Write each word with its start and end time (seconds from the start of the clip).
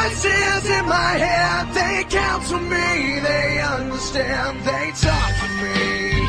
Voices 0.00 0.70
in 0.70 0.86
my 0.86 1.18
head, 1.18 1.74
they 1.74 2.04
counsel 2.08 2.58
me, 2.58 3.20
they 3.20 3.60
understand, 3.60 4.58
they 4.64 4.92
talk 4.92 5.32
to 5.40 5.48
me. 5.60 6.26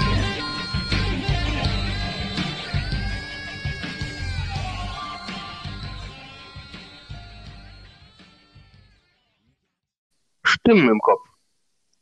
Stimmen 10.43 10.89
im 10.89 10.99
Kopf. 10.99 11.21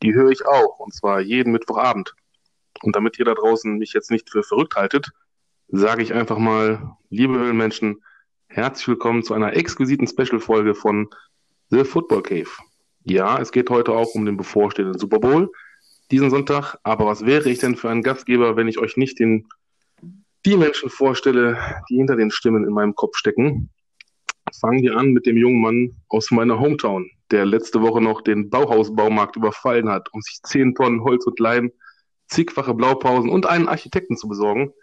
Die 0.02 0.16
höre 0.16 0.32
ich 0.32 0.48
auch, 0.48 0.80
und 0.80 0.96
zwar 0.96 1.22
jeden 1.22 1.52
Mittwochabend. 1.52 2.16
Und 2.82 2.96
damit 2.96 3.20
ihr 3.20 3.26
da 3.26 3.36
draußen 3.36 3.78
mich 3.78 3.94
jetzt 3.94 4.10
nicht 4.10 4.32
für 4.32 4.42
verrückt 4.42 4.76
haltet, 4.76 5.12
sage 5.68 6.02
ich 6.02 6.16
einfach 6.16 6.40
mal, 6.40 6.98
liebe 7.12 7.38
Höhlenmenschen, 7.38 8.04
herzlich 8.48 8.88
willkommen 8.88 9.22
zu 9.22 9.36
einer 9.36 9.54
exquisiten 9.56 10.08
Special-Folge 10.08 10.74
von 10.74 11.10
The 11.70 11.84
Football 11.84 12.24
Cave. 12.24 12.50
Ja, 13.04 13.40
es 13.40 13.52
geht 13.52 13.70
heute 13.70 13.94
auch 13.94 14.14
um 14.16 14.26
den 14.26 14.38
bevorstehenden 14.38 15.00
Super 15.00 15.20
Bowl 15.20 15.52
diesen 16.12 16.30
Sonntag, 16.32 16.78
aber 16.84 17.06
was 17.06 17.26
wäre 17.26 17.50
ich 17.50 17.60
denn 17.60 17.76
für 17.76 17.90
ein 17.90 18.02
Gastgeber, 18.02 18.56
wenn 18.56 18.68
ich 18.68 18.80
euch 18.80 18.98
nicht 18.98 19.20
den, 19.20 19.48
die 20.46 20.58
Menschen 20.58 20.90
vorstelle, 20.90 21.58
die 21.90 21.98
hinter 21.98 22.16
den 22.16 22.32
Stimmen 22.32 22.66
in 22.66 22.74
meinem 22.74 22.96
Kopf 22.96 23.16
stecken? 23.16 23.70
Fangen 24.60 24.82
wir 24.82 24.98
an 24.98 25.12
mit 25.12 25.28
dem 25.28 25.38
jungen 25.38 25.62
Mann 25.62 25.96
aus 26.08 26.32
meiner 26.32 26.60
Hometown, 26.60 27.10
der 27.30 27.46
letzte 27.46 27.82
Woche 27.82 28.02
noch 28.02 28.22
den 28.22 28.50
Bauhausbaumarkt 28.50 29.36
überfallen 29.36 29.90
hat, 29.90 30.12
um 30.12 30.22
sich 30.22 30.40
zehn 30.42 30.74
Tonnen 30.74 31.04
Holz 31.04 31.28
und 31.28 31.40
Leim, 31.40 31.72
zigfache 32.28 32.74
Blaupausen 32.74 33.30
und 33.30 33.46
einen 33.46 33.68
Architekten 33.68 34.18
zu 34.18 34.28
besorgen. 34.28 34.74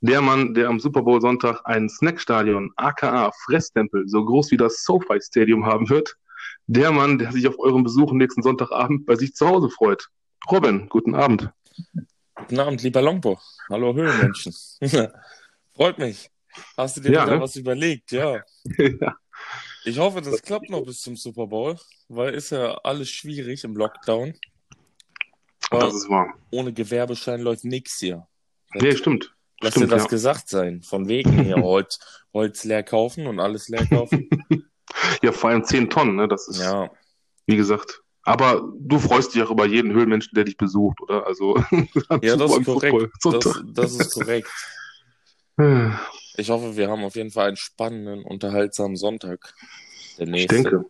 Der 0.00 0.22
Mann, 0.22 0.54
der 0.54 0.68
am 0.68 0.80
Super 0.80 1.02
Bowl 1.02 1.20
Sonntag 1.20 1.60
ein 1.64 1.88
Snackstadion, 1.90 2.72
aka 2.76 3.30
Fresstempel, 3.44 4.08
so 4.08 4.24
groß 4.24 4.50
wie 4.50 4.56
das 4.56 4.82
SoFi 4.84 5.20
Stadium 5.20 5.66
haben 5.66 5.90
wird. 5.90 6.16
Der 6.66 6.92
Mann, 6.92 7.18
der 7.18 7.32
sich 7.32 7.46
auf 7.48 7.58
euren 7.58 7.82
Besuch 7.84 8.12
nächsten 8.12 8.42
Sonntagabend 8.42 9.04
bei 9.06 9.16
sich 9.16 9.34
zu 9.34 9.46
Hause 9.46 9.68
freut. 9.68 10.08
Robin, 10.50 10.88
guten 10.88 11.14
Abend. 11.14 11.50
Guten 12.34 12.60
Abend, 12.60 12.82
lieber 12.82 13.02
Longbo. 13.02 13.38
Hallo 13.68 13.94
Höhlenmenschen. 13.94 14.54
Freut 15.74 15.98
mich. 15.98 16.30
Hast 16.76 16.96
du 16.96 17.00
dir 17.00 17.12
Ja, 17.12 17.24
wieder 17.24 17.36
ne? 17.36 17.40
was 17.42 17.56
überlegt? 17.56 18.12
Ja. 18.12 18.42
ja, 18.78 19.16
Ich 19.84 19.98
hoffe, 19.98 20.20
das 20.20 20.42
klappt 20.42 20.70
noch 20.70 20.84
bis 20.84 21.00
zum 21.00 21.16
Super 21.16 21.46
Bowl, 21.46 21.76
weil 22.08 22.34
ist 22.34 22.50
ja 22.50 22.74
alles 22.84 23.10
schwierig 23.10 23.64
im 23.64 23.76
Lockdown. 23.76 24.34
das 25.70 25.94
ist 25.94 26.08
wahr. 26.08 26.34
Ohne 26.50 26.72
Gewerbeschein 26.72 27.40
läuft 27.40 27.64
nichts 27.64 27.98
hier. 27.98 28.26
Nee, 28.74 28.96
stimmt. 28.96 29.34
Lass 29.60 29.72
stimmt, 29.74 29.90
dir 29.90 29.94
das 29.94 30.04
ja. 30.04 30.08
gesagt 30.08 30.48
sein. 30.48 30.82
Von 30.82 31.08
wegen 31.08 31.44
hier 31.44 31.56
Holz, 31.62 31.98
Holz 32.32 32.64
leer 32.64 32.82
kaufen 32.82 33.26
und 33.26 33.40
alles 33.40 33.68
leer 33.68 33.86
kaufen. 33.86 34.28
Ja, 35.22 35.32
vor 35.32 35.50
allem 35.50 35.64
zehn 35.64 35.88
Tonnen, 35.90 36.16
ne? 36.16 36.28
Das 36.28 36.48
ist, 36.48 36.58
ja. 36.60 36.90
wie 37.46 37.56
gesagt. 37.56 38.02
Aber 38.24 38.62
du 38.78 38.98
freust 38.98 39.34
dich 39.34 39.42
auch 39.42 39.50
über 39.50 39.66
jeden 39.66 39.92
Höhlenmenschen, 39.92 40.34
der 40.34 40.44
dich 40.44 40.56
besucht, 40.56 41.00
oder? 41.00 41.26
Also, 41.26 41.56
ja, 42.22 42.36
das 42.36 42.56
ist 42.56 42.64
korrekt. 42.64 43.10
Das, 43.24 43.62
das 43.66 43.92
ist 43.94 44.14
korrekt. 44.14 44.48
Ich 46.38 46.48
hoffe, 46.48 46.76
wir 46.76 46.88
haben 46.88 47.04
auf 47.04 47.14
jeden 47.14 47.30
Fall 47.30 47.48
einen 47.48 47.56
spannenden, 47.58 48.24
unterhaltsamen 48.24 48.96
Sonntag. 48.96 49.52
Der 50.18 50.26
Ich 50.26 50.30
nächste. 50.32 50.54
denke. 50.54 50.84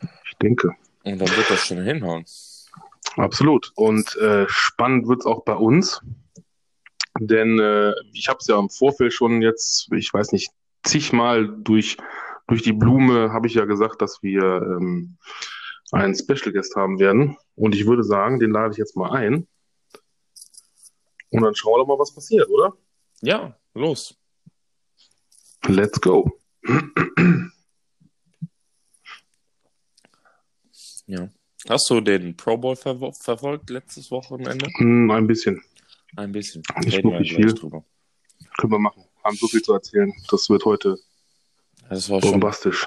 Ich 0.00 0.36
denke. 0.42 0.74
Und 1.04 1.20
dann 1.20 1.36
wird 1.36 1.48
das 1.48 1.64
schon 1.64 1.80
hinhauen. 1.80 2.24
Absolut. 3.16 3.70
Und 3.76 4.16
äh, 4.16 4.46
spannend 4.48 5.06
wird's 5.06 5.26
auch 5.26 5.44
bei 5.44 5.54
uns. 5.54 6.00
Denn 7.20 7.60
äh, 7.60 7.92
ich 8.12 8.28
habe 8.28 8.38
es 8.40 8.48
ja 8.48 8.58
im 8.58 8.68
Vorfeld 8.68 9.12
schon 9.12 9.42
jetzt, 9.42 9.88
ich 9.92 10.12
weiß 10.12 10.32
nicht, 10.32 10.50
zigmal 10.82 11.48
durch, 11.48 11.96
durch 12.48 12.62
die 12.62 12.72
Blume 12.72 13.32
habe 13.32 13.46
ich 13.46 13.54
ja 13.54 13.64
gesagt, 13.64 14.02
dass 14.02 14.22
wir 14.22 14.42
ähm, 14.42 15.16
einen 15.92 16.14
Special 16.14 16.52
Guest 16.52 16.74
haben 16.76 16.98
werden. 16.98 17.36
Und 17.54 17.74
ich 17.74 17.86
würde 17.86 18.02
sagen, 18.04 18.40
den 18.40 18.50
lade 18.50 18.72
ich 18.72 18.78
jetzt 18.78 18.96
mal 18.96 19.10
ein. 19.12 19.46
Und 21.30 21.42
dann 21.42 21.54
schauen 21.54 21.74
wir 21.74 21.78
doch 21.78 21.86
mal, 21.86 21.98
was 21.98 22.14
passiert, 22.14 22.48
oder? 22.48 22.76
Ja, 23.22 23.56
los. 23.74 24.14
Let's 25.66 26.00
go. 26.00 26.30
Ja. 31.06 31.28
Hast 31.68 31.88
du 31.90 32.00
den 32.00 32.36
Pro 32.36 32.56
Bowl 32.56 32.74
verwo- 32.74 33.14
verfolgt 33.22 33.70
letztes 33.70 34.10
Wochenende? 34.10 34.66
Hm, 34.78 35.10
ein 35.10 35.26
bisschen. 35.26 35.62
Ein 36.16 36.32
bisschen. 36.32 36.62
Nicht 36.84 37.04
wirklich 37.04 37.34
viel. 37.34 37.54
drüber. 37.54 37.84
Können 38.58 38.72
wir 38.72 38.78
machen. 38.78 39.04
Haben 39.24 39.36
so 39.36 39.46
viel 39.46 39.62
zu 39.62 39.72
erzählen. 39.72 40.12
Das 40.30 40.50
wird 40.50 40.64
heute 40.64 40.98
Das 41.88 42.08
war 42.08 42.20
schon, 42.20 42.32
bombastisch. 42.32 42.84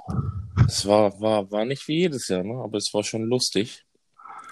es 0.68 0.86
war, 0.88 1.20
war, 1.22 1.52
war 1.52 1.66
nicht 1.66 1.88
wie 1.88 2.00
jedes 2.00 2.28
Jahr, 2.28 2.44
ne? 2.44 2.62
aber 2.64 2.78
es 2.78 2.94
war 2.94 3.04
schon 3.04 3.24
lustig. 3.24 3.84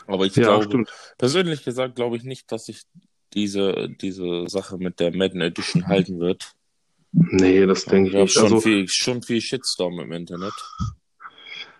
Aber 0.07 0.25
ich 0.25 0.35
Ja, 0.35 0.43
glaube, 0.43 0.65
stimmt. 0.65 0.93
persönlich 1.17 1.63
gesagt, 1.63 1.95
glaube 1.95 2.17
ich 2.17 2.23
nicht, 2.23 2.51
dass 2.51 2.65
sich 2.65 2.83
diese, 3.33 3.89
diese 4.01 4.47
Sache 4.47 4.77
mit 4.77 4.99
der 4.99 5.15
Madden 5.15 5.41
Edition 5.41 5.87
halten 5.87 6.19
wird. 6.19 6.53
Nee, 7.11 7.65
das 7.65 7.85
denke 7.85 8.09
ich 8.09 8.15
nicht. 8.15 8.33
schon, 8.33 8.43
Also, 8.43 8.59
viel, 8.61 8.87
schon 8.87 9.21
viel 9.23 9.39
Shitstorm 9.41 9.99
im 9.99 10.11
Internet. 10.11 10.53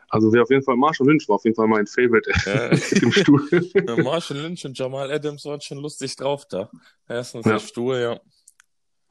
Also 0.09 0.31
wer 0.31 0.44
auf 0.44 0.50
jeden 0.51 0.63
Fall 0.63 0.75
Marshall 0.78 1.07
Lynch 1.07 1.28
war 1.28 1.35
auf 1.38 1.44
jeden 1.44 1.56
Fall 1.56 1.68
mein 1.68 1.88
Favorite 1.88 2.31
Ja. 2.45 2.68
im 3.01 3.12
Stuhl. 3.12 3.50
Ja, 3.88 3.95
Marshall 4.03 4.38
Lynch 4.38 4.63
und 4.66 4.78
Jamal 4.78 5.12
Adams 5.12 5.44
waren 5.45 5.59
schon 5.62 5.80
lustig 5.80 6.16
drauf 6.16 6.45
da. 6.47 6.69
Erstens 7.09 7.45
Ja. 7.45 7.53
der 7.53 7.59
Stuhl, 7.59 7.97
ja. 7.97 8.19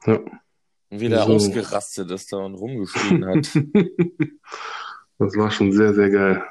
Ja. 0.05 0.19
Wie 0.99 1.09
der 1.09 1.25
So. 1.25 1.33
ausgerastet 1.33 2.11
ist 2.11 2.31
da 2.31 2.37
und 2.37 2.55
rumgeschrien 2.55 3.25
hat. 3.25 3.49
Das 5.17 5.35
war 5.37 5.51
schon 5.51 5.71
sehr, 5.71 5.93
sehr 5.93 6.09
geil. 6.09 6.43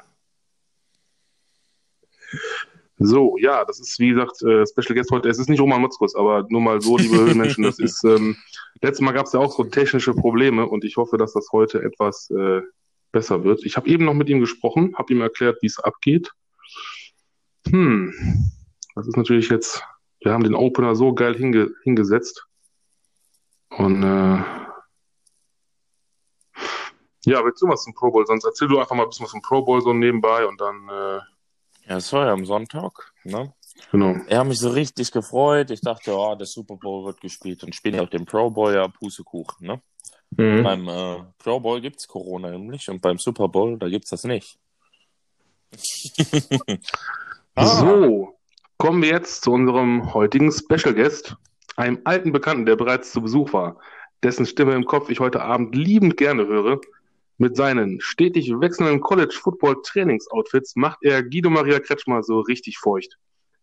So, 2.97 3.37
ja, 3.37 3.65
das 3.65 3.79
ist 3.79 3.99
wie 3.99 4.09
gesagt 4.09 4.41
äh, 4.43 4.65
Special 4.65 4.95
Guest 4.95 5.11
heute. 5.11 5.29
Es 5.29 5.39
ist 5.39 5.49
nicht 5.49 5.59
Roman 5.59 5.81
Motzkos, 5.81 6.15
aber 6.15 6.45
nur 6.49 6.61
mal 6.61 6.81
so, 6.81 6.97
liebe 6.97 7.17
Höhenmenschen, 7.17 7.63
das 7.63 7.79
ist, 7.79 8.03
ähm, 8.05 8.37
letztes 8.81 9.01
Mal 9.01 9.11
gab 9.11 9.25
es 9.25 9.33
ja 9.33 9.39
auch 9.39 9.55
so 9.55 9.63
technische 9.63 10.13
Probleme 10.13 10.67
und 10.67 10.83
ich 10.83 10.97
hoffe, 10.97 11.17
dass 11.17 11.33
das 11.33 11.49
heute 11.51 11.81
etwas 11.81 12.29
äh, 12.31 12.61
besser 13.11 13.43
wird. 13.43 13.65
Ich 13.65 13.77
habe 13.77 13.89
eben 13.89 14.05
noch 14.05 14.13
mit 14.13 14.29
ihm 14.29 14.39
gesprochen, 14.39 14.95
habe 14.97 15.13
ihm 15.13 15.21
erklärt, 15.21 15.61
wie 15.61 15.67
es 15.67 15.79
abgeht. 15.79 16.31
Hm, 17.67 18.13
das 18.95 19.07
ist 19.07 19.17
natürlich 19.17 19.49
jetzt, 19.49 19.83
wir 20.21 20.31
haben 20.31 20.43
den 20.43 20.55
Opener 20.55 20.95
so 20.95 21.13
geil 21.13 21.35
hinge 21.35 21.71
hingesetzt. 21.83 22.47
Und 23.77 24.03
äh, 24.03 24.43
ja, 27.25 27.43
willst 27.43 27.61
du 27.61 27.67
was 27.67 27.83
zum 27.83 27.93
Pro 27.93 28.11
Bowl? 28.11 28.25
Sonst 28.25 28.43
erzähl 28.43 28.67
du 28.67 28.79
einfach 28.79 28.95
mal 28.95 29.03
ein 29.03 29.09
bisschen 29.09 29.23
was 29.25 29.31
zum 29.31 29.41
Pro 29.41 29.61
Bowl 29.63 29.81
so 29.81 29.93
nebenbei 29.93 30.45
und 30.45 30.59
dann, 30.59 30.89
äh, 30.89 31.19
Ja, 31.89 31.97
es 31.97 32.11
war 32.11 32.27
ja 32.27 32.33
am 32.33 32.45
Sonntag, 32.45 33.13
ne? 33.23 33.53
genau. 33.91 34.15
Ich 34.27 34.35
habe 34.35 34.49
mich 34.49 34.59
so 34.59 34.69
richtig 34.69 35.11
gefreut. 35.11 35.71
Ich 35.71 35.81
dachte, 35.81 36.15
oh, 36.15 36.35
der 36.35 36.47
Super 36.47 36.75
Bowl 36.75 37.05
wird 37.05 37.21
gespielt 37.21 37.63
und 37.63 37.73
spielen 37.73 37.95
ja 37.95 38.01
auch 38.03 38.09
den 38.09 38.25
Pro 38.25 38.49
Bowl, 38.49 38.73
ja, 38.73 38.87
Pustekuchen, 38.87 39.67
ne? 39.67 39.81
Mhm. 40.31 40.63
Beim 40.63 40.87
äh, 40.87 41.23
Pro 41.37 41.59
Bowl 41.59 41.79
gibt's 41.79 42.07
Corona 42.07 42.49
nämlich 42.49 42.89
und 42.89 43.01
beim 43.01 43.17
Super 43.17 43.47
Bowl, 43.47 43.77
da 43.77 43.87
gibt's 43.87 44.09
das 44.09 44.23
nicht. 44.23 44.57
Ah. 47.55 47.65
So, 47.67 48.35
kommen 48.77 49.03
wir 49.03 49.09
jetzt 49.09 49.43
zu 49.43 49.51
unserem 49.51 50.11
heutigen 50.15 50.51
Special 50.51 50.95
Guest, 50.95 51.35
einem 51.75 51.99
alten 52.03 52.31
Bekannten, 52.31 52.65
der 52.65 52.75
bereits 52.75 53.11
zu 53.11 53.21
Besuch 53.21 53.53
war, 53.53 53.79
dessen 54.23 54.45
Stimme 54.45 54.73
im 54.73 54.85
Kopf 54.85 55.09
ich 55.09 55.19
heute 55.19 55.41
Abend 55.41 55.75
liebend 55.75 56.17
gerne 56.17 56.47
höre. 56.47 56.79
Mit 57.37 57.55
seinen 57.55 57.99
stetig 57.99 58.51
wechselnden 58.51 59.01
College-Football-Trainingsoutfits 59.01 60.75
macht 60.75 60.99
er 61.01 61.23
Guido 61.23 61.49
Maria 61.49 61.79
Kretschmer 61.79 62.23
so 62.23 62.39
richtig 62.41 62.77
feucht. 62.77 63.17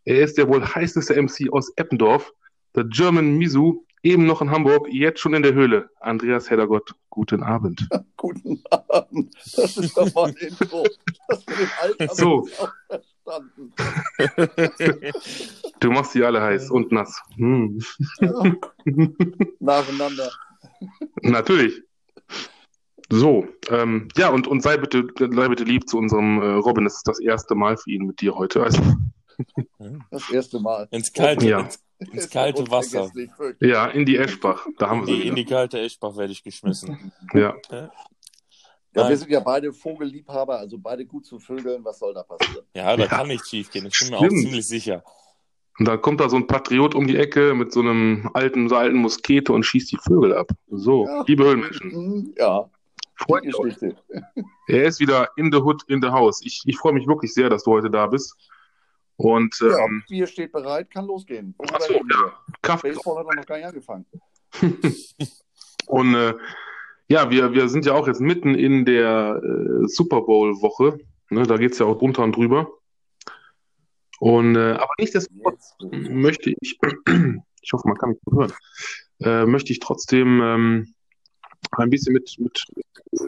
Er 0.04 0.22
ist 0.22 0.38
der 0.38 0.48
wohl 0.48 0.64
heißeste 0.64 1.20
MC 1.20 1.52
aus 1.52 1.72
Eppendorf, 1.76 2.32
der 2.74 2.84
German 2.84 3.36
Misu, 3.36 3.84
eben 4.02 4.26
noch 4.26 4.40
in 4.42 4.50
Hamburg, 4.50 4.88
jetzt 4.90 5.20
schon 5.20 5.34
in 5.34 5.42
der 5.42 5.54
Höhle. 5.54 5.90
Andreas 6.00 6.50
Heddergott, 6.50 6.94
guten 7.10 7.42
Abend. 7.42 7.86
Guten 8.16 8.62
Abend. 8.70 9.34
Das 9.56 9.76
ist 9.78 9.96
doch 9.96 10.12
mal 10.14 10.28
ein 10.28 10.34
Intro. 10.36 10.86
Das 11.28 11.46
mit 11.46 11.58
dem 11.58 11.68
Alter 11.80 12.14
So. 12.14 12.46
hab 12.46 12.46
ich 12.48 12.60
auch 12.60 12.70
verstanden. 13.24 13.72
Du 15.80 15.90
machst 15.90 16.14
die 16.14 16.22
alle 16.22 16.42
heiß 16.42 16.70
und 16.70 16.92
nass. 16.92 17.18
Hm. 17.36 17.80
Ja. 18.20 18.42
Nacheinander. 19.60 20.30
Natürlich. 21.22 21.82
So, 23.08 23.48
ähm, 23.70 24.08
ja, 24.16 24.28
und, 24.28 24.46
und 24.46 24.62
sei 24.62 24.76
bitte, 24.76 25.06
sei 25.18 25.48
bitte 25.48 25.64
lieb 25.64 25.88
zu 25.88 25.96
unserem 25.98 26.40
äh, 26.42 26.46
Robin. 26.56 26.84
Es 26.86 26.96
ist 26.96 27.08
das 27.08 27.18
erste 27.20 27.54
Mal 27.54 27.76
für 27.78 27.90
ihn 27.90 28.04
mit 28.06 28.20
dir 28.20 28.34
heute. 28.34 28.62
Also, 28.62 28.82
Das 30.10 30.30
erste 30.30 30.60
Mal. 30.60 30.86
ins 30.90 31.10
kalte, 31.12 31.46
Ja. 31.48 31.60
ins, 31.60 31.80
ins 32.12 32.30
kalte 32.30 32.70
Wasser. 32.70 33.10
Ja, 33.60 33.86
in 33.88 34.06
die 34.06 34.16
Eschbach. 34.16 34.66
Da 34.78 34.88
haben 34.88 35.02
In 35.02 35.06
wir 35.06 35.14
die, 35.16 35.22
sie 35.22 35.28
in 35.28 35.36
die 35.36 35.44
kalte 35.44 35.78
Eschbach 35.80 36.16
werde 36.16 36.32
ich 36.32 36.42
geschmissen. 36.42 37.12
Ja, 37.34 37.56
Ja, 37.70 37.90
Nein. 39.02 39.08
wir 39.10 39.16
sind 39.18 39.30
ja 39.30 39.38
beide 39.40 39.72
Vogelliebhaber, 39.72 40.58
also 40.58 40.76
beide 40.76 41.06
gut 41.06 41.24
zu 41.24 41.38
vögeln. 41.38 41.84
Was 41.84 42.00
soll 42.00 42.12
da 42.12 42.24
passieren? 42.24 42.64
Ja, 42.74 42.96
da 42.96 43.04
Ja. 43.04 43.08
kann 43.08 43.28
nicht 43.28 43.46
schief 43.46 43.70
gehen. 43.70 43.86
Ich 43.86 43.96
bin 44.00 44.10
mir 44.10 44.16
auch 44.18 44.24
Stimmt. 44.24 44.40
ziemlich 44.42 44.66
sicher. 44.66 45.04
und 45.78 45.86
dann 45.86 46.00
kommt 46.02 46.20
da 46.20 46.28
so 46.28 46.36
ein 46.36 46.46
Patriot 46.48 46.94
um 46.96 47.06
die 47.06 47.16
Ecke 47.16 47.54
mit 47.54 47.72
so 47.72 47.80
einem 47.80 48.28
alten, 48.34 48.68
so 48.68 48.74
alten 48.76 48.96
Muskete 48.98 49.52
und 49.52 49.62
schießt 49.64 49.92
die 49.92 49.96
Vögel 49.98 50.34
ab. 50.36 50.50
So, 50.68 51.06
Ja. 51.06 51.24
liebe 51.26 51.44
Höhlenmenschen, 51.44 51.90
Hm, 51.92 52.34
Ja, 52.36 52.68
Freut 53.14 53.44
mich. 53.44 53.54
Er 54.66 54.84
ist 54.84 54.98
wieder 54.98 55.28
in 55.36 55.52
the 55.52 55.58
hood, 55.58 55.82
in 55.88 56.00
the 56.02 56.08
house. 56.08 56.40
Ich, 56.42 56.62
ich 56.64 56.76
freue 56.78 56.94
mich 56.94 57.06
wirklich 57.06 57.32
sehr, 57.34 57.48
dass 57.50 57.64
du 57.64 57.70
heute 57.72 57.90
da 57.90 58.06
bist. 58.06 58.34
Und 59.22 59.54
Ja, 59.60 59.84
ähm, 59.84 60.02
Bier 60.08 60.26
steht 60.26 60.50
bereit, 60.50 60.90
kann 60.90 61.04
losgehen. 61.04 61.54
Wo 61.58 61.64
ach 61.68 61.78
wir 61.78 61.86
so, 61.86 61.94
hin? 61.94 62.08
ja, 62.10 62.32
Kaffee. 62.62 62.88
Baseball 62.88 63.18
hat 63.18 63.26
er 63.28 63.36
noch 63.36 63.46
gar 63.46 63.56
nicht 63.58 63.66
angefangen. 63.66 64.06
Und 65.86 66.14
äh, 66.14 66.34
ja, 67.08 67.28
wir, 67.30 67.52
wir 67.52 67.68
sind 67.68 67.84
ja 67.84 67.92
auch 67.92 68.06
jetzt 68.06 68.22
mitten 68.22 68.54
in 68.54 68.86
der 68.86 69.42
äh, 69.44 69.86
Super 69.88 70.22
Bowl-Woche. 70.22 71.00
Ne, 71.28 71.42
da 71.42 71.58
geht's 71.58 71.78
ja 71.78 71.84
auch 71.86 71.98
drunter 71.98 72.22
und 72.22 72.34
drüber. 72.34 72.70
Und 74.20 74.56
äh, 74.56 74.72
aber 74.72 74.92
nichtsdestotrotz 74.98 75.74
Jetzt. 75.80 76.10
möchte 76.10 76.54
ich, 76.58 76.78
ich 77.62 77.72
hoffe, 77.72 77.88
man 77.88 77.98
kann 77.98 78.10
mich 78.10 78.20
gut 78.24 78.38
hören, 78.38 78.52
äh, 79.20 79.44
möchte 79.44 79.72
ich 79.72 79.80
trotzdem 79.80 80.40
ähm, 80.40 80.94
ein 81.72 81.90
bisschen 81.90 82.14
mit, 82.14 82.34
mit 82.38 82.64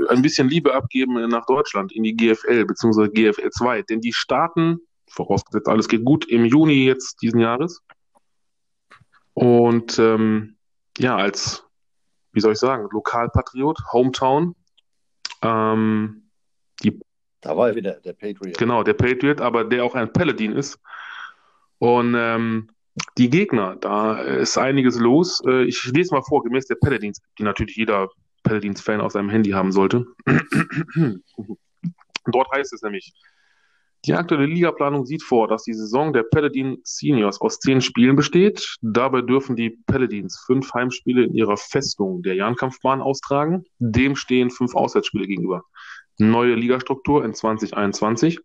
ein 0.09 0.23
bisschen 0.23 0.49
Liebe 0.49 0.75
abgeben 0.75 1.29
nach 1.29 1.45
Deutschland 1.45 1.93
in 1.93 2.03
die 2.03 2.17
GFL 2.17 2.65
bzw. 2.65 3.09
GFL 3.09 3.51
2, 3.51 3.83
denn 3.83 4.01
die 4.01 4.13
starten, 4.15 4.81
vorausgesetzt 5.13 5.69
alles 5.69 5.89
geht 5.89 6.05
gut, 6.05 6.27
im 6.27 6.45
Juni 6.45 6.85
jetzt 6.85 7.23
diesen 7.23 7.41
Jahres. 7.41 7.83
Und 9.35 9.99
ähm, 9.99 10.57
ja, 10.99 11.17
als, 11.17 11.65
wie 12.33 12.41
soll 12.41 12.53
ich 12.53 12.59
sagen, 12.59 12.89
Lokalpatriot, 12.91 13.79
Hometown, 13.93 14.55
ähm, 15.43 16.29
Da 17.41 17.57
war 17.57 17.69
er 17.69 17.75
wieder, 17.75 17.95
der 18.01 18.13
Patriot. 18.13 18.57
Genau, 18.57 18.83
der 18.83 18.95
Patriot, 18.95 19.41
aber 19.41 19.65
der 19.65 19.85
auch 19.85 19.95
ein 19.95 20.13
Paladin 20.13 20.53
ist. 20.53 20.79
Und 21.79 22.15
ähm, 22.17 22.69
die 23.19 23.31
Gegner, 23.31 23.77
da 23.77 24.21
ist 24.21 24.57
einiges 24.59 24.99
los. 24.99 25.43
Äh, 25.47 25.65
Ich 25.65 25.85
lese 25.93 26.15
mal 26.15 26.23
vor, 26.23 26.45
gemäß 26.45 26.67
der 26.67 26.77
Paladins, 26.77 27.21
die 27.39 27.43
natürlich 27.43 27.77
jeder 27.77 28.09
Paladins-Fan 28.45 29.01
auf 29.01 29.13
seinem 29.13 29.31
Handy 29.31 29.51
haben 29.51 29.73
sollte. 29.73 30.07
Dort 32.27 32.51
heißt 32.53 32.73
es 32.73 32.83
nämlich, 32.83 33.13
die 34.05 34.15
aktuelle 34.15 34.47
Ligaplanung 34.47 35.07
sieht 35.07 35.23
vor, 35.23 35.47
dass 35.47 35.63
die 35.63 35.75
Saison 35.75 36.13
der 36.13 36.25
Paladin 36.25 36.79
Seniors 36.83 37.41
aus 37.41 37.61
zehn 37.61 37.81
Spielen 37.81 38.17
besteht. 38.17 38.77
Dabei 38.81 39.23
dürfen 39.23 39.55
die 39.55 39.79
Paladins 39.87 40.43
fünf 40.45 40.75
Heimspiele 40.75 41.23
in 41.23 41.35
ihrer 41.35 41.57
Festung 41.57 42.23
der 42.23 42.35
Jahnkampfbahn 42.35 43.01
austragen. 43.01 43.65
Dem 43.79 44.17
stehen 44.17 44.51
fünf 44.51 44.75
Auswärtsspiele 44.75 45.29
gegenüber. 45.29 45.63
Neue 46.19 46.57
Ligastruktur 46.57 47.25
in 47.25 47.33
2021. 47.33 48.41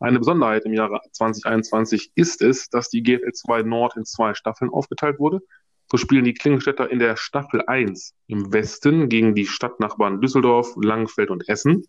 Eine 0.00 0.18
Besonderheit 0.18 0.64
im 0.64 0.74
Jahre 0.74 1.00
2021 1.12 2.10
ist 2.16 2.42
es, 2.42 2.68
dass 2.68 2.90
die 2.90 3.02
GFL 3.02 3.32
2 3.32 3.62
Nord 3.62 3.96
in 3.96 4.04
zwei 4.04 4.34
Staffeln 4.34 4.70
aufgeteilt 4.70 5.20
wurde. 5.20 5.40
So 5.88 5.98
spielen 5.98 6.24
die 6.24 6.34
Klingenstädter 6.34 6.90
in 6.90 6.98
der 6.98 7.16
Staffel 7.16 7.62
1 7.64 8.12
im 8.26 8.52
Westen 8.52 9.08
gegen 9.08 9.36
die 9.36 9.46
Stadtnachbarn 9.46 10.20
Düsseldorf, 10.20 10.74
Langenfeld 10.76 11.30
und 11.30 11.48
Essen. 11.48 11.84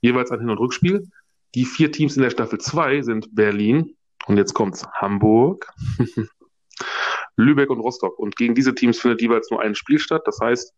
Jeweils 0.00 0.30
ein 0.30 0.38
Hin- 0.38 0.50
und 0.50 0.60
Rückspiel. 0.60 1.08
Die 1.54 1.64
vier 1.64 1.90
Teams 1.90 2.16
in 2.16 2.22
der 2.22 2.30
Staffel 2.30 2.58
2 2.58 3.02
sind 3.02 3.34
Berlin 3.34 3.96
und 4.26 4.36
jetzt 4.36 4.54
kommt's 4.54 4.86
Hamburg, 4.94 5.72
Lübeck 7.36 7.70
und 7.70 7.80
Rostock. 7.80 8.18
Und 8.18 8.36
gegen 8.36 8.54
diese 8.54 8.74
Teams 8.74 9.00
findet 9.00 9.20
jeweils 9.20 9.50
nur 9.50 9.60
ein 9.60 9.74
Spiel 9.74 9.98
statt. 9.98 10.22
Das 10.26 10.38
heißt, 10.40 10.72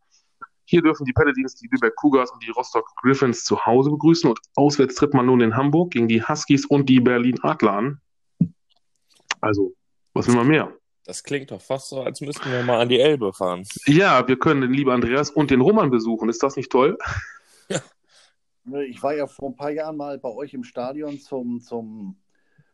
hier 0.65 0.83
dürfen 0.83 1.05
die 1.05 1.13
Paladins 1.13 1.57
die 1.57 1.69
Lübeck 1.71 1.95
Cougars 1.97 2.31
und 2.31 2.43
die 2.43 2.51
Rostock 2.51 2.87
Griffins 3.03 3.45
zu 3.45 3.67
Hause 3.67 3.91
begrüßen 3.91 4.31
und 4.31 4.39
auswärts 4.55 4.95
tritt 4.95 5.13
man 5.13 5.27
nun 5.27 5.41
in 5.41 5.57
Hamburg 5.57 5.93
gegen 5.93 6.09
die 6.09 6.23
Huskies 6.23 6.65
und 6.65 6.89
die 6.89 7.01
Berlin 7.01 7.39
Adler 7.43 7.73
an. 7.73 8.01
Also, 9.41 9.75
was 10.15 10.29
will 10.29 10.37
man 10.37 10.47
mehr? 10.47 10.73
Das 11.05 11.25
klingt 11.25 11.51
doch 11.51 11.61
fast 11.61 11.89
so, 11.89 12.03
als 12.03 12.21
müssten 12.21 12.51
wir 12.51 12.63
mal 12.63 12.81
an 12.81 12.89
die 12.89 13.01
Elbe 13.01 13.33
fahren. 13.33 13.67
Ja, 13.87 14.27
wir 14.29 14.39
können 14.39 14.61
den 14.61 14.73
lieben 14.73 14.91
Andreas 14.91 15.31
und 15.31 15.51
den 15.51 15.61
Roman 15.61 15.91
besuchen. 15.91 16.29
Ist 16.29 16.43
das 16.45 16.57
nicht 16.57 16.71
toll? 16.71 16.97
Ne, 17.69 17.83
Ich 18.87 19.03
war 19.03 19.15
ja 19.15 19.27
vor 19.27 19.51
ein 19.51 19.57
paar 19.57 19.71
Jahren 19.71 19.97
mal 19.97 20.19
bei 20.19 20.29
euch 20.29 20.55
im 20.55 20.65
Stadion 20.65 21.19
zum, 21.19 21.61
zum 21.61 22.17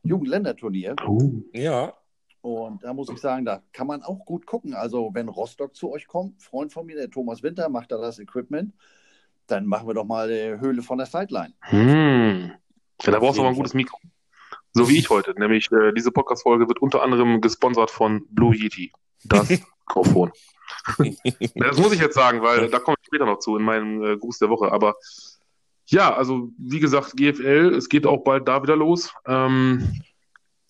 Jugendländerturnier. 0.02 0.96
Oh. 1.06 1.42
Ja, 1.52 1.94
Und 2.42 2.84
da 2.84 2.92
muss 2.92 3.08
ich 3.10 3.18
sagen, 3.18 3.44
da 3.44 3.62
kann 3.72 3.86
man 3.86 4.02
auch 4.02 4.24
gut 4.24 4.46
gucken. 4.46 4.74
Also, 4.74 5.10
wenn 5.14 5.28
Rostock 5.28 5.74
zu 5.74 5.90
euch 5.90 6.06
kommt, 6.06 6.42
Freund 6.42 6.72
von 6.72 6.86
mir, 6.86 6.96
der 6.96 7.10
Thomas 7.10 7.42
Winter, 7.42 7.68
macht 7.68 7.90
da 7.90 7.98
das 7.98 8.18
Equipment, 8.18 8.74
dann 9.46 9.66
machen 9.66 9.88
wir 9.88 9.94
doch 9.94 10.04
mal 10.04 10.28
die 10.28 10.60
Höhle 10.60 10.82
von 10.82 10.98
der 10.98 11.06
Sideline. 11.06 11.54
Hm. 11.60 12.52
Ja, 13.02 13.12
da 13.12 13.18
brauchst 13.18 13.38
du 13.38 13.42
aber 13.42 13.50
ein 13.50 13.56
gutes 13.56 13.74
Mikro. 13.74 13.98
So 14.72 14.88
wie 14.88 14.98
ich 14.98 15.08
heute. 15.08 15.34
Nämlich, 15.38 15.72
äh, 15.72 15.92
diese 15.92 16.12
Podcast-Folge 16.12 16.68
wird 16.68 16.80
unter 16.82 17.02
anderem 17.02 17.40
gesponsert 17.40 17.90
von 17.90 18.26
Blue 18.28 18.54
Yeti. 18.54 18.92
Das 19.24 19.48
Mikrofon. 19.88 20.32
das 21.54 21.78
muss 21.78 21.92
ich 21.92 22.00
jetzt 22.00 22.14
sagen, 22.14 22.42
weil 22.42 22.68
da 22.68 22.78
komme 22.78 22.96
ich 23.00 23.06
später 23.06 23.24
noch 23.24 23.38
zu 23.38 23.56
in 23.56 23.64
meinem 23.64 24.02
äh, 24.02 24.16
Gruß 24.16 24.38
der 24.38 24.50
Woche. 24.50 24.70
Aber 24.70 24.96
ja, 25.90 26.14
also 26.14 26.50
wie 26.58 26.80
gesagt, 26.80 27.16
GFL, 27.16 27.74
es 27.76 27.88
geht 27.88 28.06
auch 28.06 28.22
bald 28.24 28.46
da 28.48 28.62
wieder 28.62 28.76
los. 28.76 29.12
Ähm, 29.26 30.00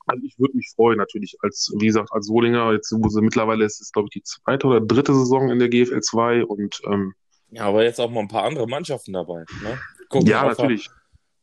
also 0.07 0.25
ich 0.25 0.39
würde 0.39 0.57
mich 0.57 0.71
freuen, 0.75 0.97
natürlich, 0.99 1.37
als, 1.43 1.71
wie 1.79 1.87
gesagt, 1.87 2.11
als 2.13 2.27
Solinger, 2.27 2.73
jetzt 2.73 2.93
wo 2.97 3.09
sie 3.09 3.21
mittlerweile 3.21 3.65
ist 3.65 3.81
es, 3.81 3.93
glaube 3.93 4.09
ich, 4.11 4.13
die 4.21 4.23
zweite 4.23 4.67
oder 4.67 4.81
dritte 4.81 5.15
Saison 5.15 5.51
in 5.51 5.59
der 5.59 5.69
GFL 5.69 6.01
2 6.01 6.45
und 6.45 6.81
ähm, 6.87 7.15
ja, 7.51 7.65
aber 7.65 7.83
jetzt 7.85 7.99
auch 8.01 8.11
mal 8.11 8.21
ein 8.21 8.29
paar 8.29 8.45
andere 8.45 8.67
Mannschaften 8.67 9.13
dabei. 9.15 9.45
Ne? 9.63 9.79
Gucken, 10.09 10.29
ja, 10.29 10.43
ob 10.43 10.49
natürlich. 10.59 10.87
Wir, 10.87 10.93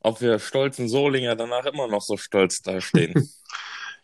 ob 0.01 0.21
wir 0.21 0.39
stolzen 0.39 0.87
Solinger 0.87 1.35
danach 1.35 1.65
immer 1.65 1.87
noch 1.87 2.01
so 2.01 2.17
stolz 2.17 2.61
dastehen. 2.61 3.13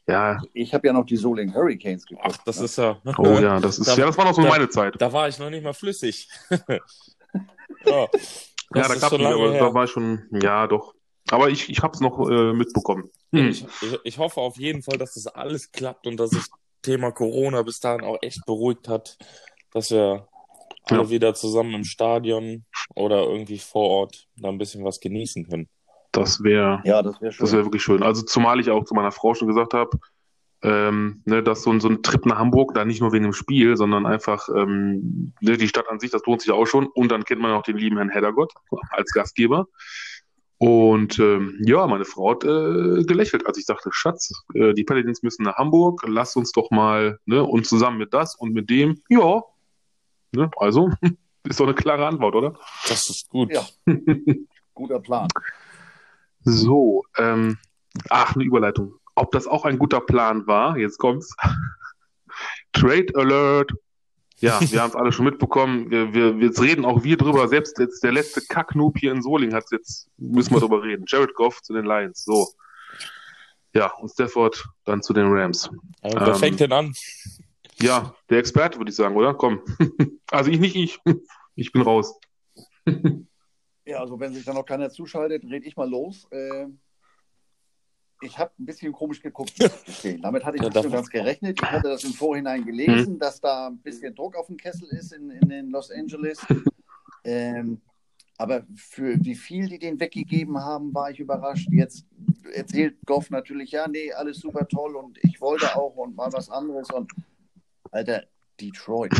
Ja, 0.07 0.41
Ich 0.53 0.73
habe 0.73 0.87
ja 0.87 0.93
noch 0.93 1.05
die 1.05 1.15
Soling 1.15 1.53
Hurricanes 1.53 2.05
geguckt. 2.05 2.27
Ach, 2.29 2.37
das 2.43 2.59
ist 2.59 2.75
ja. 2.77 2.99
oh 3.19 3.37
ja, 3.39 3.59
das 3.59 3.77
ist, 3.77 3.87
Da- 3.87 3.95
ja, 3.95 4.07
das 4.07 4.17
war 4.17 4.25
noch 4.25 4.33
so 4.33 4.41
da- 4.41 4.49
meine 4.49 4.67
Zeit. 4.67 4.95
Da 4.99 5.13
war 5.13 5.29
ich 5.29 5.37
noch 5.37 5.51
nicht 5.51 5.63
mal 5.63 5.73
flüssig. 5.73 6.27
ja, 7.85 8.07
Ja, 8.73 8.81
das 8.81 8.87
da 8.87 8.93
ist 8.95 9.01
gab 9.01 9.13
es 9.13 9.25
aber 9.25 9.51
da 9.51 9.73
war 9.73 9.83
ich 9.83 9.91
schon, 9.91 10.27
ja, 10.31 10.67
doch. 10.67 10.93
Aber 11.29 11.49
ich, 11.49 11.69
ich 11.69 11.81
habe 11.81 11.93
es 11.93 12.01
noch 12.01 12.19
äh, 12.29 12.53
mitbekommen. 12.53 13.09
Hm. 13.31 13.49
Ich, 13.49 13.63
ich, 13.81 13.99
ich 14.03 14.17
hoffe 14.17 14.41
auf 14.41 14.57
jeden 14.57 14.81
Fall, 14.81 14.97
dass 14.97 15.13
das 15.13 15.27
alles 15.27 15.71
klappt 15.71 16.07
und 16.07 16.17
dass 16.17 16.31
sich 16.31 16.43
Thema 16.81 17.11
Corona 17.11 17.61
bis 17.61 17.79
dahin 17.79 18.03
auch 18.03 18.17
echt 18.21 18.45
beruhigt 18.45 18.87
hat, 18.87 19.17
dass 19.71 19.91
wir 19.91 20.27
alle 20.85 21.03
Ja. 21.03 21.09
wieder 21.09 21.33
zusammen 21.33 21.75
im 21.75 21.83
Stadion 21.83 22.65
oder 22.95 23.21
irgendwie 23.23 23.59
vor 23.59 23.87
Ort 23.89 24.27
da 24.35 24.49
ein 24.49 24.57
bisschen 24.57 24.83
was 24.83 24.99
genießen 24.99 25.47
können. 25.47 25.69
Das 26.11 26.43
wäre 26.43 26.81
Ja, 26.83 27.01
das 27.03 27.21
wäre 27.21 27.31
schön. 27.31 27.43
das 27.45 27.53
wäre 27.53 27.63
wirklich 27.65 27.83
schön. 27.83 28.03
Also 28.03 28.23
zumal 28.23 28.59
ich 28.59 28.69
auch 28.69 28.83
zu 28.83 28.93
meiner 28.95 29.11
Frau 29.11 29.33
schon 29.33 29.47
gesagt 29.47 29.73
habe, 29.73 29.97
ähm, 30.63 31.21
ne, 31.25 31.41
dass 31.41 31.63
so 31.63 31.71
ein, 31.71 31.79
so 31.79 31.89
ein 31.89 32.03
Trip 32.03 32.25
nach 32.25 32.37
Hamburg, 32.37 32.73
da 32.73 32.85
nicht 32.85 33.01
nur 33.01 33.11
wegen 33.11 33.23
dem 33.23 33.33
Spiel, 33.33 33.77
sondern 33.77 34.05
einfach 34.05 34.47
ähm, 34.55 35.33
ne, 35.41 35.57
die 35.57 35.67
Stadt 35.67 35.89
an 35.89 35.99
sich, 35.99 36.11
das 36.11 36.25
lohnt 36.25 36.41
sich 36.41 36.51
auch 36.51 36.65
schon. 36.65 36.87
Und 36.87 37.11
dann 37.11 37.23
kennt 37.23 37.41
man 37.41 37.51
auch 37.51 37.63
den 37.63 37.77
lieben 37.77 37.97
Herrn 37.97 38.09
Heddergott 38.09 38.53
als 38.91 39.11
Gastgeber. 39.11 39.67
Und 40.61 41.17
ähm, 41.17 41.59
ja, 41.65 41.87
meine 41.87 42.05
Frau 42.05 42.31
hat 42.31 42.43
äh, 42.43 43.03
gelächelt, 43.03 43.47
als 43.47 43.57
ich 43.57 43.65
sagte, 43.65 43.89
Schatz, 43.91 44.31
äh, 44.53 44.75
die 44.75 44.83
Paladins 44.83 45.23
müssen 45.23 45.41
nach 45.41 45.55
Hamburg, 45.57 46.03
lass 46.05 46.35
uns 46.35 46.51
doch 46.51 46.69
mal, 46.69 47.17
ne, 47.25 47.43
und 47.43 47.65
zusammen 47.65 47.97
mit 47.97 48.13
das 48.13 48.35
und 48.35 48.53
mit 48.53 48.69
dem, 48.69 49.01
ja, 49.09 49.41
ne, 50.31 50.51
also, 50.57 50.91
ist 51.45 51.59
doch 51.59 51.65
eine 51.65 51.73
klare 51.73 52.05
Antwort, 52.05 52.35
oder? 52.35 52.53
Das 52.87 53.09
ist 53.09 53.27
gut. 53.29 53.51
Ja. 53.51 53.65
Guter 54.75 54.99
Plan. 54.99 55.27
So, 56.43 57.05
ähm, 57.17 57.57
ach, 58.09 58.35
eine 58.35 58.43
Überleitung. 58.43 59.00
Ob 59.15 59.31
das 59.31 59.47
auch 59.47 59.65
ein 59.65 59.77
guter 59.77 60.01
Plan 60.01 60.47
war, 60.47 60.77
jetzt 60.77 60.97
kommt's. 60.97 61.35
Trade 62.73 63.07
Alert. 63.15 63.71
Ja, 64.37 64.59
wir 64.59 64.81
haben 64.81 64.89
es 64.89 64.95
alle 64.95 65.11
schon 65.11 65.25
mitbekommen. 65.25 65.91
Wir, 65.91 66.13
wir, 66.13 66.35
jetzt 66.37 66.61
reden 66.61 66.85
auch 66.85 67.03
wir 67.03 67.17
drüber. 67.17 67.47
Selbst 67.47 67.77
jetzt 67.79 68.03
der 68.03 68.11
letzte 68.11 68.41
Kacknoob 68.41 68.97
hier 68.97 69.11
in 69.11 69.21
Soling 69.21 69.53
hat 69.53 69.65
jetzt, 69.71 70.09
müssen 70.17 70.53
wir 70.53 70.59
drüber 70.59 70.81
reden. 70.83 71.05
Jared 71.07 71.33
Goff 71.35 71.61
zu 71.61 71.73
den 71.73 71.85
Lions. 71.85 72.23
So. 72.23 72.49
Ja, 73.73 73.91
und 73.93 74.09
Stafford 74.09 74.65
dann 74.83 75.01
zu 75.01 75.13
den 75.13 75.27
Rams. 75.27 75.69
Wer 76.01 76.27
Ähm, 76.27 76.35
fängt 76.35 76.59
denn 76.59 76.71
an? 76.71 76.93
Ja, 77.81 78.13
der 78.29 78.39
Experte 78.39 78.77
würde 78.77 78.89
ich 78.89 78.95
sagen, 78.95 79.15
oder? 79.15 79.33
Komm. 79.33 79.61
Also 80.33 80.49
ich 80.49 80.61
nicht 80.61 80.77
ich. 80.77 80.97
Ich 81.55 81.73
bin 81.73 81.81
raus. 81.81 82.17
Ja, 83.85 83.99
also 83.99 84.17
wenn 84.17 84.33
sich 84.33 84.45
da 84.45 84.53
noch 84.53 84.65
keiner 84.65 84.89
zuschaltet, 84.89 85.43
rede 85.43 85.67
ich 85.67 85.75
mal 85.75 85.89
los. 85.89 86.25
Äh, 86.31 86.67
ich 88.21 88.37
habe 88.37 88.51
ein 88.59 88.65
bisschen 88.65 88.91
komisch 88.91 89.21
geguckt. 89.21 89.53
Damit 90.21 90.45
hatte 90.45 90.57
ich 90.57 90.61
Ja, 90.63 90.67
nicht 90.69 90.73
so 90.75 90.81
davon- 90.81 90.91
ganz 90.91 91.09
gerechnet. 91.09 91.59
Ich 91.61 91.71
hatte 91.71 91.89
das 91.89 92.03
im 92.03 92.13
Vorhinein 92.13 92.63
gelesen, 92.65 93.19
dass 93.19 93.39
da 93.41 93.67
ein 93.67 93.77
bisschen 93.79 94.13
Druck 94.15 94.35
auf 94.35 94.47
dem 94.47 94.57
Kessel 94.57 94.87
ist 94.89 95.11
in, 95.13 95.29
in, 95.31 95.49
in 95.51 95.69
Los 95.71 95.91
Angeles. 95.91 96.39
Ähm, 97.23 97.79
aber 98.39 98.65
für 98.75 99.15
wie 99.23 99.35
viel 99.35 99.69
die 99.69 99.77
den 99.77 99.99
weggegeben 99.99 100.57
haben, 100.57 100.91
war 100.91 101.11
ich 101.11 101.19
überrascht. 101.19 101.67
Jetzt 101.71 102.03
erzählt 102.51 102.97
Goff 103.05 103.29
natürlich, 103.29 103.69
ja, 103.69 103.87
nee, 103.87 104.11
alles 104.11 104.39
super 104.39 104.67
toll 104.67 104.95
und 104.95 105.19
ich 105.23 105.39
wollte 105.39 105.75
auch 105.75 105.95
und 105.97 106.15
mal 106.15 106.33
was 106.33 106.49
anderes. 106.49 106.89
Und 106.89 107.11
Alter, 107.91 108.23
Detroit. 108.59 109.13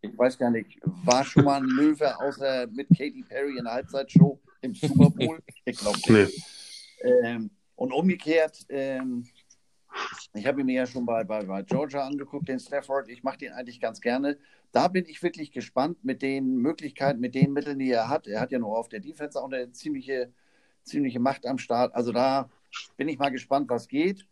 Ich 0.00 0.18
weiß 0.18 0.36
gar 0.36 0.50
nicht, 0.50 0.80
war 1.04 1.24
schon 1.24 1.44
mal 1.44 1.58
ein 1.62 1.68
Löwe 1.68 2.18
außer 2.20 2.66
mit 2.66 2.88
Katy 2.88 3.24
Perry 3.28 3.58
in 3.58 3.62
der 3.64 3.74
Halbzeitshow 3.74 4.40
im 4.62 4.74
Super 4.74 5.10
Bowl? 5.10 5.38
Ich 5.66 5.76
glaube 5.78 5.98
nicht. 6.12 6.42
Nee. 7.04 7.10
Ähm, 7.22 7.50
und 7.76 7.92
umgekehrt, 7.92 8.66
ähm, 8.68 9.24
Ich 10.34 10.46
habe 10.46 10.60
ihn 10.60 10.66
mir 10.66 10.74
ja 10.74 10.86
schon 10.86 11.06
bei, 11.06 11.24
bei, 11.24 11.44
bei 11.44 11.62
Georgia 11.62 12.06
angeguckt, 12.06 12.48
den 12.48 12.58
Stafford. 12.58 13.08
Ich 13.08 13.22
mache 13.22 13.38
den 13.38 13.52
eigentlich 13.52 13.80
ganz 13.80 14.00
gerne. 14.00 14.38
Da 14.72 14.88
bin 14.88 15.06
ich 15.06 15.22
wirklich 15.22 15.52
gespannt 15.52 16.04
mit 16.04 16.22
den 16.22 16.56
Möglichkeiten, 16.56 17.20
mit 17.20 17.34
den 17.34 17.52
Mitteln, 17.52 17.78
die 17.78 17.90
er 17.90 18.08
hat. 18.08 18.26
Er 18.26 18.40
hat 18.40 18.50
ja 18.52 18.58
nur 18.58 18.76
auf 18.76 18.88
der 18.88 19.00
Defense 19.00 19.40
auch 19.40 19.50
eine 19.50 19.70
ziemliche, 19.72 20.32
ziemliche 20.82 21.20
Macht 21.20 21.46
am 21.46 21.58
Start. 21.58 21.94
Also 21.94 22.12
da 22.12 22.50
bin 22.96 23.08
ich 23.08 23.18
mal 23.18 23.30
gespannt, 23.30 23.70
was 23.70 23.88
geht. 23.88 24.26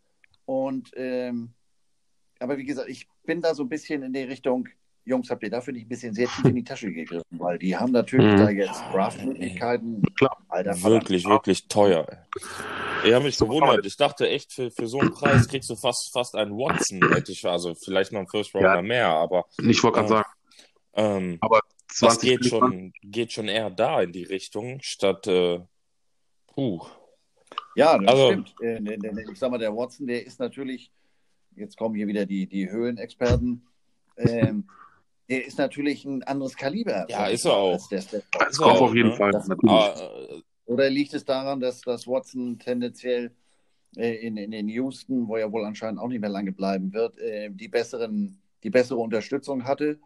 Und 0.45 0.91
ähm, 0.95 1.53
aber 2.39 2.57
wie 2.57 2.65
gesagt, 2.65 2.89
ich 2.89 3.07
bin 3.25 3.41
da 3.41 3.55
so 3.55 3.63
ein 3.63 3.69
bisschen 3.69 4.03
in 4.03 4.13
die 4.13 4.23
Richtung, 4.23 4.67
Jungs, 5.05 5.29
habt 5.29 5.43
ihr 5.43 5.49
dafür 5.49 5.73
nicht 5.73 5.85
ein 5.85 5.89
bisschen 5.89 6.13
sehr 6.13 6.27
tief 6.27 6.45
in 6.45 6.55
die 6.55 6.63
Tasche 6.63 6.91
gegriffen, 6.91 7.25
weil 7.31 7.57
die 7.59 7.75
haben 7.75 7.91
natürlich 7.91 8.31
Mhm. 8.33 8.37
da 8.37 8.49
jetzt 8.49 8.81
Draft-Möglichkeiten. 8.93 10.01
Klar. 10.15 10.37
Alter. 10.47 10.81
Wirklich, 10.83 11.25
wirklich 11.25 11.67
teuer. 11.67 12.07
Ich 13.05 13.13
habe 13.13 13.25
mich 13.25 13.37
gewundert. 13.37 13.85
Ich 13.85 13.97
dachte 13.97 14.29
echt, 14.29 14.53
für, 14.53 14.71
für 14.71 14.87
so 14.87 14.99
einen 14.99 15.11
Preis 15.11 15.47
kriegst 15.47 15.69
du 15.69 15.75
fast, 15.75 16.13
fast 16.13 16.35
einen 16.35 16.51
Watson. 16.57 17.01
Hätte 17.13 17.33
ich, 17.33 17.45
also 17.45 17.75
vielleicht 17.75 18.13
noch 18.13 18.19
einen 18.19 18.29
First 18.29 18.53
Rounder 18.55 18.75
Ja. 18.75 18.81
mehr, 18.81 19.07
aber 19.09 19.45
Ich 19.57 19.83
wollte 19.83 19.99
gerade 19.99 20.13
Ja. 20.13 20.15
sagen, 20.17 20.29
ähm, 21.25 21.37
aber 21.41 21.59
das 21.89 21.97
20 21.97 22.29
geht 22.29 22.41
Millionen- 22.43 22.93
schon, 23.01 23.11
geht 23.11 23.31
schon 23.33 23.47
eher 23.49 23.69
da 23.69 24.01
in 24.01 24.13
die 24.13 24.23
Richtung, 24.23 24.79
statt, 24.81 25.27
äh, 25.27 25.59
puh. 26.47 26.81
Ja, 27.75 27.97
das 27.97 28.07
Also- 28.07 28.27
stimmt. 28.31 28.55
Äh, 28.61 28.79
ne, 28.79 28.97
ne, 28.97 29.11
ne, 29.13 29.25
ich 29.31 29.37
sag 29.37 29.51
mal, 29.51 29.57
der 29.57 29.75
Watson, 29.75 30.07
der 30.07 30.25
ist 30.25 30.39
natürlich, 30.39 30.91
jetzt 31.57 31.75
kommen 31.77 31.95
hier 31.95 32.07
wieder 32.07 32.25
die, 32.25 32.47
die 32.47 32.69
Höhlenexperten, 32.69 33.67
ähm, 34.17 34.69
der 35.29 35.45
ist 35.45 35.57
natürlich 35.57 36.05
ein 36.05 36.23
anderes 36.23 36.55
Kaliber. 36.55 37.05
Ja, 37.09 37.27
ist 37.27 37.45
er 37.45 37.53
auch. 37.53 37.73
als 37.91 38.07
der 38.07 38.21
Kopf 38.31 38.59
auch, 38.59 38.81
auf 38.81 38.95
jeden 38.95 39.09
ne? 39.09 39.15
Fall. 39.15 39.31
Das- 39.31 39.47
natürlich. 39.47 39.73
Äh, 39.73 40.41
Oder 40.65 40.89
liegt 40.89 41.13
es 41.13 41.25
daran, 41.25 41.59
dass, 41.59 41.81
dass 41.81 42.07
Watson 42.07 42.57
tendenziell 42.59 43.31
äh, 43.97 44.15
in, 44.25 44.37
in, 44.37 44.53
in 44.53 44.67
Houston, 44.69 45.27
wo 45.27 45.35
er 45.37 45.51
wohl 45.51 45.65
anscheinend 45.65 45.99
auch 45.99 46.07
nicht 46.07 46.21
mehr 46.21 46.29
lange 46.29 46.51
bleiben 46.51 46.93
wird, 46.93 47.17
äh, 47.19 47.49
die, 47.51 47.67
besseren, 47.67 48.41
die 48.63 48.69
bessere 48.69 48.99
Unterstützung 48.99 49.63
hatte? 49.65 49.99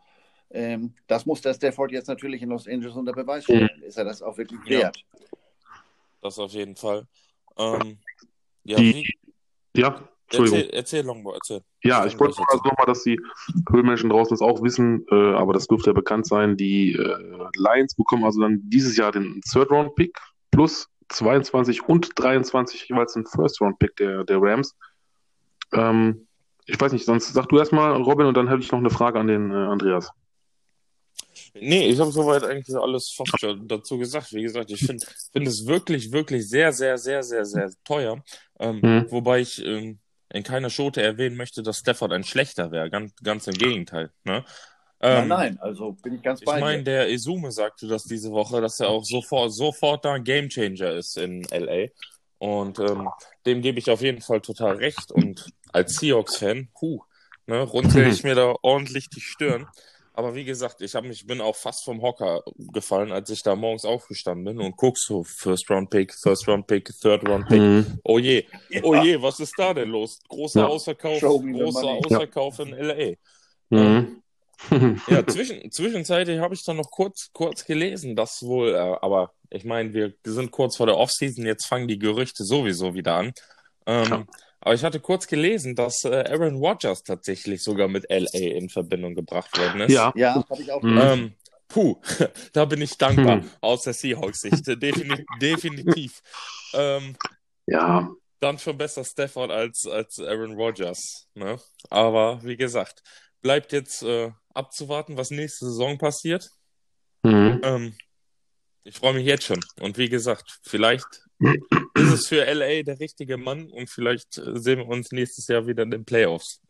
Ähm, 0.49 0.93
das 1.07 1.25
muss 1.25 1.41
der 1.41 1.53
Stafford 1.53 1.91
jetzt 1.91 2.07
natürlich 2.07 2.41
in 2.41 2.49
Los 2.49 2.67
Angeles 2.67 2.95
unter 2.95 3.13
Beweis 3.13 3.43
stellen. 3.43 3.81
Ist 3.83 3.97
er 3.97 4.05
das 4.05 4.21
auch 4.21 4.37
wirklich 4.37 4.59
Ja. 4.65 4.79
wert? 4.79 5.03
das 6.21 6.39
auf 6.39 6.51
jeden 6.51 6.75
Fall. 6.75 7.05
Ähm, 7.57 7.97
ja, 8.63 8.77
Die- 8.77 9.05
wie, 9.73 9.81
Ja, 9.81 10.07
Entschuldigung. 10.29 10.59
erzähl, 10.59 10.77
erzähl, 10.77 11.05
Longbow, 11.05 11.33
erzähl. 11.33 11.61
Ja, 11.83 12.05
ich 12.05 12.19
wollte 12.19 12.41
also 12.47 12.63
nochmal, 12.63 12.85
dass 12.85 13.03
die 13.03 13.19
Höhlenmenschen 13.69 14.09
draußen 14.09 14.31
das 14.31 14.41
auch 14.41 14.61
wissen, 14.61 15.05
äh, 15.09 15.33
aber 15.33 15.53
das 15.53 15.67
dürfte 15.67 15.91
ja 15.91 15.93
bekannt 15.93 16.27
sein. 16.27 16.57
Die 16.57 16.93
äh, 16.93 17.47
Lions 17.55 17.95
bekommen 17.95 18.25
also 18.25 18.41
dann 18.41 18.59
dieses 18.63 18.97
Jahr 18.97 19.11
den 19.11 19.41
Third-Round-Pick 19.51 20.17
plus 20.51 20.89
22 21.09 21.87
und 21.87 22.09
23 22.15 22.89
jeweils 22.89 23.13
den 23.13 23.25
First-Round-Pick 23.25 23.95
der, 23.95 24.25
der 24.25 24.41
Rams. 24.41 24.75
Ähm, 25.73 26.27
ich 26.65 26.79
weiß 26.79 26.91
nicht, 26.91 27.05
sonst 27.05 27.33
sag 27.33 27.47
du 27.47 27.57
erstmal, 27.57 27.93
Robin, 28.01 28.25
und 28.25 28.35
dann 28.35 28.49
hätte 28.49 28.61
ich 28.61 28.71
noch 28.71 28.79
eine 28.79 28.89
Frage 28.89 29.19
an 29.19 29.27
den 29.27 29.51
äh, 29.51 29.53
Andreas. 29.53 30.11
Nee, 31.53 31.87
ich 31.89 31.99
habe 31.99 32.11
soweit 32.11 32.43
eigentlich 32.43 32.75
alles 32.75 33.13
fast 33.15 33.39
schon 33.39 33.67
dazu 33.67 33.97
gesagt. 33.97 34.33
Wie 34.33 34.43
gesagt, 34.43 34.69
ich 34.71 34.85
finde 34.85 35.05
find 35.31 35.47
es 35.47 35.65
wirklich, 35.65 36.11
wirklich 36.11 36.47
sehr, 36.47 36.71
sehr, 36.71 36.97
sehr, 36.97 37.23
sehr, 37.23 37.45
sehr 37.45 37.69
teuer. 37.83 38.23
Ähm, 38.59 38.79
Mhm. 38.81 39.05
Wobei 39.09 39.39
ich 39.41 39.63
ähm, 39.65 39.99
in 40.29 40.43
keiner 40.43 40.69
Schote 40.69 41.01
erwähnen 41.01 41.37
möchte, 41.37 41.63
dass 41.63 41.79
Stafford 41.79 42.11
ein 42.13 42.23
schlechter 42.23 42.71
wäre. 42.71 42.89
Ganz, 42.89 43.13
ganz 43.23 43.47
im 43.47 43.53
Gegenteil. 43.55 44.11
Ne? 44.23 44.45
nein, 45.07 45.27
Ähm, 45.27 45.27
nein, 45.27 45.59
also 45.59 45.93
bin 45.93 46.15
ich 46.15 46.21
ganz 46.23 46.41
Ich 46.41 46.45
bei 46.45 46.59
meine, 46.59 46.83
dir. 46.83 46.83
der 46.83 47.09
Izume 47.09 47.51
sagte 47.51 47.87
das 47.87 48.05
diese 48.07 48.31
Woche, 48.31 48.61
dass 48.61 48.79
er 48.79 48.89
auch 48.89 49.03
sofort, 49.05 49.53
sofort 49.53 50.05
da 50.05 50.13
ein 50.13 50.23
Gamechanger 50.23 50.91
ist 50.93 51.17
in 51.17 51.43
LA. 51.51 51.87
Und 52.39 52.79
ähm, 52.79 53.15
dem 53.45 53.61
gebe 53.61 53.79
ich 53.79 53.89
auf 53.89 54.01
jeden 54.01 54.21
Fall 54.21 54.41
total 54.41 54.77
recht. 54.77 55.11
Und 55.11 55.51
als 55.73 55.97
Seahawks-Fan, 55.97 56.69
puh, 56.79 57.01
ne, 57.47 57.61
runzel 57.61 58.07
ich 58.07 58.23
mir 58.23 58.35
da 58.35 58.55
ordentlich 58.61 59.09
die 59.09 59.21
Stirn. 59.21 59.67
Aber 60.17 60.33
wie 60.33 60.45
gesagt, 60.45 60.81
ich 60.81 60.95
hab 60.95 61.03
mich, 61.05 61.27
bin 61.27 61.41
auch 61.41 61.55
fast 61.55 61.83
vom 61.83 62.01
Hocker 62.01 62.41
gefallen, 62.57 63.11
als 63.11 63.29
ich 63.29 63.43
da 63.43 63.55
morgens 63.55 63.85
aufgestanden 63.85 64.45
bin 64.45 64.59
und 64.59 64.75
guck 64.75 64.97
so, 64.97 65.23
First 65.23 65.69
Round 65.69 65.91
Pick, 65.91 66.11
First 66.11 66.47
Round 66.47 66.65
Pick, 66.65 66.91
Third 66.99 67.27
Round 67.29 67.47
Pick. 67.47 67.59
Mhm. 67.61 67.99
Oh 68.03 68.17
je, 68.17 68.43
Ja. 68.69 68.81
oh 68.83 68.95
je, 68.95 69.21
was 69.21 69.39
ist 69.39 69.53
da 69.57 69.75
denn 69.75 69.89
los? 69.89 70.17
Großer 70.27 70.61
Ja. 70.61 70.67
Ausverkauf, 70.67 71.19
großer. 71.21 71.87
Ausverkauf 71.87 72.57
in 72.59 72.69
LA. 72.73 73.13
Mhm. 73.69 74.23
Ja, 75.07 75.23
zwischen, 75.27 75.69
zwischenzeitlich 75.71 76.39
habe 76.39 76.55
ich 76.55 76.65
dann 76.65 76.77
noch 76.77 76.89
kurz, 76.89 77.29
kurz 77.31 77.63
gelesen, 77.63 78.15
dass 78.15 78.41
wohl, 78.41 78.69
äh, 78.73 78.77
aber 79.01 79.33
ich 79.51 79.65
meine, 79.65 79.93
wir 79.93 80.13
sind 80.25 80.49
kurz 80.49 80.77
vor 80.77 80.87
der 80.87 80.97
Offseason, 80.97 81.45
jetzt 81.45 81.67
fangen 81.67 81.87
die 81.87 81.99
Gerüchte 81.99 82.43
sowieso 82.43 82.95
wieder 82.95 83.13
an. 83.17 83.33
Ähm, 83.85 84.05
Ja. 84.09 84.25
Aber 84.59 84.73
ich 84.73 84.83
hatte 84.83 84.99
kurz 84.99 85.27
gelesen, 85.27 85.75
dass 85.75 86.03
äh, 86.03 86.23
Aaron 86.29 86.55
Rodgers 86.57 87.03
tatsächlich 87.03 87.63
sogar 87.63 87.87
mit 87.87 88.09
LA 88.09 88.29
in 88.57 88.69
Verbindung 88.69 89.15
gebracht 89.15 89.55
worden 89.57 89.81
ist. 89.81 89.93
ja, 89.93 90.11
Ja, 90.15 90.45
habe 90.49 90.61
ich 90.61 90.71
auch 90.71 90.81
Mhm. 90.81 90.95
gelesen. 90.95 91.19
Ähm, 91.19 91.33
puh, 91.67 92.01
da 92.53 92.65
bin 92.65 92.81
ich 92.81 92.97
dankbar 92.97 93.41
Hm. 93.41 93.49
aus 93.61 93.83
der 93.83 93.93
Seahawks-Sicht. 93.93 94.65
Defini 94.81 95.25
definitiv. 95.41 96.21
Ähm, 96.73 97.15
ja, 97.67 98.09
dann 98.39 98.59
schon 98.59 98.77
besser 98.77 99.03
Stafford 99.03 99.51
als, 99.51 99.87
als 99.87 100.19
Aaron 100.19 100.53
Rodgers. 100.55 101.27
Ne? 101.33 101.59
Aber 101.89 102.43
wie 102.43 102.55
gesagt, 102.57 103.01
bleibt 103.41 103.71
jetzt 103.71 104.03
äh, 104.03 104.31
abzuwarten, 104.53 105.17
was 105.17 105.31
nächste 105.31 105.65
Saison 105.65 105.97
passiert. 105.97 106.49
mhm. 107.23 107.59
Ähm, 107.63 107.95
ich 108.83 108.95
freue 108.95 109.13
mich 109.13 109.25
jetzt 109.25 109.43
schon. 109.45 109.59
Und 109.81 109.97
wie 109.97 110.07
gesagt, 110.09 110.59
vielleicht 110.63 111.05
ist 111.39 112.11
es 112.11 112.27
für 112.27 112.43
LA 112.45 112.83
der 112.83 112.99
richtige 112.99 113.37
Mann 113.37 113.69
und 113.71 113.89
vielleicht 113.89 114.37
äh, 114.37 114.57
sehen 114.59 114.79
wir 114.79 114.87
uns 114.87 115.11
nächstes 115.11 115.47
Jahr 115.47 115.67
wieder 115.67 115.83
in 115.83 115.91
den 115.91 116.05
Playoffs. 116.05 116.61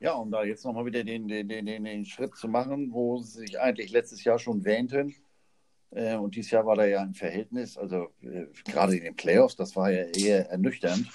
Ja, 0.00 0.14
um 0.14 0.30
da 0.30 0.42
jetzt 0.42 0.64
nochmal 0.64 0.84
wieder 0.86 1.04
den, 1.04 1.28
den, 1.28 1.48
den, 1.48 1.64
den, 1.64 1.84
den 1.84 2.04
Schritt 2.04 2.36
zu 2.36 2.48
machen, 2.48 2.92
wo 2.92 3.18
sie 3.18 3.40
sich 3.40 3.60
eigentlich 3.60 3.92
letztes 3.92 4.24
Jahr 4.24 4.38
schon 4.38 4.64
wähnten. 4.64 5.14
Äh, 5.90 6.16
und 6.16 6.34
dieses 6.34 6.50
Jahr 6.50 6.66
war 6.66 6.76
da 6.76 6.84
ja 6.86 7.00
ein 7.02 7.14
Verhältnis, 7.14 7.76
also 7.76 8.12
äh, 8.22 8.46
gerade 8.64 8.96
in 8.96 9.04
den 9.04 9.16
Playoffs, 9.16 9.56
das 9.56 9.76
war 9.76 9.90
ja 9.90 10.04
eher 10.04 10.50
ernüchternd. 10.50 11.08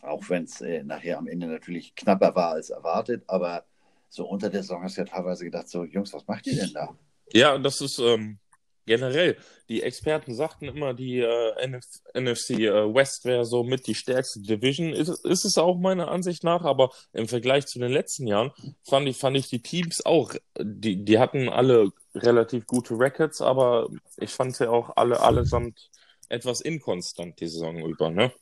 Auch 0.00 0.28
wenn 0.30 0.44
es 0.44 0.60
äh, 0.62 0.82
nachher 0.82 1.18
am 1.18 1.28
Ende 1.28 1.46
natürlich 1.46 1.94
knapper 1.94 2.34
war 2.34 2.52
als 2.52 2.70
erwartet, 2.70 3.22
aber 3.26 3.66
so 4.08 4.26
unter 4.26 4.48
der 4.48 4.62
Saison 4.62 4.82
hast 4.82 4.96
du 4.96 5.02
ja 5.02 5.06
teilweise 5.06 5.44
gedacht, 5.44 5.68
so 5.68 5.84
Jungs, 5.84 6.12
was 6.14 6.26
macht 6.26 6.46
ihr 6.46 6.56
denn 6.56 6.72
da? 6.72 6.96
Ja, 7.32 7.58
das 7.58 7.80
ist 7.80 7.98
ähm, 7.98 8.38
generell. 8.86 9.36
Die 9.68 9.82
Experten 9.82 10.34
sagten 10.34 10.66
immer, 10.66 10.94
die 10.94 11.20
äh, 11.20 11.52
NF 11.62 11.84
NFC 12.14 12.50
äh, 12.50 12.94
West 12.94 13.24
wäre 13.24 13.44
so 13.44 13.62
mit 13.62 13.86
die 13.86 13.94
stärkste 13.94 14.40
Division. 14.40 14.92
Ist, 14.92 15.24
ist 15.24 15.44
es 15.44 15.58
auch 15.58 15.78
meiner 15.78 16.08
Ansicht 16.08 16.44
nach, 16.44 16.64
aber 16.64 16.90
im 17.12 17.28
Vergleich 17.28 17.66
zu 17.66 17.78
den 17.78 17.92
letzten 17.92 18.26
Jahren 18.26 18.52
fand 18.88 19.08
ich, 19.08 19.16
fand 19.16 19.36
ich 19.36 19.48
die 19.48 19.62
Teams 19.62 20.04
auch, 20.04 20.34
die, 20.58 21.04
die 21.04 21.18
hatten 21.18 21.48
alle 21.48 21.90
relativ 22.14 22.66
gute 22.66 22.98
Records, 22.98 23.40
aber 23.40 23.88
ich 24.16 24.30
fand 24.30 24.56
sie 24.56 24.68
auch 24.68 24.96
alle 24.96 25.20
allesamt 25.20 25.90
etwas 26.28 26.60
inkonstant 26.60 27.40
die 27.40 27.48
Saison 27.48 27.78
über, 27.84 28.10
ne? 28.10 28.32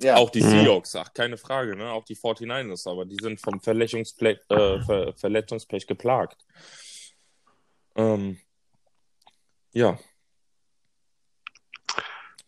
Ja, 0.00 0.16
Auch 0.16 0.30
die 0.30 0.40
Mhm. 0.42 0.48
Seahawks, 0.64 0.96
ach, 0.96 1.12
keine 1.14 1.36
Frage, 1.36 1.76
ne? 1.76 1.92
Auch 1.92 2.04
die 2.04 2.16
49ers, 2.16 2.88
aber 2.88 3.04
die 3.04 3.16
sind 3.16 3.40
vom 3.40 3.60
äh, 3.60 4.80
Ver 4.80 5.12
Verletzungspech 5.16 5.86
geplagt. 5.86 6.44
Ähm, 7.94 8.38
ja, 9.72 9.98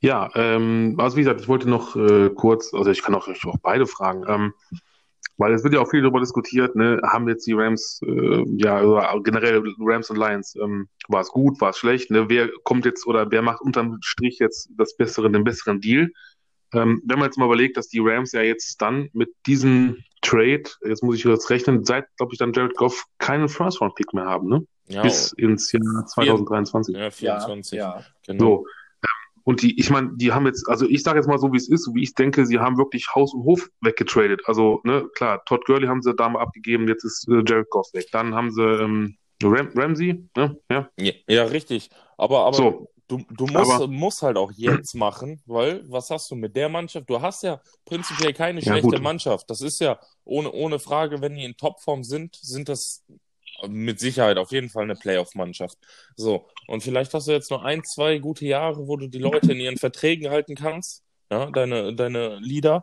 Ja, 0.04 0.28
ähm, 0.34 0.96
also 0.98 1.16
wie 1.16 1.22
gesagt, 1.22 1.40
ich 1.40 1.48
wollte 1.48 1.66
noch 1.68 1.96
äh, 1.96 2.28
kurz, 2.28 2.74
also 2.74 2.90
ich 2.90 3.02
kann 3.02 3.14
auch, 3.14 3.26
auch 3.26 3.58
beide 3.62 3.86
fragen, 3.86 4.24
ähm, 4.28 4.52
weil 5.38 5.54
es 5.54 5.64
wird 5.64 5.72
ja 5.72 5.80
auch 5.80 5.88
viel 5.88 6.02
darüber 6.02 6.20
diskutiert, 6.20 6.76
ne, 6.76 7.00
haben 7.02 7.26
jetzt 7.26 7.46
die 7.46 7.54
Rams, 7.54 8.00
äh, 8.06 8.44
ja, 8.58 8.82
oder 8.82 9.18
generell 9.22 9.62
Rams 9.78 10.10
und 10.10 10.18
Lions, 10.18 10.56
ähm, 10.62 10.88
war 11.08 11.22
es 11.22 11.28
gut, 11.30 11.58
war 11.62 11.70
es 11.70 11.78
schlecht, 11.78 12.10
ne, 12.10 12.28
wer 12.28 12.50
kommt 12.64 12.84
jetzt 12.84 13.06
oder 13.06 13.30
wer 13.30 13.40
macht 13.40 13.62
unterm 13.62 13.96
Strich 14.02 14.38
jetzt 14.40 14.68
das 14.76 14.94
bessere, 14.96 15.30
den 15.30 15.42
besseren 15.42 15.80
Deal? 15.80 16.10
Ähm, 16.74 17.00
wenn 17.06 17.18
man 17.18 17.28
jetzt 17.28 17.38
mal 17.38 17.46
überlegt, 17.46 17.78
dass 17.78 17.88
die 17.88 18.00
Rams 18.00 18.32
ja 18.32 18.42
jetzt 18.42 18.82
dann 18.82 19.08
mit 19.14 19.30
diesem 19.46 20.04
Trade, 20.20 20.64
jetzt 20.86 21.02
muss 21.02 21.16
ich 21.16 21.24
jetzt 21.24 21.48
rechnen, 21.48 21.84
seit, 21.84 22.14
glaube 22.18 22.34
ich, 22.34 22.38
dann 22.38 22.52
Jared 22.52 22.76
Goff 22.76 23.06
keinen 23.18 23.48
First-Round-Pick 23.48 24.12
mehr 24.12 24.26
haben, 24.26 24.48
ne? 24.48 24.66
Ja, 24.88 25.02
Bis 25.02 25.32
ins 25.32 25.72
Jahr 25.72 26.06
2023. 26.06 26.94
ja, 26.94 27.02
ja, 27.02 27.10
24, 27.10 27.76
ja. 27.78 28.04
genau. 28.26 28.44
So. 28.44 28.66
Ähm, 28.66 29.08
Und 29.44 29.62
die, 29.62 29.78
ich 29.78 29.90
meine, 29.90 30.12
die 30.16 30.32
haben 30.32 30.46
jetzt, 30.46 30.68
also 30.68 30.86
ich 30.88 31.02
sage 31.02 31.18
jetzt 31.18 31.26
mal 31.26 31.38
so, 31.38 31.52
wie 31.52 31.56
es 31.58 31.68
ist, 31.68 31.84
so 31.84 31.94
wie 31.94 32.02
ich 32.02 32.14
denke, 32.14 32.46
sie 32.46 32.58
haben 32.58 32.78
wirklich 32.78 33.14
Haus 33.14 33.34
und 33.34 33.44
Hof 33.44 33.68
weggetradet. 33.82 34.42
Also, 34.46 34.80
ne, 34.84 35.06
klar, 35.14 35.44
Todd 35.44 35.64
Gurley 35.66 35.86
haben 35.86 36.02
sie 36.02 36.14
da 36.14 36.28
mal 36.28 36.40
abgegeben, 36.40 36.88
jetzt 36.88 37.04
ist 37.04 37.28
äh, 37.28 37.42
Jared 37.46 37.68
Goff 37.70 37.88
weg. 37.92 38.06
Dann 38.12 38.34
haben 38.34 38.50
sie 38.50 38.62
ähm, 38.62 39.16
Ram 39.42 39.68
Ramsey, 39.74 40.28
ne, 40.36 40.56
ja. 40.70 40.88
Ja, 40.98 41.12
ja, 41.28 41.44
richtig. 41.44 41.90
Aber, 42.16 42.46
aber 42.46 42.56
So. 42.56 42.88
du, 43.08 43.18
du 43.36 43.46
musst, 43.46 43.70
Aber- 43.72 43.86
musst 43.88 44.22
halt 44.22 44.38
auch 44.38 44.52
jetzt 44.52 44.94
machen, 44.94 45.42
weil 45.44 45.82
was 45.90 46.08
hast 46.10 46.30
du 46.30 46.36
mit 46.36 46.56
der 46.56 46.70
Mannschaft? 46.70 47.10
Du 47.10 47.20
hast 47.20 47.42
ja 47.42 47.60
prinzipiell 47.84 48.32
keine 48.32 48.60
Ja, 48.60 48.72
schlechte 48.72 48.88
gut. 48.96 49.02
Mannschaft. 49.02 49.50
Das 49.50 49.60
ist 49.60 49.80
ja 49.80 49.98
ohne, 50.24 50.50
ohne 50.52 50.78
Frage, 50.78 51.20
wenn 51.20 51.34
die 51.34 51.44
in 51.44 51.56
Topform 51.56 52.02
sind, 52.04 52.36
sind 52.36 52.68
das 52.70 53.04
mit 53.68 54.00
Sicherheit 54.00 54.38
auf 54.38 54.52
jeden 54.52 54.68
Fall 54.68 54.84
eine 54.84 54.94
Playoff-Mannschaft. 54.94 55.78
So, 56.16 56.48
und 56.66 56.82
vielleicht 56.82 57.14
hast 57.14 57.28
du 57.28 57.32
jetzt 57.32 57.50
nur 57.50 57.64
ein, 57.64 57.84
zwei 57.84 58.18
gute 58.18 58.46
Jahre, 58.46 58.86
wo 58.86 58.96
du 58.96 59.08
die 59.08 59.18
Leute 59.18 59.52
in 59.52 59.60
ihren 59.60 59.78
Verträgen 59.78 60.30
halten 60.30 60.54
kannst 60.54 61.04
ja, 61.30 61.50
deine, 61.50 61.94
deine 61.94 62.38
Leader 62.38 62.82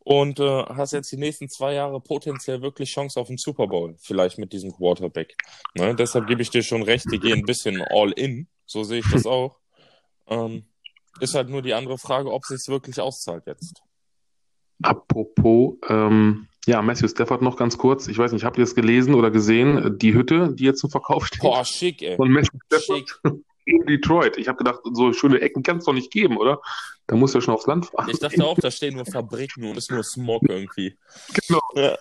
und 0.00 0.40
äh, 0.40 0.64
hast 0.64 0.92
jetzt 0.92 1.12
die 1.12 1.16
nächsten 1.16 1.48
zwei 1.48 1.74
Jahre 1.74 2.00
potenziell 2.00 2.62
wirklich 2.62 2.90
Chance 2.90 3.20
auf 3.20 3.28
den 3.28 3.36
Super 3.36 3.66
Bowl, 3.66 3.96
vielleicht 3.98 4.38
mit 4.38 4.52
diesem 4.52 4.72
Quarterback. 4.72 5.36
Ne? 5.74 5.94
Deshalb 5.94 6.26
gebe 6.26 6.42
ich 6.42 6.50
dir 6.50 6.62
schon 6.62 6.82
recht, 6.82 7.06
die 7.12 7.20
gehen 7.20 7.40
ein 7.40 7.44
bisschen 7.44 7.82
all 7.82 8.12
in, 8.12 8.48
so 8.66 8.82
sehe 8.84 9.00
ich 9.00 9.10
das 9.10 9.26
auch. 9.26 9.58
Ähm, 10.26 10.66
ist 11.20 11.34
halt 11.34 11.48
nur 11.48 11.62
die 11.62 11.74
andere 11.74 11.98
Frage, 11.98 12.32
ob 12.32 12.44
es 12.44 12.48
sich 12.48 12.68
wirklich 12.68 13.00
auszahlt 13.00 13.46
jetzt. 13.46 13.82
Apropos, 14.82 15.74
ähm, 15.88 16.48
ja, 16.66 16.82
Matthew 16.82 17.08
Stafford 17.08 17.42
noch 17.42 17.56
ganz 17.56 17.78
kurz. 17.78 18.06
Ich 18.08 18.18
weiß 18.18 18.32
nicht, 18.32 18.44
habt 18.44 18.58
ihr 18.58 18.64
es 18.64 18.74
gelesen 18.74 19.14
oder 19.14 19.30
gesehen? 19.30 19.98
Die 19.98 20.14
Hütte, 20.14 20.52
die 20.54 20.64
jetzt 20.64 20.80
zum 20.80 20.90
Verkauf 20.90 21.26
steht. 21.26 21.40
Boah, 21.40 21.64
schick, 21.64 22.02
ey. 22.02 22.16
Von 22.16 22.30
Matthew 22.30 22.58
Stafford 22.66 23.08
Schick. 23.08 23.34
in 23.64 23.86
Detroit. 23.86 24.36
Ich 24.36 24.48
habe 24.48 24.58
gedacht, 24.58 24.80
so 24.92 25.12
schöne 25.12 25.40
Ecken 25.40 25.62
kann 25.62 25.78
es 25.78 25.84
doch 25.84 25.92
nicht 25.92 26.10
geben, 26.10 26.36
oder? 26.36 26.60
Da 27.06 27.16
muss 27.16 27.34
ja 27.34 27.40
schon 27.40 27.54
aufs 27.54 27.66
Land 27.66 27.86
fahren. 27.86 28.08
Ich 28.10 28.20
dachte 28.20 28.44
auch, 28.44 28.56
da 28.58 28.70
stehen 28.70 28.94
nur 28.94 29.04
Fabriken 29.04 29.64
und 29.64 29.76
ist 29.76 29.90
nur 29.90 30.04
Smog 30.04 30.42
irgendwie. 30.48 30.96
Genau. 31.48 31.60
Ja. 31.74 31.98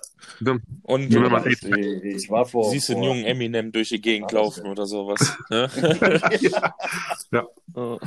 Und 0.84 1.12
Wenn 1.13 1.32
man 1.32 1.46
äh, 1.46 1.50
Ich, 1.51 1.63
ich 2.25 2.30
war 2.30 2.46
vor. 2.46 2.70
siehst 2.70 2.89
du 2.89 2.94
einen 2.94 3.04
jungen 3.04 3.25
Eminem 3.25 3.72
durch 3.72 3.89
die 3.89 4.01
Gegend 4.01 4.32
laufen 4.32 4.68
oder 4.68 4.86
sowas. 4.86 5.36
Ne? 5.50 5.68
Ja. 7.32 7.48
Äh, 7.75 7.98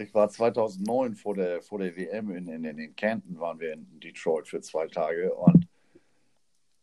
Ich 0.00 0.14
war 0.14 0.28
2009 0.28 1.14
vor 1.14 1.34
der, 1.34 1.60
vor 1.62 1.78
der 1.78 1.94
WM 1.96 2.30
in, 2.30 2.48
in, 2.48 2.64
in 2.64 2.96
Canton, 2.96 3.38
waren 3.38 3.60
wir 3.60 3.74
in 3.74 3.86
Detroit 4.00 4.48
für 4.48 4.60
zwei 4.60 4.86
Tage. 4.86 5.34
Und 5.34 5.66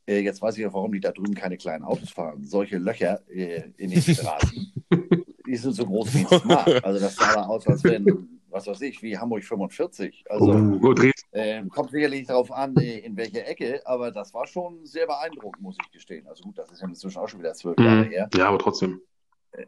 äh, 0.05 0.19
jetzt 0.19 0.41
weiß 0.41 0.57
ich 0.57 0.65
auch, 0.67 0.73
warum 0.73 0.91
die 0.91 0.99
da 0.99 1.11
drüben 1.11 1.33
keine 1.33 1.57
kleinen 1.57 1.83
Autos 1.83 2.11
fahren. 2.11 2.43
Solche 2.43 2.77
Löcher 2.77 3.21
äh, 3.29 3.71
in 3.77 3.89
den 3.89 4.01
Straßen, 4.01 4.73
die 5.47 5.55
sind 5.55 5.73
so 5.73 5.85
groß 5.85 6.13
wie 6.13 6.25
ein 6.25 6.39
Smart. 6.39 6.83
Also 6.83 6.99
das 6.99 7.15
sah 7.15 7.33
da 7.33 7.45
aus, 7.47 7.65
als 7.67 7.83
wenn, 7.83 8.39
was 8.49 8.67
weiß 8.67 8.81
ich, 8.81 9.01
wie 9.01 9.17
Hamburg 9.17 9.43
45. 9.43 10.25
Also 10.29 10.51
Oh, 10.53 10.95
ähm, 11.33 11.69
kommt 11.69 11.91
sicherlich 11.91 12.27
darauf 12.27 12.51
an, 12.51 12.75
äh, 12.77 12.99
in 12.99 13.17
welcher 13.17 13.47
Ecke, 13.47 13.81
aber 13.85 14.11
das 14.11 14.33
war 14.33 14.45
schon 14.45 14.85
sehr 14.85 15.07
beeindruckend, 15.07 15.61
muss 15.63 15.75
ich 15.83 15.91
gestehen. 15.91 16.27
Also 16.27 16.43
gut, 16.43 16.57
das 16.57 16.71
ist 16.71 16.81
ja 16.81 16.87
inzwischen 16.87 17.17
auch 17.17 17.27
schon 17.27 17.39
wieder 17.39 17.53
zwölf 17.53 17.79
Jahre 17.79 18.05
Mhm. 18.05 18.09
her. 18.09 18.29
Ja, 18.35 18.47
aber 18.49 18.59
trotzdem. 18.59 19.01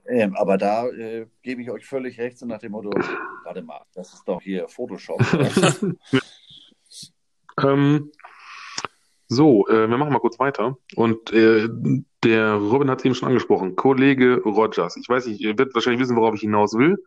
Ähm, 0.08 0.36
aber 0.36 0.58
da 0.58 0.88
äh, 0.88 1.28
gebe 1.42 1.62
ich 1.62 1.72
euch 1.72 1.86
völlig 1.86 2.20
recht, 2.20 2.38
so 2.38 2.46
nach 2.46 2.60
dem 2.60 2.74
Motto, 2.74 2.92
warte 3.44 3.62
mal, 3.64 3.82
das 3.94 4.14
ist 4.14 4.24
doch 4.28 4.42
hier 4.42 4.68
Photoshop. 4.68 5.20
Ähm, 7.64 8.12
so, 9.28 9.68
äh, 9.68 9.90
wir 9.90 9.98
machen 9.98 10.14
mal 10.14 10.20
kurz 10.20 10.40
weiter. 10.40 10.78
Und 10.96 11.32
äh, 11.32 11.68
der 12.24 12.54
Robin 12.56 12.90
hat 12.90 13.00
es 13.00 13.06
eben 13.06 13.16
schon 13.16 13.28
angesprochen. 13.28 13.76
Kollege 13.76 14.42
Rogers. 14.44 14.98
Ich 14.98 15.08
weiß 15.08 15.28
nicht, 15.28 15.40
ihr 15.40 15.58
werdet 15.58 15.74
wahrscheinlich 15.76 16.02
wissen, 16.02 16.16
worauf 16.16 16.36
ich 16.36 16.42
hinaus 16.42 16.74
will. 16.74 16.98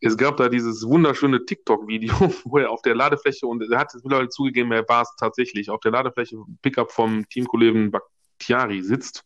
Es 0.00 0.16
gab 0.16 0.38
da 0.38 0.48
dieses 0.48 0.86
wunderschöne 0.86 1.44
TikTok-Video, 1.44 2.14
wo 2.44 2.58
er 2.58 2.70
auf 2.70 2.82
der 2.82 2.94
Ladefläche, 2.94 3.46
und 3.46 3.62
er 3.70 3.78
hat 3.78 3.94
es 3.94 4.02
mittlerweile 4.02 4.30
zugegeben, 4.30 4.72
er 4.72 4.88
war 4.88 5.02
es 5.02 5.14
tatsächlich, 5.16 5.70
auf 5.70 5.80
der 5.80 5.92
Ladefläche 5.92 6.38
Pickup 6.62 6.90
vom 6.90 7.28
Teamkollegen 7.28 7.90
Bakhtiari 7.90 8.82
sitzt, 8.82 9.24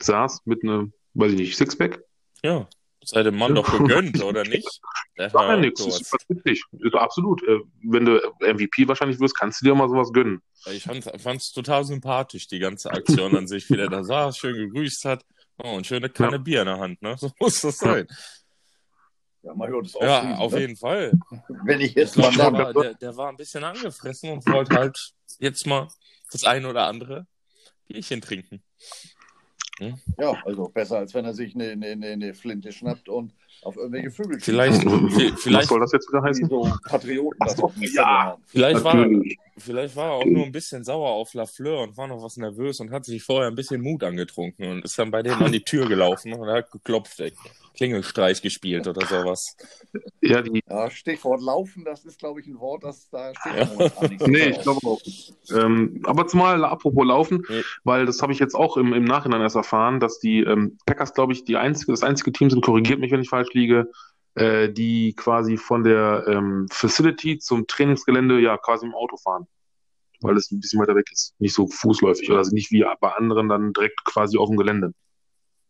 saß 0.00 0.42
mit 0.46 0.62
einem, 0.62 0.92
weiß 1.14 1.32
ich 1.32 1.38
nicht, 1.38 1.56
Sixpack. 1.56 2.02
Ja, 2.42 2.68
sei 3.04 3.22
dem 3.22 3.36
Mann 3.36 3.54
doch 3.54 3.66
gegönnt, 3.78 4.22
oder 4.22 4.42
nicht? 4.44 4.80
Der 5.18 5.30
Sag 5.30 5.42
ja 5.48 5.56
nichts, 5.56 5.80
ist 5.86 6.12
witzig. 6.28 6.62
Ist 6.80 6.94
absolut. 6.94 7.42
Äh, 7.44 7.60
Wenn 7.82 8.04
du 8.04 8.20
MVP 8.40 8.86
wahrscheinlich 8.88 9.18
wirst, 9.20 9.38
kannst 9.38 9.60
du 9.60 9.66
dir 9.66 9.74
mal 9.74 9.88
sowas 9.88 10.12
gönnen. 10.12 10.42
Ich 10.72 10.82
fand 10.84 11.06
es 11.40 11.52
total 11.52 11.84
sympathisch, 11.84 12.48
die 12.48 12.58
ganze 12.58 12.90
Aktion 12.90 13.36
an 13.36 13.46
sich, 13.46 13.70
wie 13.70 13.76
der 13.76 13.88
da 13.88 14.02
saß, 14.02 14.36
schön 14.36 14.54
gegrüßt 14.56 15.04
hat. 15.04 15.24
Oh, 15.58 15.70
und 15.76 15.86
schöne 15.86 16.10
Kanne 16.10 16.32
Ja. 16.32 16.38
Bier 16.38 16.60
in 16.62 16.66
der 16.66 16.78
Hand, 16.78 17.00
ne? 17.02 17.16
So 17.18 17.30
muss 17.40 17.60
das 17.60 17.78
sein. 17.78 18.06
Ja, 19.42 19.54
hört 19.56 19.86
es 19.86 19.94
auch 19.94 20.02
Ja, 20.02 20.20
früh, 20.22 20.32
auf 20.34 20.52
ne? 20.54 20.60
jeden 20.60 20.76
Fall. 20.76 21.12
Wenn 21.64 21.80
ich 21.80 21.90
Ich 21.90 21.94
jetzt 21.94 22.16
mal 22.16 22.30
der, 22.32 22.52
war- 22.52 22.72
der, 22.74 22.94
der 22.94 23.16
war 23.16 23.28
ein 23.28 23.36
bisschen 23.36 23.62
angefressen 23.64 24.30
und 24.30 24.44
wollte 24.48 24.74
halt 24.74 24.98
jetzt 25.38 25.66
mal 25.66 25.88
das 26.32 26.44
eine 26.44 26.68
oder 26.68 26.86
andere 26.88 27.26
Bierchen 27.86 28.20
trinken. 28.20 28.62
Ja, 30.18 30.42
also 30.44 30.68
besser, 30.68 30.98
als 30.98 31.12
wenn 31.14 31.24
er 31.24 31.34
sich 31.34 31.54
eine, 31.54 31.70
eine, 31.70 31.86
eine- 31.86 32.06
eine 32.08 32.34
Flinte 32.34 32.72
schnappt 32.72 33.08
und 33.08 33.32
auf 33.62 33.76
irgendwelche 33.76 34.10
Vögel 34.10 34.38
Vielleicht, 34.40 34.82
schießt, 34.82 34.86
vi- 35.18 35.32
Was 35.32 35.42
vielleicht, 35.42 35.68
soll 35.68 35.80
das 35.80 35.92
jetzt 35.92 36.08
wieder 36.08 36.20
die 36.20 36.28
heißen? 36.28 36.48
so 36.48 36.68
Patrioten 36.88 37.48
so, 37.48 37.72
ja. 37.94 38.36
Vielleicht 38.46 38.84
war, 38.84 39.08
vielleicht 39.58 39.96
war 39.96 40.04
er 40.06 40.12
auch 40.12 40.24
nur 40.24 40.44
ein 40.44 40.52
bisschen 40.52 40.84
sauer 40.84 41.10
auf 41.10 41.34
Lafleur 41.34 41.82
und 41.82 41.96
war 41.96 42.06
noch 42.06 42.22
was 42.22 42.36
nervös 42.36 42.80
und 42.80 42.90
hat 42.90 43.04
sich 43.04 43.22
vorher 43.22 43.48
ein 43.48 43.54
bisschen 43.54 43.80
Mut 43.82 44.04
angetrunken 44.04 44.70
und 44.70 44.84
ist 44.84 44.98
dann 44.98 45.10
bei 45.10 45.22
dem 45.22 45.42
an 45.42 45.52
die 45.52 45.62
Tür 45.64 45.86
gelaufen 45.88 46.32
und 46.34 46.48
hat 46.48 46.70
geklopft, 46.70 47.18
ey. 47.20 47.32
Klingelstreich 47.76 48.42
gespielt 48.42 48.86
oder 48.88 49.06
sowas. 49.06 49.56
Ja, 50.20 50.42
die, 50.42 50.60
Ja, 50.68 50.90
Stichwort 50.90 51.40
Laufen, 51.42 51.84
das 51.84 52.04
ist, 52.04 52.18
glaube 52.18 52.40
ich, 52.40 52.46
ein 52.46 52.58
Wort, 52.58 52.84
das 52.84 53.08
da 53.10 53.32
steht 53.34 53.54
Ja. 53.54 54.08
nicht 54.08 54.20
so 54.20 54.26
nee, 54.26 54.50
drauf. 54.50 54.56
ich 54.56 54.62
glaube 54.62 54.86
auch 54.86 55.00
nicht. 55.04 55.34
Ähm, 55.54 56.00
aber 56.04 56.26
zumal, 56.26 56.64
apropos 56.64 57.06
Laufen, 57.06 57.44
Nee. 57.48 57.62
weil 57.84 58.06
das 58.06 58.20
habe 58.22 58.32
ich 58.32 58.38
jetzt 58.38 58.54
auch 58.54 58.76
im, 58.76 58.92
im 58.92 59.04
Nachhinein 59.04 59.40
erst 59.40 59.56
erfahren, 59.56 60.00
dass 60.00 60.18
die 60.18 60.40
ähm, 60.40 60.78
Packers, 60.86 61.14
glaube 61.14 61.32
ich, 61.32 61.44
die 61.44 61.56
einzige, 61.56 61.92
das 61.92 62.02
einzige 62.02 62.32
Team 62.32 62.50
sind, 62.50 62.64
korrigiert 62.64 62.98
mich, 62.98 63.12
wenn 63.12 63.20
ich 63.20 63.28
falsch 63.28 63.52
liege, 63.52 63.90
äh, 64.34 64.68
die 64.70 65.14
quasi 65.14 65.56
von 65.56 65.84
der 65.84 66.24
ähm, 66.28 66.66
Facility 66.70 67.38
zum 67.38 67.66
Trainingsgelände 67.66 68.40
ja 68.40 68.56
quasi 68.58 68.86
im 68.86 68.94
Auto 68.94 69.16
fahren. 69.16 69.46
Weil 70.22 70.36
es 70.38 70.50
ein 70.50 70.60
bisschen 70.60 70.80
weiter 70.80 70.94
weg 70.96 71.06
ist. 71.12 71.34
Nicht 71.38 71.52
so 71.54 71.66
fußläufig 71.68 72.30
oder 72.30 72.42
nicht 72.50 72.70
wie 72.70 72.84
bei 73.00 73.12
anderen 73.12 73.50
dann 73.50 73.74
direkt 73.74 74.02
quasi 74.06 74.38
auf 74.38 74.48
dem 74.48 74.56
Gelände. 74.56 74.92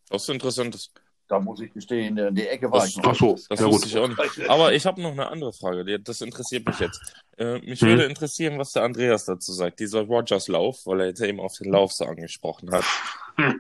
Was 0.09 0.29
Interessantes. 0.29 0.93
Da 1.29 1.41
muss 1.41 1.61
ich 1.61 1.73
gestehen, 1.73 2.17
in 2.19 2.35
die 2.37 2.47
Ecke 2.47 2.71
war 2.71 2.81
Das- 2.81 2.91
ich 2.91 2.97
noch. 2.99 3.07
ach 3.07 3.15
so, 3.17 3.37
Das 3.49 3.59
Ja, 3.61 3.67
wusste 3.67 3.89
gut. 3.89 3.89
ich 3.89 3.99
auch 3.99 4.09
nicht. 4.37 4.49
Aber 4.49 4.73
ich 4.73 4.87
habe 4.87 5.03
noch 5.03 5.11
eine 5.11 5.29
andere 5.29 5.53
Frage. 5.53 5.99
Das 6.01 6.21
interessiert 6.21 6.65
mich 6.67 6.79
jetzt. 6.79 7.01
Äh, 7.37 7.59
mich 7.59 7.83
Mhm. 7.83 7.87
würde 7.89 8.05
interessieren, 8.05 8.59
was 8.59 8.73
der 8.73 8.85
Andreas 8.85 9.25
dazu 9.25 9.53
sagt. 9.53 9.81
Dieser 9.81 10.03
Rogers 10.03 10.47
Lauf, 10.49 10.83
weil 10.87 11.01
er 11.01 11.07
jetzt 11.09 11.21
eben 11.21 11.41
auf 11.41 11.55
den 11.59 11.73
Lauf 11.73 11.93
so 11.93 12.05
angesprochen 12.05 12.71
hat. 12.71 12.85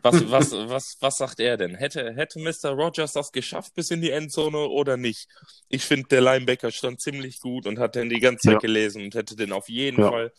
Was, 0.02 0.30
was, 0.30 0.52
was, 0.52 0.96
was 1.00 1.18
sagt 1.18 1.38
er 1.40 1.56
denn? 1.58 1.74
Hätte, 1.74 2.14
hätte 2.14 2.38
Mr. 2.38 2.70
Rogers 2.70 3.12
das 3.12 3.30
geschafft 3.32 3.74
bis 3.74 3.90
in 3.90 4.00
die 4.00 4.10
Endzone 4.10 4.56
oder 4.68 4.96
nicht? 4.96 5.28
Ich 5.68 5.84
finde, 5.84 6.08
der 6.08 6.22
Linebacker 6.22 6.70
stand 6.70 7.00
ziemlich 7.02 7.40
gut 7.40 7.66
und 7.66 7.78
hat 7.78 7.94
den 7.94 8.08
die 8.08 8.20
ganze 8.20 8.44
Zeit 8.46 8.52
Ja. 8.54 8.58
gelesen 8.60 9.02
und 9.04 9.14
hätte 9.14 9.36
den 9.36 9.52
auf 9.52 9.68
jeden 9.68 10.00
Ja. 10.00 10.10
Fall 10.10 10.32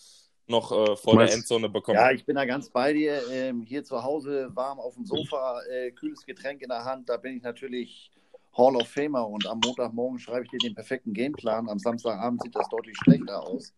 noch 0.47 0.71
äh, 0.71 0.95
vor 0.95 1.15
Meinst- 1.15 1.33
der 1.33 1.37
Endzone 1.39 1.69
bekommen. 1.69 1.97
Ja, 1.97 2.11
ich 2.11 2.25
bin 2.25 2.35
da 2.35 2.45
ganz 2.45 2.69
bei 2.69 2.93
dir. 2.93 3.21
Ähm, 3.31 3.63
hier 3.63 3.83
zu 3.83 4.01
Hause 4.03 4.49
warm 4.53 4.79
auf 4.79 4.95
dem 4.95 5.05
Sofa, 5.05 5.61
äh, 5.69 5.91
kühles 5.91 6.25
Getränk 6.25 6.61
in 6.61 6.69
der 6.69 6.83
Hand. 6.85 7.09
Da 7.09 7.17
bin 7.17 7.37
ich 7.37 7.43
natürlich 7.43 8.11
Hall 8.57 8.75
of 8.75 8.87
Famer 8.87 9.27
und 9.27 9.45
am 9.47 9.59
Montagmorgen 9.63 10.19
schreibe 10.19 10.45
ich 10.45 10.51
dir 10.51 10.59
den 10.59 10.73
perfekten 10.73 11.13
Gameplan. 11.13 11.69
Am 11.69 11.77
Samstagabend 11.79 12.41
sieht 12.41 12.55
das 12.55 12.67
deutlich 12.69 12.97
schlechter 13.03 13.43
aus. 13.43 13.73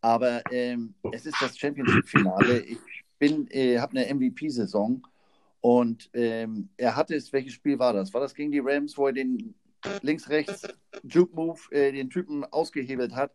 Aber 0.00 0.42
ähm, 0.52 0.94
es 1.12 1.26
ist 1.26 1.36
das 1.40 1.58
Championship-Finale. 1.58 2.60
Ich 2.60 2.78
bin, 3.18 3.48
äh, 3.50 3.78
habe 3.78 3.98
eine 3.98 4.14
MVP-Saison 4.14 5.02
und 5.60 6.08
ähm, 6.14 6.68
er 6.76 6.94
hatte 6.94 7.14
es. 7.16 7.32
Welches 7.32 7.54
Spiel 7.54 7.78
war 7.78 7.92
das? 7.92 8.14
War 8.14 8.20
das 8.20 8.34
gegen 8.34 8.52
die 8.52 8.60
Rams, 8.60 8.96
wo 8.96 9.06
er 9.08 9.12
den 9.12 9.54
links-rechts 10.02 10.68
Juke-Move, 11.02 11.58
äh, 11.72 11.92
den 11.92 12.08
Typen 12.08 12.44
ausgehebelt 12.44 13.14
hat? 13.14 13.32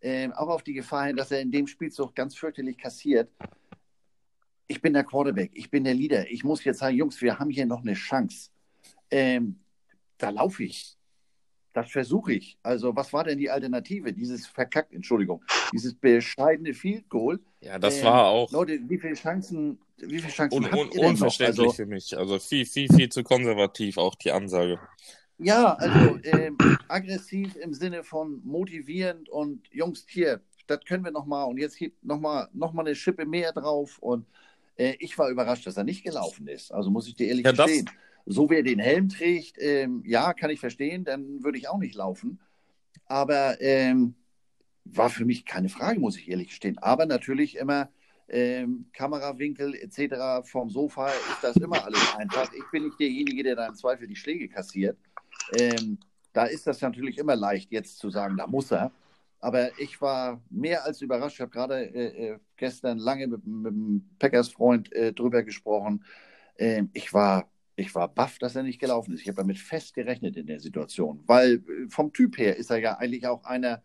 Ähm, 0.00 0.32
auch 0.32 0.48
auf 0.48 0.62
die 0.62 0.74
Gefahr 0.74 1.06
hin, 1.06 1.16
dass 1.16 1.30
er 1.30 1.40
in 1.40 1.50
dem 1.50 1.66
Spielzug 1.66 2.14
ganz 2.14 2.36
fürchterlich 2.36 2.78
kassiert. 2.78 3.30
Ich 4.66 4.82
bin 4.82 4.92
der 4.92 5.04
Quarterback, 5.04 5.50
ich 5.54 5.70
bin 5.70 5.84
der 5.84 5.94
Leader. 5.94 6.30
Ich 6.30 6.44
muss 6.44 6.62
jetzt 6.64 6.78
sagen, 6.80 6.96
Jungs, 6.96 7.20
wir 7.22 7.38
haben 7.38 7.50
hier 7.50 7.66
noch 7.66 7.80
eine 7.80 7.94
Chance. 7.94 8.50
Ähm, 9.10 9.60
da 10.18 10.30
laufe 10.30 10.64
ich. 10.64 10.94
Das 11.72 11.90
versuche 11.90 12.32
ich. 12.32 12.58
Also, 12.62 12.96
was 12.96 13.12
war 13.12 13.24
denn 13.24 13.38
die 13.38 13.50
Alternative? 13.50 14.12
Dieses 14.12 14.46
verkackt, 14.46 14.92
Entschuldigung, 14.92 15.44
dieses 15.72 15.94
bescheidene 15.94 16.74
Field 16.74 17.08
Goal. 17.08 17.40
Ja, 17.60 17.78
das 17.78 17.98
Ähm, 17.98 18.04
war 18.04 18.26
auch 18.26 18.50
Leute, 18.50 18.80
wie 18.88 18.98
viele 18.98 19.14
Chancen, 19.14 19.78
wie 19.96 20.18
viele 20.18 20.32
Chancen 20.32 20.56
un 20.56 20.64
habt 20.64 20.74
un 20.74 20.90
ihr 20.92 21.00
denn 21.02 21.02
noch? 21.02 21.08
unverständlich 21.10 21.66
Also, 21.66 21.72
für 21.76 21.86
mich. 21.86 22.16
Also 22.16 22.38
viel, 22.38 22.66
viel, 22.66 22.88
viel 22.92 23.08
zu 23.10 23.22
konservativ 23.22 23.96
auch 23.96 24.16
die 24.16 24.32
Ansage. 24.32 24.80
Ja, 25.38 25.74
also 25.74 26.18
ähm, 26.24 26.58
aggressiv 26.88 27.54
im 27.56 27.72
Sinne 27.72 28.02
von 28.02 28.40
motivierend 28.44 29.28
und 29.28 29.68
Jungs, 29.72 30.04
hier, 30.08 30.40
das 30.66 30.80
können 30.84 31.04
wir 31.04 31.12
nochmal 31.12 31.46
und 31.46 31.58
jetzt 31.58 31.76
hier 31.76 31.92
nochmal 32.02 32.48
noch 32.52 32.72
mal 32.72 32.84
eine 32.84 32.94
Schippe 32.94 33.24
mehr 33.24 33.52
drauf. 33.52 33.98
Und 34.00 34.26
äh, 34.76 34.94
ich 34.98 35.16
war 35.16 35.28
überrascht, 35.30 35.66
dass 35.66 35.76
er 35.76 35.84
nicht 35.84 36.04
gelaufen 36.04 36.48
ist. 36.48 36.72
Also 36.72 36.90
muss 36.90 37.06
ich 37.06 37.14
dir 37.14 37.28
ehrlich 37.28 37.44
Ja, 37.44 37.52
gestehen. 37.52 37.88
So 38.26 38.50
wer 38.50 38.62
den 38.62 38.78
Helm 38.78 39.08
trägt, 39.08 39.56
ähm, 39.58 40.02
ja, 40.04 40.34
kann 40.34 40.50
ich 40.50 40.60
verstehen, 40.60 41.04
dann 41.04 41.42
würde 41.42 41.56
ich 41.56 41.68
auch 41.68 41.78
nicht 41.78 41.94
laufen. 41.94 42.40
Aber 43.06 43.60
ähm, 43.60 44.14
war 44.84 45.08
für 45.08 45.24
mich 45.24 45.44
keine 45.46 45.68
Frage, 45.68 46.00
muss 46.00 46.16
ich 46.18 46.28
ehrlich 46.28 46.48
gestehen. 46.48 46.78
Aber 46.78 47.06
natürlich 47.06 47.56
immer 47.56 47.90
ähm, 48.28 48.86
Kamerawinkel 48.92 49.74
etc. 49.74 50.46
vom 50.46 50.68
Sofa 50.68 51.08
ist 51.08 51.42
das 51.42 51.56
immer 51.56 51.84
alles 51.84 52.14
einfach. 52.16 52.52
Ich 52.52 52.64
bin 52.70 52.84
nicht 52.84 53.00
derjenige, 53.00 53.42
der 53.42 53.56
da 53.56 53.66
im 53.66 53.74
Zweifel 53.74 54.06
die 54.06 54.16
Schläge 54.16 54.48
kassiert. 54.48 54.98
Ähm, 55.58 55.98
da 56.32 56.44
ist 56.44 56.66
das 56.66 56.80
natürlich 56.80 57.18
immer 57.18 57.36
leicht, 57.36 57.72
jetzt 57.72 57.98
zu 57.98 58.10
sagen, 58.10 58.36
da 58.36 58.46
muss 58.46 58.70
er. 58.70 58.92
Aber 59.40 59.78
ich 59.78 60.00
war 60.00 60.42
mehr 60.50 60.84
als 60.84 61.00
überrascht. 61.00 61.36
Ich 61.36 61.40
habe 61.40 61.50
gerade 61.50 61.84
äh, 61.94 62.30
äh, 62.30 62.38
gestern 62.56 62.98
lange 62.98 63.28
mit, 63.28 63.46
mit 63.46 63.72
einem 63.72 64.08
Packers-Freund 64.18 64.92
äh, 64.92 65.12
drüber 65.12 65.42
gesprochen. 65.42 66.04
Ähm, 66.58 66.90
ich 66.92 67.14
war 67.14 67.48
ich 67.78 67.94
war 67.94 68.08
baff, 68.08 68.38
dass 68.38 68.56
er 68.56 68.64
nicht 68.64 68.80
gelaufen 68.80 69.14
ist. 69.14 69.22
Ich 69.22 69.28
habe 69.28 69.36
damit 69.36 69.58
fest 69.58 69.94
gerechnet 69.94 70.36
in 70.36 70.46
der 70.46 70.60
Situation, 70.60 71.22
weil 71.26 71.54
äh, 71.54 71.88
vom 71.88 72.12
Typ 72.12 72.36
her 72.38 72.56
ist 72.56 72.70
er 72.70 72.78
ja 72.78 72.98
eigentlich 72.98 73.26
auch 73.26 73.44
einer, 73.44 73.82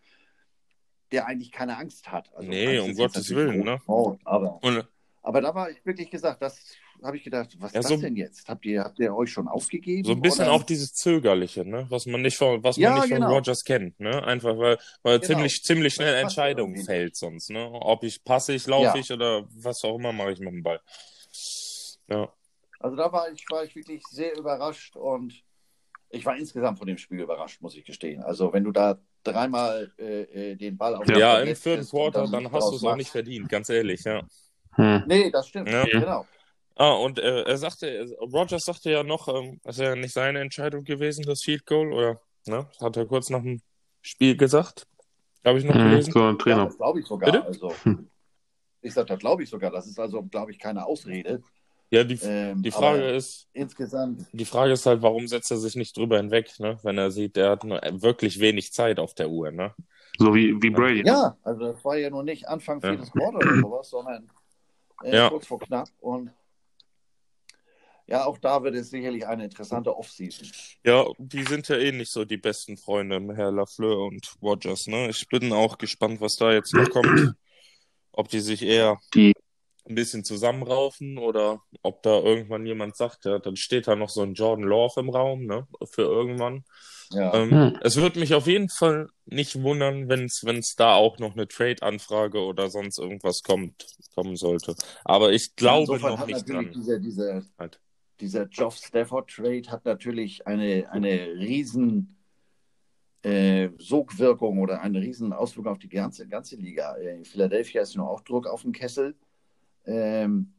der 1.11 1.27
eigentlich 1.27 1.51
keine 1.51 1.77
Angst 1.77 2.11
hat. 2.11 2.33
Also 2.33 2.49
Nee, 2.49 2.79
Angst 2.79 2.89
um 2.89 2.95
Gottes 2.95 3.29
Willen, 3.29 3.63
ne? 3.63 3.79
Mord, 3.85 4.19
aber, 4.25 4.63
Und, 4.63 4.87
aber 5.21 5.41
da 5.41 5.53
war 5.53 5.69
ich 5.69 5.85
wirklich 5.85 6.09
gesagt, 6.09 6.41
das 6.41 6.75
habe 7.03 7.17
ich 7.17 7.23
gedacht, 7.23 7.55
was 7.59 7.73
Ja, 7.73 7.79
ist 7.81 7.87
so- 7.87 7.93
das 7.95 8.01
denn 8.01 8.15
jetzt? 8.15 8.47
Habt 8.47 8.65
ihr, 8.65 8.83
habt 8.83 8.99
ihr 8.99 9.13
euch 9.15 9.31
schon 9.31 9.47
aufgegeben? 9.47 10.03
so 10.05 10.11
ein 10.13 10.21
bisschen 10.21 10.45
oder? 10.45 10.53
auch 10.53 10.63
dieses 10.63 10.93
Zögerliche, 10.93 11.65
ne? 11.65 11.85
was 11.89 12.05
man 12.05 12.21
nicht 12.21 12.37
von, 12.37 12.63
was 12.63 12.77
Ja, 12.77 12.91
man 12.91 12.99
nicht 13.01 13.09
genau. 13.09 13.27
von 13.27 13.35
Rogers 13.35 13.63
kennt. 13.63 13.99
Ne? 13.99 14.23
Einfach 14.23 14.57
weil, 14.57 14.77
weil 15.01 15.19
Genau. 15.19 15.27
ziemlich, 15.33 15.63
ziemlich 15.63 15.93
schnell 15.93 16.15
Entscheidungen 16.15 16.83
fällt 16.83 17.15
sonst. 17.15 17.49
Ne? 17.49 17.69
Ob 17.71 18.03
ich 18.03 18.23
passe 18.23 18.53
ich, 18.53 18.65
laufe 18.67 18.85
Ja. 18.85 18.95
ich 18.95 19.11
oder 19.11 19.45
was 19.55 19.83
auch 19.83 19.97
immer 19.97 20.13
mache 20.13 20.31
ich 20.33 20.39
mit 20.39 20.49
dem 20.53 20.63
Ball. 20.63 20.79
Ja. 22.09 22.31
Also 22.79 22.95
da 22.97 23.11
war 23.11 23.31
ich, 23.31 23.45
war 23.49 23.63
ich 23.63 23.75
wirklich 23.75 24.03
sehr 24.09 24.37
überrascht 24.37 24.95
und 24.95 25.33
ich 26.09 26.25
war 26.25 26.35
insgesamt 26.35 26.77
von 26.77 26.87
dem 26.87 26.97
Spiel 26.97 27.21
überrascht, 27.21 27.61
muss 27.61 27.75
ich 27.75 27.85
gestehen. 27.85 28.21
Also 28.23 28.51
wenn 28.53 28.63
du 28.63 28.71
da 28.71 28.99
dreimal 29.23 29.91
äh, 29.97 30.51
äh, 30.51 30.55
den 30.55 30.77
Ball 30.77 30.95
auf 30.95 31.07
Ja, 31.07 31.39
im 31.39 31.55
vierten 31.55 31.87
Quarter, 31.87 32.27
dann 32.29 32.43
nichts 32.43 32.53
hast 32.55 32.71
du 32.71 32.75
es 32.75 32.83
auch 32.83 32.95
nicht 32.97 33.09
verdient, 33.09 33.47
ganz 33.49 33.69
ehrlich, 33.69 34.03
ja. 34.03 34.21
Hm. 34.75 35.03
Nee, 35.07 35.31
das 35.31 35.47
stimmt. 35.47 35.69
Ja. 35.69 35.85
Genau. 35.85 36.25
Ah, 36.75 36.93
und 36.93 37.19
äh, 37.19 37.43
er 37.43 37.57
sagte, 37.57 38.15
Rogers 38.19 38.65
sagte 38.65 38.89
ja 38.91 39.03
noch, 39.03 39.27
ähm, 39.27 39.59
das 39.63 39.77
wäre 39.77 39.95
nicht 39.95 40.13
seine 40.13 40.39
Entscheidung 40.39 40.83
gewesen, 40.83 41.23
das 41.23 41.43
Field 41.43 41.65
Goal, 41.65 41.93
oder? 41.93 42.21
Ne? 42.47 42.67
Hat 42.81 42.97
er 42.97 43.05
kurz 43.05 43.29
nach 43.29 43.41
dem 43.41 43.61
Spiel 44.01 44.35
gesagt. 44.35 44.87
Habe 45.45 45.59
ich 45.59 45.65
noch 45.65 45.75
Hm. 45.75 45.83
gelesen. 45.83 46.11
So 46.13 46.19
ein 46.23 46.33
Ja, 46.35 46.37
Trainer. 46.37 46.65
das 46.65 46.77
glaube 46.77 46.99
ich 46.99 47.05
sogar. 47.05 47.31
Bitte? 47.31 47.45
Also, 47.45 47.75
Hm. 47.83 48.09
ich 48.81 48.93
sage, 48.93 49.07
das 49.07 49.19
glaube 49.19 49.43
ich 49.43 49.49
sogar. 49.49 49.69
Das 49.71 49.85
ist 49.87 49.99
also, 49.99 50.23
glaube 50.23 50.51
ich, 50.51 50.57
keine 50.59 50.85
Ausrede. 50.85 51.43
Ja, 51.91 52.03
die, 52.03 52.17
Ähm, 52.23 52.63
die 52.63 52.71
Frage 52.71 53.11
ist, 53.11 53.47
insgesamt, 53.53 54.25
die 54.31 54.45
Frage 54.45 54.71
ist 54.73 54.85
halt, 54.87 55.03
warum 55.03 55.27
setzt 55.27 55.51
er 55.51 55.57
sich 55.57 55.75
nicht 55.75 55.95
drüber 55.95 56.17
hinweg, 56.17 56.59
ne? 56.59 56.79
Wenn 56.81 56.97
er 56.97 57.11
sieht, 57.11 57.37
er 57.37 57.51
hat 57.51 57.63
nur 57.63 57.79
wirklich 58.01 58.39
wenig 58.39 58.73
Zeit 58.73 58.99
auf 58.99 59.13
der 59.13 59.29
Uhr, 59.29 59.51
ne? 59.51 59.75
So 60.17 60.33
wie, 60.33 60.59
wie 60.59 60.71
Brady. 60.71 61.03
ja, 61.05 61.37
also 61.43 61.71
das 61.73 61.85
war 61.85 61.97
ja 61.97 62.09
nur 62.09 62.23
nicht 62.23 62.47
Anfang 62.47 62.81
Ja. 62.81 62.89
viertes 62.89 63.11
Quarter 63.11 63.39
oder 63.41 63.55
sowas, 63.57 63.89
sondern 63.89 64.27
äh, 65.03 65.15
Ja. 65.15 65.29
kurz 65.29 65.45
vor 65.45 65.59
knapp. 65.59 65.87
Und 65.99 66.31
ja, 68.13 68.25
auch 68.25 68.37
da 68.37 68.61
wird 68.61 68.75
es 68.75 68.91
sicherlich 68.91 69.25
eine 69.25 69.45
interessante 69.45 69.95
Offseason. 69.97 70.47
Ja, 70.85 71.05
die 71.17 71.41
sind 71.43 71.67
ja 71.67 71.77
eh 71.77 71.91
nicht 71.91 72.11
so 72.11 72.25
die 72.25 72.37
besten 72.37 72.77
Freunde, 72.77 73.19
Herr 73.35 73.51
Lafleur 73.51 74.05
und 74.05 74.35
Rogers, 74.39 74.85
ne? 74.85 75.09
Ich 75.09 75.27
bin 75.29 75.51
auch 75.51 75.79
gespannt, 75.79 76.21
was 76.21 76.35
da 76.35 76.53
jetzt 76.53 76.75
noch 76.75 76.87
kommt. 76.91 77.33
Ob 78.11 78.29
die 78.29 78.39
sich 78.41 78.61
eher 78.61 78.99
Die- 79.15 79.33
ein 79.85 79.95
bisschen 79.95 80.23
zusammenraufen 80.23 81.17
oder 81.17 81.63
ob 81.81 82.03
da 82.03 82.19
irgendwann 82.19 82.67
jemand 82.67 82.95
sagt, 82.95 83.25
ja, 83.25 83.39
dann 83.39 83.55
steht 83.55 83.87
da 83.87 83.95
noch 83.95 84.09
so 84.09 84.21
ein 84.21 84.35
Jordan 84.35 84.65
Love 84.65 84.99
im 84.99 85.09
Raum, 85.09 85.45
ne? 85.47 85.67
Für 85.89 86.03
irgendwann. 86.03 86.63
Ja. 87.09 87.33
Ähm, 87.33 87.49
Hm. 87.49 87.79
Es 87.81 87.95
würde 87.95 88.19
mich 88.19 88.35
auf 88.35 88.45
jeden 88.45 88.69
Fall 88.69 89.09
nicht 89.25 89.59
wundern, 89.59 90.07
wenn 90.07 90.25
es 90.25 90.75
da 90.77 90.93
auch 90.93 91.17
noch 91.17 91.33
eine 91.33 91.47
Trade-Anfrage 91.47 92.39
oder 92.41 92.69
sonst 92.69 92.99
irgendwas 92.99 93.41
kommt, 93.41 93.87
kommen 94.13 94.35
sollte. 94.35 94.75
Aber 95.03 95.31
ich 95.31 95.55
glaube 95.55 95.99
noch 95.99 96.19
hat 96.19 96.27
nicht 96.27 96.47
dran. 96.47 96.71
Dieser, 96.75 96.99
dieser, 96.99 97.41
Halt. 97.57 97.79
Dieser 98.19 98.45
Geoff 98.45 98.75
Stafford 98.75 99.29
Trade 99.29 99.69
hat 99.69 99.85
natürlich 99.85 100.45
eine, 100.47 100.89
eine 100.91 101.33
riesen 101.35 102.15
äh, 103.23 103.69
Sogwirkung 103.77 104.59
oder 104.59 104.81
eine 104.81 104.99
riesen 104.99 105.33
Auswirkung 105.33 105.71
auf 105.73 105.79
die 105.79 105.89
ganze, 105.89 106.27
ganze 106.27 106.55
Liga. 106.55 106.95
Äh, 106.95 107.17
In 107.17 107.25
Philadelphia 107.25 107.81
ist 107.81 107.95
nur 107.95 108.09
auch 108.09 108.21
Druck 108.21 108.47
auf 108.47 108.61
dem 108.61 108.71
Kessel. 108.71 109.15
Ähm, 109.85 110.53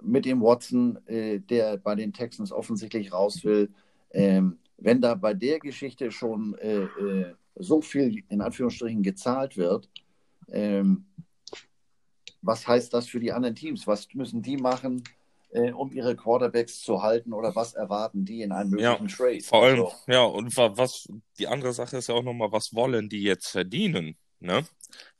mit 0.00 0.24
dem 0.24 0.42
Watson, 0.42 0.98
äh, 1.06 1.38
der 1.38 1.76
bei 1.76 1.94
den 1.94 2.12
Texans 2.12 2.52
offensichtlich 2.52 3.12
raus 3.12 3.44
will. 3.44 3.72
Ähm, 4.10 4.58
wenn 4.78 5.00
da 5.00 5.14
bei 5.14 5.32
der 5.32 5.60
Geschichte 5.60 6.10
schon 6.10 6.54
äh, 6.58 6.82
äh, 6.82 7.34
so 7.54 7.80
viel 7.80 8.24
in 8.28 8.40
Anführungsstrichen 8.40 9.02
gezahlt 9.02 9.56
wird, 9.56 9.88
ähm, 10.48 11.06
was 12.40 12.66
heißt 12.66 12.92
das 12.92 13.06
für 13.06 13.20
die 13.20 13.32
anderen 13.32 13.54
Teams? 13.54 13.86
Was 13.86 14.12
müssen 14.14 14.42
die 14.42 14.56
machen, 14.56 15.04
äh, 15.52 15.70
um 15.72 15.92
ihre 15.92 16.16
Quarterbacks 16.16 16.80
zu 16.80 17.02
halten 17.02 17.32
oder 17.32 17.54
was 17.54 17.74
erwarten 17.74 18.24
die 18.24 18.42
in 18.42 18.52
einem 18.52 18.70
möglichen 18.70 19.08
Trade? 19.08 19.40
Vor 19.40 19.62
allem, 19.64 19.80
Also, 19.84 19.92
ja, 20.08 20.22
und 20.24 20.56
wa- 20.56 20.72
was, 20.76 21.08
die 21.38 21.46
andere 21.46 21.72
Sache 21.72 21.96
ist 21.98 22.08
ja 22.08 22.14
auch 22.14 22.22
nochmal, 22.22 22.50
was 22.52 22.74
wollen 22.74 23.08
die 23.08 23.22
jetzt 23.22 23.48
verdienen? 23.48 24.16
Ne? 24.40 24.66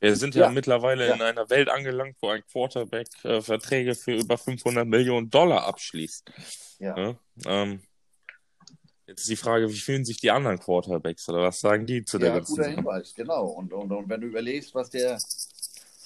Wir 0.00 0.16
sind 0.16 0.34
ja, 0.34 0.46
Ja. 0.46 0.50
mittlerweile 0.50 1.06
Ja. 1.06 1.14
in 1.14 1.22
einer 1.22 1.48
Welt 1.48 1.68
angelangt, 1.68 2.16
wo 2.20 2.28
ein 2.30 2.42
Quarterback 2.50 3.06
äh, 3.22 3.40
Verträge 3.40 3.94
für 3.94 4.14
über 4.14 4.36
500 4.36 4.86
Millionen 4.86 5.30
Dollar 5.30 5.64
abschließt. 5.64 6.30
ja. 6.80 6.94
Ne? 6.96 7.18
Ähm, 7.46 7.82
jetzt 9.06 9.20
ist 9.20 9.30
die 9.30 9.36
Frage, 9.36 9.68
wie 9.70 9.76
fühlen 9.78 10.04
sich 10.04 10.18
die 10.18 10.30
anderen 10.30 10.58
Quarterbacks 10.58 11.28
oder 11.28 11.42
was 11.42 11.60
sagen 11.60 11.86
die 11.86 12.04
zu 12.04 12.18
der 12.18 12.30
Ja, 12.30 12.34
ganzen 12.36 12.56
guter? 12.56 12.68
Hinweis, 12.70 13.14
genau. 13.14 13.46
Und, 13.46 13.72
und, 13.72 13.92
und 13.92 14.08
wenn 14.08 14.20
du 14.20 14.26
überlegst, 14.26 14.74
was 14.74 14.90
der, 14.90 15.18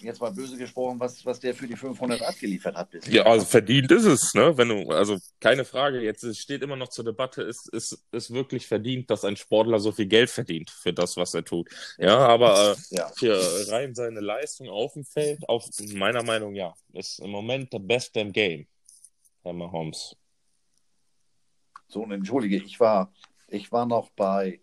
jetzt 0.01 0.21
mal 0.21 0.31
böse 0.33 0.57
gesprochen, 0.57 1.01
was, 1.01 1.25
was 1.25 1.41
der 1.41 1.55
für 1.55 1.67
die 1.67 1.77
500 1.77 2.23
abgeliefert 2.23 2.77
hat 2.77 2.91
bisher. 2.91 3.13
Ja, 3.13 3.23
also 3.25 3.45
verdient 3.47 3.91
ist 3.93 4.05
es, 4.05 4.35
ne? 4.35 4.57
Wenn 4.57 4.69
du, 4.69 4.91
also 4.91 5.19
keine 5.41 5.65
Frage, 5.65 6.01
jetzt 6.01 6.23
es 6.25 6.39
steht 6.39 6.63
immer 6.63 6.77
noch 6.77 6.89
zur 6.89 7.05
Debatte, 7.05 7.43
ist 7.43 7.69
ist 7.73 8.05
ist 8.13 8.33
wirklich 8.33 8.67
verdient, 8.67 9.11
dass 9.11 9.25
ein 9.25 9.37
Sportler 9.37 9.79
so 9.81 9.93
viel 9.93 10.07
Geld 10.07 10.31
verdient 10.31 10.71
für 10.71 10.93
das, 10.93 11.17
was 11.17 11.35
er 11.35 11.45
tut. 11.45 11.69
Ja, 11.99 12.19
aber 12.19 12.73
äh, 12.73 12.77
Ja. 12.97 13.11
für 13.17 13.69
rein 13.71 13.95
seine 13.95 14.21
Leistung 14.21 14.69
auf 14.69 14.93
dem 14.95 15.05
Feld, 15.05 15.49
auf 15.49 15.65
meiner 15.95 16.23
Meinung 16.23 16.55
ja, 16.55 16.75
ist 16.93 17.19
im 17.21 17.31
Moment 17.31 17.73
der 17.73 17.79
Beste 17.81 18.21
im 18.21 18.33
Game, 18.33 18.67
Herr 19.43 19.53
Mahomes. 19.53 20.17
So, 21.89 22.03
und 22.03 22.13
entschuldige, 22.13 22.57
ich 22.57 22.81
war, 22.81 23.13
ich 23.49 23.71
war 23.71 23.87
noch 23.87 24.11
bei, 24.11 24.61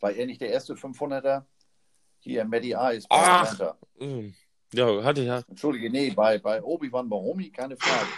war 0.00 0.12
er 0.12 0.26
nicht 0.26 0.40
der 0.40 0.50
erste 0.50 0.74
500er? 0.74 1.44
Hier, 2.20 2.44
Maddie 2.44 2.74
Ice 2.78 3.06
Ach. 3.10 3.42
Atlanta. 3.42 3.78
Ja, 4.76 5.02
hatte 5.02 5.20
ich 5.22 5.26
ja. 5.26 5.42
Entschuldige, 5.48 5.90
nee, 5.90 6.10
bei, 6.10 6.38
bei 6.38 6.62
Obi-Wan 6.62 7.08
Baromi, 7.08 7.50
keine 7.50 7.76
Frage. 7.76 8.08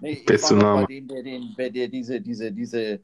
Nee, 0.00 0.12
ich 0.12 0.24
Beste 0.24 0.54
war 0.56 0.56
noch 0.56 0.62
Name. 0.62 0.86
bei 0.86 0.94
dem, 0.94 1.08
der, 1.08 1.22
den, 1.22 1.54
der, 1.56 1.70
der 1.70 1.88
diese, 1.88 2.20
diese, 2.20 2.52
diese 2.52 3.00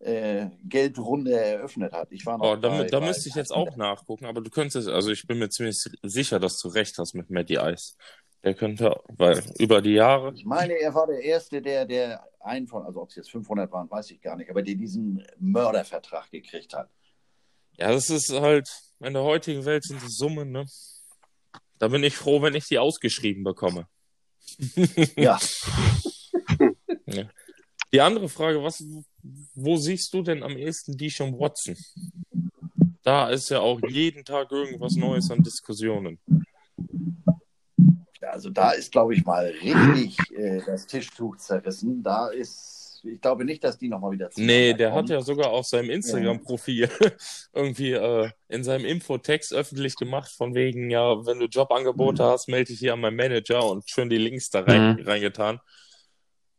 äh, 0.00 0.46
Geldrunde 0.64 1.32
eröffnet 1.32 1.92
hat. 1.92 2.10
Ich 2.10 2.24
war 2.26 2.38
noch 2.38 2.52
Oh, 2.52 2.56
da, 2.56 2.68
bei, 2.68 2.84
da 2.84 3.00
bei, 3.00 3.06
müsste 3.06 3.28
ich 3.28 3.34
jetzt 3.34 3.52
auch 3.52 3.76
nachgucken, 3.76 4.26
aber 4.26 4.40
du 4.40 4.50
könntest, 4.50 4.88
also 4.88 5.10
ich 5.10 5.26
bin 5.26 5.38
mir 5.38 5.48
ziemlich 5.50 5.76
sicher, 6.02 6.38
dass 6.40 6.58
du 6.58 6.68
recht 6.68 6.96
hast 6.98 7.14
mit 7.14 7.30
Matty 7.30 7.56
Ice. 7.56 7.94
Der 8.42 8.54
könnte, 8.54 8.98
weil 9.08 9.42
über 9.58 9.82
die 9.82 9.92
Jahre, 9.92 10.32
Ich 10.34 10.46
meine, 10.46 10.72
er 10.72 10.94
war 10.94 11.06
der 11.06 11.22
Erste, 11.22 11.60
der, 11.60 11.84
der 11.84 12.26
einen 12.40 12.66
von, 12.66 12.84
also 12.84 13.02
ob 13.02 13.10
es 13.10 13.16
jetzt 13.16 13.30
500 13.30 13.70
waren, 13.70 13.90
weiß 13.90 14.10
ich 14.12 14.20
gar 14.22 14.36
nicht, 14.36 14.48
aber 14.48 14.62
der 14.62 14.76
diesen 14.76 15.22
Mördervertrag 15.38 16.30
gekriegt 16.30 16.72
hat. 16.72 16.88
ja, 17.72 17.92
das 17.92 18.08
ist 18.08 18.30
halt, 18.32 18.66
in 19.00 19.12
der 19.12 19.22
heutigen 19.22 19.66
Welt 19.66 19.84
sind 19.84 20.02
es 20.02 20.16
Summen, 20.16 20.52
ne? 20.52 20.64
Da 21.80 21.88
bin 21.88 22.04
ich 22.04 22.14
froh, 22.14 22.42
wenn 22.42 22.54
ich 22.54 22.66
die 22.68 22.78
ausgeschrieben 22.78 23.42
bekomme. 23.42 23.88
Ja, 25.16 25.38
Die 27.92 28.00
andere 28.00 28.28
Frage, 28.28 28.62
was, 28.62 28.84
wo 29.54 29.76
siehst 29.76 30.14
du 30.14 30.22
denn 30.22 30.42
am 30.42 30.56
ehesten 30.56 30.96
die 30.96 31.10
schon 31.10 31.32
Watson? 31.38 31.76
Da 33.02 33.30
ist 33.30 33.48
ja 33.50 33.60
auch 33.60 33.80
jeden 33.88 34.24
Tag 34.24 34.52
irgendwas 34.52 34.94
Neues 34.94 35.30
an 35.30 35.42
Diskussionen. 35.42 36.20
also 38.20 38.50
da 38.50 38.72
ist, 38.72 38.92
glaube 38.92 39.14
ich, 39.14 39.24
mal 39.24 39.46
richtig 39.46 40.18
äh, 40.36 40.60
das 40.64 40.86
Tischtuch 40.86 41.36
zerrissen. 41.38 42.02
Da 42.02 42.28
ist, 42.28 42.79
ich 43.04 43.20
glaube 43.20 43.44
nicht, 43.44 43.62
dass 43.64 43.78
die 43.78 43.88
nochmal 43.88 44.12
wieder 44.12 44.30
Nee, 44.36 44.74
der 44.74 44.92
hat 44.92 45.08
ja 45.08 45.20
sogar 45.20 45.50
auf 45.50 45.66
seinem 45.66 45.90
Instagram-Profil 45.90 46.88
irgendwie 47.52 47.92
äh, 47.92 48.30
in 48.48 48.64
seinem 48.64 48.84
Infotext 48.84 49.52
öffentlich 49.52 49.96
gemacht, 49.96 50.30
von 50.30 50.54
wegen, 50.54 50.90
ja, 50.90 51.24
wenn 51.26 51.38
du 51.38 51.46
Jobangebote 51.46 52.24
hast, 52.24 52.48
melde 52.48 52.68
dich 52.72 52.78
hier 52.78 52.92
an 52.94 53.00
meinen 53.00 53.16
Manager 53.16 53.64
und 53.70 53.88
schön 53.88 54.08
die 54.10 54.18
Links 54.18 54.50
da 54.50 54.60
rein, 54.60 54.96
Mhm. 54.96 55.02
reingetan. 55.06 55.60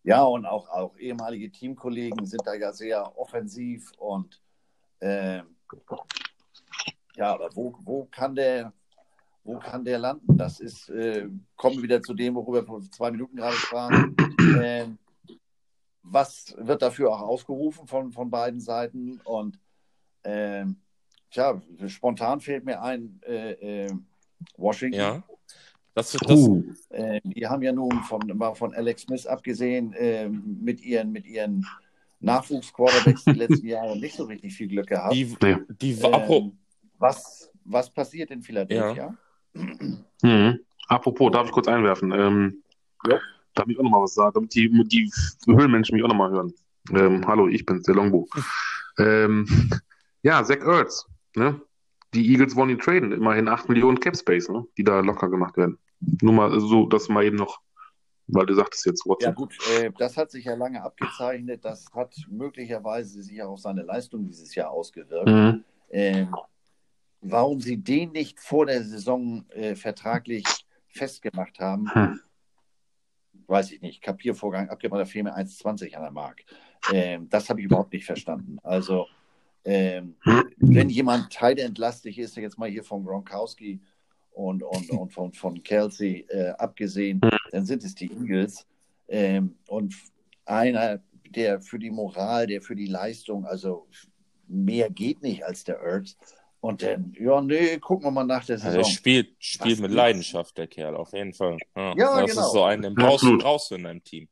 Ja, 0.04 0.23
und 0.23 0.45
auch, 0.45 0.67
auch 0.69 0.97
ehemalige 0.97 1.51
Teamkollegen 1.51 2.25
sind 2.25 2.41
da 2.45 2.56
ja 2.56 2.73
sehr 2.73 3.17
offensiv 3.17 3.91
und 3.97 4.41
ähm, 4.99 5.56
ja, 7.15 7.34
aber 7.34 7.49
wo, 7.56 7.75
wo 7.84 8.06
kann 8.06 8.36
der, 8.36 8.73
wo 9.43 9.60
kann 9.60 9.84
der 9.86 9.99
landen? 9.99 10.38
Das 10.38 10.60
ist, 10.60 10.89
äh, 10.89 11.27
kommen 11.56 11.77
wir 11.77 11.84
wieder 11.84 12.01
zu 12.01 12.13
dem, 12.13 12.36
worüber 12.36 12.62
wir 12.62 12.65
vor 12.65 12.82
zwei 12.91 13.12
Minuten 13.12 13.36
gerade 13.36 13.56
sprachen. 13.56 14.15
Ähm, 14.62 14.97
was 16.03 16.55
wird 16.57 16.81
dafür 16.81 17.11
auch 17.11 17.21
ausgerufen 17.21 17.87
von, 17.87 18.11
von 18.11 18.29
beiden 18.29 18.59
Seiten? 18.59 19.19
Und 19.23 19.59
ähm, 20.23 20.77
tja, 21.29 21.61
spontan 21.87 22.39
fällt 22.41 22.65
mir 22.65 22.81
ein, 22.81 23.19
äh, 23.25 23.85
äh, 23.85 23.93
Washington. 24.57 24.99
Ja. 24.99 25.23
Das, 25.93 26.11
das, 26.13 26.37
Uh, 26.37 26.63
Äh, 26.89 27.19
die 27.23 27.45
haben 27.45 27.61
ja 27.63 27.73
nun 27.73 27.91
von, 28.03 28.21
mal 28.37 28.55
von 28.55 28.73
Alex 28.73 29.03
Smith 29.03 29.27
abgesehen, 29.27 29.93
ähm, 29.97 30.57
mit 30.61 30.81
ihren, 30.81 31.11
mit 31.11 31.25
ihren 31.25 31.65
Nachwuchsquarterbacks 32.21 33.25
die 33.25 33.31
letzten 33.31 33.67
Jahre 33.67 33.97
nicht 33.97 34.15
so 34.15 34.23
richtig 34.23 34.53
viel 34.53 34.69
Glück 34.69 34.87
gehabt. 34.87 35.13
die, 35.13 35.35
die 35.81 35.91
ähm, 36.01 36.57
was, 36.97 37.51
was 37.65 37.89
passiert 37.89 38.31
in 38.31 38.41
Philadelphia? 38.41 39.17
Mhm. 40.21 40.59
Apropos, 40.87 41.31
darf 41.31 41.47
ich 41.47 41.51
kurz 41.51 41.67
einwerfen? 41.67 42.11
Ähm, 42.11 42.63
Ja. 43.07 43.19
Darf 43.62 43.69
ich 43.69 43.78
auch 43.78 43.84
nochmal 43.84 44.02
was 44.02 44.15
sagen, 44.15 44.34
damit 44.34 44.56
die, 44.56 44.69
die 44.88 45.12
Höhlenmenschen 45.45 45.95
mich 45.95 46.04
auch 46.04 46.08
nochmal 46.10 46.32
hören. 46.32 46.52
Ähm, 46.91 47.28
hallo, 47.28 47.47
ich 47.47 47.63
bin's, 47.63 47.84
der 47.84 47.93
Longbow. 47.93 48.28
ähm, 48.97 49.45
ja, 50.24 50.43
Zach 50.43 50.58
Ertz, 50.65 51.06
ne? 51.36 51.62
Die 52.15 52.28
Eagles 52.32 52.56
wollen 52.56 52.71
ihn 52.71 52.80
traden. 52.80 53.12
Immerhin 53.12 53.47
8 53.47 53.69
Millionen 53.69 54.00
Cap 54.00 54.17
Space, 54.17 54.50
ne? 54.50 54.65
Die 54.80 54.84
da 54.84 55.00
locker 55.02 55.30
gemacht 55.30 55.58
werden. 55.58 55.78
Nur 56.24 56.34
mal 56.34 56.60
so, 56.60 56.88
das 56.88 57.08
mal 57.08 57.24
eben 57.24 57.38
noch, 57.38 57.60
weil 58.26 58.47
du 58.47 58.56
sagtest 58.56 58.84
jetzt 58.88 59.06
Ja 59.06 59.12
Watson. 59.12 59.36
gut, 59.36 59.56
äh, 59.78 59.91
das 59.95 60.17
hat 60.17 60.32
sich 60.32 60.45
ja 60.45 60.56
lange 60.56 60.82
abgezeichnet. 60.82 61.63
Das 61.63 61.86
hat 61.93 62.15
möglicherweise 62.32 63.21
sich 63.21 63.43
auch 63.43 63.52
auf 63.52 63.60
seine 63.60 63.84
Leistung 63.84 64.26
dieses 64.26 64.56
Jahr 64.56 64.71
ausgewirkt. 64.71 65.30
Mhm. 65.30 65.63
Ähm, 65.91 66.36
warum 67.21 67.62
sie 67.62 67.78
den 67.78 68.12
nicht 68.13 68.39
vor 68.39 68.65
der 68.65 68.84
Saison 68.84 69.45
äh, 69.50 69.76
vertraglich 69.76 70.45
festgemacht 70.88 71.60
haben, 71.60 71.93
Hm. 71.93 72.19
Weiß 73.51 73.71
ich 73.71 73.81
nicht. 73.81 74.01
Kapiervorgang 74.01 74.67
da 74.67 75.05
fehlen 75.05 75.25
mir 75.25 75.37
1,20 75.37 75.93
an 75.95 76.01
der 76.01 76.11
Mark. 76.11 76.43
Ähm, 76.91 77.29
das 77.29 77.49
habe 77.49 77.59
ich 77.59 77.65
überhaupt 77.65 77.93
nicht 77.93 78.05
verstanden. 78.05 78.57
Also, 78.63 79.07
ähm, 79.63 80.15
wenn 80.57 80.89
jemand 80.89 81.31
teilentlastig 81.31 82.17
ist, 82.17 82.35
jetzt 82.37 82.57
mal 82.57 82.69
hier 82.69 82.83
von 82.83 83.05
Gronkowski 83.05 83.79
und, 84.31 84.63
und, 84.63 84.89
und 84.89 85.13
von, 85.13 85.33
von 85.33 85.61
Kelsey 85.61 86.25
äh, 86.29 86.49
abgesehen, 86.57 87.21
dann 87.51 87.65
sind 87.65 87.83
es 87.83 87.93
die 87.93 88.11
Eagles. 88.11 88.65
Ähm, 89.07 89.55
und 89.67 89.93
einer, 90.45 91.01
der 91.29 91.61
für 91.61 91.77
die 91.77 91.91
Moral, 91.91 92.47
der 92.47 92.61
für 92.61 92.75
die 92.75 92.87
Leistung, 92.87 93.45
also 93.45 93.87
mehr 94.47 94.89
geht 94.89 95.21
nicht 95.21 95.45
als 95.45 95.63
der 95.63 95.79
Ertz. 95.79 96.17
Und 96.62 96.84
dann, 96.84 97.15
ja, 97.19 97.41
nee, 97.41 97.80
gucken 97.80 98.06
wir 98.06 98.12
mal 98.12 98.24
nach 98.24 98.45
der 98.45 98.58
Ja, 98.58 98.63
Saison. 98.65 98.84
der 98.84 98.89
spielt, 98.89 99.36
spielt 99.39 99.71
Was 99.78 99.80
mit? 99.80 99.91
Leidenschaft, 99.91 100.58
der 100.58 100.67
Kerl, 100.67 100.95
auf 100.95 101.12
jeden 101.12 101.34
Fall. 101.34 101.58
Ja, 101.76 101.95
Ja, 101.97 102.21
das 102.21 102.32
genau. 102.32 102.45
ist 102.45 102.54
so 102.54 102.63
einen, 102.63 102.84
den 102.84 102.93
brauchst, 102.95 103.24
Absolut. 103.24 103.41
brauchst 103.41 103.71
du 103.71 103.76
in 103.76 103.84
deinem 103.84 104.04
Team. 104.04 104.30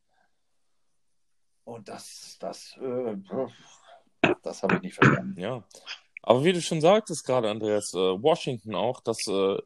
Und 1.63 1.87
das, 1.89 2.37
das, 2.39 2.77
äh, 2.77 3.15
das 4.43 4.63
habe 4.63 4.75
ich 4.75 4.81
nicht 4.81 4.93
verstanden. 4.95 5.39
Ja. 5.39 5.63
Aber 6.21 6.43
wie 6.43 6.53
du 6.53 6.61
schon 6.61 6.81
sagtest 6.81 7.25
gerade, 7.25 7.49
Andreas, 7.49 7.93
äh, 7.93 7.97
Washington 7.97 8.75
auch, 8.75 8.99
das 9.01 9.25
äh, 9.27 9.57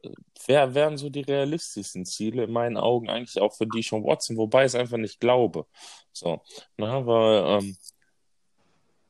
wär, 0.46 0.74
wären 0.74 0.96
so 0.96 1.10
die 1.10 1.22
realistischsten 1.22 2.06
Ziele 2.06 2.44
in 2.44 2.52
meinen 2.52 2.76
Augen 2.76 3.10
eigentlich 3.10 3.40
auch 3.42 3.54
für 3.54 3.66
die 3.66 3.82
schon 3.82 4.04
Watson, 4.04 4.36
wobei 4.36 4.62
ich 4.62 4.66
es 4.66 4.74
einfach 4.74 4.96
nicht 4.96 5.20
glaube. 5.20 5.66
So, 6.12 6.40
na, 6.76 7.04
weil, 7.06 7.58
ähm, 7.62 7.76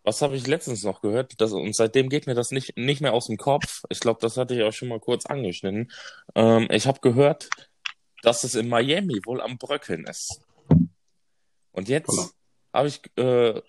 was 0.04 0.20
habe 0.20 0.36
ich 0.36 0.46
letztens 0.46 0.84
noch 0.84 1.00
gehört? 1.00 1.40
Das, 1.40 1.52
und 1.52 1.74
seitdem 1.74 2.10
geht 2.10 2.26
mir 2.26 2.34
das 2.34 2.50
nicht, 2.50 2.76
nicht 2.76 3.00
mehr 3.00 3.14
aus 3.14 3.26
dem 3.26 3.38
Kopf. 3.38 3.82
Ich 3.88 4.00
glaube, 4.00 4.20
das 4.20 4.36
hatte 4.36 4.54
ich 4.54 4.62
auch 4.62 4.72
schon 4.72 4.88
mal 4.88 5.00
kurz 5.00 5.24
angeschnitten. 5.24 5.90
Ähm, 6.34 6.68
ich 6.70 6.86
habe 6.86 7.00
gehört, 7.00 7.48
dass 8.22 8.44
es 8.44 8.54
in 8.54 8.68
Miami 8.68 9.20
wohl 9.24 9.40
am 9.40 9.56
Bröckeln 9.56 10.04
ist. 10.04 10.42
Und 11.72 11.88
jetzt 11.88 12.34
habe 12.72 12.88
ich, 12.88 13.00
äh, 13.16 13.60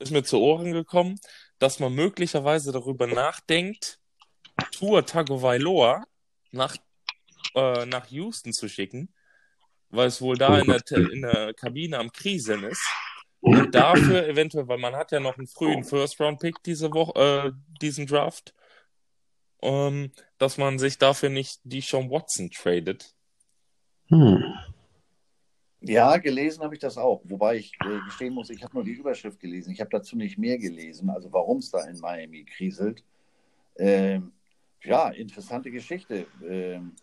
ist 0.00 0.10
mir 0.10 0.24
zu 0.24 0.38
Ohren 0.38 0.72
gekommen, 0.72 1.18
dass 1.60 1.78
man 1.78 1.94
möglicherweise 1.94 2.72
darüber 2.72 3.06
nachdenkt, 3.06 3.98
Tour 4.72 5.06
Tagovailoa 5.06 6.04
nach, 6.50 6.76
äh, 7.54 7.86
nach 7.86 8.06
Houston 8.10 8.52
zu 8.52 8.68
schicken, 8.68 9.14
weil 9.90 10.08
es 10.08 10.20
wohl 10.20 10.36
da 10.36 10.58
in 10.58 10.66
der, 10.66 11.10
in 11.12 11.22
der 11.22 11.54
Kabine 11.54 11.98
am 11.98 12.10
Krisen 12.10 12.64
ist. 12.64 12.84
Und 13.40 13.74
dafür 13.74 14.26
eventuell, 14.26 14.66
weil 14.68 14.78
man 14.78 14.96
hat 14.96 15.12
ja 15.12 15.20
noch 15.20 15.38
einen 15.38 15.46
frühen 15.46 15.84
First-Round-Pick 15.84 16.62
diese 16.64 16.92
Woche, 16.92 17.18
äh, 17.20 17.52
diesen 17.80 18.06
Draft, 18.06 18.54
ähm, 19.62 20.10
dass 20.38 20.58
man 20.58 20.78
sich 20.78 20.98
dafür 20.98 21.28
nicht 21.30 21.60
die 21.64 21.80
Sean 21.80 22.10
Watson 22.10 22.50
tradet. 22.50 23.14
Hm. 24.08 24.42
Ja, 25.80 26.16
gelesen 26.16 26.64
habe 26.64 26.74
ich 26.74 26.80
das 26.80 26.98
auch. 26.98 27.22
Wobei 27.24 27.56
ich 27.56 27.72
äh, 27.84 28.00
gestehen 28.06 28.34
muss, 28.34 28.50
ich 28.50 28.64
habe 28.64 28.74
nur 28.74 28.84
die 28.84 28.92
Überschrift 28.92 29.38
gelesen. 29.38 29.72
Ich 29.72 29.80
habe 29.80 29.90
dazu 29.90 30.16
nicht 30.16 30.36
mehr 30.36 30.58
gelesen, 30.58 31.08
also 31.08 31.32
warum 31.32 31.58
es 31.58 31.70
da 31.70 31.86
in 31.86 31.98
Miami 32.00 32.44
kriselt. 32.44 33.04
Ähm, 33.76 34.32
ja, 34.82 35.10
interessante 35.10 35.70
Geschichte. 35.70 36.26
Ähm, 36.44 36.96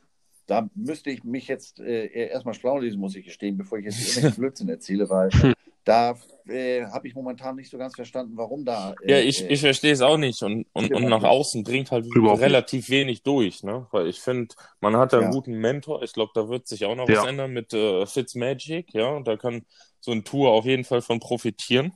da 0.48 0.70
müsste 0.76 1.10
ich 1.10 1.24
mich 1.24 1.48
jetzt 1.48 1.80
äh, 1.80 2.08
erstmal 2.30 2.54
schlau 2.54 2.78
lesen, 2.78 3.00
muss 3.00 3.16
ich 3.16 3.26
gestehen, 3.26 3.58
bevor 3.58 3.78
ich 3.80 3.86
jetzt 3.86 4.00
irgendwelchen 4.08 4.40
Blödsinn 4.40 4.70
erzähle, 4.70 5.10
weil 5.10 5.30
da 5.86 6.16
äh, 6.48 6.86
habe 6.86 7.08
ich 7.08 7.16
momentan 7.16 7.56
nicht 7.56 7.70
so 7.70 7.78
ganz 7.78 7.96
verstanden, 7.96 8.34
warum 8.38 8.66
da. 8.66 8.96
Äh, 9.04 9.12
Ja, 9.12 9.20
ich, 9.20 9.44
ich 9.50 9.60
verstehe 9.62 9.94
es 9.94 10.02
auch 10.02 10.18
nicht. 10.18 10.42
Und, 10.44 10.66
und, 10.74 10.94
und 10.94 11.06
nach 11.06 11.24
außen 11.24 11.64
dringt 11.64 11.92
halt 11.92 12.06
Überhaupt 12.06 12.40
nicht. 12.40 12.46
relativ 12.48 12.90
wenig 12.90 13.24
durch, 13.24 13.64
ne? 13.64 13.88
Weil 13.92 14.08
ich 14.08 14.20
finde, 14.20 14.54
man 14.82 14.96
hat 14.98 15.14
da 15.14 15.18
einen 15.18 15.28
Ja. 15.28 15.32
guten 15.32 15.54
Mentor. 15.54 16.04
Ich 16.04 16.14
glaube, 16.14 16.32
da 16.36 16.48
wird 16.50 16.68
sich 16.68 16.86
auch 16.86 16.96
noch 16.96 17.08
Ja. 17.10 17.22
was 17.22 17.28
ändern 17.28 17.52
mit 17.54 17.74
äh, 17.74 18.06
Fitzmagic, 18.06 18.94
ja. 18.94 19.10
Und 19.10 19.28
da 19.28 19.38
kann 19.38 19.66
so 20.00 20.12
ein 20.12 20.24
Tour 20.24 20.52
auf 20.52 20.66
jeden 20.66 20.84
Fall 20.84 21.02
von 21.02 21.20
profitieren. 21.20 21.94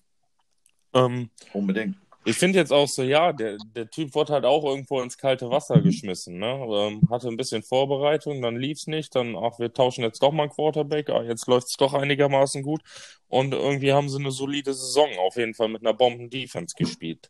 Ähm, 0.93 1.29
unbedingt. 1.53 1.95
Ich 2.29 2.37
finde 2.37 2.59
jetzt 2.59 2.71
auch 2.71 2.87
so, 2.87 3.01
ja, 3.01 3.33
der, 3.33 3.57
der 3.75 3.89
Typ 3.89 4.13
wurde 4.13 4.33
halt 4.33 4.45
auch 4.45 4.63
irgendwo 4.63 5.01
ins 5.01 5.17
kalte 5.17 5.49
Wasser 5.49 5.81
geschmissen, 5.81 6.37
ne? 6.37 6.65
Ähm, 6.69 7.01
hatte 7.09 7.27
ein 7.27 7.37
bisschen 7.37 7.63
Vorbereitung, 7.63 8.41
dann 8.41 8.55
lief's 8.55 8.87
nicht, 8.87 9.15
dann, 9.15 9.35
ach, 9.35 9.57
wir 9.57 9.73
tauschen 9.73 10.03
jetzt 10.03 10.21
doch 10.21 10.31
mal 10.31 10.43
einen 10.43 10.51
Quarterback, 10.51 11.09
ah, 11.09 11.23
jetzt 11.23 11.47
läuft's 11.47 11.75
doch 11.77 11.93
einigermaßen 11.93 12.61
gut. 12.61 12.81
Und 13.27 13.53
irgendwie 13.53 13.93
haben 13.93 14.09
sie 14.09 14.19
eine 14.19 14.31
solide 14.31 14.73
Saison 14.73 15.09
auf 15.19 15.37
jeden 15.37 15.53
Fall 15.53 15.69
mit 15.69 15.81
einer 15.81 15.93
Bomben-Defense 15.93 16.75
gespielt. 16.77 17.29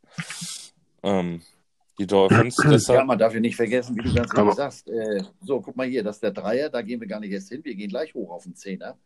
Ähm, 1.01 1.41
die 1.97 2.07
Dolphins, 2.07 2.57
Ja, 2.63 2.69
deshalb, 2.69 3.05
man 3.05 3.17
darf 3.17 3.33
ja 3.33 3.39
nicht 3.39 3.55
vergessen, 3.55 3.95
wie 3.95 4.03
du 4.03 4.13
ganz 4.13 4.33
richtig 4.33 4.53
sagst. 4.55 4.89
Äh, 4.89 5.23
so, 5.41 5.61
guck 5.61 5.75
mal 5.75 5.87
hier, 5.87 6.03
das 6.03 6.17
ist 6.17 6.23
der 6.23 6.31
Dreier, 6.31 6.69
da 6.69 6.81
gehen 6.81 6.99
wir 6.99 7.07
gar 7.07 7.19
nicht 7.19 7.31
erst 7.31 7.49
hin, 7.49 7.63
wir 7.63 7.75
gehen 7.75 7.89
gleich 7.89 8.13
hoch 8.13 8.31
auf 8.31 8.43
den 8.43 8.55
Zehner. 8.55 8.97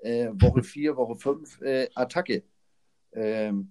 Äh, 0.00 0.28
Woche 0.32 0.62
4, 0.62 0.96
Woche 0.96 1.16
5, 1.16 1.60
äh, 1.60 1.88
Attacke. 1.94 2.42
Ähm, 3.14 3.70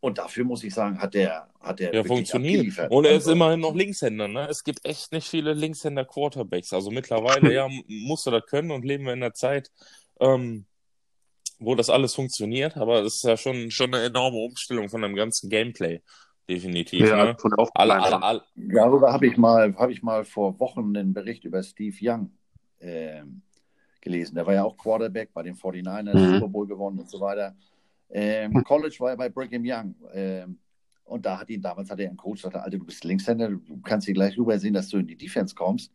und 0.00 0.18
dafür 0.18 0.44
muss 0.44 0.62
ich 0.62 0.72
sagen, 0.74 1.00
hat 1.00 1.14
der, 1.14 1.48
hat 1.60 1.80
der 1.80 1.92
ja, 1.94 2.04
funktioniert. 2.04 2.54
abgeliefert. 2.60 2.90
Und 2.90 3.04
er 3.04 3.12
ist 3.12 3.22
Also, 3.24 3.32
immerhin 3.32 3.60
noch 3.60 3.74
Linkshänder, 3.74 4.28
ne? 4.28 4.46
Es 4.48 4.62
gibt 4.62 4.84
echt 4.84 5.12
nicht 5.12 5.28
viele 5.28 5.54
Linkshänder-Quarterbacks. 5.54 6.72
Also 6.72 6.90
mittlerweile, 6.90 7.52
ja, 7.54 7.68
musst 7.88 8.26
du 8.26 8.30
das 8.30 8.46
können 8.46 8.70
und 8.70 8.84
leben 8.84 9.04
wir 9.04 9.12
in 9.12 9.22
einer 9.22 9.34
Zeit, 9.34 9.70
ähm, 10.20 10.66
wo 11.58 11.74
das 11.74 11.90
alles 11.90 12.14
funktioniert, 12.14 12.76
aber 12.76 13.00
es 13.02 13.16
ist 13.16 13.24
ja 13.24 13.36
schon, 13.36 13.70
schon 13.72 13.92
eine 13.92 14.04
enorme 14.04 14.38
Umstellung 14.38 14.88
von 14.88 15.02
dem 15.02 15.16
ganzen 15.16 15.50
Gameplay. 15.50 16.00
Definitiv, 16.48 17.06
Ja, 17.06 17.24
ne? 17.26 17.36
von 17.38 17.50
der 17.50 17.68
Alle, 17.74 18.00
alle, 18.00 18.22
alle, 18.22 18.42
Darüber 18.54 19.12
habe 19.12 19.26
ich, 19.26 19.36
mal, 19.36 19.74
hab 19.76 19.90
ich 19.90 20.02
mal 20.02 20.24
vor 20.24 20.58
Wochen 20.60 20.96
einen 20.96 21.12
Bericht 21.12 21.44
über 21.44 21.62
Steve 21.62 21.94
Young 22.00 22.30
ähm, 22.80 23.42
gelesen. 24.00 24.36
Der 24.36 24.46
war 24.46 24.54
ja 24.54 24.64
auch 24.64 24.76
Quarterback 24.78 25.30
bei 25.34 25.42
den 25.42 25.56
49ers, 25.56 26.14
Mhm. 26.14 26.34
Super 26.34 26.48
Bowl 26.48 26.66
gewonnen 26.66 27.00
und 27.00 27.10
so 27.10 27.20
weiter. 27.20 27.54
Ähm, 28.10 28.62
College 28.64 28.96
war 29.00 29.10
er 29.10 29.16
bei 29.16 29.28
Brigham 29.28 29.62
Young. 29.64 29.94
Ähm, 30.12 30.58
und 31.04 31.24
da 31.24 31.40
hat 31.40 31.48
ihn, 31.50 31.62
damals 31.62 31.90
hat 31.90 32.00
er 32.00 32.08
einen 32.08 32.16
Coach, 32.16 32.42
sagte, 32.42 32.62
Alter, 32.62 32.78
du 32.78 32.84
bist 32.84 33.04
Linkshänder, 33.04 33.48
du 33.50 33.80
kannst 33.82 34.06
hier 34.06 34.14
gleich 34.14 34.36
rübersehen, 34.38 34.74
dass 34.74 34.88
du 34.88 34.98
in 34.98 35.06
die 35.06 35.16
Defense 35.16 35.54
kommst. 35.54 35.92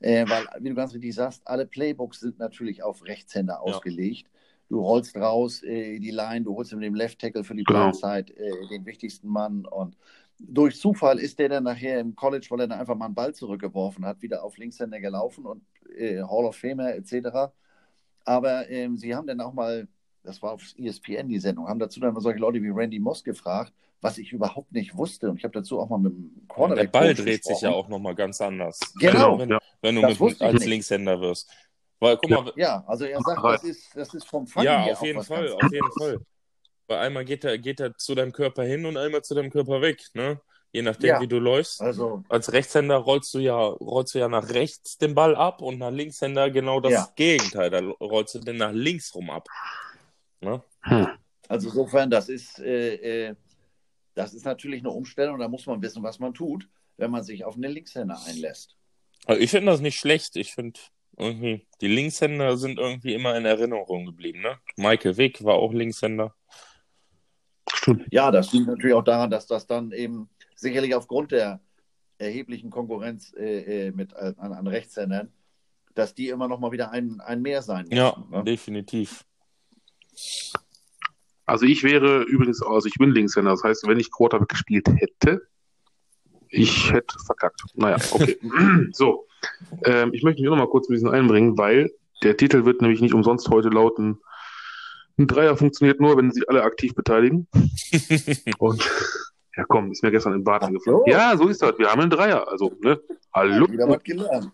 Äh, 0.00 0.28
weil, 0.28 0.46
wie 0.60 0.70
du 0.70 0.74
ganz 0.74 0.94
richtig 0.94 1.14
sagst, 1.14 1.42
alle 1.46 1.66
Playbooks 1.66 2.20
sind 2.20 2.38
natürlich 2.38 2.82
auf 2.82 3.04
Rechtshänder 3.04 3.60
ausgelegt. 3.62 4.30
Du 4.68 4.80
rollst 4.80 5.16
raus, 5.16 5.62
äh, 5.62 5.98
die 5.98 6.10
Line, 6.10 6.44
du 6.44 6.56
holst 6.56 6.72
mit 6.72 6.82
dem 6.82 6.94
Left 6.94 7.18
Tackle 7.20 7.44
für 7.44 7.54
die 7.54 7.64
Genau. 7.64 7.90
Blindside 7.90 8.34
äh, 8.36 8.68
den 8.70 8.86
wichtigsten 8.86 9.28
Mann 9.28 9.66
und 9.66 9.96
durch 10.38 10.78
Zufall 10.80 11.18
ist 11.20 11.38
der 11.38 11.48
dann 11.48 11.64
nachher 11.64 12.00
im 12.00 12.16
College, 12.16 12.46
weil 12.50 12.60
er 12.60 12.68
dann 12.68 12.80
einfach 12.80 12.96
mal 12.96 13.06
einen 13.06 13.14
Ball 13.14 13.34
zurückgeworfen 13.34 14.04
hat, 14.04 14.20
wieder 14.20 14.42
auf 14.42 14.58
Linkshänder 14.58 15.00
gelaufen 15.00 15.46
und 15.46 15.62
äh, 15.96 16.22
Hall 16.22 16.44
of 16.44 16.56
Famer 16.56 16.94
etc. 16.94 17.52
Aber 18.24 18.68
ähm, 18.70 18.96
sie 18.96 19.14
haben 19.14 19.26
dann 19.26 19.40
auch 19.40 19.52
mal, 19.52 19.86
das 20.24 20.42
war 20.42 20.52
auf 20.52 20.62
ESPN 20.76 21.28
die 21.28 21.38
Sendung, 21.38 21.68
haben 21.68 21.78
dazu 21.78 22.00
dann 22.00 22.14
mal 22.14 22.20
solche 22.20 22.40
Leute 22.40 22.62
wie 22.62 22.70
Randy 22.70 22.98
Moss 22.98 23.22
gefragt, 23.22 23.72
was 24.00 24.18
ich 24.18 24.32
überhaupt 24.32 24.72
nicht 24.72 24.96
wusste. 24.96 25.30
Und 25.30 25.36
ich 25.38 25.44
habe 25.44 25.52
dazu 25.52 25.78
auch 25.78 25.88
mal 25.88 25.98
mit 25.98 26.12
dem 26.12 26.30
der 26.34 26.48
Quarterback 26.48 26.92
Ball 26.92 27.14
dreht 27.14 27.44
sich 27.44 27.60
ja 27.60 27.70
auch 27.70 27.88
nochmal 27.88 28.14
ganz 28.14 28.40
anders. 28.40 28.80
Genau. 28.98 29.38
Wenn, 29.38 29.50
ja. 29.50 29.58
wenn 29.82 29.94
du 29.94 30.02
Das 30.02 30.18
mit, 30.18 30.40
als 30.42 30.54
nicht. 30.54 30.66
Linkshänder 30.66 31.20
wirst. 31.20 31.50
Weil, 32.00 32.16
guck 32.16 32.30
Ja. 32.30 32.40
mal, 32.40 32.52
Ja, 32.56 32.84
also 32.86 33.04
er 33.04 33.20
sagt, 33.20 33.44
das 33.44 33.64
ist, 33.64 33.96
das 33.96 34.14
ist 34.14 34.26
vom 34.26 34.46
Fangen 34.46 34.66
Ja, 34.66 34.84
her 34.84 34.92
auf 34.94 35.02
jeden 35.02 35.22
Fall, 35.22 35.52
auf 35.52 35.72
jeden 35.72 35.92
Fall. 35.92 36.18
Weil 36.86 36.98
einmal 36.98 37.24
geht 37.24 37.44
er, 37.44 37.56
geht 37.58 37.80
er 37.80 37.96
zu 37.96 38.14
deinem 38.14 38.32
Körper 38.32 38.62
hin 38.62 38.84
und 38.84 38.96
einmal 38.96 39.22
zu 39.22 39.34
deinem 39.34 39.50
Körper 39.50 39.80
weg, 39.80 40.02
ne? 40.14 40.40
Je 40.72 40.82
nachdem, 40.82 41.08
Ja. 41.08 41.20
wie 41.20 41.28
du 41.28 41.38
läufst. 41.38 41.80
Also, 41.80 42.24
Als 42.28 42.52
Rechtshänder 42.52 42.96
rollst 42.96 43.32
du 43.32 43.38
ja, 43.38 43.56
rollst 43.56 44.14
du 44.14 44.18
ja 44.18 44.28
nach 44.28 44.48
rechts 44.50 44.98
den 44.98 45.14
Ball 45.14 45.36
ab 45.36 45.62
und 45.62 45.78
nach 45.78 45.92
Linkshänder 45.92 46.50
genau 46.50 46.80
das 46.80 46.92
Ja. 46.92 47.08
Gegenteil. 47.14 47.70
Da 47.70 47.78
rollst 48.00 48.34
du 48.34 48.40
den 48.40 48.56
nach 48.56 48.72
links 48.72 49.14
rum 49.14 49.30
ab. 49.30 49.46
Ne? 50.40 50.62
Hm. 50.82 51.08
also 51.48 51.68
insofern, 51.68 52.10
das 52.10 52.28
ist, 52.28 52.58
äh, 52.58 53.28
äh, 53.28 53.34
das 54.14 54.34
ist 54.34 54.44
natürlich 54.44 54.80
eine 54.80 54.90
Umstellung, 54.90 55.38
da 55.38 55.48
muss 55.48 55.66
man 55.66 55.82
wissen, 55.82 56.02
was 56.02 56.18
man 56.18 56.34
tut, 56.34 56.68
wenn 56.96 57.10
man 57.10 57.22
sich 57.22 57.44
auf 57.44 57.54
einen 57.54 57.72
Linkshänder 57.72 58.20
einlässt. 58.26 58.76
Also 59.26 59.40
ich 59.40 59.50
finde 59.50 59.72
das 59.72 59.80
nicht 59.80 59.98
schlecht. 59.98 60.36
Ich 60.36 60.52
finde 60.52 60.78
irgendwie, 61.16 61.66
die 61.80 61.88
Linkshänder 61.88 62.56
sind 62.56 62.78
irgendwie 62.78 63.14
immer 63.14 63.36
in 63.36 63.44
Erinnerung 63.44 64.06
geblieben, 64.06 64.40
ne? 64.40 64.58
Michael 64.76 65.16
Wick 65.16 65.44
war 65.44 65.54
auch 65.54 65.72
Linkshänder. 65.72 66.34
Stimmt. 67.72 68.06
Ja, 68.10 68.30
das 68.30 68.52
liegt 68.52 68.66
natürlich 68.66 68.94
auch 68.94 69.04
daran, 69.04 69.30
dass 69.30 69.46
das 69.46 69.66
dann 69.66 69.92
eben 69.92 70.28
sicherlich 70.54 70.94
aufgrund 70.94 71.32
der 71.32 71.60
erheblichen 72.18 72.70
Konkurrenz 72.70 73.32
äh, 73.36 73.88
äh, 73.88 73.92
mit, 73.92 74.12
äh, 74.12 74.34
an, 74.36 74.52
an 74.52 74.66
Rechtshändern, 74.66 75.32
dass 75.94 76.14
die 76.14 76.28
immer 76.28 76.48
noch 76.48 76.60
mal 76.60 76.72
wieder 76.72 76.90
ein, 76.90 77.20
ein 77.20 77.42
mehr 77.42 77.62
sein 77.62 77.84
müssen. 77.84 77.96
Ja, 77.96 78.24
ne? 78.30 78.44
definitiv. 78.44 79.24
Also 81.46 81.66
ich 81.66 81.82
wäre 81.82 82.22
übrigens, 82.22 82.62
also 82.62 82.86
ich 82.86 82.94
bin 82.94 83.10
Linkshänder, 83.10 83.50
das 83.50 83.62
heißt, 83.62 83.86
wenn 83.86 84.00
ich 84.00 84.10
Quarterback 84.10 84.48
gespielt 84.48 84.88
hätte, 84.96 85.42
ich 86.48 86.92
hätte 86.92 87.16
verkackt. 87.26 87.62
Naja, 87.74 87.96
okay. 88.12 88.38
so, 88.92 89.26
ähm, 89.84 90.10
ich 90.14 90.22
möchte 90.22 90.40
mich 90.40 90.48
auch 90.48 90.56
noch 90.56 90.64
mal 90.64 90.70
kurz 90.70 90.88
ein 90.88 90.94
bisschen 90.94 91.10
einbringen, 91.10 91.58
weil 91.58 91.90
der 92.22 92.36
Titel 92.36 92.64
wird 92.64 92.80
nämlich 92.80 93.00
nicht 93.00 93.14
umsonst 93.14 93.48
heute 93.48 93.68
lauten, 93.68 94.20
ein 95.18 95.26
Dreier 95.26 95.56
funktioniert 95.56 96.00
nur, 96.00 96.16
wenn 96.16 96.30
sich 96.32 96.48
alle 96.48 96.62
aktiv 96.62 96.94
beteiligen. 96.94 97.46
Und 98.58 98.90
ja 99.56 99.64
komm, 99.68 99.92
ist 99.92 100.02
mir 100.02 100.10
gestern 100.10 100.32
im 100.32 100.42
Bad 100.42 100.62
angefallen. 100.62 100.98
so. 100.98 101.10
Ja, 101.10 101.36
so 101.36 101.48
ist 101.48 101.62
das. 101.62 101.78
Wir 101.78 101.88
haben 101.88 102.00
einen 102.00 102.10
Dreier. 102.10 102.48
Also, 102.48 102.76
ne? 102.80 103.00
Hallo. 103.32 103.70
Wieder 103.70 103.88
was 103.88 104.02
gelernt. 104.02 104.50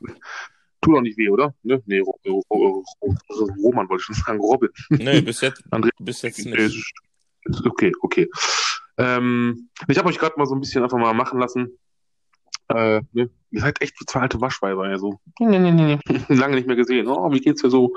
Tut 0.83 0.97
doch 0.97 1.01
nicht 1.03 1.19
weh, 1.19 1.29
oder? 1.29 1.55
Ne? 1.63 1.83
Nee, 1.87 2.01
Ro 2.01 2.19
Ro 2.27 2.43
Ro 2.51 2.85
Ro 3.03 3.17
Roman 3.63 3.89
wollte 3.89 4.01
ich 4.01 4.07
schon 4.07 4.15
sagen, 4.15 4.41
Robin. 4.41 4.71
Nee, 4.91 5.21
bis 5.21 5.41
jetzt, 5.43 5.63
André, 5.71 5.91
bis 5.99 6.23
jetzt 6.23 6.45
nicht. 6.45 6.93
Okay, 7.65 7.93
okay. 8.03 8.29
Ähm, 8.99 9.69
ich 9.89 9.99
habe 9.99 10.09
euch 10.09 10.19
gerade 10.19 10.35
mal 10.39 10.47
so 10.47 10.55
ein 10.55 10.61
bisschen 10.61 10.83
einfach 10.83 10.99
mal 10.99 11.15
machen 11.15 11.39
lassen. 11.39 11.79
Äh, 12.69 13.01
ne? 13.13 13.31
Ihr 13.51 13.61
seid 13.61 13.83
echt 13.83 14.01
wie 14.01 14.07
zwei 14.07 14.21
alte 14.21 14.41
Waschweiber, 14.41 14.89
ja 14.89 14.99
so. 14.99 15.19
Lange 15.41 16.55
nicht 16.55 16.67
mehr 16.67 16.77
gesehen. 16.77 17.09
Oh, 17.09 17.33
wie 17.33 17.41
geht's 17.41 17.63
dir 17.63 17.71
so? 17.71 17.95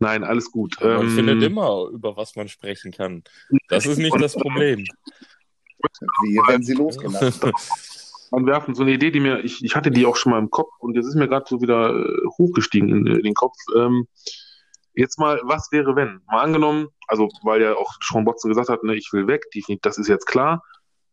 Nein, 0.00 0.22
alles 0.22 0.50
gut. 0.50 0.76
Man 0.80 1.02
Ähm, 1.02 1.10
findet 1.10 1.42
immer, 1.42 1.88
über 1.92 2.16
was 2.16 2.36
man 2.36 2.48
sprechen 2.48 2.92
kann. 2.92 3.22
Das 3.68 3.86
ist 3.86 3.98
nicht 3.98 4.20
das 4.20 4.34
Problem. 4.34 4.84
Wie 6.22 6.36
werden 6.46 6.62
sie 6.62 6.74
losgelassen? 6.74 7.52
Man 8.32 8.46
werfen 8.46 8.74
so 8.74 8.82
eine 8.82 8.92
Idee, 8.92 9.10
die 9.10 9.20
mir, 9.20 9.44
ich, 9.44 9.62
ich 9.62 9.76
hatte 9.76 9.90
die 9.90 10.06
auch 10.06 10.16
schon 10.16 10.32
mal 10.32 10.38
im 10.38 10.50
Kopf 10.50 10.72
und 10.80 10.96
jetzt 10.96 11.06
ist 11.06 11.14
mir 11.14 11.28
gerade 11.28 11.44
so 11.46 11.60
wieder 11.60 11.94
äh, 11.94 12.26
hochgestiegen 12.38 12.88
in, 12.88 13.06
in 13.06 13.22
den 13.22 13.34
Kopf. 13.34 13.56
Ähm, 13.76 14.08
jetzt 14.94 15.18
mal, 15.18 15.40
was 15.44 15.70
wäre, 15.70 15.94
wenn? 15.96 16.22
Mal 16.26 16.40
angenommen, 16.40 16.88
also 17.06 17.28
weil 17.42 17.60
ja 17.60 17.74
auch 17.74 17.92
Sean 18.02 18.26
Watson 18.26 18.48
gesagt 18.48 18.70
hat, 18.70 18.84
ne, 18.84 18.96
ich 18.96 19.12
will 19.12 19.26
weg, 19.26 19.50
definitiv, 19.54 19.82
das 19.82 19.98
ist 19.98 20.08
jetzt 20.08 20.26
klar. 20.26 20.62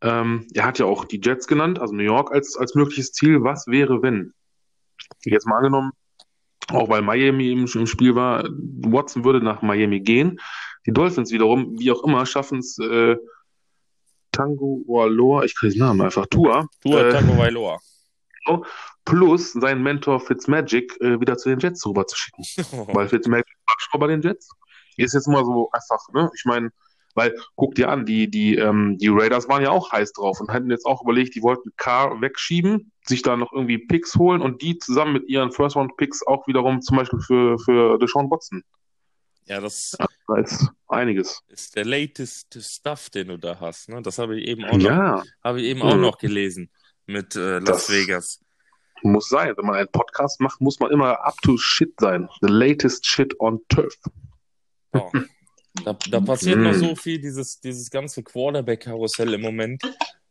Ähm, 0.00 0.46
er 0.54 0.64
hat 0.64 0.78
ja 0.78 0.86
auch 0.86 1.04
die 1.04 1.20
Jets 1.22 1.46
genannt, 1.46 1.78
also 1.78 1.94
New 1.94 2.02
York 2.02 2.32
als, 2.32 2.56
als 2.56 2.74
mögliches 2.74 3.12
Ziel. 3.12 3.44
Was 3.44 3.66
wäre, 3.66 4.02
wenn? 4.02 4.32
Jetzt 5.24 5.46
mal 5.46 5.58
angenommen, 5.58 5.92
auch 6.70 6.88
weil 6.88 7.02
Miami 7.02 7.52
im, 7.52 7.66
im 7.66 7.86
Spiel 7.86 8.14
war, 8.14 8.44
Watson 8.48 9.26
würde 9.26 9.44
nach 9.44 9.60
Miami 9.60 10.00
gehen. 10.00 10.40
Die 10.86 10.92
Dolphins 10.92 11.32
wiederum, 11.32 11.78
wie 11.78 11.92
auch 11.92 12.02
immer, 12.02 12.24
schaffen 12.24 12.60
es, 12.60 12.78
äh, 12.78 13.16
Tango 14.32 14.82
Waloa, 14.86 15.44
ich 15.44 15.56
kriege 15.56 15.74
den 15.74 15.80
Namen 15.80 16.00
einfach, 16.02 16.26
Tua, 16.26 16.66
Tua 16.82 17.00
äh, 17.00 17.12
Tagovailoa. 17.12 17.78
plus 19.04 19.52
seinen 19.52 19.82
Mentor 19.82 20.20
Fitzmagic 20.20 20.96
äh, 21.00 21.20
wieder 21.20 21.36
zu 21.36 21.48
den 21.48 21.58
Jets 21.58 21.84
rüber 21.86 22.06
zu 22.06 22.16
schicken. 22.16 22.44
Weil 22.94 23.08
Fitzmagic 23.08 23.56
war 23.66 23.76
schon 23.78 24.00
bei 24.00 24.06
den 24.06 24.22
Jets. 24.22 24.48
Ist 24.96 25.14
jetzt 25.14 25.28
mal 25.28 25.44
so 25.44 25.70
einfach, 25.72 26.08
ne? 26.12 26.30
Ich 26.34 26.44
meine, 26.44 26.70
weil, 27.14 27.36
guck 27.56 27.74
dir 27.74 27.88
an, 27.88 28.06
die, 28.06 28.30
die, 28.30 28.54
ähm, 28.56 28.96
die 28.98 29.08
Raiders 29.08 29.48
waren 29.48 29.62
ja 29.62 29.70
auch 29.70 29.90
heiß 29.90 30.12
drauf 30.12 30.40
und 30.40 30.50
hatten 30.50 30.70
jetzt 30.70 30.86
auch 30.86 31.02
überlegt, 31.02 31.34
die 31.34 31.42
wollten 31.42 31.70
Carr 31.76 32.20
wegschieben, 32.20 32.92
sich 33.04 33.22
da 33.22 33.36
noch 33.36 33.52
irgendwie 33.52 33.78
Picks 33.78 34.14
holen 34.16 34.40
und 34.40 34.62
die 34.62 34.78
zusammen 34.78 35.14
mit 35.14 35.28
ihren 35.28 35.50
First-Round-Picks 35.50 36.26
auch 36.26 36.46
wiederum 36.46 36.82
zum 36.82 36.96
Beispiel 36.96 37.20
für, 37.20 37.58
für 37.58 37.98
Deshaun 37.98 38.30
Watson. 38.30 38.62
Ja, 39.50 39.60
das 39.60 39.96
Da 40.28 40.36
ist 40.36 40.68
einiges. 40.86 41.42
ist 41.48 41.74
der 41.74 41.84
latest 41.84 42.56
Stuff, 42.62 43.10
den 43.10 43.28
du 43.28 43.36
da 43.36 43.58
hast. 43.58 43.88
Ne? 43.88 44.00
Das 44.00 44.18
habe 44.18 44.38
ich 44.38 44.46
eben 44.46 44.64
auch 44.64 44.72
noch, 44.76 44.80
Ja, 44.84 45.22
habe 45.42 45.60
ich 45.60 45.66
eben 45.66 45.82
auch 45.82 45.96
Mhm. 45.96 46.00
noch 46.02 46.18
gelesen 46.18 46.70
mit 47.06 47.34
äh, 47.34 47.58
Las 47.58 47.64
Das- 47.86 47.90
Vegas. 47.90 48.40
muss 49.02 49.28
sein. 49.28 49.54
Wenn 49.56 49.64
man 49.66 49.76
einen 49.76 49.88
Podcast 49.90 50.40
macht, 50.40 50.60
muss 50.60 50.78
man 50.78 50.90
immer 50.92 51.18
up 51.24 51.34
to 51.42 51.56
shit 51.56 51.92
sein. 51.98 52.28
The 52.42 52.48
latest 52.48 53.04
shit 53.06 53.34
on 53.40 53.60
turf. 53.68 53.94
Ja. 54.94 55.10
Da, 55.84 55.94
da 56.10 56.20
passiert 56.20 56.58
Mhm. 56.58 56.64
noch 56.64 56.74
so 56.74 56.94
viel, 56.94 57.18
dieses, 57.20 57.58
dieses 57.60 57.90
ganze 57.90 58.22
Quarterback-Karussell 58.22 59.32
im 59.34 59.40
Moment. 59.40 59.82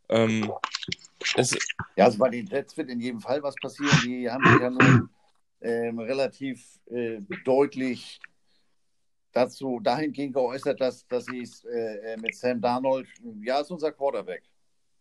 Ähm, 0.08 0.52
es, 1.36 1.58
Ja, 1.96 2.06
also 2.06 2.18
bei 2.20 2.30
den 2.30 2.46
Jets 2.46 2.78
wird 2.78 2.90
in 2.90 3.00
jedem 3.00 3.20
Fall 3.22 3.42
was 3.44 3.56
passieren. 3.56 3.98
Die 4.06 4.30
haben 4.30 4.46
sich 4.46 4.62
ja 4.62 4.70
nun 4.70 5.10
ähm, 5.62 6.00
relativ 6.00 6.64
äh, 6.90 7.20
deutlich 7.44 8.20
dazu 9.32 9.80
dahingehend 9.82 10.34
geäußert, 10.34 10.80
dass, 10.82 11.08
dass 11.08 11.26
sie 11.26 11.42
es 11.42 11.64
äh, 11.66 12.14
äh, 12.14 12.18
mit 12.18 12.36
Sam 12.36 12.62
Darnold, 12.62 13.08
ja, 13.42 13.60
ist 13.60 13.72
unser 13.72 13.92
Quarterback. 13.92 14.44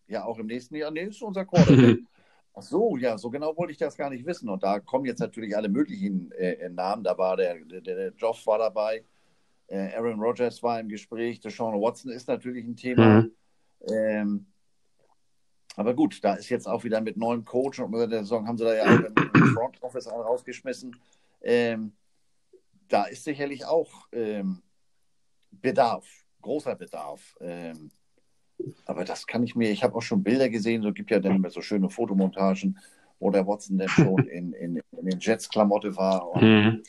Ja, 0.07 0.25
auch 0.25 0.39
im 0.39 0.47
nächsten 0.47 0.77
Jahr, 0.77 0.91
nee, 0.91 1.05
ist 1.05 1.23
unser 1.23 1.45
Quarterback. 1.45 1.99
Ach 2.55 2.63
so, 2.63 2.97
ja, 2.97 3.17
so 3.17 3.31
genau 3.31 3.57
wollte 3.57 3.73
ich 3.73 3.79
das 3.79 3.97
gar 3.97 4.11
nicht 4.11 4.27
wissen. 4.27 4.49
Und 4.49 4.63
da 4.63 4.81
kommen 4.81 5.05
jetzt 5.05 5.21
natürlich 5.21 5.57
alle 5.57 5.69
möglichen 5.69 6.33
äh, 6.33 6.69
Namen. 6.69 7.05
Da 7.05 7.17
war 7.17 7.37
der, 7.37 7.57
der, 7.65 7.81
der 7.81 8.13
Joff 8.17 8.45
war 8.47 8.59
dabei, 8.59 9.05
äh, 9.69 9.95
Aaron 9.95 10.19
Rodgers 10.19 10.63
war 10.63 10.81
im 10.81 10.89
Gespräch, 10.89 11.41
Deshaun 11.41 11.81
Watson 11.81 12.11
ist 12.11 12.27
natürlich 12.27 12.65
ein 12.65 12.77
Thema. 12.77 13.23
Mhm. 13.23 13.33
Ähm, 13.91 14.47
aber 15.77 15.95
gut, 15.95 16.25
da 16.25 16.35
ist 16.35 16.49
jetzt 16.49 16.67
auch 16.67 16.83
wieder 16.85 17.01
mit 17.01 17.17
neuem 17.17 17.45
Coach 17.45 17.79
und 17.79 17.95
unter 17.95 18.09
der 18.09 18.21
Saison 18.21 18.49
haben 18.49 18.59
sie 18.59 18.65
da 18.65 18.75
ja 18.75 18.85
auch 18.85 19.35
im, 19.35 19.55
Front 19.55 19.81
Office 19.83 20.11
rausgeschmissen. 20.11 20.97
Ähm, 21.43 21.93
da 22.89 23.05
ist 23.05 23.25
sicherlich 23.25 23.65
auch 23.65 24.09
ähm, 24.13 24.63
Bedarf, 25.51 26.07
großer 26.43 26.75
Bedarf. 26.77 27.37
Ähm, 27.41 27.91
aber 28.87 29.05
das 29.05 29.27
kann 29.27 29.43
ich 29.43 29.55
mir, 29.55 29.71
ich 29.71 29.83
habe 29.85 29.95
auch 29.95 30.03
schon 30.03 30.23
Bilder 30.23 30.49
gesehen, 30.49 30.83
so 30.83 30.93
gibt 30.93 31.11
ja 31.11 31.21
dann 31.21 31.37
immer 31.37 31.51
so 31.51 31.61
schöne 31.61 31.91
Fotomontagen, 31.91 32.79
wo 33.21 33.31
der 33.31 33.47
Watson 33.47 33.79
dann 33.79 33.89
schon 33.89 34.19
in, 34.29 34.53
in, 34.53 34.81
in 34.97 35.07
den 35.07 35.19
Jets-Klamotte 35.21 35.97
war. 35.97 36.29
Und, 36.31 36.43
Mhm. 36.43 36.83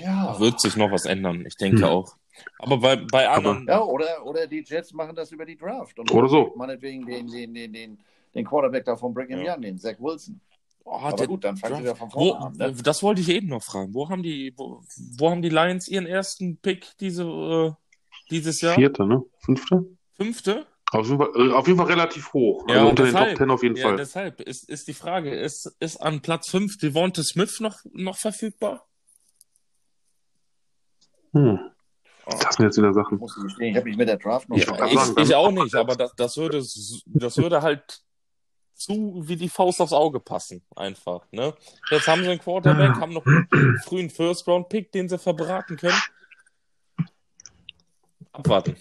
ja. 0.00 0.38
wird 0.40 0.60
sich 0.60 0.76
noch 0.76 0.90
was 0.90 1.06
ändern, 1.06 1.44
ich 1.46 1.56
denke 1.56 1.78
Hm. 1.84 1.84
auch. 1.84 2.16
Aber 2.58 2.78
bei, 2.78 2.96
bei 2.96 3.28
anderen, 3.28 3.66
ja, 3.68 3.80
oder, 3.80 4.26
oder 4.26 4.46
die 4.46 4.64
Jets 4.66 4.92
machen 4.92 5.14
das 5.14 5.30
über 5.30 5.44
die 5.46 5.56
Draft. 5.56 5.96
Und 5.98 6.10
Oder 6.10 6.28
so. 6.28 6.52
Meinetwegen 6.56 7.06
den, 7.06 7.28
den, 7.28 7.54
den, 7.54 7.72
den, 7.72 7.98
den 8.34 8.44
Quarterback 8.44 8.84
da 8.84 8.96
von 8.96 9.14
Brigham 9.14 9.44
Ja. 9.44 9.54
Young, 9.54 9.62
den 9.62 9.78
Zach 9.78 9.94
Wilson. 10.00 10.40
Oh, 10.84 10.92
Aber 10.92 11.16
der, 11.16 11.26
gut, 11.26 11.44
dann 11.44 11.56
fangen 11.56 11.80
wieder 11.80 11.96
von 11.96 12.10
vorne 12.10 12.30
wo, 12.30 12.32
an. 12.34 12.52
Ne? 12.56 12.74
das 12.82 13.02
wollte 13.02 13.20
ich 13.20 13.28
eben 13.28 13.48
noch 13.48 13.62
fragen. 13.62 13.94
Wo 13.94 14.08
haben 14.08 14.22
die, 14.22 14.52
wo, 14.56 14.82
wo 15.18 15.30
haben 15.30 15.42
die 15.42 15.48
Lions 15.48 15.88
ihren 15.88 16.06
ersten 16.06 16.58
Pick 16.58 16.96
diese, 17.00 17.24
äh, 17.24 17.72
dieses 18.30 18.60
Jahr? 18.60 18.74
Vierte, 18.74 19.06
ne? 19.06 19.22
Fünfte? 19.38 19.84
Fünfte? 20.16 20.66
Auf 20.92 21.06
jeden 21.08 21.18
Fall, 21.18 21.30
äh, 21.34 21.52
auf 21.52 21.66
jeden 21.66 21.78
Fall 21.78 21.88
relativ 21.88 22.32
hoch. 22.32 22.64
Ja, 22.68 22.76
also 22.76 22.88
unter 22.90 23.02
deshalb. 23.04 23.24
den 23.24 23.30
Top 23.30 23.38
Ten 23.38 23.50
auf 23.50 23.62
jeden 23.62 23.76
Ja, 23.76 23.88
Fall. 23.88 23.96
deshalb 23.96 24.40
ist, 24.40 24.68
ist 24.68 24.86
die 24.86 24.94
Frage, 24.94 25.34
ist, 25.34 25.74
ist 25.80 25.96
an 25.96 26.20
Platz 26.20 26.50
5 26.50 26.78
Devonta 26.78 27.22
Smith 27.22 27.58
noch, 27.60 27.78
noch 27.92 28.16
verfügbar? 28.16 28.86
Hm. 31.32 31.58
Das 32.26 32.54
sind 32.54 32.64
jetzt 32.64 32.78
wieder 32.78 32.94
Sachen. 32.94 33.18
Muss 33.18 33.36
ich 33.36 33.42
gestehen, 33.42 33.70
ich 33.70 33.76
habe 33.76 33.88
mich 33.88 33.96
mit 33.96 34.08
der 34.08 34.16
Draft 34.16 34.48
noch 34.48 34.56
Ja, 34.56 34.86
ich, 34.86 35.16
ich 35.18 35.34
auch 35.34 35.50
nicht, 35.50 35.74
aber 35.74 35.96
das, 35.96 36.14
das, 36.16 36.36
würde, 36.36 36.62
das 37.06 37.36
würde 37.36 37.60
halt 37.60 38.02
zu 38.74 39.22
wie 39.26 39.36
die 39.36 39.48
Faust 39.48 39.80
aufs 39.80 39.92
Auge 39.92 40.20
passen, 40.20 40.62
einfach. 40.76 41.26
Ne? 41.30 41.54
Jetzt 41.90 42.08
haben 42.08 42.22
sie 42.22 42.30
einen 42.30 42.40
Quarterback, 42.40 42.96
haben 43.00 43.12
noch 43.12 43.24
einen 43.26 43.78
frühen 43.84 44.10
First-Round-Pick, 44.10 44.92
den 44.92 45.08
sie 45.08 45.18
verbraten 45.18 45.76
können. 45.76 46.00
Abwarten. 48.32 48.76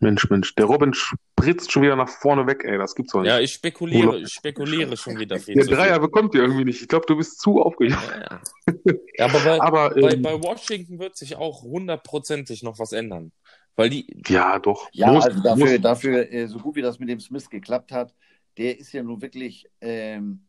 Mensch, 0.00 0.30
Mensch. 0.30 0.54
Der 0.54 0.66
Robin 0.66 0.94
spritzt 0.94 1.72
schon 1.72 1.82
wieder 1.82 1.96
nach 1.96 2.08
vorne 2.08 2.46
weg, 2.46 2.62
ey. 2.64 2.78
Das 2.78 2.94
gibt's 2.94 3.12
doch 3.12 3.22
nicht. 3.22 3.30
Ja, 3.30 3.40
ich 3.40 3.52
spekuliere, 3.52 4.18
ich 4.18 4.32
spekuliere 4.32 4.96
schon 4.96 5.18
wieder 5.18 5.40
viel 5.40 5.54
der 5.54 5.64
zu 5.64 5.70
viel. 5.70 5.76
Dreier 5.76 5.98
bekommt 5.98 6.34
ihr 6.34 6.42
irgendwie 6.42 6.64
nicht. 6.64 6.82
Ich 6.82 6.88
glaube, 6.88 7.06
du 7.06 7.16
bist 7.16 7.40
zu 7.40 7.60
aufgeregt. 7.60 7.96
Ja, 8.00 8.40
ja. 8.74 8.94
ja, 9.16 9.24
aber 9.24 9.40
bei, 9.40 9.60
Aber 9.60 9.90
bei, 9.90 10.12
ähm, 10.12 10.22
bei 10.22 10.40
Washington 10.40 11.00
wird 11.00 11.16
sich 11.16 11.34
auch 11.34 11.62
hundertprozentig 11.62 12.62
noch 12.62 12.78
was 12.78 12.92
ändern. 12.92 13.32
Weil 13.74 13.90
die, 13.90 14.22
ja, 14.28 14.58
doch. 14.60 14.88
Ja, 14.92 15.12
Muss- 15.12 15.24
also 15.24 15.42
dafür, 15.42 15.66
muss. 15.66 15.80
dafür 15.80 16.32
äh, 16.32 16.46
so 16.46 16.58
gut 16.58 16.76
wie 16.76 16.82
das 16.82 17.00
mit 17.00 17.08
dem 17.08 17.18
Smith 17.18 17.50
geklappt 17.50 17.90
hat, 17.90 18.14
der 18.58 18.78
ist 18.78 18.92
ja 18.92 19.02
nun 19.02 19.20
wirklich 19.22 19.66
ähm, 19.80 20.44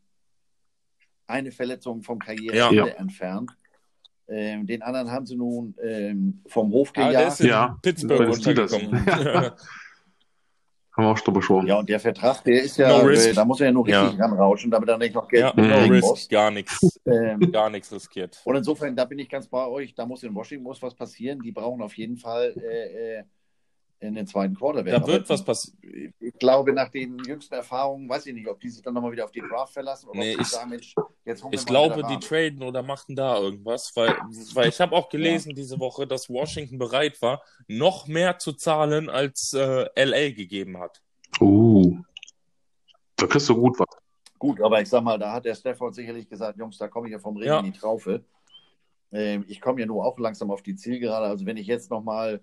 eine 1.26 1.52
Verletzung 1.52 2.02
vom 2.02 2.18
Karriereende 2.18 2.74
Ja. 2.76 2.86
Entfernt. 2.86 3.50
Ähm, 4.28 4.66
den 4.66 4.82
anderen 4.82 5.10
haben 5.10 5.26
sie 5.26 5.36
nun 5.36 5.74
ähm, 5.82 6.42
vom 6.46 6.70
Hof 6.72 6.90
ah, 6.96 7.00
der 7.00 7.08
gejagt. 7.08 7.32
ist 7.32 7.40
in 7.40 7.46
Ja, 7.48 7.78
Pittsburgh 7.82 8.26
den 8.26 8.34
Steelers. 8.34 8.72
untergekommen. 8.72 9.06
Haben 10.96 11.04
wir 11.04 11.10
auch 11.12 11.18
schon 11.18 11.34
besprochen. 11.34 11.66
Ja, 11.68 11.78
und 11.78 11.88
der 11.88 12.00
Vertrag, 12.00 12.42
der 12.44 12.62
ist 12.62 12.76
ja, 12.76 12.88
No 12.88 13.08
äh, 13.08 13.32
da 13.32 13.44
muss 13.44 13.60
er 13.60 13.66
ja 13.66 13.72
nur 13.72 13.86
richtig 13.86 14.18
Ja. 14.18 14.24
ranrauschen, 14.24 14.70
damit 14.72 14.88
er 14.88 14.98
nicht 14.98 15.14
noch 15.14 15.28
Geld 15.28 15.42
ja, 15.42 15.52
no 15.56 15.84
risk, 15.84 16.02
muss. 16.08 16.28
gar 16.28 16.50
nichts, 16.50 17.00
Ähm, 17.06 17.52
gar 17.52 17.70
nichts 17.70 17.92
riskiert. 17.92 18.40
Und 18.44 18.56
insofern, 18.56 18.94
da 18.96 19.04
bin 19.04 19.18
ich 19.20 19.28
ganz 19.28 19.46
bei 19.48 19.66
euch, 19.66 19.94
da 19.94 20.04
muss 20.04 20.22
in 20.24 20.34
Washington 20.34 20.64
muss 20.64 20.82
was 20.82 20.94
passieren. 20.94 21.40
Die 21.40 21.52
brauchen 21.52 21.80
auf 21.80 21.96
jeden 21.96 22.16
Fall 22.16 22.54
äh, 22.60 23.18
äh, 23.20 23.24
in 24.00 24.14
den 24.14 24.26
zweiten 24.26 24.54
Quarterback. 24.54 24.94
Da 24.94 25.06
wird 25.06 25.28
was 25.28 25.44
passieren. 25.44 26.14
Ich 26.20 26.32
glaube, 26.38 26.72
nach 26.72 26.88
den 26.88 27.18
jüngsten 27.18 27.54
Erfahrungen, 27.54 28.08
weiß 28.08 28.26
ich 28.26 28.34
nicht, 28.34 28.48
ob 28.48 28.58
die 28.58 28.70
sich 28.70 28.82
dann 28.82 28.94
nochmal 28.94 29.12
wieder 29.12 29.24
auf 29.24 29.30
die 29.30 29.42
Draft 29.42 29.74
verlassen 29.74 30.08
oder 30.08 30.18
Nee, 30.18 30.32
ob 30.32 30.38
die 30.38 30.42
ich- 30.42 30.48
sagen, 30.48 30.70
Mensch, 30.70 30.94
jetzt 31.26 31.42
holen 31.44 31.52
wir 31.52 31.58
Ich 31.58 31.66
glaube, 31.66 32.02
die 32.10 32.18
traden 32.18 32.62
oder 32.62 32.82
machen 32.82 33.14
da 33.14 33.38
irgendwas, 33.38 33.92
weil, 33.94 34.16
weil 34.54 34.68
ich 34.70 34.80
habe 34.80 34.96
auch 34.96 35.08
gelesen 35.10 35.54
diese 35.54 35.78
Woche, 35.78 36.06
dass 36.06 36.30
Washington 36.30 36.78
bereit 36.78 37.20
war, 37.20 37.42
noch 37.68 38.06
mehr 38.06 38.38
zu 38.38 38.54
zahlen, 38.54 39.10
als 39.10 39.52
äh, 39.52 39.86
LA 40.02 40.30
gegeben 40.34 40.78
hat. 40.78 41.02
Uh. 41.38 41.98
Da 43.16 43.26
kriegst 43.26 43.48
du 43.50 43.54
gut 43.54 43.78
was. 43.78 43.86
Gut, 44.38 44.62
aber 44.62 44.80
ich 44.80 44.88
sag 44.88 45.02
mal, 45.04 45.18
da 45.18 45.32
hat 45.34 45.44
der 45.44 45.54
Stafford 45.54 45.94
sicherlich 45.94 46.26
gesagt, 46.26 46.58
Jungs, 46.58 46.78
da 46.78 46.88
komme 46.88 47.08
ich 47.08 47.12
ja 47.12 47.18
vom 47.18 47.36
Regen 47.36 47.48
Ja. 47.48 47.58
in 47.58 47.66
die 47.70 47.78
Traufe. 47.78 48.24
Ähm, 49.12 49.44
ich 49.46 49.60
komme 49.60 49.80
ja 49.80 49.86
nur 49.86 50.06
auch 50.06 50.18
langsam 50.18 50.50
auf 50.50 50.62
die 50.62 50.74
Zielgerade. 50.76 51.26
Also 51.26 51.44
wenn 51.44 51.58
ich 51.58 51.66
jetzt 51.66 51.90
nochmal 51.90 52.40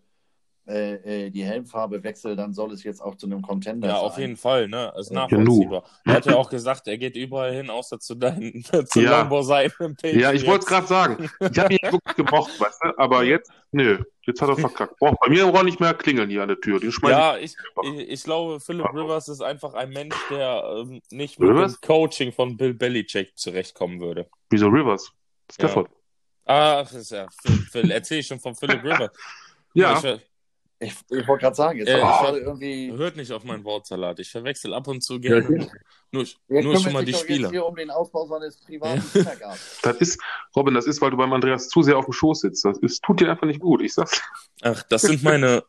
äh, 0.68 1.26
äh, 1.26 1.30
die 1.30 1.44
Helmfarbe 1.44 2.04
wechselt, 2.04 2.38
dann 2.40 2.54
soll 2.54 2.74
es 2.74 2.84
jetzt 2.84 3.02
auch 3.02 3.16
zu 3.16 3.26
einem 3.26 3.42
Contender 3.42 3.88
Ja, 3.88 3.96
sein. 3.96 4.04
auf 4.06 4.18
jeden 4.18 4.38
Fall, 4.38 4.68
ne? 4.68 4.94
Ist 4.98 5.12
nachvollziehbar. 5.12 5.84
Er 6.06 6.14
hat 6.14 6.26
ja 6.26 6.36
auch 6.36 6.50
gesagt, 6.50 6.88
er 6.88 6.98
geht 6.98 7.16
überall 7.16 7.54
hin, 7.54 7.70
außer 7.70 8.00
zu 8.00 8.16
deinen, 8.16 8.64
zu 8.86 9.00
Ja. 9.02 9.22
Im 9.22 9.96
Ja, 10.04 10.34
ich 10.34 10.46
wollte 10.46 10.64
es 10.64 10.66
gerade 10.66 10.88
sagen. 10.88 11.30
Ich 11.40 11.58
habe 11.60 11.74
ihn 11.74 11.80
wirklich 11.82 12.16
gemocht, 12.16 12.60
weißt 12.60 12.80
du? 12.84 12.98
Aber 12.98 13.24
jetzt, 13.24 13.52
nö, 13.72 14.04
jetzt 14.24 14.42
hat 14.42 14.50
er 14.50 14.58
verkackt. 14.58 14.98
Braucht 15.00 15.20
bei 15.22 15.30
mir 15.30 15.46
auch 15.48 15.64
nicht 15.64 15.80
mehr 15.80 15.94
klingeln 15.94 16.30
hier 16.30 16.42
an 16.42 16.50
der 16.50 16.60
Tür. 16.60 16.80
Den 16.80 16.92
Ja, 17.04 17.38
ich, 17.38 17.56
ich, 17.84 18.10
ich 18.10 18.24
glaube, 18.24 18.60
Philip 18.60 18.94
Rivers 18.94 19.30
ist 19.30 19.42
einfach 19.42 19.74
ein 19.74 19.90
Mensch, 19.92 20.16
der 20.30 20.64
ähm, 20.82 21.02
nicht 21.12 21.40
mit 21.40 21.50
Rivers? 21.50 21.80
dem 21.80 21.88
Coaching 21.88 22.32
von 22.34 22.58
Bill 22.58 22.74
Belichick 22.74 23.38
zurechtkommen 23.38 24.00
würde. 24.02 24.30
Wieso 24.50 24.68
Rivers? 24.68 25.12
Stafford. 25.52 25.90
Ach, 26.46 26.82
das 26.84 26.94
ist 26.94 27.12
ja, 27.12 27.28
Phil, 27.42 27.58
Phil, 27.72 27.92
erzähl 27.92 28.20
ich 28.20 28.28
schon 28.28 28.40
von 28.40 28.56
Philip 28.56 28.84
Rivers. 28.84 29.12
Ja, 29.74 30.00
Ich, 30.00 30.22
Ich, 30.80 30.94
ich 31.10 31.28
wollte 31.28 31.42
gerade 31.44 31.56
sagen, 31.56 31.80
jetzt 31.80 31.88
Äh, 31.90 32.02
habe 32.02 32.06
ich 32.10 32.16
ich- 32.16 32.22
gerade 32.22 32.40
irgendwie. 32.40 32.92
hört 32.94 33.16
nicht 33.18 33.32
auf 33.32 33.44
meinen 33.44 33.64
Wortsalat. 33.64 34.20
Ich 34.20 34.30
verwechsel 34.30 34.74
ab 34.76 34.88
und 34.88 35.02
zu 35.04 35.20
gerne. 35.20 35.58
Ja, 35.60 35.68
nur 36.12 36.26
Er 36.50 36.64
nur 36.64 36.78
schon 36.80 36.94
mal 36.94 37.04
die 37.04 37.14
Spieler. 37.16 37.50
hier 37.50 37.66
um 37.66 37.76
den 37.76 37.90
Ausbau 37.90 38.28
seines 38.28 38.58
privaten 38.58 39.02
Kindergartens. 39.12 39.80
das 39.84 39.98
ist, 39.98 40.22
Robin, 40.56 40.76
das 40.76 40.86
ist, 40.86 41.02
weil 41.02 41.10
du 41.12 41.18
beim 41.18 41.34
Andreas 41.34 41.68
zu 41.70 41.82
sehr 41.82 41.98
auf 41.98 42.06
dem 42.06 42.14
Schoß 42.14 42.42
sitzt. 42.42 42.64
Das 42.64 42.78
ist, 42.78 43.02
tut 43.04 43.20
dir 43.22 43.32
einfach 43.32 43.48
nicht 43.48 43.60
gut. 43.60 43.82
Ich 43.82 43.94
sag's. 43.96 44.22
Ach, 44.62 44.84
das 44.84 45.02
sind 45.02 45.24
meine, 45.24 45.64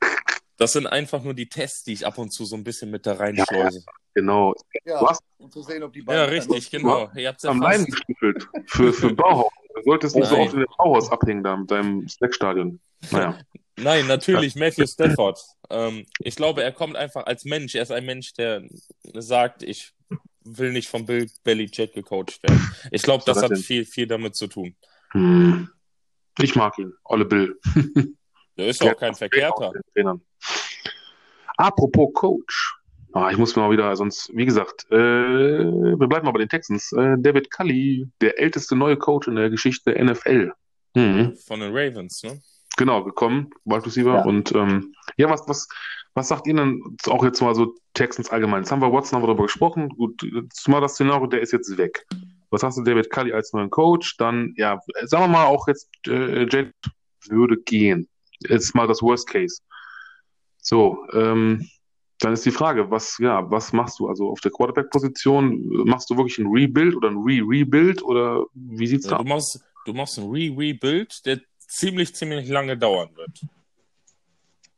das 0.59 0.73
sind 0.75 0.87
einfach 0.87 1.23
nur 1.23 1.33
die 1.35 1.49
Tests, 1.49 1.85
die 1.85 1.95
ich 1.95 2.07
ab 2.07 2.19
und 2.19 2.31
zu 2.31 2.45
so 2.45 2.57
ein 2.57 2.65
bisschen 2.65 2.91
mit 2.91 3.07
da 3.07 3.15
reinschleuse. 3.15 3.85
Genau. 4.15 4.55
Ja, 4.85 5.01
Du 5.01 5.07
hast 5.07 5.23
um 5.39 5.51
zu 5.51 5.63
sehen, 5.63 5.83
ob 5.85 5.93
die 5.93 6.05
Ja, 6.07 6.25
richtig, 6.25 6.71
genau. 6.71 7.11
Ihr 7.17 7.29
habt's 7.29 7.45
am 7.47 7.63
Leim 7.63 7.85
gestiefelt. 7.87 8.47
Für, 8.67 8.93
für 8.93 9.13
Bauhaus. 9.15 9.53
Du 9.77 9.83
solltest 9.85 10.17
nicht 10.17 10.27
so 10.29 10.37
oft 10.37 10.53
in 10.53 10.59
dem 10.61 10.69
Bauhaus 10.77 11.11
abhängen 11.11 11.43
da 11.45 11.57
mit 11.57 11.71
deinem 11.71 12.07
Snackstadion. 12.09 12.79
Naja. 13.11 13.39
Nein, 13.81 14.07
natürlich, 14.07 14.55
Matthew 14.57 14.87
Stafford. 14.87 15.41
Ähm, 15.71 16.07
ich 16.21 16.37
glaube, 16.37 16.63
er 16.63 16.73
kommt 16.73 16.97
einfach 16.97 17.27
als 17.27 17.45
Mensch. 17.45 17.75
Er 17.75 17.83
ist 17.83 17.93
ein 17.93 18.07
Mensch, 18.07 18.33
der 18.35 18.63
sagt, 19.15 19.63
ich 19.63 19.93
will 20.45 20.73
nicht 20.73 20.89
von 20.89 21.07
Bill 21.07 21.29
Belichick 21.45 21.95
gecoacht 21.95 22.43
werden. 22.43 22.73
Ich 22.91 23.03
glaube, 23.03 23.25
das 23.27 23.43
hat 23.43 23.51
denn? 23.51 23.59
viel, 23.59 23.85
viel 23.85 24.07
damit 24.07 24.35
zu 24.35 24.47
tun. 24.47 24.75
Hm. 25.13 25.69
Ich 26.41 26.55
mag 26.55 26.79
ihn. 26.79 26.93
Olle 27.05 27.25
Bill. 27.25 27.59
Der 28.57 28.69
ist 28.69 28.83
ja 28.83 28.93
auch 28.93 28.99
kein 28.99 29.15
Verkehrter. 29.15 29.73
Apropos 31.57 32.11
Coach. 32.15 32.75
Ah, 33.13 33.31
ich 33.31 33.39
muss 33.39 33.57
mal 33.57 33.71
wieder, 33.71 33.97
sonst, 33.97 34.31
wie 34.35 34.45
gesagt, 34.45 34.87
äh, 34.91 34.97
wir 34.97 36.07
bleiben 36.07 36.27
mal 36.27 36.33
bei 36.33 36.41
den 36.41 36.49
Texans. 36.49 36.93
Äh, 36.93 37.17
David 37.19 37.51
Cully, 37.51 38.09
der 38.21 38.39
älteste 38.39 38.77
neue 38.77 38.97
Coach 38.97 39.29
in 39.29 39.37
der 39.37 39.51
Geschichte 39.51 39.93
der 39.93 40.05
NFL. 40.05 40.53
Mhm. 40.95 41.37
Von 41.37 41.61
den 41.61 41.71
Ravens, 41.73 42.23
ne? 42.23 42.41
Genau, 42.79 43.03
gekommen, 43.03 43.51
Wide 43.65 43.85
Receiver. 43.85 44.15
Ja. 44.15 44.25
Und 44.25 44.55
ähm, 44.55 44.95
ja, 45.17 45.29
was, 45.29 45.43
was, 45.49 45.69
was 46.15 46.29
sagt 46.29 46.47
ihr 46.47 46.55
denn 46.55 46.97
auch 47.09 47.25
jetzt 47.25 47.41
mal 47.43 47.53
so 47.55 47.75
Texans 47.93 48.31
allgemein? 48.31 48.63
Jetzt 48.63 48.71
haben 48.71 48.81
wir 48.81 48.93
Watson 48.93 49.17
haben 49.17 49.25
wir 49.25 49.27
darüber 49.27 49.43
gesprochen. 49.47 49.89
Gut, 49.91 50.23
jetzt 50.23 50.69
mal 50.69 50.81
das 50.81 50.95
Szenario, 50.95 51.27
der 51.27 51.41
ist 51.41 51.53
jetzt 51.53 51.77
weg. 51.77 52.07
Was 52.51 52.63
hast 52.63 52.79
du 52.79 52.83
David 52.83 53.11
Cully 53.11 53.33
als 53.33 53.53
neuen 53.53 53.69
Coach? 53.69 54.17
Dann, 54.17 54.55
ja, 54.57 54.79
sagen 55.07 55.25
wir 55.25 55.29
mal 55.29 55.47
auch 55.47 55.67
jetzt, 55.67 55.89
äh, 56.07 56.43
Jade 56.49 56.73
würde 57.27 57.59
gehen. 57.59 58.09
Jetzt 58.49 58.75
mal 58.77 58.87
das 58.87 59.03
Worst 59.03 59.29
Case. 59.29 59.61
So, 60.63 61.05
ähm, 61.15 61.69
dann 62.21 62.33
ist 62.33 62.47
die 62.47 62.53
Frage, 62.53 62.89
was, 62.93 63.19
ja, 63.19 63.51
was 63.51 63.73
machst 63.73 63.99
du? 63.99 64.09
Also 64.09 64.31
auf 64.31 64.41
der 64.41 64.53
Quarterback-Position, 64.53 65.85
machst 65.85 66.11
du 66.11 66.17
wirklich 66.17 66.39
ein 66.39 66.47
Rebuild 66.47 66.95
oder 66.95 67.11
ein 67.11 67.19
Re-Rebuild 67.19 68.03
oder 68.05 68.45
wie 68.55 68.87
sieht's 68.87 69.09
da 69.09 69.17
Du 69.17 69.23
aus? 69.23 69.29
machst, 69.29 69.65
du 69.85 69.93
machst 69.93 70.19
ein 70.19 70.31
Re-Rebuild, 70.31 71.27
der 71.27 71.41
ziemlich, 71.69 72.15
ziemlich 72.15 72.49
lange 72.49 72.77
dauern 72.77 73.15
wird. 73.15 73.31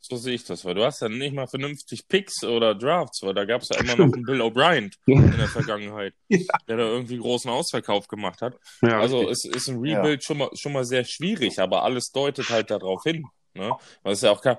So 0.03 0.16
sehe 0.16 0.34
ich 0.34 0.45
das, 0.45 0.64
weil 0.64 0.74
du 0.74 0.84
hast 0.84 1.03
ja 1.03 1.09
nicht 1.09 1.34
mal 1.34 1.47
vernünftig 1.47 2.09
Picks 2.09 2.43
oder 2.43 2.74
Drafts, 2.74 3.22
weil 3.22 3.34
da 3.34 3.45
gab 3.45 3.62
es 3.62 3.68
ja 3.68 3.78
immer 3.78 3.97
noch 3.97 4.12
einen 4.12 4.24
Bill 4.24 4.41
O'Brien 4.41 4.93
in 5.07 5.36
der 5.36 5.47
Vergangenheit, 5.47 6.14
der 6.28 6.76
da 6.76 6.82
irgendwie 6.82 7.18
großen 7.18 7.51
Ausverkauf 7.51 8.09
gemacht 8.09 8.43
hat. 8.43 8.59
Ja, 8.82 8.99
Also 8.99 9.28
es 9.28 9.45
ist 9.45 9.68
ein 9.68 9.78
Rebuild 9.78 10.24
schon, 10.24 10.38
mal, 10.38 10.51
schon 10.55 10.72
mal 10.72 10.84
sehr 10.84 11.05
schwierig, 11.05 11.61
aber 11.61 11.84
alles 11.84 12.11
deutet 12.11 12.49
halt 12.49 12.70
darauf 12.70 13.05
hin. 13.05 13.24
Ne? 13.55 13.76
Weil 14.03 14.12
es 14.14 14.22
ja 14.22 14.30
auch 14.30 14.41
kein, 14.41 14.57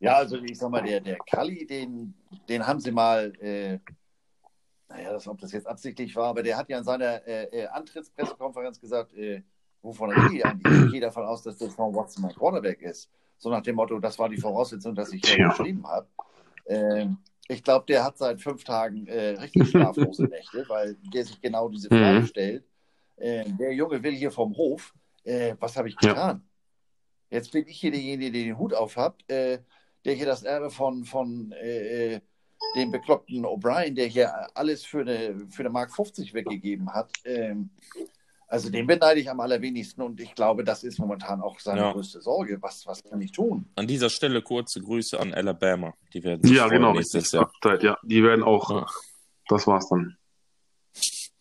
Ja, 0.00 0.16
also 0.16 0.36
ich 0.36 0.58
sag 0.58 0.70
mal, 0.70 0.82
der, 0.82 1.00
der 1.00 1.16
Kalli, 1.28 1.66
den, 1.66 2.14
den 2.48 2.66
haben 2.66 2.78
sie 2.78 2.92
mal, 2.92 3.32
äh, 3.40 3.78
naja, 4.88 5.12
das, 5.12 5.26
ob 5.26 5.40
das 5.40 5.50
jetzt 5.52 5.66
absichtlich 5.66 6.14
war, 6.14 6.28
aber 6.28 6.42
der 6.42 6.56
hat 6.56 6.68
ja 6.68 6.78
in 6.78 6.84
seiner 6.84 7.26
äh, 7.26 7.44
äh, 7.46 7.66
Antrittspressekonferenz 7.66 8.80
gesagt, 8.80 9.14
äh, 9.14 9.42
wovon 9.84 10.10
rede 10.10 10.34
ich 10.34 10.44
eigentlich? 10.44 10.72
Ich 10.86 10.90
gehe 10.92 11.00
davon 11.00 11.24
aus, 11.24 11.42
dass 11.42 11.58
das 11.58 11.74
von 11.74 11.94
Watson 11.94 12.22
mein 12.22 12.34
Quarterback 12.34 12.80
ist. 12.82 13.10
So 13.38 13.50
nach 13.50 13.60
dem 13.62 13.76
Motto, 13.76 13.98
das 13.98 14.18
war 14.18 14.28
die 14.28 14.38
Voraussetzung, 14.38 14.94
dass 14.94 15.12
ich 15.12 15.22
hier 15.24 15.38
geschrieben 15.48 15.86
habe. 15.86 16.08
Ähm, 16.66 17.18
ich 17.46 17.62
glaube, 17.62 17.84
der 17.86 18.02
hat 18.02 18.16
seit 18.16 18.40
fünf 18.40 18.64
Tagen 18.64 19.06
äh, 19.06 19.30
richtig 19.40 19.70
schlaflose 19.70 20.24
Nächte, 20.24 20.64
weil 20.68 20.96
der 21.12 21.24
sich 21.24 21.40
genau 21.40 21.68
diese 21.68 21.88
Frage 21.90 22.20
Mhm. 22.20 22.26
stellt. 22.26 22.64
Äh, 23.16 23.44
der 23.58 23.72
Junge 23.74 24.02
will 24.02 24.12
hier 24.14 24.30
vom 24.30 24.56
Hof. 24.56 24.94
Äh, 25.24 25.54
was 25.60 25.76
habe 25.76 25.88
ich 25.88 25.96
Ja. 26.00 26.08
getan? 26.08 26.48
Jetzt 27.30 27.52
bin 27.52 27.66
ich 27.66 27.78
hier 27.78 27.90
derjenige, 27.90 28.32
der 28.32 28.42
den 28.44 28.58
Hut 28.58 28.72
auf 28.72 28.96
hat, 28.96 29.16
äh, 29.30 29.58
der 30.04 30.14
hier 30.14 30.26
das 30.26 30.42
Erbe 30.42 30.70
von, 30.70 31.04
von 31.04 31.52
äh, 31.52 32.14
äh, 32.14 32.20
dem 32.76 32.90
bekloppten 32.90 33.44
O'Brien, 33.44 33.94
der 33.94 34.06
hier 34.06 34.48
alles 34.56 34.84
für 34.84 35.00
eine, 35.00 35.46
für 35.50 35.60
eine 35.62 35.70
Mark 35.70 35.94
50 35.94 36.32
weggegeben 36.32 36.92
hat. 36.92 37.10
Ähm, 37.24 37.70
also 38.46 38.70
den 38.70 38.86
beneide 38.86 39.20
ich 39.20 39.28
am 39.30 39.40
allerwenigsten 39.40 40.02
und 40.02 40.20
ich 40.20 40.34
glaube, 40.34 40.64
das 40.64 40.84
ist 40.84 40.98
momentan 40.98 41.40
auch 41.40 41.58
seine 41.60 41.80
Ja. 41.80 41.92
größte 41.92 42.20
Sorge. 42.20 42.58
Was, 42.62 42.86
was 42.86 43.02
kann 43.02 43.20
ich 43.20 43.32
tun? 43.32 43.66
an 43.76 43.86
dieser 43.86 44.10
Stelle 44.10 44.42
kurze 44.42 44.80
Grüße 44.80 45.18
an 45.18 45.34
Alabama. 45.34 45.94
Die 46.12 46.22
werden 46.22 46.42
sich 46.42 46.56
Ja, 46.56 46.68
genau. 46.68 46.92
nächstes 46.92 47.24
richtig. 47.24 47.40
Jahr. 47.40 47.52
Zeit, 47.62 47.82
ja, 47.82 47.98
die 48.02 48.22
werden 48.22 48.42
auch, 48.44 48.70
Ja. 48.70 48.86
das 49.48 49.66
war's 49.66 49.88
dann. 49.88 50.16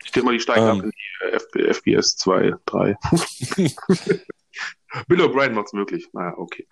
Ich 0.06 0.12
denke 0.12 0.26
mal, 0.26 0.34
die 0.34 0.40
steigen 0.40 0.68
Ähm. 0.68 0.80
ab 0.80 0.84
in 0.86 0.92
die 0.92 1.36
FB, 1.36 1.70
FBS 1.74 2.16
2, 2.18 2.54
3. 2.66 2.96
Bill 5.08 5.22
O'Brien 5.22 5.52
macht's 5.54 5.74
möglich. 5.74 6.08
Naja, 6.14 6.34
okay. 6.38 6.68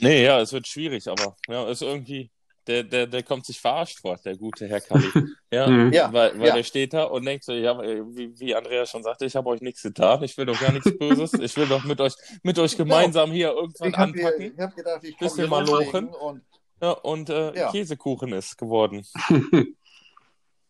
Nee, 0.00 0.24
ja, 0.24 0.40
es 0.40 0.52
wird 0.52 0.66
schwierig, 0.66 1.08
aber 1.08 1.36
ja, 1.48 1.68
ist 1.68 1.82
irgendwie, 1.82 2.30
der, 2.66 2.84
der, 2.84 3.06
der 3.06 3.22
kommt 3.22 3.46
sich 3.46 3.60
verarscht 3.60 4.00
vor, 4.00 4.16
der 4.24 4.36
gute 4.36 4.66
Herr 4.68 4.80
Kalli. 4.80 5.10
Ja, 5.52 5.66
Mhm. 5.66 5.92
Ja, 5.92 6.12
weil, 6.12 6.38
weil 6.38 6.46
ja. 6.48 6.54
der 6.54 6.62
steht 6.62 6.92
da 6.92 7.04
und 7.04 7.24
denkt 7.24 7.42
so, 7.42 7.52
ja, 7.52 7.76
wie, 7.82 8.38
wie 8.38 8.54
Andreas 8.54 8.88
schon 8.90 9.02
sagte, 9.02 9.24
ich 9.24 9.34
habe 9.34 9.48
euch 9.48 9.60
nichts 9.60 9.82
getan, 9.82 10.22
ich 10.22 10.36
will 10.38 10.46
doch 10.46 10.60
gar 10.60 10.70
nichts 10.70 10.96
Böses, 10.96 11.32
ich 11.34 11.56
will 11.56 11.66
doch 11.66 11.82
mit 11.82 12.00
euch, 12.00 12.14
mit 12.44 12.56
euch 12.58 12.76
gemeinsam 12.76 13.32
hier 13.32 13.50
irgendwann 13.50 13.88
Ich 13.90 13.96
habe 13.96 14.12
anpacken. 14.12 14.54
hab 14.58 14.76
gedacht, 14.76 15.02
ich 15.02 15.16
Bisschen 15.18 15.36
hier 15.38 15.48
mal 15.48 15.66
lochen. 15.66 16.08
und, 16.14 16.42
Ja, 16.80 16.92
und 16.92 17.30
äh, 17.30 17.52
Ja. 17.58 17.72
Käsekuchen 17.72 18.32
ist 18.32 18.56
geworden. 18.56 19.04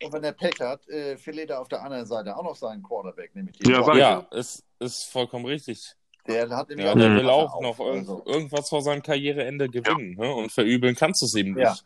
und 0.03 0.13
wenn 0.13 0.23
der 0.23 0.33
Pech 0.33 0.59
hat, 0.61 0.89
äh, 0.89 1.19
verliert 1.19 1.51
er 1.51 1.61
auf 1.61 1.69
der 1.69 1.83
anderen 1.83 2.07
Seite 2.07 2.35
auch 2.37 2.43
noch 2.43 2.57
seinen 2.57 2.83
Quarterback, 2.83 3.35
nämlich 3.35 3.59
den 3.59 3.71
Ja, 3.71 3.81
ich 3.93 3.99
Ja, 3.99 4.19
ist, 4.31 4.65
ist 4.79 5.05
vollkommen 5.05 5.45
richtig. 5.45 5.95
Der 6.27 6.49
hat 6.51 6.71
Ja, 6.71 6.93
auch 6.93 6.97
der 6.97 7.17
will 7.17 7.29
auch 7.29 7.55
auf, 7.55 7.63
noch 7.63 7.79
irgend, 7.81 8.09
also. 8.09 8.23
irgendwas 8.27 8.69
vor 8.69 8.83
seinem 8.83 9.03
Karriereende 9.03 9.69
gewinnen. 9.69 10.17
Ne? 10.17 10.33
Und 10.33 10.53
verübeln 10.53 10.95
kannst 10.95 11.23
du 11.23 11.27
es 11.27 11.35
ihm 11.35 11.57
Ja. 11.59 11.71
nicht. 11.71 11.85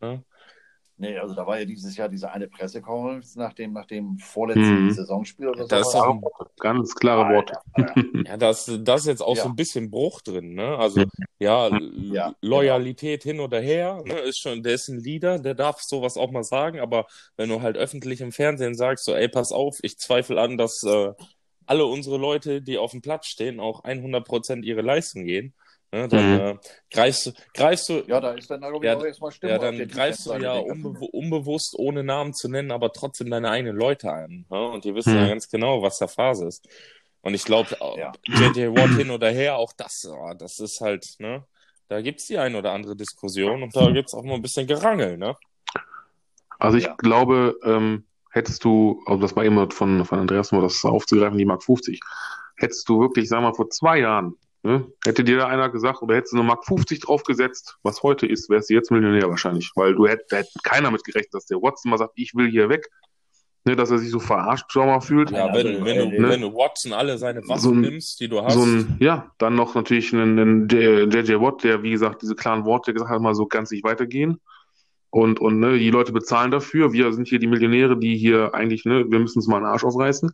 Ne? 0.00 0.24
Nee, 0.98 1.18
also 1.18 1.34
da 1.34 1.46
war 1.46 1.58
ja 1.58 1.66
dieses 1.66 1.94
Jahr 1.96 2.08
diese 2.08 2.30
eine 2.30 2.48
Pressekonferenz 2.48 3.36
nach 3.36 3.52
dem, 3.52 3.74
nach 3.74 3.84
dem 3.84 4.16
vorletzten 4.18 4.86
Mhm. 4.86 4.90
Saisonspiel 4.92 5.48
oder 5.48 5.62
so. 5.64 5.68
Das 5.68 5.88
ist 5.88 5.94
doch 5.94 6.22
Ganz 6.58 6.94
klare 6.94 7.34
Worte. 7.34 7.58
Ja, 8.24 8.36
da 8.38 8.50
ist, 8.50 9.06
jetzt 9.06 9.20
auch 9.20 9.36
Ja. 9.36 9.42
so 9.42 9.48
ein 9.50 9.56
bisschen 9.56 9.90
Bruch 9.90 10.22
drin, 10.22 10.54
ne? 10.54 10.76
Also, 10.78 11.04
ja, 11.38 11.68
Ja, 12.00 12.34
Loyalität 12.40 13.24
hin 13.24 13.40
oder 13.40 13.60
her, 13.60 14.02
ne? 14.06 14.18
Ist 14.20 14.38
schon, 14.40 14.62
der 14.62 14.72
ist 14.74 14.88
ein 14.88 15.00
Leader, 15.00 15.38
der 15.38 15.54
darf 15.54 15.82
sowas 15.82 16.16
auch 16.16 16.30
mal 16.30 16.44
sagen, 16.44 16.80
aber 16.80 17.06
wenn 17.36 17.50
du 17.50 17.60
halt 17.60 17.76
öffentlich 17.76 18.22
im 18.22 18.32
Fernsehen 18.32 18.74
sagst, 18.74 19.04
so, 19.04 19.14
ey, 19.14 19.28
pass 19.28 19.52
auf, 19.52 19.76
ich 19.82 19.98
zweifle 19.98 20.40
an, 20.40 20.56
dass 20.56 20.82
äh, 20.82 21.12
alle 21.66 21.84
unsere 21.86 22.16
Leute, 22.18 22.62
die 22.62 22.78
auf 22.78 22.92
dem 22.92 23.02
Platz 23.02 23.26
stehen, 23.26 23.60
auch 23.60 23.84
100% 23.84 24.64
ihre 24.64 24.82
Leistung 24.82 25.24
gehen, 25.24 25.54
ne? 25.92 26.08
Dann 26.08 26.32
Mhm. 26.32 26.40
äh, 26.40 26.56
greifst, 26.90 27.26
du- 27.26 27.32
greifst 27.54 27.88
du, 27.88 28.02
Ja, 28.06 28.20
da 28.20 28.32
ist 28.32 28.50
dann 28.50 28.62
irgendwie 28.62 28.86
Ja, 28.86 28.96
auch 28.96 29.04
erstmal 29.04 29.30
Stimme 29.32 29.52
ja, 29.52 29.58
dann 29.58 29.76
der 29.78 29.86
greifst 29.86 30.26
du 30.26 30.32
ja 30.32 30.38
der 30.38 30.66
unbe 30.66 30.88
unbewusst, 31.12 31.74
ohne 31.78 32.02
Namen 32.04 32.34
zu 32.34 32.48
nennen, 32.48 32.70
aber 32.70 32.92
trotzdem 32.92 33.30
deine 33.30 33.50
eigenen 33.50 33.76
Leute 33.76 34.12
an. 34.12 34.46
Ne? 34.50 34.68
Und 34.68 34.84
die 34.84 34.94
wissen 34.94 35.12
Hm. 35.14 35.20
ja 35.22 35.28
ganz 35.28 35.48
genau, 35.48 35.82
was 35.82 35.98
da 35.98 36.06
Phase 36.06 36.46
ist. 36.46 36.68
Und 37.22 37.34
ich 37.34 37.44
glaube, 37.44 37.76
Ja. 37.98 38.12
JJ 38.24 38.68
Watt 38.68 38.92
hin 38.92 39.10
oder 39.10 39.30
her, 39.30 39.56
auch 39.56 39.72
das, 39.76 40.06
ah, 40.08 40.34
das 40.34 40.58
ist 40.60 40.80
halt, 40.80 41.04
ne? 41.18 41.44
Da 41.88 42.00
gibt's 42.00 42.26
die 42.26 42.38
ein 42.38 42.54
oder 42.56 42.72
andere 42.72 42.96
Diskussion 42.96 43.62
und 43.62 43.74
da 43.76 43.90
gibt's 43.90 44.14
auch 44.14 44.22
mal 44.24 44.34
ein 44.34 44.42
bisschen 44.42 44.66
Gerangel, 44.66 45.16
ne? 45.18 45.36
Also 46.58 46.78
ich 46.78 46.84
Ja. 46.84 46.94
glaube, 46.94 47.56
ähm, 47.64 48.06
hättest 48.36 48.62
du, 48.64 49.02
also 49.06 49.20
das 49.20 49.34
war 49.34 49.44
immer 49.44 49.68
von, 49.70 50.04
von 50.04 50.18
Andreas 50.18 50.52
nur 50.52 50.62
das 50.62 50.84
aufzugreifen, 50.84 51.38
die 51.38 51.44
Mark 51.46 51.62
50, 51.64 52.00
hättest 52.56 52.88
du 52.88 53.00
wirklich, 53.00 53.28
sagen 53.28 53.42
wir 53.44 53.48
mal, 53.50 53.54
vor 53.54 53.70
zwei 53.70 54.00
Jahren, 54.00 54.34
ne, 54.62 54.86
hätte 55.04 55.24
dir 55.24 55.38
da 55.38 55.46
einer 55.48 55.70
gesagt, 55.70 56.02
oder 56.02 56.14
hättest 56.16 56.34
du 56.34 56.38
eine 56.38 56.46
Mark 56.46 56.64
50 56.66 57.00
draufgesetzt, 57.00 57.76
was 57.82 58.02
heute 58.02 58.26
ist, 58.26 58.50
wärst 58.50 58.70
du 58.70 58.74
jetzt 58.74 58.90
Millionär 58.90 59.28
wahrscheinlich, 59.28 59.72
weil 59.74 59.94
du 59.94 60.06
hätt, 60.06 60.20
da 60.28 60.36
hätte 60.36 60.50
keiner 60.62 60.90
mit 60.90 61.02
gerechnet, 61.04 61.32
dass 61.34 61.46
der 61.46 61.58
Watson 61.62 61.90
mal 61.90 61.98
sagt, 61.98 62.12
ich 62.16 62.34
will 62.34 62.48
hier 62.50 62.68
weg. 62.68 62.86
ne, 63.64 63.74
dass 63.74 63.90
er 63.90 63.98
sich 63.98 64.10
so 64.10 64.20
verarscht 64.20 64.70
schon 64.70 64.86
mal 64.86 65.00
fühlt. 65.00 65.30
Ja, 65.32 65.46
Also, 65.46 65.68
wenn, 65.68 65.84
wenn, 65.84 65.96
äh, 65.96 65.98
du, 66.16 66.22
ne? 66.22 66.28
wenn 66.28 66.40
du 66.42 66.54
Watson 66.54 66.92
alle 66.92 67.18
seine 67.18 67.40
Waffen 67.48 67.60
So 67.60 67.70
ein- 67.72 67.80
nimmst, 67.80 68.20
die 68.20 68.28
du 68.28 68.40
hast. 68.42 68.54
So 68.54 68.62
ein, 68.64 68.96
ja, 69.00 69.32
dann 69.38 69.56
noch 69.56 69.74
natürlich 69.74 70.12
einen, 70.14 70.38
einen 70.38 70.68
JJ 70.68 71.40
Watt, 71.40 71.64
der, 71.64 71.82
wie 71.82 71.90
gesagt, 71.90 72.22
diese 72.22 72.36
klaren 72.36 72.64
Worte 72.64 72.92
gesagt 72.94 73.10
hat, 73.10 73.20
mal 73.20 73.34
so 73.34 73.46
ganz 73.46 73.70
nicht 73.72 73.82
weitergehen. 73.82 74.40
Und, 75.10 75.40
und 75.40 75.60
ne, 75.60 75.78
die 75.78 75.90
Leute 75.90 76.12
bezahlen 76.12 76.50
dafür. 76.50 76.92
Wir 76.92 77.12
sind 77.12 77.28
hier 77.28 77.38
die 77.38 77.46
Millionäre, 77.46 77.96
die 77.98 78.16
hier 78.16 78.54
eigentlich, 78.54 78.84
ne, 78.84 79.04
wir 79.08 79.18
müssen 79.18 79.38
uns 79.38 79.46
mal 79.46 79.56
einen 79.58 79.66
Arsch 79.66 79.84
aufreißen. 79.84 80.32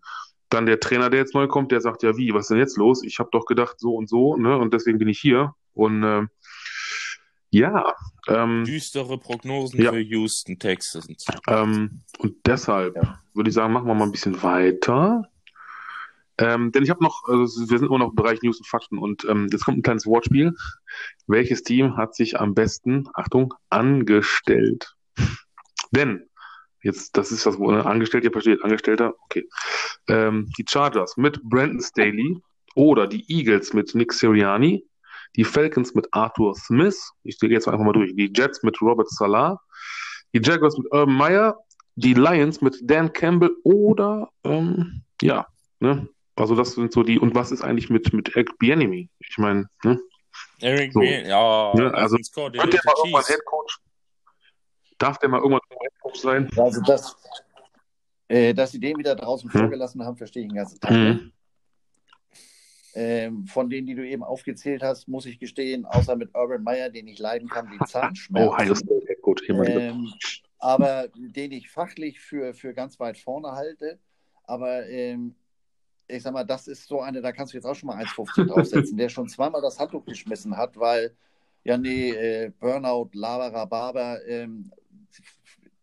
Dann 0.48 0.66
der 0.66 0.80
Trainer, 0.80 1.08
der 1.10 1.20
jetzt 1.20 1.34
neu 1.34 1.46
kommt, 1.46 1.72
der 1.72 1.80
sagt, 1.80 2.02
ja, 2.02 2.16
wie, 2.16 2.32
was 2.34 2.42
ist 2.44 2.50
denn 2.50 2.58
jetzt 2.58 2.76
los? 2.76 3.02
Ich 3.04 3.18
habe 3.18 3.28
doch 3.32 3.46
gedacht, 3.46 3.76
so 3.78 3.94
und 3.94 4.08
so, 4.08 4.36
ne, 4.36 4.56
und 4.58 4.74
deswegen 4.74 4.98
bin 4.98 5.08
ich 5.08 5.18
hier. 5.20 5.54
Und 5.74 6.02
äh, 6.02 6.26
ja, 7.50 7.94
ähm, 8.28 8.64
düstere 8.64 9.18
Prognosen 9.18 9.80
Ja. 9.80 9.92
für 9.92 10.00
Houston 10.00 10.58
Texans. 10.58 11.26
ähm, 11.48 12.02
und 12.18 12.34
deshalb 12.46 12.96
Ja. 12.96 13.18
würde 13.34 13.48
ich 13.50 13.54
sagen, 13.54 13.72
machen 13.72 13.86
wir 13.86 13.94
mal 13.94 14.04
ein 14.04 14.12
bisschen 14.12 14.42
weiter. 14.42 15.22
Ähm, 16.38 16.72
denn 16.72 16.82
ich 16.82 16.90
habe 16.90 17.02
noch, 17.02 17.24
also 17.26 17.68
wir 17.68 17.78
sind 17.78 17.88
immer 17.88 17.98
noch 17.98 18.10
im 18.10 18.14
Bereich 18.14 18.42
News 18.42 18.58
und 18.58 18.66
Fakten 18.66 18.98
und 18.98 19.24
ähm, 19.24 19.48
jetzt 19.50 19.64
kommt 19.64 19.78
ein 19.78 19.82
kleines 19.82 20.06
Wortspiel. 20.06 20.54
Welches 21.26 21.62
Team 21.62 21.96
hat 21.96 22.14
sich 22.14 22.40
am 22.40 22.54
besten, 22.54 23.08
Achtung, 23.14 23.54
angestellt? 23.68 24.94
Denn, 25.90 26.28
jetzt, 26.82 27.16
das 27.16 27.32
ist 27.32 27.44
das, 27.44 27.58
wo 27.58 27.70
ne, 27.70 27.84
angestellt, 27.84 28.24
ihr 28.24 28.32
versteht, 28.32 28.64
Angestellter, 28.64 29.14
okay. 29.24 29.46
Ähm, 30.08 30.50
die 30.58 30.64
Chargers 30.68 31.16
mit 31.16 31.42
Brandon 31.42 31.80
Staley 31.80 32.38
oder 32.74 33.06
die 33.06 33.24
Eagles 33.30 33.74
mit 33.74 33.94
Nick 33.94 34.12
Sirianni, 34.12 34.86
die 35.36 35.44
Falcons 35.44 35.94
mit 35.94 36.08
Arthur 36.12 36.54
Smith, 36.54 37.12
ich 37.24 37.38
gehe 37.38 37.50
jetzt 37.50 37.68
einfach 37.68 37.84
mal 37.84 37.92
durch, 37.92 38.14
die 38.16 38.32
Jets 38.34 38.62
mit 38.62 38.80
Robert 38.80 39.10
Salah, 39.10 39.60
die 40.34 40.40
Jaguars 40.42 40.78
mit 40.78 40.90
Urban 40.92 41.14
Meyer, 41.14 41.58
die 41.94 42.14
Lions 42.14 42.62
mit 42.62 42.78
Dan 42.82 43.12
Campbell 43.12 43.54
oder, 43.64 44.30
ähm, 44.44 45.02
ja, 45.20 45.46
ne, 45.80 46.08
also 46.36 46.54
das 46.54 46.72
sind 46.72 46.92
so 46.92 47.02
die, 47.02 47.18
und 47.18 47.34
was 47.34 47.52
ist 47.52 47.62
eigentlich 47.62 47.90
mit, 47.90 48.12
mit 48.12 48.30
Eric 48.34 48.58
Bieniemy? 48.58 49.08
Ich 49.20 49.38
meine, 49.38 49.68
ne, 49.84 49.98
Eric 50.60 50.92
So. 50.92 51.00
Bien, 51.00 51.26
ja, 51.26 51.72
Ne, 51.74 51.92
also, 51.94 52.16
wird 52.16 52.54
der 52.54 52.62
mal 52.84 52.94
irgendwann. 52.96 53.24
Headcoach? 53.24 53.78
Darf 54.98 55.18
der 55.18 55.28
mal 55.28 55.38
irgendwann 55.38 55.60
Headcoach 55.80 56.16
sein? 56.16 56.48
Also 56.56 56.80
das, 56.82 57.16
äh, 58.28 58.54
dass 58.54 58.72
sie 58.72 58.80
den 58.80 58.96
wieder 58.98 59.14
draußen 59.14 59.52
Hm. 59.52 59.60
vorgelassen 59.60 60.04
haben, 60.04 60.16
verstehe 60.16 60.42
ich 60.44 60.48
den 60.48 60.56
ganzen 60.56 60.80
Tag. 60.80 60.90
nicht. 60.92 61.22
Mhm. 61.22 61.32
Ähm, 62.94 63.46
von 63.46 63.70
denen, 63.70 63.86
die 63.86 63.94
du 63.94 64.06
eben 64.06 64.22
aufgezählt 64.22 64.82
hast, 64.82 65.08
muss 65.08 65.24
ich 65.24 65.38
gestehen, 65.38 65.86
außer 65.86 66.14
mit 66.14 66.34
Urban 66.34 66.62
Meyer, 66.62 66.90
den 66.90 67.08
ich 67.08 67.18
leiden 67.18 67.48
kann, 67.48 67.70
wie 67.70 67.78
Zahnschmerzen. 67.86 68.48
Ohio 68.48 68.74
State 68.74 69.04
Headcoach, 69.08 69.42
ehemaliger. 69.48 69.80
ähm, 69.80 70.12
aber 70.58 71.08
den 71.14 71.52
ich 71.52 71.70
fachlich 71.70 72.20
für, 72.20 72.52
für 72.52 72.74
ganz 72.74 73.00
weit 73.00 73.16
vorne 73.18 73.52
halte. 73.52 73.98
Aber 74.44 74.86
ähm, 74.88 75.34
ich 76.12 76.22
sag 76.22 76.32
mal, 76.32 76.44
das 76.44 76.68
ist 76.68 76.86
so 76.86 77.00
eine, 77.00 77.20
da 77.20 77.32
kannst 77.32 77.52
du 77.52 77.56
jetzt 77.56 77.64
auch 77.64 77.74
schon 77.74 77.88
mal 77.88 78.02
1,50 78.04 78.46
draufsetzen, 78.46 78.96
der 78.96 79.08
schon 79.08 79.28
zweimal 79.28 79.62
das 79.62 79.78
Handtuch 79.78 80.04
geschmissen 80.04 80.56
hat, 80.56 80.76
weil, 80.78 81.14
ja, 81.64 81.76
nee, 81.78 82.10
äh, 82.10 82.50
Burnout, 82.58 83.10
Labara, 83.14 83.64
Barber, 83.64 84.24
ähm, 84.26 84.72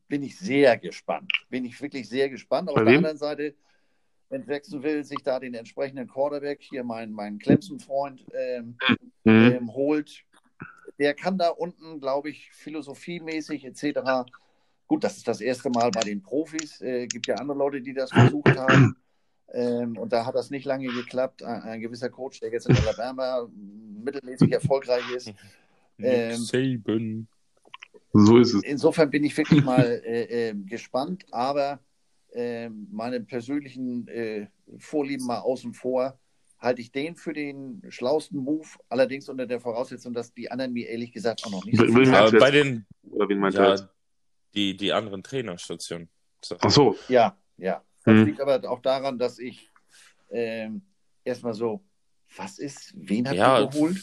bin 0.07 0.23
ich 0.23 0.37
sehr 0.37 0.77
gespannt. 0.77 1.31
Bin 1.49 1.65
ich 1.65 1.79
wirklich 1.81 2.09
sehr 2.09 2.29
gespannt. 2.29 2.69
Auf 2.69 2.75
der 2.75 2.85
anderen 2.97 3.17
Seite, 3.17 3.55
wenn 4.29 4.43
Jacksonville 4.47 5.03
sich 5.03 5.21
da 5.23 5.39
den 5.39 5.53
entsprechenden 5.53 6.07
Quarterback, 6.07 6.61
hier 6.61 6.83
mein, 6.83 7.11
mein 7.11 7.37
Clemson-Freund, 7.39 8.25
ähm, 8.33 8.77
Mhm. 9.23 9.51
ähm, 9.51 9.73
holt. 9.73 10.23
Der 10.97 11.13
kann 11.13 11.37
da 11.37 11.49
unten, 11.49 11.99
glaube 11.99 12.29
ich, 12.29 12.51
philosophiemäßig 12.51 13.65
etc. 13.65 14.25
Gut, 14.87 15.03
das 15.03 15.17
ist 15.17 15.27
das 15.27 15.41
erste 15.41 15.69
Mal 15.69 15.91
bei 15.91 16.01
den 16.01 16.21
Profis. 16.21 16.81
Äh, 16.81 17.07
gibt 17.07 17.27
ja 17.27 17.35
andere 17.35 17.57
Leute, 17.57 17.81
die 17.81 17.93
das 17.93 18.11
versucht 18.11 18.57
haben. 18.57 18.97
Ähm, 19.53 19.97
und 19.97 20.13
da 20.13 20.25
hat 20.25 20.35
das 20.35 20.49
nicht 20.49 20.65
lange 20.65 20.87
geklappt. 20.87 21.43
Ein, 21.43 21.61
ein 21.63 21.81
gewisser 21.81 22.09
Coach, 22.09 22.39
der 22.39 22.51
jetzt 22.51 22.67
in 22.69 22.75
Alabama 22.77 23.47
mittelmäßig 24.03 24.51
erfolgreich 24.51 25.09
ist. 25.15 25.27
Nick 25.97 26.09
Ähm, 26.31 26.35
Saban. 26.37 27.27
So 28.13 28.37
ist 28.37 28.53
es. 28.53 28.63
Insofern 28.63 29.09
bin 29.09 29.23
ich 29.23 29.35
wirklich 29.37 29.63
mal 29.63 29.83
äh, 30.05 30.49
äh, 30.49 30.53
gespannt, 30.55 31.25
aber 31.31 31.79
äh, 32.31 32.69
meine 32.69 33.21
persönlichen 33.21 34.07
äh, 34.07 34.47
Vorlieben 34.77 35.25
mal 35.25 35.39
außen 35.39 35.73
vor, 35.73 36.19
halte 36.59 36.81
ich 36.81 36.91
den 36.91 37.15
für 37.15 37.33
den 37.33 37.81
schlausten 37.89 38.39
Move, 38.39 38.67
allerdings 38.89 39.29
unter 39.29 39.45
der 39.45 39.59
Voraussetzung, 39.59 40.13
dass 40.13 40.33
die 40.33 40.51
anderen 40.51 40.73
mir 40.73 40.87
ehrlich 40.89 41.11
gesagt 41.11 41.43
auch 41.45 41.51
noch 41.51 41.65
nicht 41.65 41.77
so 41.77 41.85
jetzt- 41.85 42.39
bei 42.39 42.51
den, 42.51 42.85
Oder 43.09 43.29
wen 43.29 43.39
meint 43.39 43.55
ja, 43.55 43.71
jetzt? 43.71 43.87
die, 44.53 44.75
die 44.75 44.91
anderen 44.93 45.23
Trainerstationen. 45.23 46.09
So. 46.43 46.55
Ach 46.59 46.69
so. 46.69 46.95
Ja, 47.07 47.37
ja. 47.57 47.83
Das 48.09 48.19
Hm. 48.19 48.25
liegt 48.25 48.41
aber 48.41 48.69
auch 48.69 48.81
daran, 48.81 49.17
dass 49.17 49.39
ich 49.39 49.69
ähm, 50.31 50.81
erstmal 51.23 51.53
so, 51.53 51.83
was 52.35 52.59
ist, 52.59 52.93
wen 52.95 53.27
hat 53.27 53.35
Ja. 53.35 53.65
geholt? 53.65 54.01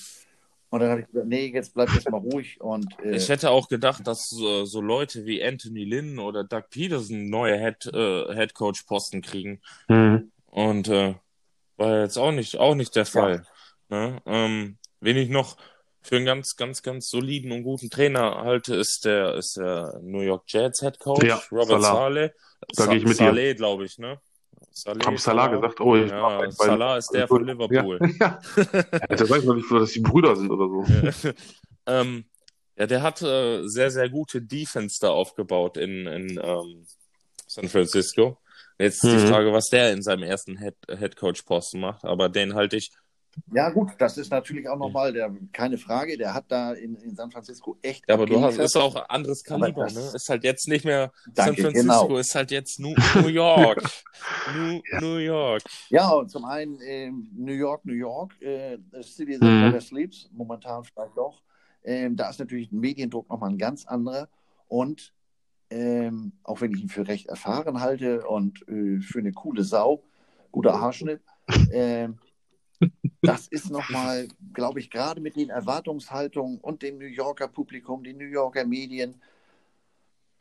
Und 0.70 0.80
dann 0.80 0.90
habe 0.90 1.00
ich 1.00 1.06
gesagt, 1.06 1.28
nee, 1.28 1.46
jetzt 1.46 1.74
bleib 1.74 1.92
erstmal 1.94 2.20
ruhig 2.32 2.60
und 2.60 2.92
äh, 3.04 3.16
Ich 3.16 3.28
hätte 3.28 3.50
auch 3.50 3.68
gedacht, 3.68 4.06
dass 4.06 4.28
so, 4.28 4.64
so 4.64 4.80
Leute 4.80 5.24
wie 5.24 5.42
Anthony 5.42 5.84
Lynn 5.84 6.18
oder 6.18 6.44
Doug 6.44 6.64
Peterson 6.70 7.26
neue 7.26 7.58
Head, 7.58 7.86
äh, 7.86 8.34
Head 8.34 8.54
Coach 8.54 8.82
Posten 8.82 9.22
kriegen. 9.22 9.60
Mhm. 9.88 10.32
Und 10.46 10.88
äh, 10.88 11.14
war 11.76 12.00
jetzt 12.00 12.16
auch 12.16 12.32
nicht, 12.32 12.56
auch 12.58 12.74
nicht 12.74 12.96
der 12.96 13.06
Fall. 13.06 13.46
Ne? 13.88 14.20
Ähm, 14.26 14.78
wen 15.00 15.16
ich 15.16 15.28
noch 15.28 15.56
für 16.06 16.16
einen 16.16 16.24
ganz, 16.26 16.56
ganz, 16.56 16.82
ganz 16.82 17.08
soliden 17.08 17.52
und 17.52 17.62
guten 17.62 17.90
Trainer 17.90 18.36
halte, 18.44 18.74
ist 18.76 19.04
der, 19.04 19.34
ist 19.34 19.56
der 19.56 19.98
New 20.02 20.20
York 20.20 20.44
Jets 20.46 20.80
Head 20.80 20.98
Coach, 21.00 21.24
Ja, 21.26 21.42
Robert 21.50 21.82
Salah. 21.82 21.92
Saleh. 21.94 22.30
Da 22.76 22.86
gehe 22.86 22.96
ich 22.98 23.02
mit 23.04 23.12
dir. 23.12 23.26
Saleh, 23.26 23.54
glaube 23.54 23.84
ich, 23.84 23.98
ne? 23.98 24.20
Saleh, 24.70 25.04
Hab 25.04 25.18
Salah 25.18 25.48
gesagt? 25.48 25.80
Oh, 25.80 25.96
ich 25.96 26.10
ja, 26.10 26.38
weil- 26.38 26.50
Salah 26.52 26.96
ist 26.98 27.10
der 27.12 27.26
von 27.28 27.44
Liverpool. 27.46 27.98
Ja. 28.20 28.38
ja. 28.56 29.06
Der 29.16 29.28
weiß 29.30 29.44
noch 29.44 29.54
nicht, 29.54 29.70
dass 29.70 29.90
die 29.92 30.00
Brüder 30.00 30.36
sind 30.36 30.50
oder 30.50 30.68
so. 30.68 31.30
ähm, 31.86 32.24
ja, 32.76 32.86
der 32.86 33.02
hat 33.02 33.22
äh, 33.22 33.66
sehr, 33.66 33.90
sehr 33.90 34.08
gute 34.08 34.42
Defense 34.42 34.98
da 35.00 35.10
aufgebaut 35.10 35.76
in, 35.76 36.06
in 36.06 36.40
ähm, 36.42 36.86
San 37.46 37.68
Francisco. 37.68 38.38
Jetzt 38.78 39.02
ist 39.02 39.10
die 39.12 39.24
Mhm. 39.24 39.28
Frage, 39.28 39.52
was 39.52 39.66
der 39.70 39.92
in 39.92 40.02
seinem 40.02 40.22
ersten 40.24 40.58
Head, 40.58 40.74
Head 40.98 41.16
Coach 41.16 41.42
Posten 41.42 41.80
macht, 41.80 42.04
aber 42.04 42.28
den 42.28 42.54
halte 42.54 42.76
ich 42.76 42.90
ja 43.52 43.70
gut, 43.70 43.92
das 43.98 44.18
ist 44.18 44.30
natürlich 44.30 44.68
auch 44.68 44.76
nochmal, 44.78 45.12
der, 45.12 45.34
keine 45.52 45.78
Frage, 45.78 46.16
der 46.18 46.34
hat 46.34 46.46
da 46.48 46.72
in, 46.72 46.96
in 46.96 47.14
San 47.14 47.30
Francisco 47.30 47.76
echt 47.82 48.04
Ja, 48.08 48.14
aber 48.14 48.26
du 48.26 48.40
hast, 48.40 48.58
ist 48.58 48.76
auch 48.76 48.96
ein 48.96 49.04
anderes 49.08 49.44
Kaliber, 49.44 49.84
das- 49.84 49.94
ne? 49.94 50.10
Ist 50.14 50.28
halt 50.28 50.44
jetzt 50.44 50.68
nicht 50.68 50.84
mehr 50.84 51.12
Danke, 51.34 51.62
San 51.62 51.72
Francisco, 51.72 52.06
genau. 52.08 52.18
ist 52.18 52.34
halt 52.34 52.50
jetzt 52.50 52.80
New, 52.80 52.94
New 53.14 53.28
York. 53.28 53.82
New, 54.54 54.80
New 55.00 55.16
York. 55.18 55.62
Ja, 55.90 56.10
und 56.10 56.30
zum 56.30 56.44
einen 56.44 56.78
ähm, 56.82 57.28
New 57.34 57.52
York, 57.52 57.84
New 57.84 57.94
York, 57.94 58.40
äh, 58.40 58.78
City 59.02 59.36
Mhm. 59.38 59.60
never 59.60 59.80
sleeps, 59.80 60.28
momentan 60.32 60.84
vielleicht 60.84 61.16
doch. 61.16 61.42
Ähm, 61.84 62.16
da 62.16 62.30
ist 62.30 62.38
natürlich 62.40 62.72
ein 62.72 62.80
Mediendruck 62.80 63.28
nochmal 63.28 63.50
ein 63.50 63.58
ganz 63.58 63.86
anderer. 63.86 64.28
Und 64.68 65.12
ähm, 65.70 66.32
auch 66.44 66.60
wenn 66.60 66.72
ich 66.74 66.80
ihn 66.82 66.88
für 66.88 67.06
recht 67.06 67.26
erfahren 67.26 67.80
halte 67.80 68.26
und 68.26 68.62
äh, 68.68 69.00
für 69.00 69.18
eine 69.18 69.32
coole 69.32 69.62
Sau, 69.64 70.02
guter 70.52 70.80
Haarschnitt, 70.80 71.20
ähm, 71.72 72.18
das 73.26 73.48
ist 73.48 73.70
nochmal, 73.70 74.28
glaube 74.52 74.80
ich, 74.80 74.90
gerade 74.90 75.20
mit 75.20 75.36
den 75.36 75.50
Erwartungshaltungen 75.50 76.58
und 76.60 76.82
dem 76.82 76.98
New 76.98 77.06
Yorker 77.06 77.48
Publikum, 77.48 78.02
den 78.04 78.18
New 78.18 78.24
Yorker 78.26 78.64
Medien, 78.64 79.20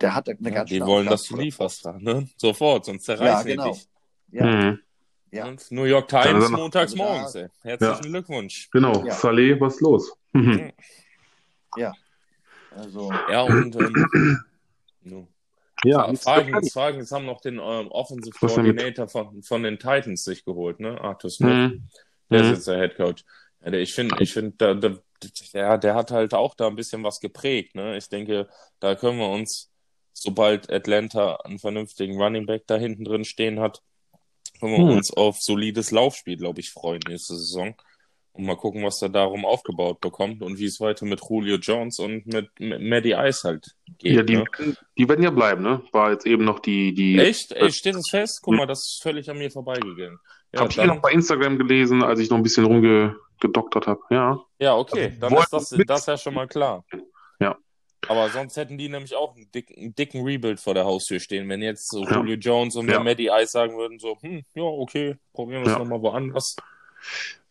der 0.02 0.14
hat 0.16 0.28
eine 0.30 0.38
Ja, 0.42 0.50
ganz 0.50 0.70
die 0.70 0.82
wollen, 0.82 1.06
dass 1.08 1.22
Aufgabe 1.24 1.40
du 1.40 1.46
lieferst 1.46 1.86
da, 1.86 1.98
ne? 2.00 2.28
Sofort, 2.38 2.86
sonst 2.86 3.08
Ja, 3.08 3.16
zerreißen 3.16 3.48
genau. 3.48 3.72
die 3.72 3.80
dich. 3.80 3.88
Ja, 4.32 4.46
Mhm. 4.46 4.80
ja. 5.32 5.48
Und 5.48 5.72
New 5.72 5.84
York 5.86 6.08
Times 6.08 6.50
montags 6.50 6.92
Also 6.94 7.04
morgens, 7.04 7.36
ey. 7.36 7.48
Herzlichen 7.62 8.12
Glückwunsch. 8.12 8.70
Genau. 8.72 9.06
Ja. 9.06 9.14
Saleh, 9.14 9.60
was 9.60 9.76
ist 9.76 9.82
los? 9.82 10.18
Mhm. 10.34 10.72
Also, 12.72 13.10
Ja, 13.30 13.44
und 13.44 13.74
ähm, 13.76 14.40
no. 15.04 15.28
Ja, 15.84 16.14
Fragen, 16.16 16.70
Fragen, 16.70 16.98
jetzt 17.00 17.12
haben 17.12 17.26
noch 17.26 17.42
den 17.42 17.56
ähm, 17.56 17.88
Offensive 17.90 18.38
Coordinator 18.38 19.08
von, 19.08 19.44
von 19.44 19.64
den 19.64 19.78
Titans 19.78 20.24
sich 20.24 20.44
geholt, 20.44 20.80
ne? 20.80 21.00
Arthur 21.00 21.30
Smith. 21.30 21.72
Mhm. 21.72 21.88
Der 22.30 22.42
ist 22.42 22.48
Mhm. 22.48 22.54
jetzt 22.54 22.68
der 22.68 22.78
Head 22.80 22.96
Coach. 22.96 23.24
Ich 23.72 23.94
finde, 23.94 24.16
ich 24.22 24.34
finde, 24.34 24.56
der, 24.58 24.76
der, 24.76 25.00
der, 25.54 25.78
der 25.80 25.96
hat 25.96 26.12
halt 26.12 26.34
auch 26.34 26.54
da 26.56 26.68
ein 26.68 26.76
bisschen 26.76 27.04
was 27.04 27.20
geprägt. 27.20 27.76
Ne? 27.76 27.98
Ich 27.98 28.10
denke, 28.10 28.48
da 28.80 28.96
können 28.96 29.18
wir 29.18 29.30
uns, 29.30 29.72
sobald 30.14 30.72
Atlanta 30.72 31.38
einen 31.38 31.58
vernünftigen 31.60 32.22
Running 32.22 32.46
Back 32.46 32.64
da 32.68 32.78
hinten 32.78 33.06
drin 33.06 33.26
stehen 33.26 33.60
hat, 33.60 33.82
können 34.60 34.74
wir 34.74 34.80
Hm. 34.80 34.98
uns 34.98 35.12
auf 35.12 35.42
solides 35.42 35.92
Laufspiel, 35.92 36.38
glaube 36.38 36.60
ich, 36.62 36.70
freuen 36.72 37.02
nächste 37.08 37.36
Saison. 37.36 37.76
Und 38.38 38.46
mal 38.46 38.58
gucken, 38.58 38.84
was 38.84 39.02
er 39.02 39.08
darum 39.08 39.46
aufgebaut 39.46 40.02
bekommt 40.02 40.42
und 40.42 40.60
wie 40.60 40.66
es 40.66 40.82
weiter 40.82 41.06
mit 41.06 41.22
Julio 41.30 41.56
Jones 41.56 42.00
und 42.00 42.26
mit, 42.28 42.50
Maddie 42.60 43.14
Ice 43.14 43.48
halt 43.48 43.66
geht. 43.98 44.14
Ja, 44.14 44.24
die, 44.24 44.36
ne? 44.38 44.46
die 44.98 45.08
werden 45.08 45.24
ja 45.24 45.30
bleiben, 45.32 45.64
ne? 45.64 45.82
War 45.94 46.12
jetzt 46.12 46.26
eben 46.28 46.44
noch 46.44 46.60
die, 46.60 46.94
die 46.94 47.18
Echt? 47.18 47.54
Ey, 47.54 47.72
steht 47.72 47.96
das 47.96 48.10
fest? 48.10 48.42
Guck 48.44 48.56
mal, 48.56 48.66
das 48.66 48.80
ist 48.80 49.00
völlig 49.02 49.30
an 49.30 49.38
mir 49.38 49.50
vorbeigegangen. 49.50 50.20
Ja, 50.54 50.60
Hab 50.62 50.70
ich 50.70 50.78
eh 50.78 50.86
noch 50.86 51.02
bei 51.02 51.12
Instagram 51.12 51.58
gelesen, 51.58 52.04
als 52.04 52.20
ich 52.20 52.30
noch 52.30 52.36
ein 52.38 52.44
bisschen 52.44 52.66
rumgedoktert 52.66 53.88
habe. 53.88 54.02
Ja. 54.10 54.44
ja 54.60 54.76
okay, 54.76 55.14
dann 55.20 55.32
Wollen 55.32 55.44
ist 55.44 55.54
das, 55.54 55.72
mit- 55.72 55.90
das 55.90 56.06
ja 56.06 56.18
schon 56.18 56.34
mal 56.34 56.48
klar. 56.48 56.84
Aber 58.08 58.30
sonst 58.30 58.56
hätten 58.56 58.78
die 58.78 58.88
nämlich 58.88 59.16
auch 59.16 59.36
einen 59.36 59.50
dicken, 59.52 59.76
einen 59.80 59.96
dicken 59.96 60.24
Rebuild 60.24 60.60
vor 60.60 60.76
der 60.76 60.86
Haustür 60.86 61.20
stehen, 61.20 61.50
wenn 61.50 61.64
jetzt 61.64 61.90
so 61.90 62.04
Ja. 62.04 62.18
Julio 62.18 62.36
Jones 62.36 62.76
und 62.76 62.88
Ja. 62.88 63.00
Matty 63.00 63.30
Ice 63.34 63.48
sagen 63.48 63.76
würden, 63.78 63.98
so, 63.98 64.16
hm, 64.22 64.44
ja, 64.54 64.62
okay, 64.62 65.16
probieren 65.34 65.64
wir 65.64 65.68
es 65.72 65.74
Ja. 65.74 65.80
nochmal 65.80 66.02
woanders. 66.04 66.56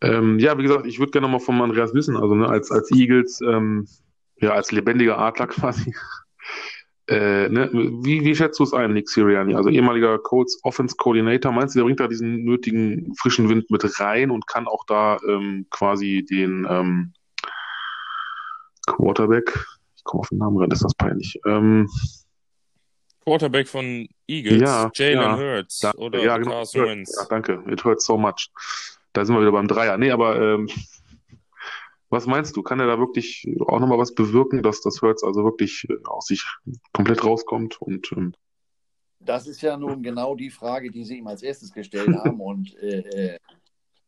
Ähm, 0.01 0.39
ja, 0.39 0.57
wie 0.57 0.63
gesagt, 0.63 0.85
ich 0.85 0.99
würde 0.99 1.11
gerne 1.11 1.27
nochmal 1.27 1.39
von 1.39 1.61
Andreas 1.61 1.93
wissen, 1.93 2.17
also 2.17 2.35
ne, 2.35 2.47
als, 2.47 2.71
als 2.71 2.91
Eagles, 2.91 3.41
ähm, 3.41 3.87
ja, 4.37 4.51
als 4.51 4.71
lebendiger 4.71 5.17
Adler 5.17 5.47
quasi. 5.47 5.93
Äh, 7.07 7.49
ne, 7.49 7.69
wie, 7.71 8.23
wie 8.23 8.35
schätzt 8.35 8.59
du 8.59 8.63
es 8.63 8.73
ein, 8.73 8.93
Nick 8.93 9.09
Sirianni? 9.09 9.55
Also 9.55 9.69
ehemaliger 9.69 10.17
Colts 10.17 10.59
Offense 10.63 10.95
Coordinator, 10.97 11.51
meinst 11.51 11.75
du, 11.75 11.79
der 11.79 11.85
bringt 11.85 11.99
da 11.99 12.07
diesen 12.07 12.43
nötigen 12.43 13.13
frischen 13.15 13.47
Wind 13.47 13.69
mit 13.69 13.99
rein 13.99 14.31
und 14.31 14.47
kann 14.47 14.67
auch 14.67 14.85
da 14.85 15.17
ähm, 15.27 15.67
quasi 15.69 16.25
den 16.27 16.65
ähm, 16.69 17.13
Quarterback, 18.87 19.65
ich 19.95 20.03
komme 20.03 20.21
auf 20.21 20.29
den 20.29 20.39
Namen 20.39 20.57
rein, 20.57 20.71
ist 20.71 20.83
das 20.83 20.95
peinlich. 20.95 21.39
Ähm, 21.45 21.87
Quarterback 23.25 23.67
von 23.67 24.07
Eagles, 24.27 24.61
Ja, 24.61 24.89
Jalen 24.93 25.17
ja. 25.17 25.37
Hurts 25.37 25.79
da, 25.79 25.91
oder 25.95 26.23
ja, 26.23 26.37
genau. 26.37 26.51
Carson 26.51 26.85
Wentz. 26.85 27.15
Ja, 27.17 27.25
danke. 27.27 27.63
It 27.67 27.83
hurts 27.83 28.05
so 28.05 28.17
much. 28.17 28.49
Da 29.15 29.25
sind 29.25 29.35
wir 29.35 29.41
wieder 29.41 29.51
beim 29.53 29.67
Dreier. 29.67 29.97
Nee, 29.97 30.11
aber 30.11 30.39
ähm, 30.41 30.67
was 32.09 32.27
meinst 32.27 32.55
du? 32.55 32.63
Kann 32.63 32.79
er 32.79 32.87
da 32.87 32.99
wirklich 32.99 33.47
auch 33.65 33.79
nochmal 33.79 33.97
was 33.97 34.13
bewirken, 34.13 34.61
dass 34.61 34.81
das 34.81 35.01
Hurts 35.01 35.23
also 35.23 35.43
wirklich 35.43 35.87
äh, 35.89 35.95
aus 36.05 36.27
sich 36.27 36.43
komplett 36.93 37.23
rauskommt? 37.23 37.81
Und 37.81 38.11
ähm, 38.11 38.33
Das 39.19 39.47
ist 39.47 39.61
ja 39.61 39.77
nun 39.77 40.03
genau 40.03 40.35
die 40.35 40.49
Frage, 40.49 40.91
die 40.91 41.03
Sie 41.03 41.17
ihm 41.17 41.27
als 41.27 41.43
erstes 41.43 41.71
gestellt 41.71 42.09
haben. 42.23 42.41
Und 42.41 42.75
äh, 42.79 43.33
äh, 43.35 43.39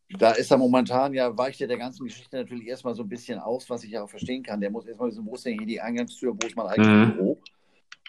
da 0.09 0.31
ist 0.31 0.51
er 0.51 0.57
momentan 0.57 1.13
ja, 1.13 1.37
weicht 1.37 1.61
er 1.61 1.67
der 1.67 1.77
ganzen 1.77 2.05
Geschichte 2.05 2.37
natürlich 2.37 2.67
erstmal 2.67 2.95
so 2.95 3.03
ein 3.03 3.09
bisschen 3.09 3.39
aus, 3.39 3.69
was 3.69 3.83
ich 3.83 3.91
ja 3.91 4.03
auch 4.03 4.09
verstehen 4.09 4.43
kann. 4.43 4.61
Der 4.61 4.71
muss 4.71 4.85
erstmal 4.85 5.09
wissen, 5.09 5.25
wo 5.25 5.35
ist 5.35 5.45
denn 5.45 5.57
hier 5.57 5.67
die 5.67 5.81
Eingangstür, 5.81 6.33
wo 6.33 6.47
ist 6.47 6.55
mein 6.55 6.67
eigenes 6.67 6.87
Mhm. 6.87 7.13
Büro. 7.13 7.41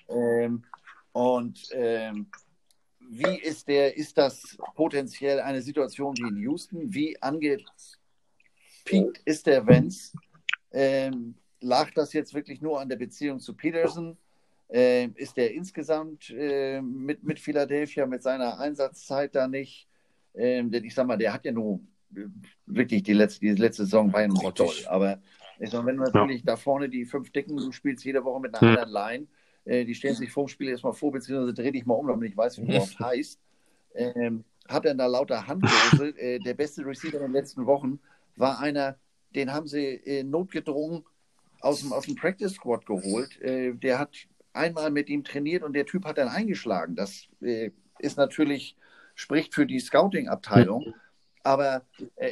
Ähm, 0.09 0.65
und 1.13 1.69
ähm, 1.73 2.27
wie 3.11 3.39
ist 3.41 3.69
der, 3.69 3.97
ist 3.97 4.19
das 4.19 4.57
potenziell 4.75 5.41
eine 5.41 5.63
Situation 5.63 6.15
wie 6.17 6.29
in 6.29 6.37
Houston? 6.37 6.93
Wie 6.93 7.21
angepiekt 7.23 7.69
ist 9.25 9.47
der 9.47 9.67
Vance? 9.67 10.13
Ähm, 10.71 11.35
lag 11.61 11.91
das 11.95 12.13
jetzt 12.13 12.35
wirklich 12.35 12.61
nur 12.61 12.81
an 12.81 12.89
der 12.89 12.97
Beziehung 12.97 13.41
zu 13.41 13.55
Peterson? 13.55 14.17
Ähm, 14.71 15.15
ist 15.17 15.37
der 15.39 15.55
insgesamt 15.55 16.29
äh, 16.31 16.83
mit, 16.83 17.25
mit 17.25 17.41
Philadelphia, 17.41 18.05
mit 18.07 18.23
seiner 18.23 18.61
Einsatzzeit 18.61 19.35
da 19.35 19.49
nicht? 19.49 19.89
Ähm, 20.35 20.71
denn 20.71 20.85
ich 20.85 20.95
sag 20.95 21.07
mal, 21.07 21.17
der 21.17 21.33
hat 21.33 21.47
ja 21.47 21.53
nur 21.53 21.81
äh, 22.15 22.27
wirklich 22.67 23.03
die 23.03 23.15
letzte, 23.15 23.41
die 23.41 23.53
letzte 23.53 23.85
Saison 23.85 24.11
bei 24.11 24.27
nicht 24.27 24.55
toll. 24.55 24.75
Aber 24.87 25.23
ich 25.59 25.71
sag, 25.71 25.87
wenn 25.87 25.97
du 25.97 26.03
natürlich 26.03 26.45
da 26.45 26.57
vorne 26.57 26.91
die 26.91 27.07
fünf 27.07 27.33
Dicken, 27.33 27.57
du 27.57 27.73
spielst 27.73 28.05
jede 28.05 28.23
Woche 28.25 28.41
mit 28.41 28.55
einer 28.55 28.61
Hm. 28.61 28.69
anderen 28.69 28.91
Line, 28.93 29.27
äh, 29.69 29.85
die 29.85 29.95
stellen 29.95 30.15
sich 30.15 30.33
vor 30.33 30.45
dem 30.45 30.49
Spiel 30.49 30.69
erstmal 30.71 30.95
vor, 30.95 31.13
beziehungsweise 31.13 31.53
dreh 31.53 31.71
dich 31.71 31.85
mal 31.85 31.95
um, 31.95 32.09
damit 32.09 32.31
ich 32.31 32.37
weiß, 32.37 32.59
wie 32.59 32.63
du 32.63 32.69
überhaupt 32.69 32.99
heißt. 33.01 33.39
Ähm, 33.95 34.45
hat 34.67 34.87
er 34.87 34.95
da 34.95 35.07
lauter 35.07 35.47
Handlose. 35.47 36.09
äh, 36.19 36.39
der 36.39 36.55
beste 36.55 36.85
Receiver 36.87 37.19
in 37.19 37.25
den 37.25 37.33
letzten 37.33 37.67
Wochen 37.67 38.01
war 38.37 38.61
einer, 38.61 38.97
den 39.35 39.53
haben 39.53 39.67
sie 39.67 39.85
äh, 39.85 40.25
notgedrungen 40.25 41.05
aus 41.61 41.81
dem, 41.81 41.93
aus 41.93 42.07
dem 42.07 42.15
Practice 42.15 42.53
Squad 42.53 42.87
geholt. 42.87 43.41
Äh, 43.43 43.75
der 43.75 43.99
hat 43.99 44.17
einmal 44.55 44.91
mit 44.91 45.11
ihm 45.11 45.23
trainiert 45.23 45.63
und 45.63 45.75
der 45.75 45.85
Typ 45.85 46.05
hat 46.07 46.17
dann 46.17 46.29
eingeschlagen. 46.29 46.97
Das 46.97 47.29
äh, 47.43 47.71
ist 47.99 48.17
natürlich, 48.17 48.75
spricht 49.15 49.55
für 49.55 49.67
die 49.67 49.81
Scouting-Abteilung. 49.81 50.95
Aber 51.45 51.83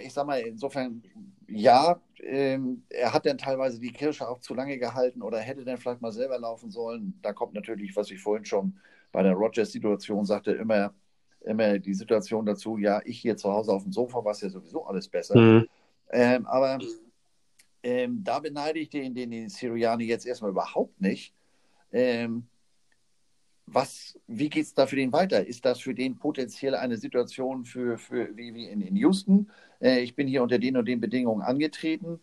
ich 0.02 0.12
sag 0.12 0.26
mal, 0.26 0.40
insofern, 0.40 1.02
ja, 1.48 2.00
ähm, 2.22 2.82
er 2.88 3.12
hat 3.12 3.26
dann 3.26 3.38
teilweise 3.38 3.80
die 3.80 3.92
Kirsche 3.92 4.28
auch 4.28 4.40
zu 4.40 4.54
lange 4.54 4.78
gehalten 4.78 5.22
oder 5.22 5.38
hätte 5.38 5.64
dann 5.64 5.78
vielleicht 5.78 6.00
mal 6.00 6.12
selber 6.12 6.38
laufen 6.38 6.70
sollen. 6.70 7.18
Da 7.22 7.32
kommt 7.32 7.54
natürlich, 7.54 7.94
was 7.96 8.10
ich 8.10 8.20
vorhin 8.20 8.44
schon 8.44 8.78
bei 9.12 9.22
der 9.22 9.32
Rogers-Situation 9.32 10.24
sagte, 10.24 10.52
immer, 10.52 10.92
immer 11.40 11.78
die 11.78 11.94
Situation 11.94 12.44
dazu, 12.44 12.78
ja, 12.78 13.00
ich 13.04 13.20
hier 13.20 13.36
zu 13.36 13.52
Hause 13.52 13.72
auf 13.72 13.82
dem 13.82 13.92
Sofa 13.92 14.24
war 14.24 14.32
es 14.32 14.40
ja 14.40 14.48
sowieso 14.48 14.84
alles 14.84 15.08
besser. 15.08 15.38
mhm. 15.38 15.66
Ähm, 16.10 16.46
aber 16.46 16.78
ähm, 17.82 18.22
da 18.22 18.38
beneide 18.38 18.78
ich 18.78 18.90
den, 18.90 19.14
den, 19.14 19.30
den 19.30 19.48
Siriani 19.48 20.04
jetzt 20.04 20.26
erstmal 20.26 20.50
überhaupt 20.50 21.00
nicht. 21.00 21.34
Ähm, 21.92 22.46
was, 23.66 24.18
wie 24.26 24.48
geht 24.48 24.64
es 24.64 24.74
da 24.74 24.86
für 24.86 24.96
den 24.96 25.12
weiter? 25.12 25.46
Ist 25.46 25.64
das 25.64 25.80
für 25.80 25.94
den 25.94 26.18
potenziell 26.18 26.74
eine 26.74 26.96
Situation 26.96 27.64
für, 27.64 27.98
für 27.98 28.36
wie, 28.36 28.54
wie 28.54 28.68
in, 28.68 28.80
in 28.80 28.96
Houston? 28.96 29.50
Äh, 29.80 30.00
ich 30.00 30.14
bin 30.14 30.26
hier 30.26 30.42
unter 30.42 30.58
den 30.58 30.76
und 30.76 30.86
den 30.86 31.00
Bedingungen 31.00 31.42
angetreten. 31.42 32.20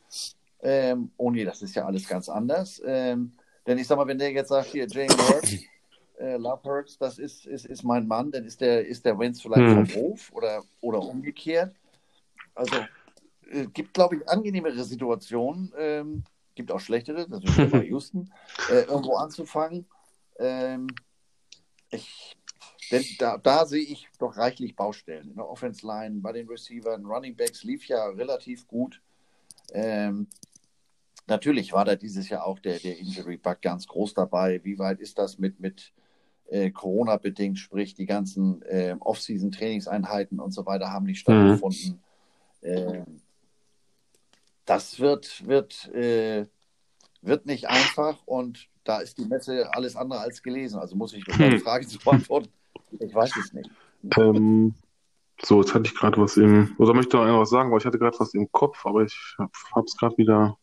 Ähm, 0.61 1.11
oh 1.17 1.31
nee, 1.31 1.43
das 1.43 1.61
ist 1.61 1.75
ja 1.75 1.85
alles 1.85 2.07
ganz 2.07 2.29
anders. 2.29 2.81
Ähm, 2.85 3.33
denn 3.67 3.77
ich 3.77 3.87
sag 3.87 3.97
mal, 3.97 4.07
wenn 4.07 4.17
der 4.17 4.31
jetzt 4.31 4.49
sagt, 4.49 4.67
hier, 4.67 4.87
Jane 4.87 5.13
Hurts, 5.13 5.53
äh, 6.19 6.37
Love 6.37 6.63
Hurts, 6.63 6.97
das 6.97 7.19
ist, 7.19 7.45
ist, 7.45 7.65
ist 7.65 7.83
mein 7.83 8.07
Mann, 8.07 8.31
dann 8.31 8.45
ist 8.45 8.61
der, 8.61 8.85
ist 8.85 9.05
der 9.05 9.17
Wentz 9.19 9.41
vielleicht 9.41 9.75
Hm. 9.75 9.85
vom 9.87 10.01
Hof 10.01 10.31
oder, 10.33 10.63
oder 10.81 10.99
umgekehrt. 10.99 11.75
Also 12.55 12.75
äh, 13.51 13.65
gibt, 13.67 13.93
glaube 13.93 14.17
ich, 14.17 14.29
angenehmere 14.29 14.83
Situationen. 14.83 15.73
Ähm, 15.77 16.23
gibt 16.55 16.71
auch 16.71 16.79
schlechtere, 16.79 17.27
ja 17.29 17.65
bei 17.65 17.83
Houston, 17.89 18.31
äh, 18.69 18.83
irgendwo 18.83 19.15
anzufangen. 19.15 19.85
Ähm, 20.37 20.87
ich, 21.89 22.35
denn 22.93 23.03
da, 23.17 23.37
da 23.37 23.65
sehe 23.65 23.83
ich 23.83 24.07
doch 24.19 24.37
reichlich 24.37 24.75
Baustellen. 24.75 25.29
In 25.29 25.35
der 25.35 25.49
Offense 25.49 25.85
Line, 25.85 26.21
bei 26.21 26.31
den 26.31 26.47
Receivern, 26.47 27.05
Running 27.05 27.35
Backs 27.35 27.63
lief 27.63 27.87
ja 27.87 28.05
relativ 28.05 28.67
gut. 28.67 29.01
Ähm, 29.73 30.27
natürlich 31.27 31.73
war 31.73 31.85
da 31.85 31.95
dieses 31.95 32.29
Jahr 32.29 32.45
auch 32.45 32.59
der, 32.59 32.79
der 32.79 32.99
Injury-Bug 32.99 33.61
ganz 33.61 33.87
groß 33.87 34.13
dabei. 34.13 34.63
Wie 34.63 34.77
weit 34.77 34.99
ist 34.99 35.17
das 35.17 35.39
mit, 35.39 35.59
mit 35.59 35.91
äh, 36.49 36.69
Corona 36.69 37.17
bedingt, 37.17 37.57
sprich 37.57 37.95
die 37.95 38.05
ganzen 38.05 38.61
äh, 38.63 38.95
Off-Season-Trainingseinheiten 38.99 40.39
und 40.39 40.51
so 40.51 40.65
weiter 40.65 40.91
haben 40.91 41.05
nicht 41.05 41.19
stattgefunden. 41.19 41.99
Ähm, 42.61 43.21
das 44.65 44.99
wird, 44.99 45.47
wird, 45.47 45.91
äh, 45.93 46.45
wird 47.21 47.45
nicht 47.47 47.67
einfach 47.67 48.21
und 48.25 48.69
da 48.83 48.99
ist 48.99 49.17
die 49.17 49.25
Messe 49.25 49.73
alles 49.73 49.95
andere 49.95 50.19
als 50.19 50.43
gelesen. 50.43 50.79
Also 50.79 50.95
muss 50.95 51.13
ich, 51.13 51.27
um 51.27 51.37
deine 51.37 51.55
Hm. 51.55 51.61
Frage 51.61 51.87
zu 51.87 51.97
beantworten, 51.97 52.49
ich 52.99 53.13
weiß 53.13 53.35
es 53.37 53.53
nicht. 53.53 53.69
ähm, 54.17 54.75
so, 55.41 55.61
jetzt 55.61 55.73
hatte 55.73 55.85
ich 55.87 55.95
gerade 55.95 56.21
was 56.21 56.37
im, 56.37 56.75
oder 56.77 56.93
möchte 56.93 57.17
noch 57.17 57.23
einer 57.23 57.39
was 57.39 57.49
sagen, 57.49 57.71
weil 57.71 57.79
ich 57.79 57.85
hatte 57.85 57.99
gerade 57.99 58.19
was 58.19 58.33
im 58.33 58.51
Kopf, 58.51 58.85
aber 58.85 59.03
ich 59.03 59.35
habe 59.37 59.85
es 59.85 59.97
gerade 59.97 60.17
wieder 60.17 60.57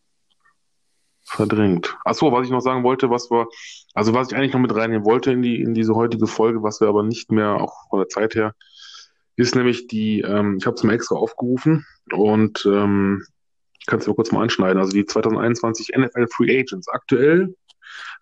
verdrängt. 1.22 1.96
Ach 2.04 2.14
so, 2.14 2.32
was 2.32 2.46
ich 2.46 2.50
noch 2.50 2.60
sagen 2.60 2.82
wollte, 2.82 3.10
was 3.10 3.30
wir, 3.30 3.46
also 3.94 4.14
was 4.14 4.30
ich 4.30 4.36
eigentlich 4.36 4.52
noch 4.52 4.60
mit 4.60 4.74
reinnehmen 4.74 5.04
wollte 5.04 5.32
in 5.32 5.42
die 5.42 5.60
in 5.60 5.74
diese 5.74 5.94
heutige 5.94 6.26
Folge, 6.26 6.62
was 6.62 6.80
wir 6.80 6.88
aber 6.88 7.02
nicht 7.02 7.30
mehr 7.30 7.54
auch 7.54 7.88
von 7.88 8.00
der 8.00 8.08
Zeit 8.08 8.34
her, 8.34 8.54
ist 9.36 9.54
nämlich 9.54 9.86
die, 9.86 10.20
ähm, 10.20 10.56
ich 10.58 10.66
habe 10.66 10.74
es 10.74 10.82
mir 10.82 10.92
extra 10.92 11.16
aufgerufen 11.16 11.86
und 12.12 12.64
ähm, 12.66 13.24
ich 13.78 13.86
kann 13.86 13.98
es 13.98 14.06
mir 14.06 14.14
kurz 14.14 14.32
mal 14.32 14.42
anschneiden. 14.42 14.78
Also 14.78 14.92
die 14.92 15.06
2021 15.06 15.92
NFL 15.96 16.26
Free 16.30 16.60
Agents 16.60 16.88
aktuell 16.88 17.54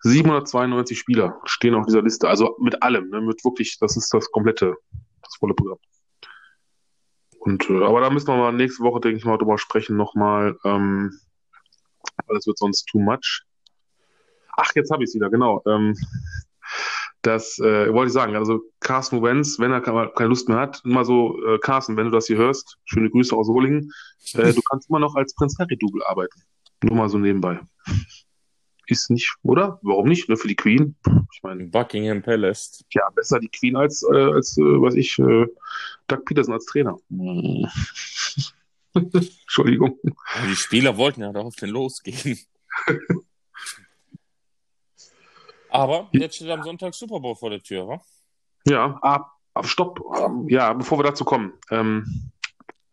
792 0.01 0.97
Spieler 0.97 1.39
stehen 1.45 1.75
auf 1.75 1.85
dieser 1.85 2.01
Liste, 2.01 2.27
also 2.27 2.55
mit 2.59 2.81
allem, 2.83 3.09
ne, 3.09 3.21
mit 3.21 3.43
wirklich, 3.43 3.77
das 3.79 3.97
ist 3.97 4.13
das 4.13 4.31
komplette, 4.31 4.75
das 5.21 5.35
volle 5.37 5.53
Programm. 5.53 5.79
Und 7.39 7.69
äh, 7.69 7.83
aber 7.83 8.01
da 8.01 8.09
müssen 8.09 8.27
wir 8.27 8.37
mal 8.37 8.51
nächste 8.51 8.83
Woche, 8.83 8.99
denke 8.99 9.17
ich 9.17 9.25
mal, 9.25 9.37
drüber 9.37 9.57
sprechen 9.57 9.95
nochmal. 9.95 10.57
Ähm, 10.65 11.11
weil 12.27 12.35
das 12.35 12.47
wird 12.47 12.57
sonst 12.57 12.85
too 12.85 12.99
much. 12.99 13.43
Ach, 14.57 14.71
jetzt 14.75 14.91
habe 14.91 15.03
ich 15.03 15.09
es 15.09 15.15
wieder, 15.15 15.29
genau. 15.29 15.63
Ähm, 15.65 15.95
das 17.21 17.57
äh, 17.59 17.93
wollte 17.93 18.07
ich 18.07 18.13
sagen. 18.13 18.35
Also 18.35 18.61
Carsten 18.81 19.23
Wenz, 19.23 19.57
wenn 19.57 19.71
er 19.71 19.81
ke- 19.81 20.11
keine 20.15 20.29
Lust 20.29 20.49
mehr 20.49 20.57
hat, 20.59 20.81
immer 20.83 21.05
so, 21.05 21.41
äh, 21.45 21.59
Carsten, 21.59 21.95
wenn 21.97 22.05
du 22.05 22.11
das 22.11 22.27
hier 22.27 22.37
hörst, 22.37 22.77
schöne 22.85 23.09
Grüße 23.09 23.35
aus 23.35 23.47
Solingen. 23.47 23.91
Äh, 24.33 24.53
du 24.53 24.61
kannst 24.61 24.89
immer 24.89 24.99
noch 24.99 25.15
als 25.15 25.33
Prinz 25.33 25.55
Harry 25.59 25.77
Double 25.77 26.03
arbeiten. 26.03 26.41
Nur 26.83 26.95
mal 26.95 27.09
so 27.09 27.17
nebenbei. 27.17 27.59
Ist 28.89 29.11
nicht, 29.11 29.35
oder? 29.43 29.79
Warum 29.83 30.07
nicht? 30.07 30.29
Ne, 30.29 30.35
für 30.35 30.47
die 30.47 30.55
Queen. 30.55 30.95
Ich 31.31 31.43
meine, 31.43 31.65
Buckingham 31.65 32.23
Palace. 32.23 32.83
ja, 32.91 33.07
besser 33.11 33.39
die 33.39 33.49
Queen 33.49 33.75
als, 33.75 34.01
äh, 34.01 34.17
als 34.17 34.57
äh, 34.57 34.61
was 34.61 34.95
ich, 34.95 35.19
äh, 35.19 35.45
Doug 36.07 36.25
Peterson 36.25 36.55
als 36.55 36.65
Trainer. 36.65 36.97
Hm. 37.09 37.67
Entschuldigung. 39.13 39.99
Die 40.47 40.55
Spieler 40.55 40.97
wollten 40.97 41.21
ja 41.21 41.31
darauf 41.31 41.55
denn 41.55 41.69
losgehen. 41.69 42.39
Aber 45.69 46.09
jetzt 46.13 46.37
steht 46.37 46.49
am 46.49 46.63
Sonntag 46.63 46.95
Super 46.95 47.19
Bowl 47.19 47.35
vor 47.35 47.51
der 47.51 47.61
Tür, 47.61 47.87
wa? 47.87 48.01
Ja, 48.67 48.97
ab, 49.03 49.33
ab 49.53 49.67
stopp. 49.67 50.01
Ja, 50.47 50.73
bevor 50.73 50.97
wir 50.97 51.03
dazu 51.03 51.23
kommen. 51.23 51.53
Ähm, 51.69 52.31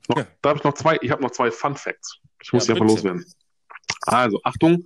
noch, 0.08 0.18
Ja. 0.18 0.26
Da 0.42 0.50
habe 0.50 0.58
ich 0.58 0.64
noch 0.64 0.74
zwei, 0.74 0.98
ich 1.00 1.10
habe 1.10 1.22
noch 1.22 1.30
zwei 1.30 1.50
Fun 1.50 1.74
Facts. 1.74 2.18
Ich 2.42 2.52
muss 2.52 2.66
Ja, 2.66 2.74
die 2.74 2.80
einfach 2.82 2.94
loswerden. 2.94 3.24
Also, 4.02 4.40
Achtung. 4.44 4.84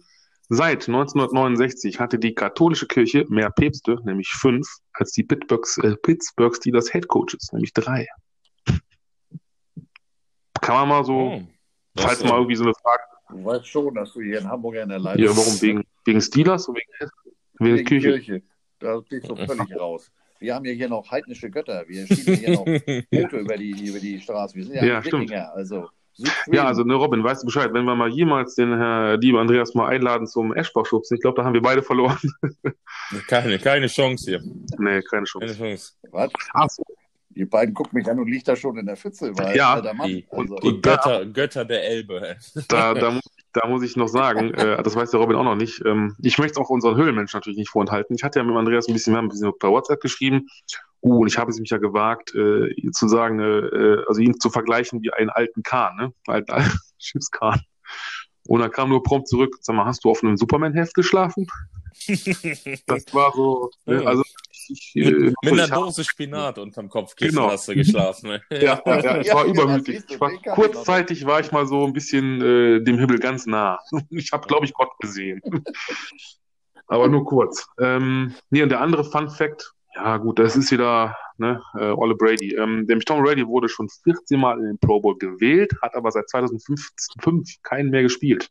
Seit 0.53 0.89
1969 0.89 2.01
hatte 2.01 2.19
die 2.19 2.35
katholische 2.35 2.89
Kirche 2.89 3.25
mehr 3.29 3.51
Päpste, 3.51 3.99
nämlich 4.05 4.31
fünf, 4.31 4.67
als 4.93 5.13
die 5.13 5.23
Pittsburghs, 5.23 5.79
äh, 5.79 5.95
Pittsburgh 5.97 6.55
Steelers 6.57 6.91
Head 6.91 7.07
Coaches, 7.07 7.53
nämlich 7.53 7.73
drei. 7.73 8.09
Kann 10.61 10.75
man 10.75 10.89
mal 10.89 11.05
so, 11.05 11.19
Oh. 11.19 11.43
Das, 11.95 12.05
falls 12.05 12.23
äh, 12.23 12.27
mal 12.27 12.35
irgendwie 12.35 12.57
so 12.57 12.65
eine 12.65 12.75
Frage, 12.75 13.03
Du 13.29 13.45
weißt 13.45 13.65
schon, 13.65 13.95
dass 13.95 14.13
du 14.13 14.23
hier 14.23 14.41
in 14.41 14.49
Hamburg 14.49 14.75
in 14.75 14.89
der 14.89 14.99
Leitung 14.99 15.25
ja, 15.25 15.37
warum 15.37 15.63
wegen, 15.63 15.85
Wegen 16.05 16.21
Steelers 16.21 16.67
und 16.67 16.75
wegen, 16.77 17.11
wegen, 17.61 17.77
Wegen 17.77 17.87
Kirche. 17.87 18.21
Kirche. 18.21 18.43
Da 18.81 18.99
bist 19.09 19.29
du 19.29 19.37
völlig 19.37 19.79
raus. 19.79 20.11
Wir 20.41 20.57
haben 20.57 20.65
ja 20.65 20.73
hier 20.73 20.89
noch 20.89 21.09
heidnische 21.09 21.49
Götter. 21.49 21.85
Wir 21.87 22.09
schieben 22.09 22.35
hier 22.35 22.51
noch 22.55 22.65
Boote 23.11 23.37
über 23.37 23.57
die, 23.57 23.87
über 23.87 24.01
die 24.01 24.19
Straße. 24.19 24.57
Wir 24.57 24.65
sind 24.65 24.75
ja, 24.75 24.85
Ja, 24.85 25.03
stimmt. 25.03 25.25
Wikinger. 25.25 25.53
Also. 25.53 25.91
Ja, 26.53 26.65
also 26.67 26.83
ne, 26.85 26.95
Robin, 26.95 27.23
weißt 27.23 27.43
du 27.43 27.47
Bescheid, 27.47 27.73
wenn 27.73 27.85
wir 27.85 27.95
mal 27.95 28.09
jemals 28.11 28.55
den 28.55 28.77
Herr 28.77 29.17
liebe 29.19 29.39
Andreas 29.41 29.75
mal 29.75 29.89
einladen 29.89 30.27
zum 30.27 30.55
Eschbach-Schubsen, 30.55 31.17
ich 31.17 31.21
glaube, 31.23 31.37
da 31.39 31.45
haben 31.45 31.55
wir 31.55 31.63
beide 31.63 31.83
verloren. 31.83 32.19
keine, 33.29 33.59
keine 33.59 33.87
Chance 33.87 34.31
hier. 34.31 34.41
nee, 34.79 35.01
keine 35.01 35.03
Keine 35.03 35.25
Chance. 35.25 35.57
Chance. 35.59 35.93
Was? 36.11 36.31
Ach 36.55 36.69
so. 36.69 36.83
Die 37.31 37.45
beiden 37.45 37.73
gucken 37.75 37.97
mich 37.99 38.09
an 38.11 38.19
und 38.19 38.27
liegt 38.29 38.49
da 38.49 38.57
schon 38.57 38.77
in 38.77 38.87
der 38.87 38.97
Pfütze, 38.97 39.33
weil 39.39 39.57
Ja. 39.57 39.75
alter 39.75 39.95
Mann. 39.95 40.09
Die- 40.09 40.27
Also, 40.31 40.57
Die 40.57 40.81
Götter, 40.81 41.25
Götter 41.27 41.65
der 41.65 41.85
Elbe. 41.85 42.37
Da, 42.69 42.93
da, 42.95 43.11
muss- 43.13 43.23
da 43.53 43.67
muss 43.67 43.83
ich 43.83 43.97
noch 43.97 44.09
sagen, 44.09 44.55
äh, 44.55 44.83
das 44.83 44.97
weiß 44.97 45.11
der 45.11 45.21
Robin 45.21 45.37
auch 45.37 45.45
noch 45.45 45.57
nicht. 45.57 45.83
Ähm, 45.85 46.17
ich 46.21 46.39
möchte 46.39 46.53
es 46.53 46.59
auch 46.59 46.71
unseren 46.71 46.97
Höhlenmenschen 46.97 47.39
natürlich 47.39 47.59
nicht 47.59 47.71
vorenthalten. 47.71 48.15
Ich 48.15 48.23
hatte 48.23 48.39
ja 48.39 48.45
mit 48.45 48.57
Andreas 48.57 48.89
ein 48.89 48.95
bisschen, 48.95 49.13
wir 49.13 49.19
haben 49.19 49.27
ein 49.27 49.31
bisschen 49.31 49.53
per 49.59 49.71
WhatsApp 49.71 50.01
geschrieben. 50.01 50.47
Uh, 51.03 51.21
und 51.21 51.29
ich 51.29 51.39
habe 51.39 51.51
es 51.51 51.59
mich 51.59 51.71
ja 51.71 51.79
gewagt, 51.79 52.35
äh, 52.35 52.91
zu 52.93 53.09
sagen, 53.09 53.41
äh, 53.41 54.03
also 54.07 54.21
ihn 54.21 54.39
zu 54.39 54.51
vergleichen 54.51 55.03
wie 55.03 55.11
einen 55.11 55.31
alten 55.31 55.63
Kahn, 55.63 55.97
ne? 55.97 56.13
Alten, 56.27 56.51
alten 56.53 56.79
Schiffskahn. 56.99 57.61
Und 58.47 58.61
dann 58.61 58.71
kam 58.71 58.91
nur 58.91 59.03
prompt 59.03 59.29
zurück, 59.29 59.57
sag 59.61 59.77
mal, 59.77 59.87
hast 59.87 60.05
du 60.05 60.11
auf 60.11 60.23
einem 60.23 60.37
Superman-Heft 60.37 60.95
geschlafen? 60.95 61.47
Das 62.87 63.13
war 63.13 63.33
so, 63.35 63.71
ne? 63.85 64.07
Also 64.07 64.23
ich, 64.71 64.93
ich, 64.95 65.07
äh, 65.07 65.11
mit, 65.11 65.35
mit 65.43 65.53
einer 65.53 65.65
ich 65.65 65.71
hab- 65.71 65.79
Dose 65.79 66.05
Spinat 66.05 66.59
unterm 66.59 66.89
Kopfkissen 66.89 67.37
Genau. 67.37 67.51
hast 67.51 67.69
du 67.69 67.75
geschlafen. 67.75 68.29
Ne? 68.31 68.43
Ja, 68.51 68.81
ja, 68.87 69.01
ja, 69.01 69.17
ich 69.21 69.33
war 69.33 69.45
übermütig. 69.45 70.05
Ich 70.09 70.21
war, 70.21 70.31
kurzzeitig 70.55 71.27
war 71.27 71.41
ich 71.41 71.53
mal 71.53 71.67
so 71.67 71.85
ein 71.85 71.93
bisschen 71.93 72.41
äh, 72.41 72.81
dem 72.83 72.99
Himmel 72.99 73.19
ganz 73.19 73.47
nah. 73.47 73.79
Ich 74.11 74.33
habe, 74.33 74.47
glaube 74.47 74.65
ich, 74.67 74.73
Gott 74.73 74.91
gesehen. 75.01 75.41
Aber 76.87 77.09
nur 77.09 77.25
kurz. 77.25 77.67
Ähm, 77.79 78.35
nee, 78.51 78.63
und 78.63 78.69
der 78.71 78.81
andere 78.81 79.05
Fun 79.05 79.31
Fact, 79.31 79.73
ja 79.95 80.17
gut, 80.17 80.39
das 80.39 80.57
ist 80.57 80.71
wieder 80.73 81.17
ne, 81.39 81.63
äh, 81.75 81.91
Olle 81.91 82.15
Brady. 82.15 82.55
Ähm, 82.55 82.85
nämlich 82.85 83.05
Tom 83.05 83.23
Brady 83.23 83.47
wurde 83.47 83.69
schon 83.69 83.89
14 84.05 84.39
Mal 84.41 84.59
in 84.59 84.65
den 84.67 84.79
Pro 84.79 85.01
Bowl 85.01 85.17
gewählt, 85.19 85.73
hat 85.83 85.95
aber 85.95 86.11
seit 86.11 86.29
2005 86.29 86.89
fünf 87.21 87.49
keinen 87.63 87.91
mehr 87.91 88.03
gespielt. 88.03 88.49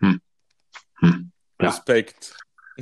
Hm. 0.00 0.20
Hm. 0.98 1.32
Ja. 1.60 1.68
Respekt. 1.68 2.36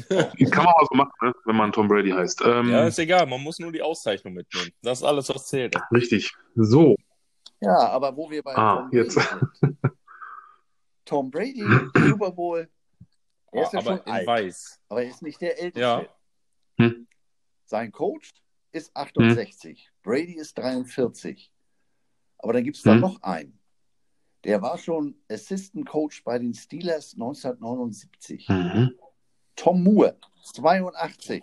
Kann 0.08 0.64
man 0.64 0.74
also 0.78 0.94
machen, 0.94 1.12
ne, 1.22 1.32
wenn 1.44 1.56
man 1.56 1.72
Tom 1.72 1.88
Brady 1.88 2.10
heißt. 2.10 2.42
Ähm, 2.44 2.70
Ja, 2.70 2.86
ist 2.86 2.98
egal, 2.98 3.26
man 3.26 3.42
muss 3.42 3.58
nur 3.58 3.72
die 3.72 3.82
Auszeichnung 3.82 4.34
mitnehmen. 4.34 4.70
Das 4.82 4.98
ist 4.98 5.04
alles, 5.04 5.28
was 5.28 5.46
zählt. 5.46 5.74
richtig. 5.92 6.32
So, 6.54 6.96
ja, 7.60 7.76
aber 7.90 8.16
wo 8.16 8.30
wir 8.30 8.42
bei 8.42 8.54
Ah, 8.56 8.76
Tom 8.76 8.90
Brady 8.90 8.96
jetzt. 8.96 9.14
sind. 9.14 9.76
Tom 11.04 11.30
Brady, 11.30 11.62
Super 11.96 12.30
Bowl, 12.30 12.68
er 13.52 13.62
ist 13.62 13.72
ja 13.72 13.78
aber 13.80 13.96
schon 13.96 14.06
in 14.06 14.12
alt, 14.12 14.26
weiß. 14.26 14.80
aber 14.88 15.02
er 15.02 15.08
ist 15.10 15.22
nicht 15.22 15.40
der 15.40 15.58
Älteste. 15.58 15.80
Ja. 15.80 16.06
Hm. 16.78 17.06
Sein 17.64 17.90
Coach 17.92 18.32
ist 18.72 18.94
68, 18.94 19.90
Brady 20.02 20.34
ist 20.34 20.56
43. 20.58 21.50
Aber 22.38 22.52
dann 22.52 22.62
gibt 22.64 22.76
es 22.76 22.82
da 22.82 22.92
Hm. 22.92 23.00
noch 23.00 23.22
einen. 23.22 23.58
Der 24.44 24.62
war 24.62 24.78
schon 24.78 25.16
Assistant 25.28 25.88
Coach 25.88 26.22
bei 26.22 26.38
den 26.38 26.54
Steelers 26.54 27.14
1979. 27.14 28.48
mhm. 28.48 28.94
Tom 29.58 29.82
Moore, 29.82 30.16
82. 30.54 31.42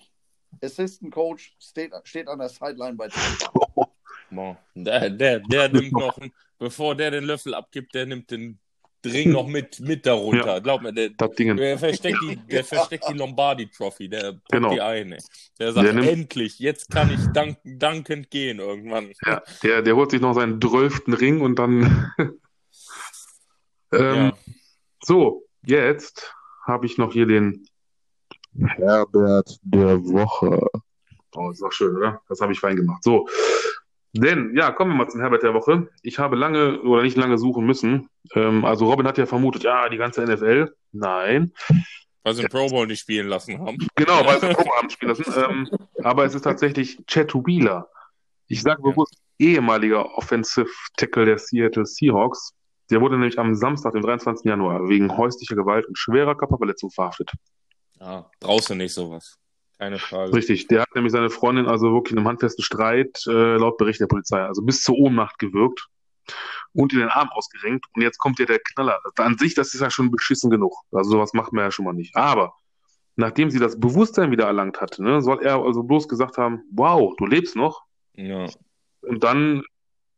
Assistant 0.64 1.14
Coach, 1.14 1.54
steht, 1.60 1.92
steht 2.06 2.28
an 2.28 2.40
der 2.40 2.50
Sideline 2.50 2.96
bei 2.96 3.10
Tampa. 3.10 3.90
Boah, 4.32 4.58
Der, 4.74 5.10
der, 5.10 5.40
der 5.42 5.70
nimmt 5.74 5.92
noch, 5.92 6.18
bevor 6.58 6.96
der 6.96 7.12
den 7.12 7.26
Löffel 7.26 7.54
abgibt, 7.54 7.94
der 7.94 8.06
nimmt 8.06 8.32
den 8.32 8.58
Ring 9.06 9.32
noch 9.32 9.46
mit, 9.48 9.80
mit 9.82 10.06
darunter. 10.08 10.48
Ja. 10.56 10.60
Glaub 10.60 10.82
mir, 10.82 10.92
der, 10.92 11.10
der 11.10 11.78
versteckt 11.78 12.18
die, 12.24 12.36
der 12.48 12.64
versteckt 12.64 13.06
die 13.08 13.14
Lombardi 13.14 13.68
Trophy, 13.70 14.10
der 14.10 14.32
packt 14.34 14.52
Genau. 14.52 14.74
die 14.74 14.82
ein. 14.82 15.12
ey. 15.12 15.20
Der 15.60 15.74
sagt, 15.74 15.86
Der 15.86 15.94
nimmt- 15.94 16.08
endlich, 16.08 16.58
jetzt 16.58 16.90
kann 16.90 17.14
ich 17.14 17.20
dank, 17.34 17.58
dankend 17.64 18.32
gehen 18.32 18.58
irgendwann. 18.60 19.12
Ja, 19.26 19.44
der, 19.62 19.82
der 19.84 19.96
holt 19.96 20.10
sich 20.10 20.22
noch 20.22 20.34
seinen 20.34 20.60
drölften 20.60 21.14
Ring 21.14 21.42
und 21.42 21.60
dann. 21.60 22.12
ähm, 22.18 24.16
Ja. 24.16 24.34
So, 25.04 25.46
jetzt 25.66 26.34
habe 26.66 26.88
ich 26.88 26.98
noch 26.98 27.14
hier 27.14 27.28
den 27.28 27.68
Herbert 28.60 29.58
der 29.64 30.04
Woche. 30.04 30.68
Oh, 31.36 31.50
ist 31.50 31.64
auch 31.64 31.72
schön, 31.72 31.96
oder? 31.98 32.22
Das 32.30 32.40
habe 32.42 32.54
ich 32.54 32.60
fein 32.60 32.76
gemacht. 32.76 33.04
So. 33.04 33.28
Denn, 34.14 34.56
ja, 34.56 34.72
kommen 34.72 34.92
wir 34.92 34.96
mal 34.98 35.10
zum 35.10 35.20
Herbert 35.20 35.44
der 35.44 35.54
Woche. 35.54 35.90
Ich 36.02 36.20
habe 36.20 36.38
lange 36.38 36.82
oder 36.82 37.04
nicht 37.04 37.18
lange 37.18 37.38
suchen 37.38 37.66
müssen. 37.66 38.08
Ähm, 38.34 38.64
also 38.64 38.90
Robin 38.90 39.06
hat 39.08 39.18
ja 39.18 39.26
vermutet, 39.26 39.64
ja, 39.64 39.90
die 39.90 39.98
ganze 39.98 40.24
NFL. 40.24 40.74
Nein. 40.94 41.52
Weil 42.24 42.34
sie 42.34 42.42
den 42.44 42.50
Pro 42.50 42.70
Bowl 42.70 42.88
nicht 42.88 43.02
spielen 43.02 43.28
lassen 43.28 43.60
haben. 43.60 43.78
Genau, 43.96 44.26
weil 44.26 44.40
sie 44.40 44.48
Probe 44.48 44.70
haben 44.78 44.90
spielen 44.90 45.10
lassen. 45.10 45.26
Ähm, 45.36 45.70
aber 46.02 46.24
es 46.24 46.34
ist 46.34 46.44
tatsächlich 46.44 46.98
Chatubila. 47.08 47.88
Ich 48.48 48.62
sage 48.62 48.82
Ja. 48.84 48.90
bewusst 48.92 49.18
ehemaliger 49.38 50.18
Offensive 50.18 50.70
Tackle 50.96 51.26
der 51.26 51.38
Seattle 51.38 51.86
Seahawks. 51.86 52.54
Der 52.90 53.02
wurde 53.02 53.18
nämlich 53.18 53.38
am 53.38 53.54
Samstag, 53.56 53.94
dem 53.94 54.02
23. 54.02 54.46
Januar, 54.46 54.88
wegen 54.88 55.16
häuslicher 55.18 55.56
Gewalt 55.56 55.86
und 55.88 55.98
schwerer 55.98 56.36
Körperverletzung 56.36 56.90
verhaftet. 56.92 57.32
Ja, 58.06 58.30
brauchst 58.40 58.70
du 58.70 58.76
nicht 58.76 58.94
sowas. 58.94 59.40
Keine 59.80 59.98
Frage. 59.98 60.32
Richtig, 60.32 60.68
der 60.68 60.82
hat 60.82 60.94
nämlich 60.96 61.12
seine 61.12 61.30
Freundin 61.30 61.68
also 61.68 61.92
wirklich 61.92 62.14
in 62.14 62.20
einem 62.20 62.28
handfesten 62.28 62.64
Streit, 62.64 63.24
äh, 63.28 63.58
laut 63.58 63.78
Bericht 63.78 64.00
der 64.00 64.08
Polizei, 64.08 64.40
also 64.40 64.62
bis 64.62 64.84
zur 64.84 64.96
Ohnmacht 64.96 65.40
gewürgt 65.40 65.88
und 66.74 66.94
in 66.94 67.00
den 67.00 67.10
Arm 67.10 67.30
ausgerenkt. 67.30 67.86
Und 67.94 68.04
jetzt 68.04 68.20
kommt 68.20 68.40
ja 68.40 68.46
der 68.46 68.60
Knaller. 68.60 69.00
An 69.18 69.38
sich, 69.38 69.56
das 69.56 69.74
ist 69.74 69.82
ja 69.82 69.90
schon 69.90 70.12
beschissen 70.12 70.50
genug. 70.50 70.74
Also 70.92 71.12
sowas 71.12 71.34
macht 71.34 71.52
man 71.52 71.66
ja 71.66 71.72
schon 71.72 71.86
mal 71.86 71.94
nicht. 71.94 72.16
Aber 72.16 72.54
nachdem 73.16 73.50
sie 73.50 73.60
das 73.60 73.80
Bewusstsein 73.80 74.32
wieder 74.32 74.46
erlangt 74.46 74.80
hatte, 74.82 75.04
ne, 75.04 75.22
soll 75.22 75.44
er 75.44 75.62
also 75.62 75.84
bloß 75.84 76.08
gesagt 76.08 76.38
haben, 76.38 76.64
wow, 76.72 77.14
du 77.18 77.26
lebst 77.26 77.56
noch. 77.56 77.84
Ja. 78.14 78.46
Und 79.02 79.24
dann, 79.24 79.64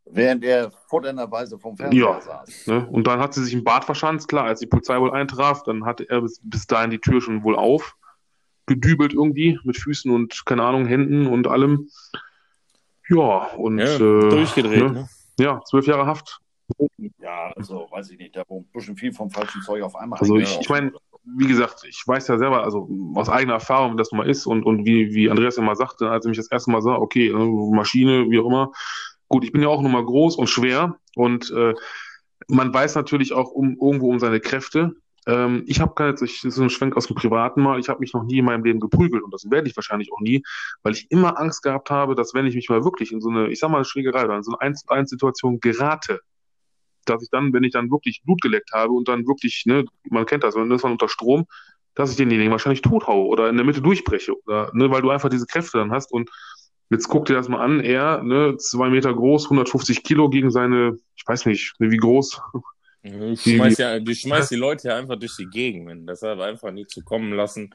Während 0.09 0.43
er 0.43 0.71
futternderweise 0.71 1.59
vom 1.59 1.75
Fernseher 1.75 1.99
Ja. 1.99 2.21
saß. 2.21 2.67
ne, 2.67 2.87
und 2.87 3.07
dann 3.07 3.19
hat 3.19 3.33
sie 3.33 3.43
sich 3.43 3.53
im 3.53 3.63
Bad 3.63 3.85
verschanzt, 3.85 4.27
klar, 4.27 4.45
als 4.45 4.59
die 4.59 4.67
Polizei 4.67 4.99
wohl 4.99 5.11
eintraf, 5.11 5.63
dann 5.63 5.85
hatte 5.85 6.09
er 6.09 6.21
bis, 6.21 6.39
bis 6.43 6.67
dahin 6.67 6.91
die 6.91 6.99
Tür 6.99 7.21
schon 7.21 7.43
wohl 7.43 7.55
auf, 7.55 7.95
gedübelt 8.65 9.13
irgendwie, 9.13 9.59
mit 9.63 9.77
Füßen 9.77 10.11
und, 10.11 10.45
keine 10.45 10.63
Ahnung, 10.63 10.85
Händen 10.85 11.27
und 11.27 11.47
allem. 11.47 11.89
Ja, 13.09 13.47
und 13.55 13.79
ja 13.79 13.95
äh, 13.95 14.29
durchgedreht, 14.29 14.83
ne? 14.83 14.91
ne? 14.91 15.09
Ja, 15.39 15.61
zwölf 15.65 15.87
Jahre 15.87 16.05
Haft. 16.05 16.39
Ja, 17.19 17.53
also 17.55 17.87
weiß 17.89 18.09
ich 18.11 18.17
nicht, 18.17 18.35
da 18.35 18.43
wo 18.47 18.59
ein 18.59 18.65
bisschen 18.73 18.97
viel 18.97 19.13
vom 19.13 19.29
falschen 19.29 19.61
Zeug 19.61 19.83
auf 19.83 19.95
einmal 19.95 20.19
Also 20.19 20.37
ich, 20.37 20.59
ich 20.59 20.69
meine, 20.69 20.91
wie 21.23 21.47
gesagt, 21.47 21.83
ich 21.87 22.03
weiß 22.05 22.27
ja 22.27 22.37
selber, 22.37 22.63
also 22.63 22.89
aus 23.15 23.29
eigener 23.29 23.53
Erfahrung, 23.53 23.93
wie 23.93 23.97
das 23.97 24.11
mal 24.11 24.29
ist 24.29 24.45
und, 24.45 24.63
und 24.63 24.85
wie, 24.85 25.13
wie 25.13 25.29
Andreas 25.29 25.57
mal 25.57 25.75
sagte, 25.75 26.09
als 26.09 26.25
er 26.25 26.29
mich 26.29 26.37
das 26.37 26.51
erste 26.51 26.71
Mal 26.71 26.81
sah, 26.81 26.95
okay, 26.95 27.27
äh, 27.27 27.75
Maschine, 27.75 28.29
wie 28.29 28.39
auch 28.39 28.47
immer. 28.47 28.71
Gut, 29.29 29.43
ich 29.43 29.51
bin 29.51 29.61
ja 29.61 29.67
auch 29.67 29.81
nun 29.81 29.91
mal 29.91 30.05
groß 30.05 30.35
und 30.37 30.47
schwer 30.47 30.97
und 31.15 31.51
äh, 31.51 31.73
man 32.47 32.73
weiß 32.73 32.95
natürlich 32.95 33.33
auch 33.33 33.51
um, 33.51 33.77
irgendwo 33.81 34.09
um 34.09 34.19
seine 34.19 34.39
Kräfte. 34.39 34.95
Ähm, 35.25 35.63
ich 35.67 35.81
habe 35.81 35.93
keine, 35.95 36.13
ich, 36.13 36.41
das 36.41 36.53
ist 36.53 36.59
ein 36.59 36.69
Schwenk 36.69 36.95
aus 36.95 37.07
dem 37.07 37.15
Privaten 37.15 37.61
mal, 37.61 37.79
ich 37.79 37.89
habe 37.89 37.99
mich 37.99 38.13
noch 38.13 38.23
nie 38.23 38.39
in 38.39 38.45
meinem 38.45 38.63
Leben 38.63 38.79
geprügelt 38.79 39.23
und 39.23 39.33
das 39.33 39.49
werde 39.51 39.67
ich 39.67 39.75
wahrscheinlich 39.75 40.11
auch 40.13 40.21
nie, 40.21 40.43
weil 40.83 40.93
ich 40.93 41.11
immer 41.11 41.37
Angst 41.39 41.63
gehabt 41.63 41.89
habe, 41.89 42.15
dass 42.15 42.33
wenn 42.33 42.45
ich 42.45 42.55
mich 42.55 42.69
mal 42.69 42.85
wirklich 42.85 43.11
in 43.11 43.19
so 43.19 43.29
eine, 43.29 43.49
ich 43.49 43.59
sag 43.59 43.69
mal, 43.69 43.83
Schlägerei 43.83 44.23
oder 44.23 44.37
in 44.37 44.43
so 44.43 44.51
eine 44.51 44.61
1 44.61 44.81
zu 44.81 44.87
1 44.87 45.09
Situation 45.09 45.59
gerate, 45.59 46.21
dass 47.03 47.21
ich 47.23 47.29
dann, 47.29 47.51
wenn 47.51 47.63
ich 47.63 47.73
dann 47.73 47.91
wirklich 47.91 48.21
Blut 48.23 48.41
geleckt 48.41 48.71
habe 48.73 48.93
und 48.93 49.07
dann 49.07 49.27
wirklich, 49.27 49.63
ne, 49.65 49.85
man 50.09 50.25
kennt 50.25 50.43
das, 50.43 50.55
wenn 50.55 50.69
das 50.69 50.83
dann 50.83 50.91
unter 50.91 51.09
Strom, 51.09 51.45
dass 51.95 52.11
ich 52.11 52.17
denjenigen 52.17 52.51
wahrscheinlich 52.51 52.81
tot 52.81 53.07
haue 53.07 53.25
oder 53.25 53.49
in 53.49 53.57
der 53.57 53.65
Mitte 53.65 53.81
durchbreche, 53.81 54.33
oder, 54.45 54.71
ne, 54.73 54.91
weil 54.91 55.01
du 55.01 55.09
einfach 55.09 55.29
diese 55.29 55.47
Kräfte 55.47 55.79
dann 55.79 55.91
hast 55.91 56.11
und 56.11 56.29
jetzt 56.89 57.07
guck 57.07 57.25
dir 57.25 57.33
das 57.35 57.49
mal 57.49 57.59
an, 57.63 57.79
er, 57.79 58.23
ne, 58.23 58.57
zwei 58.57 58.89
Meter 58.89 59.13
groß, 59.13 59.45
150 59.45 60.03
Kilo 60.03 60.29
gegen 60.29 60.51
seine, 60.51 60.97
ich 61.15 61.23
weiß 61.27 61.45
nicht, 61.45 61.73
ne, 61.79 61.91
wie 61.91 61.97
groß, 61.97 62.41
Du 63.03 63.35
schmeißt, 63.37 63.79
ja, 63.79 63.99
du 63.99 64.13
schmeißt 64.13 64.51
die 64.51 64.55
Leute 64.55 64.89
ja 64.89 64.97
einfach 64.97 65.17
durch 65.17 65.35
die 65.37 65.45
Gegend, 65.45 65.87
wenn. 65.87 66.05
deshalb 66.05 66.39
einfach 66.41 66.71
nie 66.71 66.85
zu 66.85 67.01
kommen 67.03 67.31
lassen, 67.31 67.73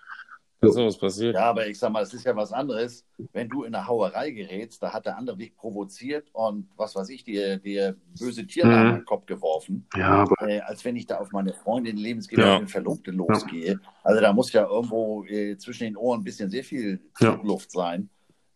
dass 0.60 0.74
sowas 0.74 0.98
passiert. 0.98 1.34
Ja, 1.34 1.44
aber 1.44 1.66
ich 1.66 1.78
sag 1.78 1.90
mal, 1.90 2.02
es 2.02 2.12
ist 2.12 2.24
ja 2.24 2.36
was 2.36 2.52
anderes, 2.52 3.06
wenn 3.32 3.48
du 3.48 3.62
in 3.64 3.74
eine 3.74 3.86
Hauerei 3.86 4.30
gerätst, 4.30 4.82
da 4.82 4.92
hat 4.92 5.06
der 5.06 5.16
andere 5.16 5.38
dich 5.38 5.56
provoziert 5.56 6.28
und 6.32 6.68
was 6.76 6.94
weiß 6.94 7.08
ich, 7.08 7.24
dir, 7.24 7.56
dir 7.56 7.96
böse 8.18 8.46
Tiernamen 8.46 8.82
Mhm. 8.82 8.88
in 8.90 8.96
den 9.00 9.04
Kopf 9.06 9.24
geworfen, 9.24 9.86
ja, 9.96 10.08
aber 10.08 10.34
äh, 10.46 10.60
als 10.60 10.84
wenn 10.84 10.96
ich 10.96 11.06
da 11.06 11.18
auf 11.18 11.32
meine 11.32 11.54
Freundin, 11.54 11.96
Lebensgefährtin, 11.96 12.68
Verlobte 12.68 13.10
losgehe. 13.10 13.80
Also 14.02 14.20
da 14.20 14.32
muss 14.34 14.52
ja 14.52 14.66
irgendwo 14.68 15.24
äh, 15.24 15.56
zwischen 15.56 15.84
den 15.84 15.96
Ohren 15.96 16.20
ein 16.20 16.24
bisschen 16.24 16.50
sehr 16.50 16.64
viel 16.64 17.00
Ja. 17.20 17.40
Luft 17.42 17.70
sein. 17.70 18.10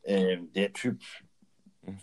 Äh, 0.07 0.39
der 0.55 0.73
Typ, 0.73 1.01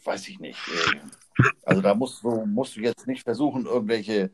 weiß 0.03 0.27
ich 0.27 0.39
nicht. 0.39 0.59
Äh, 0.67 1.43
also 1.63 1.81
da 1.81 1.95
musst 1.95 2.23
du, 2.23 2.45
musst 2.45 2.75
du 2.75 2.81
jetzt 2.81 3.07
nicht 3.07 3.23
versuchen, 3.23 3.65
irgendwelche, 3.65 4.31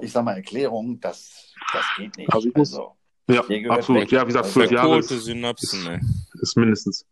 ich 0.00 0.10
sag 0.12 0.24
mal, 0.24 0.34
Erklärungen, 0.36 1.00
das, 1.00 1.54
das 1.72 1.84
geht 1.96 2.16
nicht. 2.16 2.32
Also 2.32 2.50
muss- 2.54 2.78
ja, 3.26 3.40
absolut, 3.70 4.02
weg. 4.02 4.12
ja, 4.12 4.20
wie 4.22 4.26
gesagt, 4.26 4.44
Also 4.44 4.60
zwölf 4.60 4.70
Jahre 4.70 4.98
ist, 4.98 5.08
Synapsen, 5.08 5.86
ey. 5.86 6.00
ist 6.42 6.56
mindestens. 6.58 7.06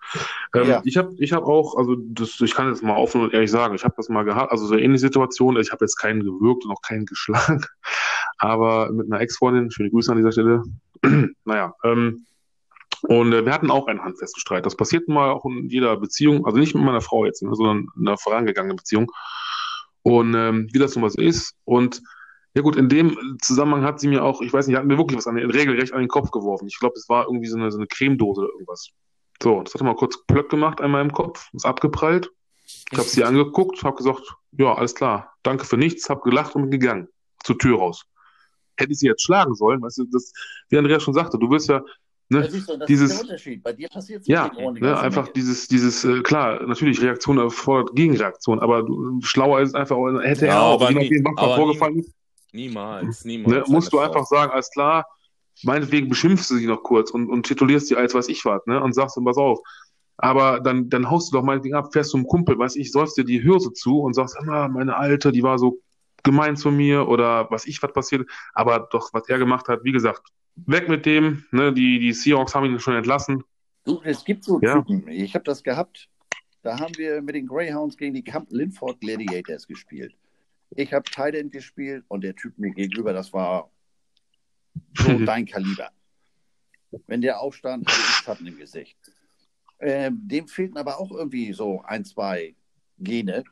Ähm, 0.55 0.69
Ja. 0.69 0.83
Ich 0.85 0.99
habe 0.99 1.15
ich 1.17 1.33
hab 1.33 1.45
auch, 1.45 1.75
also 1.79 1.95
das, 1.97 2.39
ich 2.43 2.53
kann 2.53 2.69
jetzt 2.69 2.83
mal 2.83 2.97
offen 2.99 3.23
und 3.23 3.33
ehrlich 3.33 3.51
sagen, 3.51 3.75
ich 3.75 3.83
habe 3.85 3.95
das 3.97 4.11
mal 4.11 4.25
gehabt, 4.25 4.53
also 4.53 4.67
so 4.67 4.75
eine 4.75 4.83
ähnliche 4.83 5.01
Situation, 5.07 5.57
ich 5.59 5.73
habe 5.73 5.83
jetzt 5.85 5.97
keinen 5.97 6.23
gewürgt 6.23 6.67
und 6.67 6.71
auch 6.73 6.83
keinen 6.83 7.07
geschlagen, 7.07 7.65
aber 8.37 8.93
mit 8.93 9.07
einer 9.11 9.23
Ex-Freundin, 9.23 9.71
schöne 9.71 9.91
Grüße 9.91 10.11
an 10.13 10.19
dieser 10.19 10.33
Stelle. 10.33 10.63
naja, 11.47 11.73
ähm, 11.83 12.27
und 13.03 13.33
äh, 13.33 13.45
wir 13.45 13.53
hatten 13.53 13.71
auch 13.71 13.87
einen 13.87 14.03
handfesten 14.03 14.41
Streit. 14.41 14.65
Das 14.65 14.77
passiert 14.77 15.09
mal 15.09 15.31
auch 15.31 15.45
in 15.45 15.69
jeder 15.69 15.97
Beziehung, 15.97 16.47
also 16.47 16.59
nicht 16.59 16.75
mit 16.75 16.85
meiner 16.85 17.01
Frau 17.01 17.25
jetzt, 17.25 17.43
ne, 17.43 17.55
sondern 17.55 17.89
in 17.97 18.07
einer 18.07 18.17
vorangegangenen 18.17 18.77
Beziehung. 18.77 19.11
Und 20.03 20.35
ähm, 20.35 20.69
wie 20.73 20.79
das 20.79 20.95
nun 20.95 21.05
was 21.05 21.17
ist. 21.17 21.55
Und 21.65 22.03
ja 22.55 22.63
gut, 22.63 22.77
in 22.77 22.89
dem 22.89 23.39
Zusammenhang 23.41 23.85
hat 23.85 24.01
sie 24.01 24.09
mir 24.09 24.23
auch, 24.23 24.41
ich 24.41 24.53
weiß 24.53 24.67
nicht, 24.67 24.77
hat 24.77 24.85
mir 24.85 24.99
wirklich 24.99 25.17
was 25.17 25.27
an 25.27 25.37
den 25.37 25.51
regelrecht 25.51 25.93
an 25.93 26.01
den 26.01 26.09
Kopf 26.09 26.31
geworfen. 26.31 26.67
Ich 26.67 26.79
glaube, 26.79 26.95
es 26.97 27.09
war 27.09 27.27
irgendwie 27.27 27.49
so 27.49 27.57
eine, 27.57 27.71
so 27.71 27.79
eine 27.79 27.87
Cremedose 27.87 28.43
oder 28.43 28.53
irgendwas. 28.53 28.91
So, 29.43 29.63
das 29.63 29.75
hat 29.75 29.83
mal 29.83 29.97
kurz 29.97 30.25
Plöck 30.27 30.51
gemacht 30.51 30.81
an 30.81 30.91
meinem 30.91 31.13
Kopf, 31.13 31.49
ist 31.53 31.67
abgeprallt. 31.67 32.31
Ich 32.93 32.99
habe 32.99 33.09
sie 33.09 33.25
angeguckt, 33.25 33.83
habe 33.83 33.97
gesagt, 33.97 34.23
ja, 34.53 34.75
alles 34.75 34.95
klar, 34.95 35.35
danke 35.43 35.65
für 35.65 35.77
nichts, 35.77 36.09
habe 36.09 36.21
gelacht 36.21 36.55
und 36.55 36.63
bin 36.63 36.71
gegangen, 36.71 37.09
zur 37.43 37.59
Tür 37.59 37.79
raus. 37.79 38.05
Hätte 38.77 38.93
ich 38.93 38.99
sie 38.99 39.07
jetzt 39.07 39.23
schlagen 39.23 39.55
sollen, 39.55 39.83
weißt 39.83 39.99
du, 39.99 40.05
das, 40.13 40.33
wie 40.69 40.79
Andreas 40.79 41.03
schon 41.03 41.15
sagte, 41.15 41.39
du 41.39 41.51
wirst 41.51 41.69
ja, 41.69 41.83
ne, 42.33 42.43
Das, 42.43 42.53
ist 42.55 42.67
so, 42.67 42.77
das 42.77 42.87
dieses, 42.87 43.11
ist 43.11 43.17
der 43.17 43.21
Unterschied. 43.23 43.63
Bei 43.63 43.73
dir 43.73 43.89
passiert 43.89 44.23
es 44.23 44.27
ja, 44.29 44.51
ne, 44.55 44.99
einfach 44.99 45.29
dieses, 45.29 45.69
dieses, 45.69 46.05
äh, 46.05 46.21
klar, 46.23 46.63
natürlich 46.67 47.01
Reaktion 47.01 47.39
erfordert 47.39 47.95
Gegenreaktion, 47.95 48.61
aber 48.61 48.83
du, 48.83 49.21
schlauer 49.23 49.61
ist 49.61 49.71
es 49.71 49.75
einfach, 49.75 49.97
hätte 50.23 50.47
Ja, 50.47 50.53
er 50.55 50.63
auch, 50.63 50.81
je 50.89 50.95
nie- 50.97 51.03
nachdem, 51.05 51.25
was 51.25 51.35
da 51.37 51.55
vorgefallen 51.57 51.99
ist, 52.01 52.13
Niemals, 52.53 53.25
niemals. 53.25 53.69
ne, 53.69 53.75
musst 53.75 53.93
du 53.93 53.99
einfach 53.99 54.27
sagen, 54.27 54.53
alles 54.53 54.71
klar, 54.71 55.07
meinetwegen 55.63 56.09
beschimpfst 56.09 56.51
du 56.51 56.57
sie 56.57 56.67
noch 56.67 56.83
kurz 56.83 57.11
und, 57.11 57.31
und 57.31 57.47
titulierst 57.47 57.87
sie 57.87 57.97
als 57.97 58.15
weiß 58.15 58.29
ich 58.29 58.45
was, 58.45 58.61
ne, 58.67 58.83
und 58.83 58.93
sagst 58.95 59.17
dann, 59.17 59.25
pass 59.25 59.37
auf. 59.37 59.61
Aber 60.19 60.61
dann, 60.61 60.89
dann 60.91 61.11
haust 61.11 61.33
du 61.33 61.39
doch 61.39 61.45
meinetwegen 61.45 61.75
ab, 61.75 61.89
fährst 61.93 62.11
zum 62.11 62.27
Kumpel, 62.27 62.59
weiß 62.59 62.77
ich, 62.77 62.93
säufst 62.93 63.17
dir 63.17 63.25
die 63.25 63.43
Hürse 63.43 63.73
zu 63.73 64.01
und 64.01 64.15
sagst, 64.15 64.37
mal, 64.45 64.69
meine 64.69 64.97
Alte, 64.97 65.33
die 65.33 65.43
war 65.43 65.59
so 65.59 65.79
gemein 66.23 66.57
zu 66.57 66.71
mir 66.71 67.09
oder 67.09 67.51
was 67.51 67.67
ich 67.67 67.83
was 67.83 67.93
passiert. 67.93 68.29
Aber 68.53 68.87
doch, 68.93 69.09
was 69.13 69.29
er 69.29 69.39
gemacht 69.39 69.67
hat, 69.69 69.81
wie 69.83 69.93
gesagt, 69.93 70.23
weg 70.57 70.89
mit 70.89 71.07
dem, 71.07 71.45
ne, 71.51 71.73
die, 71.73 71.99
die 71.99 72.13
Seahawks 72.13 72.55
haben 72.55 72.67
ihn 72.67 72.79
schon 72.79 72.97
entlassen. 72.97 73.45
Du, 73.85 74.01
es 74.05 74.25
gibt 74.25 74.45
so 74.45 74.61
Ja. 74.61 74.81
Typen. 74.83 75.09
Ich 75.09 75.35
habe 75.35 75.45
das 75.45 75.63
gehabt. 75.63 76.09
Da 76.63 76.79
haben 76.79 76.97
wir 76.97 77.21
mit 77.23 77.35
den 77.35 77.47
Greyhounds 77.47 77.97
gegen 77.97 78.15
die 78.15 78.23
Camp 78.23 78.47
Linford 78.51 79.01
Gladiators 79.01 79.67
gespielt. 79.67 80.15
Ich 80.71 80.93
habe 80.93 81.05
Tight 81.11 81.35
End 81.35 81.53
gespielt 81.53 82.05
und 82.09 82.23
der 82.23 82.35
Typ 82.37 82.57
mir 82.59 82.71
gegenüber, 82.71 83.13
das 83.13 83.33
war 83.33 83.71
so 84.95 85.19
dein 85.27 85.45
Kaliber. 85.47 85.91
Wenn 87.07 87.21
der 87.21 87.41
aufstand, 87.41 87.87
hatte 87.87 88.01
ich 88.01 88.17
Schatten 88.25 88.47
im 88.47 88.59
Gesicht. 88.59 88.97
Ähm, 89.81 90.21
dem 90.29 90.47
fehlten 90.47 90.79
aber 90.79 91.01
auch 91.01 91.11
irgendwie 91.11 91.53
so 91.53 91.83
ein, 91.83 92.05
zwei 92.05 92.55
Gene. 92.99 93.43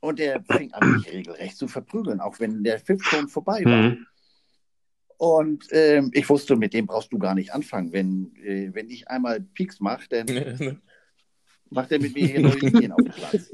Und 0.00 0.18
der 0.18 0.42
fing 0.42 0.72
an, 0.72 0.96
mich 0.96 1.12
regelrecht 1.12 1.56
zu 1.56 1.68
verprügeln, 1.68 2.20
auch 2.20 2.40
wenn 2.40 2.64
der 2.64 2.80
Pfiff 2.80 3.02
schon 3.04 3.28
vorbei 3.28 3.64
war. 3.64 3.82
Mhm. 3.82 4.06
Und 5.18 5.66
ähm, 5.70 6.10
ich 6.12 6.28
wusste, 6.28 6.56
mit 6.56 6.74
dem 6.74 6.86
brauchst 6.86 7.12
du 7.12 7.18
gar 7.18 7.34
nicht 7.34 7.52
anfangen. 7.54 7.92
Wenn, 7.92 8.34
äh, 8.36 8.70
wenn 8.74 8.90
ich 8.90 9.08
einmal 9.08 9.40
Peaks 9.40 9.80
mache, 9.80 10.08
dann 10.10 10.26
macht 11.70 11.90
er 11.92 12.00
mit 12.00 12.14
mir 12.14 12.26
hier 12.26 12.40
neue 12.40 12.58
Linien 12.58 12.92
auf 12.92 13.02
dem 13.02 13.12
Platz. 13.12 13.52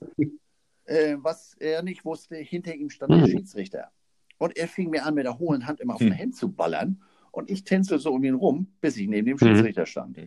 Äh, 0.85 1.17
was 1.19 1.55
er 1.61 1.83
nicht 1.83 2.05
wusste, 2.05 2.37
hinter 2.37 2.75
ihm 2.75 2.91
stand 2.91 3.13
der 3.13 3.27
Schiedsrichter. 3.29 3.91
Und 4.39 4.57
er 4.57 4.67
fing 4.67 4.91
mir 4.91 5.07
an, 5.07 5.15
mit 5.15 5.25
der 5.25 5.39
hohlen 5.39 5.67
Hand 5.67 5.81
immer 5.81 5.95
auf 5.95 6.01
den 6.01 6.13
Hemd 6.13 6.35
zu 6.37 6.51
ballern. 6.51 7.01
Und 7.31 7.49
ich 7.49 7.63
tänzelte 7.65 8.03
so 8.03 8.13
um 8.13 8.25
ihn 8.25 8.35
rum, 8.35 8.67
bis 8.81 8.97
ich 8.97 9.07
neben 9.09 9.27
dem 9.27 9.39
Schiedsrichter 9.39 9.87
stand. 9.87 10.19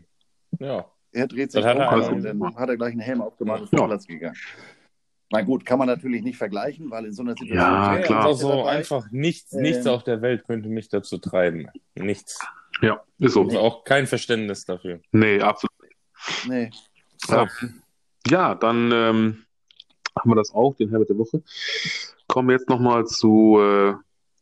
ja. 0.60 0.90
Er 1.12 1.28
dreht 1.28 1.50
sich 1.50 1.64
Dann 1.64 1.78
um 1.78 2.14
und 2.16 2.24
dann 2.24 2.56
hat 2.58 2.68
er 2.68 2.76
gleich 2.76 2.92
einen 2.92 3.00
Helm 3.00 3.22
aufgemacht 3.22 3.62
und 3.62 3.66
ist 3.68 3.74
Ja. 3.74 3.86
Platz 3.86 4.06
gegangen. 4.06 4.36
Na 5.32 5.42
gut, 5.42 5.66
kann 5.66 5.80
man 5.80 5.88
natürlich 5.88 6.22
nicht 6.22 6.38
vergleichen, 6.38 6.92
weil 6.92 7.06
in 7.06 7.14
so 7.14 7.24
einer 7.24 7.32
Situation. 7.32 7.58
Ja, 7.58 7.98
klar. 8.00 8.26
einfach 8.26 8.40
so 8.40 8.50
dabei. 8.50 8.70
einfach 8.70 9.12
nichts, 9.12 9.54
nichts 9.54 9.86
Ähm. 9.86 9.92
auf 9.92 10.04
der 10.04 10.22
Welt 10.22 10.46
könnte 10.46 10.70
mich 10.70 10.90
dazu 10.90 11.18
treiben. 11.18 11.68
Nichts. 11.96 12.40
Ja, 12.82 13.02
ist 13.20 13.34
so. 13.34 13.44
Also 13.44 13.60
auch 13.60 13.84
kein 13.84 14.06
Verständnis 14.06 14.66
dafür. 14.66 15.00
Nee, 15.12 15.42
absolut. 15.42 15.72
Nee. 16.48 16.70
So. 17.26 17.48
Ja, 18.28 18.56
dann 18.56 18.92
ähm, 18.92 19.46
haben 20.18 20.30
wir 20.30 20.36
das 20.36 20.54
auch, 20.54 20.76
den 20.76 20.90
Herbert 20.90 21.10
der 21.10 21.18
Woche. 21.18 21.44
Kommen 22.28 22.50
wir 22.50 22.54
jetzt 22.54 22.70
nochmal 22.70 23.06
zu 23.06 23.60
äh, 23.60 23.94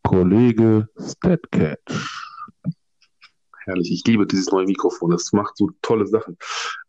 Kollege 0.03 0.89
Statcatch. 0.99 2.09
Herrlich, 3.65 3.91
ich 3.91 4.03
liebe 4.05 4.27
dieses 4.27 4.51
neue 4.51 4.65
Mikrofon, 4.65 5.11
das 5.11 5.31
macht 5.31 5.55
so 5.55 5.71
tolle 5.81 6.05
Sachen. 6.05 6.37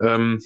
Ähm, 0.00 0.40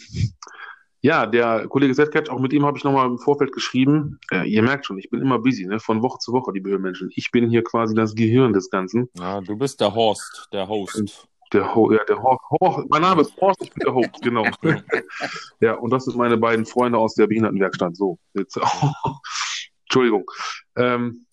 ja, 1.00 1.26
der 1.26 1.68
Kollege 1.68 1.94
Statcatch, 1.94 2.28
auch 2.30 2.40
mit 2.40 2.52
ihm 2.52 2.66
habe 2.66 2.76
ich 2.76 2.84
nochmal 2.84 3.06
im 3.06 3.18
Vorfeld 3.18 3.52
geschrieben. 3.52 4.18
Äh, 4.32 4.48
ihr 4.48 4.62
merkt 4.62 4.86
schon, 4.86 4.98
ich 4.98 5.10
bin 5.10 5.20
immer 5.20 5.38
busy, 5.38 5.66
ne? 5.66 5.78
von 5.78 6.02
Woche 6.02 6.18
zu 6.18 6.32
Woche, 6.32 6.52
liebe 6.52 6.70
Höhenmenschen. 6.70 7.10
Ich 7.14 7.30
bin 7.30 7.48
hier 7.48 7.62
quasi 7.62 7.94
das 7.94 8.14
Gehirn 8.14 8.52
des 8.52 8.68
Ganzen. 8.70 9.08
Ja, 9.18 9.40
du 9.40 9.56
bist 9.56 9.80
der 9.80 9.94
Horst, 9.94 10.48
der 10.52 10.68
Host. 10.68 11.28
Der, 11.52 11.74
Ho 11.74 11.90
ja, 11.92 12.04
der 12.04 12.22
Horst, 12.22 12.42
Horst, 12.60 12.90
mein 12.90 13.00
Name 13.00 13.22
ist 13.22 13.34
Horst, 13.40 13.62
ich 13.62 13.72
bin 13.72 13.84
der 13.84 13.94
Host, 13.94 14.20
genau. 14.20 14.44
ja, 15.60 15.74
und 15.74 15.90
das 15.90 16.04
sind 16.04 16.16
meine 16.16 16.36
beiden 16.36 16.66
Freunde 16.66 16.98
aus 16.98 17.14
der 17.14 17.26
Behindertenwerkstatt. 17.26 17.96
So, 17.96 18.18
jetzt, 18.34 18.58
Entschuldigung. 19.84 20.30
Ähm, 20.76 21.24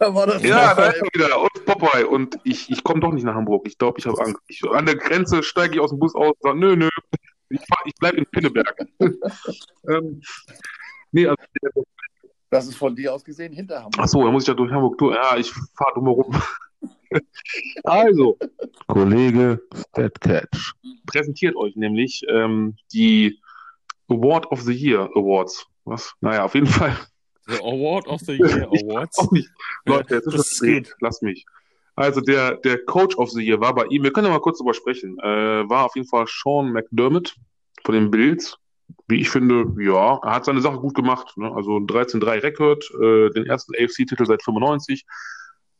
Da 0.00 0.14
war 0.14 0.26
das 0.26 0.42
ja, 0.42 0.74
da 0.74 0.86
ist 0.86 1.02
er 1.02 1.08
wieder. 1.12 1.40
Und 1.42 1.66
Popeye. 1.66 2.06
Und 2.06 2.38
ich, 2.44 2.70
ich 2.70 2.82
komme 2.82 3.00
doch 3.00 3.12
nicht 3.12 3.24
nach 3.24 3.34
Hamburg. 3.34 3.66
Ich 3.68 3.76
glaube, 3.76 3.98
ich 3.98 4.06
habe 4.06 4.18
Angst. 4.18 4.40
Ich, 4.48 4.62
an 4.64 4.86
der 4.86 4.96
Grenze 4.96 5.42
steige 5.42 5.74
ich 5.74 5.80
aus 5.80 5.90
dem 5.90 5.98
Bus 5.98 6.14
aus 6.14 6.30
und 6.30 6.42
sage, 6.42 6.58
nö, 6.58 6.74
nö, 6.74 6.88
ich, 7.50 7.60
ich 7.84 7.94
bleibe 7.96 8.18
in 8.18 8.26
Pinneberg. 8.26 8.74
ähm, 9.88 10.22
nee, 11.12 11.26
also, 11.26 11.36
Das 12.50 12.66
ist 12.66 12.76
von 12.76 12.94
dir 12.96 13.12
aus 13.14 13.24
gesehen 13.24 13.52
hinter 13.52 13.82
Hamburg. 13.82 14.00
ach 14.02 14.08
so, 14.08 14.24
da 14.24 14.30
muss 14.30 14.44
ich 14.44 14.48
ja 14.48 14.54
durch 14.54 14.70
Hamburg 14.72 14.96
durch. 14.98 15.14
Ja, 15.16 15.36
ich 15.36 15.50
fahre 15.52 15.92
drumherum. 15.94 16.34
also, 17.84 18.38
Kollege 18.86 19.60
Statcatch 19.90 20.72
präsentiert 21.06 21.56
euch 21.56 21.76
nämlich 21.76 22.22
ähm, 22.28 22.76
die 22.92 23.38
Award 24.08 24.50
of 24.50 24.62
the 24.62 24.72
Year 24.72 25.10
Awards. 25.14 25.66
Was? 25.84 26.12
Naja, 26.20 26.44
auf 26.44 26.54
jeden 26.54 26.66
Fall. 26.66 26.96
The 27.46 27.58
Award 27.58 28.06
of 28.06 28.20
the 28.20 28.32
Year 28.32 28.68
Awards. 28.68 29.18
Leute, 29.84 30.14
jetzt 30.16 30.26
ist 30.26 30.34
Das 30.34 30.34
das 30.34 30.46
ist 30.52 30.56
spät. 30.56 30.94
Lasst 31.00 31.22
mich. 31.22 31.44
Also 32.00 32.22
der, 32.22 32.56
der 32.56 32.82
Coach 32.86 33.14
of 33.18 33.30
the 33.30 33.42
Year 33.42 33.60
war 33.60 33.74
bei 33.74 33.84
ihm, 33.90 34.02
wir 34.02 34.10
können 34.10 34.26
ja 34.26 34.32
mal 34.32 34.40
kurz 34.40 34.56
drüber 34.56 34.72
sprechen, 34.72 35.18
äh, 35.18 35.68
war 35.68 35.84
auf 35.84 35.94
jeden 35.96 36.08
Fall 36.08 36.24
Sean 36.26 36.72
McDermott 36.72 37.36
von 37.84 37.94
den 37.94 38.10
Bills. 38.10 38.56
Wie 39.06 39.20
ich 39.20 39.28
finde, 39.28 39.66
ja, 39.78 40.18
er 40.22 40.34
hat 40.34 40.46
seine 40.46 40.62
Sache 40.62 40.78
gut 40.78 40.94
gemacht. 40.94 41.36
Ne? 41.36 41.52
Also 41.54 41.76
13-3 41.76 42.42
Rekord, 42.42 42.90
äh, 43.02 43.28
den 43.30 43.44
ersten 43.44 43.74
AFC-Titel 43.74 44.24
seit 44.24 44.42
95, 44.42 45.04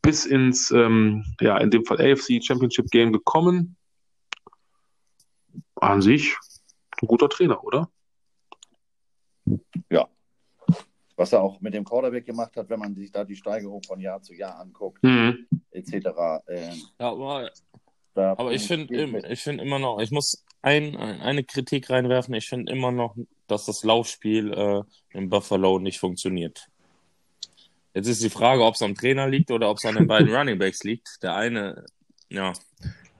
bis 0.03 0.27
ins, 0.27 0.69
ähm, 0.69 1.25
ja, 1.39 1.57
in 1.57 1.71
dem 1.71 1.85
Fall 1.85 1.99
AFC 1.99 2.39
Championship 2.43 2.91
Game 2.91 3.11
gekommen. 3.11 3.75
An 5.73 6.03
sich 6.03 6.37
ein 7.01 7.07
guter 7.07 7.29
Trainer, 7.29 7.63
oder? 7.63 7.89
Was 11.15 11.33
er 11.33 11.41
auch 11.41 11.59
mit 11.61 11.73
dem 11.73 11.83
Quarterback 11.83 12.25
gemacht 12.25 12.55
hat, 12.55 12.69
wenn 12.69 12.79
man 12.79 12.95
sich 12.95 13.11
da 13.11 13.23
die 13.23 13.35
Steigerung 13.35 13.81
von 13.83 13.99
Jahr 13.99 14.21
zu 14.21 14.33
Jahr 14.33 14.59
anguckt, 14.59 15.03
Mhm. 15.03 15.47
etc. 15.71 16.41
Ähm, 16.47 16.73
Ja, 16.99 17.11
aber 17.11 17.51
Aber 18.15 18.51
ich 18.51 18.65
finde 18.67 18.93
ich 19.29 19.41
finde 19.41 19.63
immer 19.63 19.79
noch, 19.79 19.99
ich 19.99 20.11
muss 20.11 20.43
ein, 20.61 20.95
ein, 20.95 21.21
eine 21.21 21.43
Kritik 21.43 21.89
reinwerfen. 21.89 22.33
Ich 22.33 22.47
finde 22.47 22.71
immer 22.71 22.91
noch, 22.91 23.15
dass 23.47 23.65
das 23.65 23.83
Laufspiel 23.83 24.53
äh, 24.53 24.83
in 25.17 25.29
Buffalo 25.29 25.79
nicht 25.79 25.99
funktioniert. 25.99 26.67
Jetzt 27.93 28.07
ist 28.07 28.23
die 28.23 28.29
Frage, 28.29 28.63
ob 28.63 28.75
es 28.75 28.81
am 28.81 28.95
Trainer 28.95 29.27
liegt 29.27 29.51
oder 29.51 29.69
ob 29.69 29.77
es 29.77 29.85
an 29.85 29.95
den 29.95 30.07
beiden 30.07 30.31
Running 30.35 30.57
Backs 30.59 30.83
liegt. 30.83 31.21
Der 31.23 31.35
eine, 31.35 31.85
ja. 32.29 32.51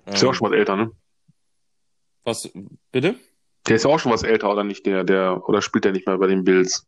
Ist 0.05 0.21
ja 0.21 0.29
auch 0.29 0.31
Ähm, 0.31 0.33
schon 0.33 0.51
was 0.51 0.57
älter, 0.57 0.75
ne? 0.77 0.91
was, 2.23 2.49
bitte? 2.91 3.15
Der 3.67 3.75
ist 3.75 3.83
ja 3.85 3.89
auch 3.91 3.99
schon 3.99 4.11
was 4.11 4.23
älter, 4.23 4.51
oder 4.51 4.63
nicht? 4.63 4.85
Der, 4.85 5.03
der, 5.03 5.47
oder 5.47 5.61
spielt 5.61 5.85
der 5.85 5.91
nicht 5.91 6.07
mehr 6.07 6.17
bei 6.17 6.27
den 6.27 6.43
Bills? 6.43 6.87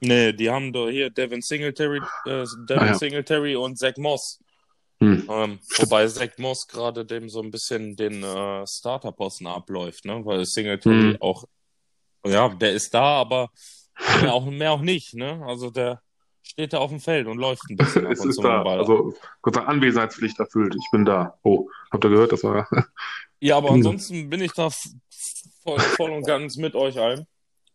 Nee, 0.00 0.32
die 0.32 0.50
haben 0.50 0.72
doch 0.72 0.88
hier 0.90 1.10
Devin 1.10 1.40
Singletary, 1.40 1.98
äh, 2.26 2.44
Devin 2.68 2.78
Ah, 2.78 2.86
ja. 2.88 2.94
Singletary 2.94 3.56
und 3.56 3.78
Zach 3.78 3.96
Moss. 3.96 4.40
Hm. 5.00 5.24
Ähm, 5.28 5.58
wobei 5.78 6.06
Zach 6.08 6.36
Moss 6.38 6.66
gerade 6.66 7.04
dem 7.04 7.28
so 7.28 7.40
ein 7.40 7.50
bisschen 7.50 7.96
den 7.96 8.22
äh, 8.22 8.66
Starterposten 8.66 9.46
abläuft, 9.46 10.04
ne? 10.04 10.24
Weil 10.24 10.44
Singletary 10.44 11.12
Hm. 11.12 11.16
auch, 11.20 11.44
ja, 12.26 12.48
der 12.48 12.72
ist 12.72 12.92
da, 12.94 13.20
aber 13.20 13.50
mehr 14.20 14.34
auch, 14.34 14.44
mehr 14.46 14.72
auch 14.72 14.80
nicht, 14.82 15.14
ne? 15.14 15.42
Also 15.46 15.70
der 15.70 16.00
steht 16.42 16.72
da 16.74 16.78
auf 16.78 16.90
dem 16.90 17.00
Feld 17.00 17.26
und 17.26 17.38
läuft 17.38 17.62
ein 17.70 17.76
bisschen 17.76 18.06
Es 18.10 18.24
ist 18.24 18.42
da. 18.42 18.62
Ball. 18.62 18.78
Also, 18.80 19.14
Dank, 19.44 19.66
Anwesenheitspflicht 19.68 20.38
erfüllt. 20.38 20.74
Ich 20.78 20.90
bin 20.90 21.04
da. 21.04 21.38
Oh, 21.42 21.68
habt 21.90 22.04
ihr 22.04 22.10
gehört? 22.10 22.32
Das 22.32 22.44
war. 22.44 22.68
ja, 23.40 23.56
aber 23.56 23.70
ansonsten 23.72 24.28
bin 24.28 24.42
ich 24.42 24.52
da 24.52 24.68
voll, 25.62 25.80
voll 25.80 26.10
und 26.10 26.26
ganz 26.26 26.56
mit 26.56 26.74
euch 26.74 26.98
ein. 26.98 27.26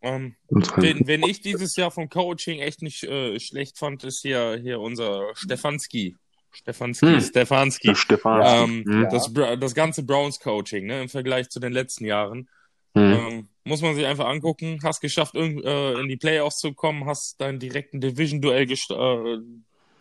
Ähm, 0.01 0.35
wen, 0.49 1.05
wen 1.07 1.23
ich 1.23 1.41
dieses 1.41 1.75
Jahr 1.75 1.91
vom 1.91 2.09
Coaching 2.09 2.59
echt 2.59 2.81
nicht 2.81 3.03
äh, 3.03 3.39
schlecht 3.39 3.77
fand, 3.77 4.03
ist 4.03 4.21
hier, 4.21 4.57
hier 4.61 4.79
unser 4.79 5.27
Stefanski. 5.35 6.15
Stefanski, 6.51 7.05
Hm. 7.05 7.21
Stefanski. 7.21 7.87
Der 7.89 7.95
Stefan. 7.95 8.41
Ähm, 8.43 8.83
Hm. 8.85 9.03
Ja. 9.03 9.09
das, 9.09 9.31
Bra- 9.33 9.55
das 9.55 9.75
ganze 9.75 10.03
Browns-Coaching 10.03 10.85
ne, 10.87 11.01
im 11.03 11.09
Vergleich 11.09 11.49
zu 11.49 11.59
den 11.59 11.73
letzten 11.73 12.05
Jahren. 12.05 12.49
Hm. 12.95 13.13
Ähm, 13.13 13.47
muss 13.65 13.81
man 13.81 13.93
sich 13.93 14.05
einfach 14.05 14.25
angucken. 14.27 14.79
Hast 14.83 14.99
geschafft, 15.01 15.35
irgend- 15.35 15.63
äh, 15.63 15.93
in 15.99 16.07
die 16.07 16.17
Playoffs 16.17 16.57
zu 16.57 16.73
kommen, 16.73 17.05
hast 17.05 17.39
deinen 17.39 17.59
direkten 17.59 18.01
Division-Duell 18.01 18.63
äh, 18.71 19.37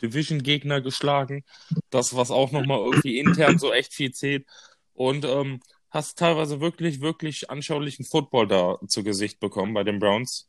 Division-Gegner 0.01 0.81
geschlagen. 0.81 1.45
Das, 1.91 2.15
was 2.17 2.31
auch 2.31 2.53
nochmal 2.53 2.79
irgendwie 2.79 3.19
intern 3.19 3.59
so 3.59 3.73
echt 3.73 3.93
viel 3.93 4.13
zählt. 4.13 4.47
Und 4.95 5.25
ähm, 5.25 5.61
hast 5.91 6.19
teilweise 6.19 6.61
wirklich, 6.61 7.01
wirklich 7.01 7.51
anschaulichen 7.51 8.05
Football 8.05 8.47
da 8.49 8.79
zu 8.87 9.03
Gesicht 9.03 9.41
bekommen 9.41 9.75
bei 9.75 9.85
den 9.85 9.99
Browns. 9.99 10.49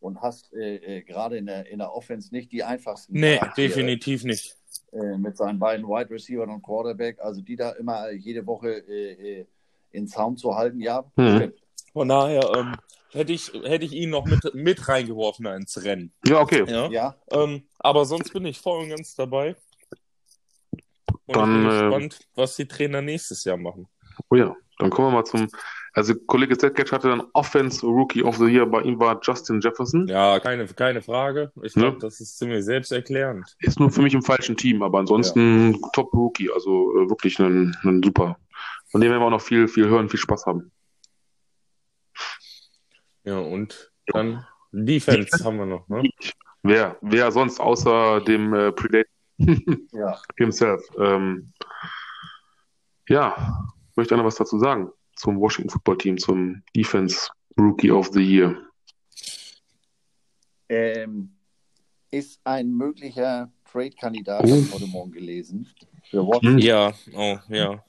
Und 0.00 0.22
hast 0.22 0.52
äh, 0.54 0.76
äh, 0.76 1.02
gerade 1.02 1.36
in 1.36 1.46
der, 1.46 1.66
in 1.66 1.78
der 1.78 1.92
Offense 1.92 2.34
nicht 2.34 2.50
die 2.52 2.64
einfachsten. 2.64 3.12
Nee, 3.12 3.36
Charaktere, 3.36 3.68
definitiv 3.68 4.24
nicht. 4.24 4.56
Äh, 4.92 5.18
mit 5.18 5.36
seinen 5.36 5.58
beiden 5.58 5.86
Wide 5.86 6.10
Receiver 6.10 6.42
und 6.44 6.62
Quarterback, 6.62 7.20
also 7.20 7.42
die 7.42 7.56
da 7.56 7.72
immer 7.72 8.10
jede 8.10 8.46
Woche 8.46 8.78
äh, 8.88 9.40
äh, 9.40 9.46
in 9.92 10.08
Zaum 10.08 10.36
zu 10.36 10.54
halten, 10.54 10.80
ja, 10.80 11.04
stimmt. 11.12 11.54
Von 11.92 12.08
daher 12.08 12.42
ähm, 12.56 12.74
hätte, 13.10 13.32
ich, 13.32 13.52
hätte 13.52 13.84
ich 13.84 13.92
ihn 13.92 14.10
noch 14.10 14.24
mit, 14.24 14.54
mit 14.54 14.88
reingeworfen 14.88 15.46
ins 15.46 15.82
Rennen. 15.82 16.12
Ja, 16.24 16.40
okay. 16.40 16.64
Ja. 16.66 16.88
Ja, 16.88 17.16
Ähm, 17.30 17.64
aber 17.78 18.04
sonst 18.04 18.32
bin 18.32 18.46
ich 18.46 18.60
voll 18.60 18.84
und 18.84 18.90
ganz 18.90 19.14
dabei. 19.14 19.56
Und 21.26 21.36
Dann, 21.36 21.62
ich 21.62 21.68
bin 21.68 21.76
äh, 21.76 21.80
gespannt, 21.80 22.28
was 22.34 22.56
die 22.56 22.66
Trainer 22.66 23.02
nächstes 23.02 23.44
Jahr 23.44 23.56
machen. 23.56 23.88
Oh 24.30 24.36
ja, 24.36 24.56
dann 24.80 24.90
kommen 24.90 25.08
wir 25.08 25.12
mal 25.18 25.24
zum. 25.24 25.48
Also, 25.92 26.14
Kollege 26.14 26.56
Zetkic 26.56 26.92
hatte 26.92 27.08
dann 27.08 27.22
Offense 27.32 27.84
Rookie 27.84 28.22
of 28.22 28.36
the 28.36 28.44
Year. 28.44 28.64
Bei 28.64 28.80
ihm 28.82 29.00
war 29.00 29.18
Justin 29.22 29.60
Jefferson. 29.60 30.06
Ja, 30.06 30.38
keine, 30.38 30.66
keine 30.68 31.02
Frage. 31.02 31.50
Ich 31.62 31.74
glaube, 31.74 31.94
Ja. 31.94 31.98
das 32.00 32.20
ist 32.20 32.38
ziemlich 32.38 32.64
selbsterklärend. 32.64 33.56
Ist 33.58 33.80
nur 33.80 33.90
für 33.90 34.00
mich 34.02 34.14
im 34.14 34.22
falschen 34.22 34.56
Team, 34.56 34.82
aber 34.82 35.00
ansonsten 35.00 35.80
Top 35.92 36.12
Rookie. 36.14 36.48
Also 36.52 36.92
äh, 36.96 37.10
wirklich 37.10 37.38
ein, 37.40 37.76
ein 37.82 38.02
super. 38.04 38.38
Von 38.90 39.00
dem 39.00 39.10
werden 39.10 39.20
wir 39.20 39.26
auch 39.26 39.30
noch 39.30 39.40
viel, 39.40 39.66
viel 39.66 39.88
hören, 39.88 40.08
viel 40.08 40.20
Spaß 40.20 40.46
haben. 40.46 40.70
Ja, 43.24 43.38
und 43.38 43.92
dann 44.06 44.46
Defense 44.72 45.44
haben 45.44 45.58
wir 45.58 45.66
noch, 45.66 45.88
ne? 45.88 46.08
Wer, 46.62 46.96
wer 47.00 47.32
sonst 47.32 47.58
außer 47.60 48.20
dem 48.20 48.52
äh, 48.54 48.72
Predator 48.72 49.10
ja. 49.92 50.20
himself? 50.36 50.82
Ähm, 50.98 51.52
ja, 53.08 53.64
möchte 54.00 54.14
einer 54.14 54.24
was 54.24 54.36
dazu 54.36 54.58
sagen 54.58 54.90
zum 55.14 55.38
Washington 55.38 55.68
Football 55.70 55.98
Team, 55.98 56.16
zum 56.18 56.62
Defense 56.74 57.28
Rookie 57.58 57.90
of 57.90 58.08
the 58.12 58.22
Year? 58.22 58.56
Ähm, 60.70 61.30
ist 62.10 62.40
ein 62.44 62.70
möglicher 62.72 63.50
Trade-Kandidat, 63.70 64.44
Oh. 64.44 64.64
heute 64.72 64.86
Morgen 64.86 65.12
gelesen, 65.12 65.68
für 66.08 66.26
Watson. 66.26 66.52
Hm. 66.52 66.58
Ja, 66.58 66.92
oh, 67.14 67.36
ja. 67.48 67.84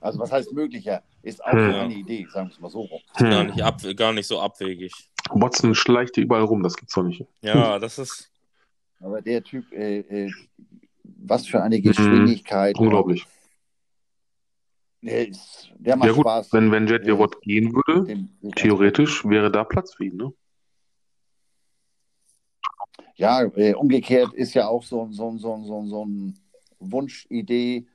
Also 0.00 0.18
was 0.18 0.32
heißt 0.32 0.52
möglicher? 0.52 1.02
Ist 1.22 1.44
auch 1.44 1.52
Hm. 1.52 1.74
eine 1.74 1.94
Idee, 1.94 2.26
sagen 2.32 2.48
wir 2.48 2.54
es 2.54 2.60
mal 2.60 2.70
so 2.70 2.80
rum. 2.80 3.00
Gar 3.18 3.40
Hm. 3.42 3.46
nicht, 3.48 3.62
ab, 3.62 3.80
gar 3.96 4.12
nicht 4.12 4.26
so 4.26 4.40
abwegig. 4.40 4.92
Watson 5.30 5.74
schleicht 5.74 6.16
hier 6.16 6.24
überall 6.24 6.42
rum, 6.44 6.62
das 6.62 6.76
gibt's 6.76 6.94
doch 6.94 7.02
nicht. 7.04 7.24
Ja, 7.42 7.78
das 7.78 7.98
ist. 7.98 8.30
Aber 9.00 9.22
der 9.22 9.42
Typ, 9.44 9.70
äh, 9.72 9.98
äh, 10.00 10.32
was 11.04 11.46
für 11.46 11.62
eine 11.62 11.80
Geschwindigkeit. 11.80 12.76
Unglaublich. 12.78 13.22
Der, 13.24 13.37
ist, 15.02 15.70
der 15.78 15.96
macht 15.96 16.08
Ja 16.08 16.12
gut, 16.14 16.22
Spaß. 16.22 16.52
wenn, 16.52 16.70
wenn 16.72 16.86
Jet 16.86 17.06
Ja. 17.06 17.18
Watt 17.18 17.40
gehen 17.42 17.72
würde, 17.72 18.04
Dem- 18.04 18.28
dem- 18.42 18.52
theoretisch 18.52 19.24
wäre 19.24 19.50
da 19.50 19.64
Platz 19.64 19.94
für 19.94 20.04
ihn, 20.06 20.16
ne? 20.16 20.32
Ja, 23.16 23.42
äh, 23.42 23.74
umgekehrt 23.74 24.32
ist 24.34 24.54
ja 24.54 24.68
auch 24.68 24.82
so, 24.82 25.08
so, 25.10 25.36
so, 25.38 25.56
so, 25.64 25.84
so 25.86 26.02
eine 26.02 26.34
Wunschidee, 26.78 27.86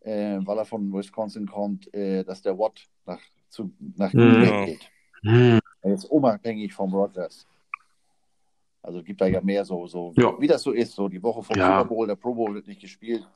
äh, 0.00 0.38
weil 0.40 0.58
er 0.58 0.64
von 0.64 0.92
Wisconsin 0.92 1.46
kommt, 1.46 1.92
äh, 1.92 2.22
dass 2.24 2.42
der 2.42 2.56
Watt 2.58 2.88
nach, 3.04 3.20
zu, 3.48 3.72
nach 3.96 4.12
Mhm. 4.12 4.18
Green 4.18 4.42
Ja. 4.44 4.50
Bay 4.50 4.66
geht. 4.66 4.90
Hm. 5.22 5.60
Er 5.82 5.94
ist 5.94 6.04
unabhängig 6.06 6.72
vom 6.72 6.94
Rodgers. 6.94 7.46
Also 8.82 9.02
gibt 9.02 9.20
da 9.20 9.26
ja 9.26 9.40
mehr 9.42 9.64
so, 9.64 9.86
so 9.86 10.12
Ja. 10.16 10.40
wie 10.40 10.46
das 10.46 10.62
so 10.62 10.72
ist. 10.72 10.92
So 10.94 11.08
die 11.08 11.22
Woche 11.22 11.42
vom 11.42 11.56
Ja. 11.56 11.78
Super 11.80 11.88
Bowl, 11.94 12.06
der 12.06 12.16
Pro 12.16 12.34
Bowl 12.34 12.54
wird 12.54 12.66
nicht 12.66 12.80
gespielt. 12.80 13.28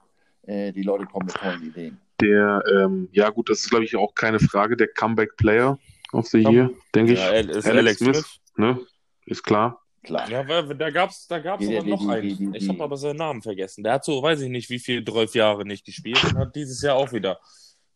Äh, 0.47 0.72
die 0.72 0.82
Leute 0.82 1.07
kommen 1.07 1.26
mit 1.26 1.34
tollen 1.34 1.62
Ideen. 1.62 1.99
Der, 2.20 2.62
ähm, 2.72 3.09
ja 3.12 3.30
gut, 3.30 3.51
das 3.51 3.61
ist 3.61 3.70
glaube 3.70 3.84
ich 3.84 3.97
auch 3.97 4.14
keine 4.14 4.38
Frage, 4.38 4.76
der 4.76 4.88
Comeback 4.88 5.36
Player 5.36 5.78
of 6.12 6.26
the 6.28 6.38
Year, 6.38 6.70
denke 6.95 7.14
ich. 7.14 7.18
Ja, 7.18 7.28
Alex 7.30 7.66
Alex 7.66 7.99
Smith. 7.99 8.16
Smith. 8.16 8.40
Ne? 8.57 8.78
Ist 9.26 9.42
klar. 9.42 9.80
Klar. 10.05 10.28
Ja, 10.30 10.47
weil- 10.47 10.74
da 10.76 10.90
gab's, 10.90 11.26
da 11.26 11.38
gab's 11.38 11.66
Die- 11.66 11.76
aber 11.76 11.86
noch 11.86 12.01
die- 12.01 12.09
einen. 12.11 12.22
die- 12.28 12.36
die- 12.51 12.57
Ich 12.59 12.68
habe 12.68 12.84
aber 12.84 12.97
seinen 12.97 13.16
Namen 13.16 13.40
vergessen. 13.42 13.82
Der 13.82 13.95
hat 13.95 14.05
so, 14.05 14.22
weiß 14.22 14.42
ich 14.42 14.51
nicht, 14.51 14.68
wie 14.70 14.78
viel, 14.78 15.03
zwölf 15.05 15.34
Jahre 15.34 15.64
nicht 15.64 15.84
gespielt 15.86 16.22
und 16.24 16.36
hat 16.38 16.55
dieses 16.55 16.80
Jahr 16.82 16.97
auch 16.97 17.11
wieder 17.12 17.38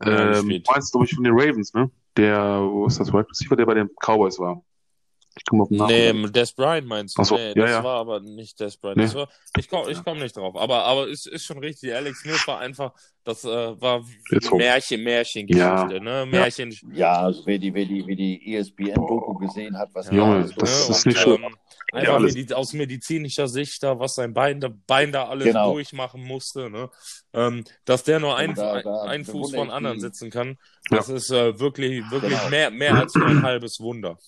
äh, 0.00 0.10
Ähm, 0.10 0.28
gespielt. 0.32 0.66
meinst 0.72 0.94
du, 0.94 0.98
glaube 0.98 1.06
ich, 1.06 1.14
von 1.14 1.24
den 1.24 1.32
Ravens, 1.38 1.74
ne? 1.74 1.90
Der, 2.16 2.60
wo 2.62 2.86
ist 2.86 2.98
das, 2.98 3.12
Wide 3.12 3.28
Receiver, 3.28 3.56
der 3.56 3.66
bei 3.66 3.74
den 3.74 3.90
Cowboys 4.00 4.38
war? 4.38 4.62
Ich 5.38 5.44
komme 5.44 5.62
auf 5.62 5.68
den 5.68 5.78
Namen. 5.78 6.22
Nee, 6.22 6.28
Des 6.30 6.52
Bryant 6.52 6.86
meinst 6.86 7.16
du? 7.16 7.24
So, 7.24 7.36
nee, 7.36 7.48
ja, 7.48 7.54
das 7.54 7.70
ja. 7.70 7.84
war 7.84 8.00
aber 8.00 8.20
nicht 8.20 8.58
Des 8.60 8.76
Bryant. 8.76 8.96
Nee. 8.98 9.14
War, 9.14 9.28
ich 9.56 9.68
komme 9.68 9.90
ich 9.90 10.02
komm 10.04 10.18
nicht 10.18 10.36
drauf. 10.36 10.56
Aber, 10.56 10.84
aber 10.84 11.08
es 11.08 11.26
ist 11.26 11.44
schon 11.44 11.58
richtig. 11.58 11.94
Alex 11.94 12.20
Smith 12.20 12.46
war 12.46 12.58
einfach, 12.60 12.92
das 13.24 13.44
äh, 13.44 13.80
war. 13.80 14.04
Märchen, 14.52 15.02
Märchengeschichte, 15.04 15.58
Ja. 15.58 16.00
ne? 16.00 16.26
Märchen. 16.26 16.74
Ja, 16.92 17.12
also 17.22 17.42
wer 17.46 17.58
die, 17.58 17.72
wer 17.72 17.84
die, 17.86 18.04
wer 18.06 18.16
die 18.16 18.54
ESPN-Doku 18.56 19.34
gesehen 19.34 19.78
hat, 19.78 19.90
was 19.92 20.10
Junge, 20.10 20.40
da 20.48 20.54
das 20.56 20.56
ne? 20.56 20.62
ist 20.64 20.88
Und, 20.88 21.06
nicht 21.06 21.18
schlimm. 21.18 21.42
ähm, 21.44 21.56
Ja, 21.92 21.98
Einfach 22.00 22.14
alles. 22.14 22.34
medi 22.34 22.52
aus 22.54 22.72
medizinischer 22.74 23.48
Sicht 23.48 23.82
da, 23.82 23.98
was 23.98 24.14
sein 24.16 24.34
Bein 24.34 24.60
da, 24.60 24.68
Bein 24.86 25.10
da 25.12 25.28
alles 25.28 25.46
Genau. 25.46 25.72
durchmachen 25.72 26.22
musste, 26.22 26.68
ne? 26.68 26.90
Ähm, 27.32 27.64
dass 27.86 28.04
der 28.04 28.20
nur 28.20 28.36
ein, 28.36 28.50
Also 28.50 28.62
da- 28.62 28.82
da 28.82 29.02
ein, 29.04 29.24
Fuß 29.24 29.54
von 29.54 29.70
anderen 29.70 29.98
sitzen 30.00 30.30
kann, 30.30 30.58
das 30.90 31.08
ist 31.08 31.30
äh, 31.30 31.58
wirklich, 31.60 32.02
wirklich 32.10 32.32
Genau. 32.38 32.50
mehr, 32.50 32.70
mehr 32.70 32.94
als 32.96 33.14
nur 33.14 33.26
ein 33.26 33.42
halbes 33.42 33.80
Wunder. 33.80 34.18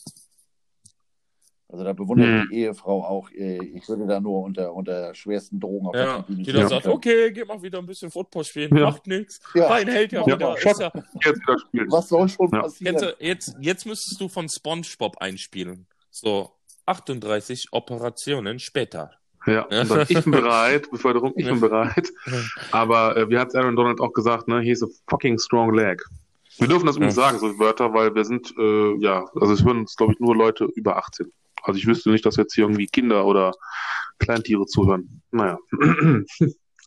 Also 1.73 1.85
da 1.85 1.93
bewundere 1.93 2.29
Hm. 2.29 2.43
ich 2.43 2.49
die 2.49 2.55
Ehefrau 2.57 3.05
auch. 3.05 3.31
Äh, 3.31 3.65
Ich 3.77 3.89
würde 3.89 4.07
da 4.07 4.19
nur 4.21 4.43
unter, 4.43 4.75
unter 4.75 5.15
schwersten 5.15 5.61
Drogen 5.61 5.87
auf 5.87 5.95
Ja, 5.95 6.23
Tribüne 6.23 6.43
die 6.43 6.53
dann 6.53 6.69
sagt, 6.69 6.83
können. 6.83 6.95
okay, 6.97 7.31
geh 7.33 7.45
mal 7.45 7.63
wieder 7.63 7.79
ein 7.79 7.87
bisschen 7.87 8.11
Football 8.11 8.45
spielen, 8.45 8.77
Ja. 8.77 8.87
macht 8.87 9.07
nichts, 9.07 9.41
Ja. 9.55 9.69
Bein 9.69 9.87
hält 9.89 10.11
ja, 10.13 10.21
Ja, 10.27 10.35
wieder. 10.35 10.57
Ja, 10.61 10.93
Jetzt 11.25 11.41
wieder 11.41 11.59
spielen. 11.59 11.91
Was 11.93 12.09
soll 12.09 12.29
schon 12.29 12.49
Ja. 12.53 12.63
passieren? 12.63 12.97
du, 12.97 13.17
jetzt, 13.21 13.55
jetzt 13.61 13.87
müsstest 13.87 14.21
du 14.21 14.29
von 14.29 14.49
SpongeBob 14.49 15.19
einspielen. 15.19 15.87
So, 16.11 16.51
38 16.87 17.69
Operationen 17.71 18.59
später. 18.59 19.13
Ja, 19.47 19.63
und 19.65 19.91
dann, 19.91 20.05
ich 20.09 20.23
bin 20.23 20.33
bereit, 20.33 20.91
Beförderung, 20.91 21.33
ich 21.37 21.47
bin 21.47 21.61
bereit. 21.61 22.11
Aber 22.73 23.17
äh, 23.17 23.31
wie 23.31 23.39
hat 23.39 23.55
Aaron 23.55 23.77
Donald 23.77 24.01
auch 24.01 24.13
gesagt, 24.13 24.49
ne, 24.49 24.61
he's 24.61 24.83
a 24.83 24.87
fucking 25.09 25.39
strong 25.39 25.73
leg. 25.75 26.03
Wir 26.59 26.69
dürfen 26.69 26.85
das 26.87 26.97
übrigens 26.97 27.17
Ja. 27.17 27.23
sagen, 27.23 27.39
so 27.39 27.59
Wörter, 27.59 27.95
weil 27.95 28.15
wir 28.15 28.25
sind, 28.25 28.53
äh, 28.59 28.97
ja, 28.99 29.25
also 29.41 29.53
es 29.55 29.65
hören 29.65 29.79
uns, 29.79 29.97
glaube 29.97 30.13
ich, 30.13 30.21
nur 30.21 30.37
Leute 30.37 30.65
über 30.75 30.97
18. 30.99 31.33
Also 31.63 31.79
ich 31.79 31.87
wüsste 31.87 32.11
nicht, 32.11 32.25
dass 32.27 32.37
jetzt 32.37 32.55
hier 32.55 32.65
irgendwie 32.65 32.87
Kinder 32.87 33.27
oder 33.27 33.53
Kleintiere 34.19 34.67
zuhören. 34.67 35.23
Naja. 35.31 35.59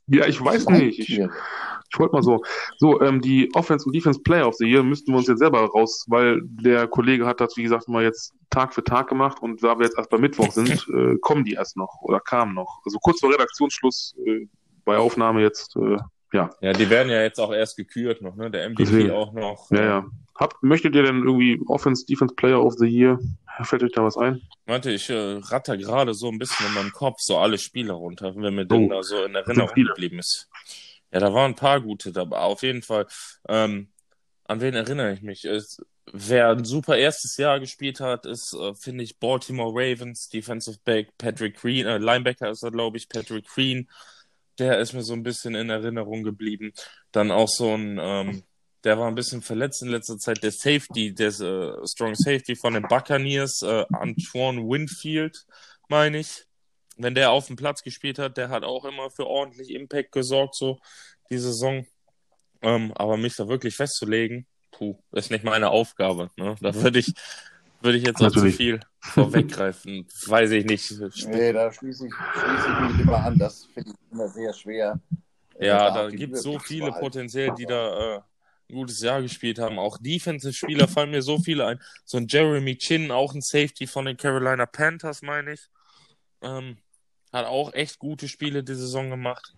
ja, 0.07 0.27
ich 0.27 0.43
weiß 0.43 0.67
nicht. 0.69 0.99
Ich, 0.99 1.19
ich 1.19 1.99
wollte 1.99 2.15
mal 2.15 2.23
so. 2.23 2.41
So, 2.77 3.01
ähm, 3.01 3.21
die 3.21 3.49
Offense 3.53 3.85
und 3.85 3.95
Defense 3.95 4.19
Player 4.21 4.47
of 4.47 4.55
the 4.55 4.65
Year 4.65 4.83
müssten 4.83 5.11
wir 5.11 5.17
uns 5.17 5.27
jetzt 5.27 5.39
selber 5.39 5.65
raus, 5.65 6.05
weil 6.07 6.41
der 6.43 6.87
Kollege 6.87 7.25
hat 7.25 7.39
das, 7.39 7.55
wie 7.57 7.63
gesagt, 7.63 7.87
mal 7.87 8.03
jetzt 8.03 8.33
Tag 8.49 8.73
für 8.73 8.83
Tag 8.83 9.07
gemacht 9.07 9.41
und 9.41 9.63
da 9.63 9.77
wir 9.77 9.85
jetzt 9.85 9.97
erst 9.97 10.09
bei 10.09 10.17
Mittwoch 10.17 10.51
sind, 10.51 10.87
äh, 10.93 11.17
kommen 11.19 11.43
die 11.43 11.53
erst 11.53 11.77
noch 11.77 12.01
oder 12.01 12.19
kamen 12.19 12.55
noch. 12.55 12.81
Also 12.85 12.97
kurz 12.99 13.19
vor 13.19 13.31
Redaktionsschluss 13.31 14.15
äh, 14.25 14.47
bei 14.85 14.97
Aufnahme 14.97 15.41
jetzt, 15.41 15.75
äh, 15.75 15.97
ja, 16.33 16.49
Ja, 16.61 16.73
die 16.73 16.89
werden 16.89 17.09
ja 17.09 17.21
jetzt 17.21 17.39
auch 17.39 17.53
erst 17.53 17.77
gekürt 17.77 18.21
noch, 18.21 18.35
ne? 18.35 18.51
Der 18.51 18.69
MVP 18.69 18.83
Deswegen. 18.83 19.11
auch 19.11 19.33
noch. 19.33 19.69
ja, 19.71 19.83
ja. 19.83 20.05
Habt, 20.35 20.63
möchtet 20.63 20.95
ihr 20.95 21.03
denn 21.03 21.23
irgendwie 21.23 21.61
Offense, 21.67 22.05
Defense 22.07 22.33
Player 22.33 22.61
of 22.63 22.73
the 22.79 22.87
Year? 22.87 23.19
Fällt 23.61 23.83
euch 23.83 23.91
da 23.91 24.03
was 24.03 24.17
ein? 24.17 24.41
Warte, 24.65 24.91
ich 24.91 25.07
äh, 25.11 25.39
ratter 25.43 25.77
gerade 25.77 26.15
so 26.15 26.27
ein 26.29 26.39
bisschen 26.39 26.65
in 26.65 26.73
meinem 26.73 26.91
Kopf 26.91 27.17
so 27.19 27.37
alle 27.37 27.59
Spiele 27.59 27.93
runter, 27.93 28.35
wenn 28.35 28.55
mir 28.55 28.65
denn 28.65 28.85
Oh, 28.85 28.89
da 28.89 29.03
so 29.03 29.23
in 29.23 29.35
Erinnerung 29.35 29.75
geblieben 29.75 30.17
ist. 30.17 30.49
Ja, 31.11 31.19
da 31.19 31.31
waren 31.31 31.51
ein 31.51 31.55
paar 31.55 31.79
gute 31.81 32.11
dabei. 32.11 32.39
Auf 32.39 32.63
jeden 32.63 32.81
Fall. 32.81 33.05
Ähm, 33.47 33.89
an 34.45 34.59
wen 34.59 34.73
erinnere 34.73 35.13
ich 35.13 35.21
mich? 35.21 35.45
Es, 35.45 35.79
wer 36.11 36.49
ein 36.49 36.65
super 36.65 36.97
erstes 36.97 37.37
Jahr 37.37 37.59
gespielt 37.59 37.99
hat, 37.99 38.25
ist, 38.25 38.53
äh, 38.55 38.73
finde 38.73 39.03
ich, 39.03 39.19
Baltimore 39.19 39.71
Ravens, 39.71 40.29
Defensive 40.29 40.79
Back, 40.83 41.15
Patrick 41.19 41.57
Green, 41.57 41.85
äh, 41.85 41.99
Linebacker 41.99 42.49
ist 42.49 42.63
er, 42.63 42.71
glaube 42.71 42.97
ich, 42.97 43.07
Patrick 43.07 43.45
Green. 43.47 43.87
Der 44.59 44.79
ist 44.79 44.93
mir 44.93 45.03
so 45.03 45.13
ein 45.13 45.23
bisschen 45.23 45.55
in 45.55 45.69
Erinnerung 45.69 46.23
geblieben. 46.23 46.73
Dann 47.11 47.31
auch 47.31 47.49
so 47.49 47.75
ein, 47.75 47.97
ähm, 47.99 48.43
der 48.83 48.99
war 48.99 49.07
ein 49.07 49.15
bisschen 49.15 49.41
verletzt 49.41 49.81
in 49.81 49.89
letzter 49.89 50.17
Zeit, 50.17 50.43
der 50.43 50.51
Safety, 50.51 51.13
der 51.13 51.29
äh, 51.29 51.87
Strong 51.87 52.15
Safety 52.15 52.55
von 52.55 52.73
den 52.73 52.83
Buccaneers, 52.83 53.61
äh, 53.61 53.85
Antoine 53.91 54.61
Winfield, 54.61 55.45
meine 55.89 56.19
ich. 56.19 56.45
Wenn 56.97 57.15
der 57.15 57.31
auf 57.31 57.47
dem 57.47 57.55
Platz 57.55 57.81
gespielt 57.81 58.19
hat, 58.19 58.37
der 58.37 58.49
hat 58.49 58.63
auch 58.63 58.85
immer 58.85 59.09
für 59.09 59.25
ordentlich 59.25 59.71
Impact 59.71 60.11
gesorgt, 60.11 60.55
so 60.55 60.79
die 61.31 61.39
Saison. 61.39 61.87
Ähm, 62.61 62.93
aber 62.95 63.17
mich 63.17 63.35
da 63.35 63.47
wirklich 63.47 63.75
festzulegen, 63.75 64.45
puh, 64.71 64.97
ist 65.11 65.31
nicht 65.31 65.43
meine 65.43 65.69
Aufgabe. 65.69 66.29
Ne? 66.37 66.55
Da 66.61 66.75
würde 66.75 66.99
ich, 66.99 67.13
würde 67.83 67.97
ich 67.97 68.05
jetzt 68.05 68.21
auch 68.21 68.31
zu 68.31 68.37
Natürlich. 68.37 68.55
viel 68.55 68.79
vorweggreifen. 68.99 70.07
Weiß 70.27 70.51
ich 70.51 70.65
nicht. 70.65 70.91
Nee, 71.27 71.51
da 71.51 71.71
schließe 71.71 72.07
ich, 72.07 72.13
schließe 72.13 72.67
ich 72.67 72.91
mich 72.91 73.05
immer 73.05 73.23
an. 73.25 73.37
Das 73.37 73.65
finde 73.65 73.91
ich 73.91 74.11
immer 74.11 74.27
sehr 74.29 74.53
schwer. 74.53 74.99
Ja, 75.59 75.91
da 75.91 76.07
den 76.07 76.17
gibt 76.17 76.35
es 76.35 76.43
so 76.43 76.53
zu 76.53 76.59
viele 76.59 76.91
potenziell, 76.91 77.53
die 77.57 77.65
da 77.65 78.15
äh, 78.15 78.21
ein 78.69 78.75
gutes 78.75 79.01
Jahr 79.01 79.21
gespielt 79.21 79.59
haben. 79.59 79.77
Auch 79.77 79.97
Defensive-Spieler 79.97 80.87
fallen 80.87 81.11
mir 81.11 81.21
so 81.21 81.37
viele 81.37 81.65
ein. 81.65 81.79
So 82.05 82.17
ein 82.17 82.27
Jeremy 82.27 82.77
Chin, 82.77 83.11
auch 83.11 83.33
ein 83.33 83.41
Safety 83.41 83.85
von 83.85 84.05
den 84.05 84.17
Carolina 84.17 84.65
Panthers, 84.65 85.21
meine 85.21 85.53
ich. 85.53 85.69
Ähm, 86.41 86.77
hat 87.31 87.45
auch 87.45 87.73
echt 87.73 87.99
gute 87.99 88.27
Spiele 88.27 88.63
die 88.63 88.75
Saison 88.75 89.09
gemacht. 89.09 89.53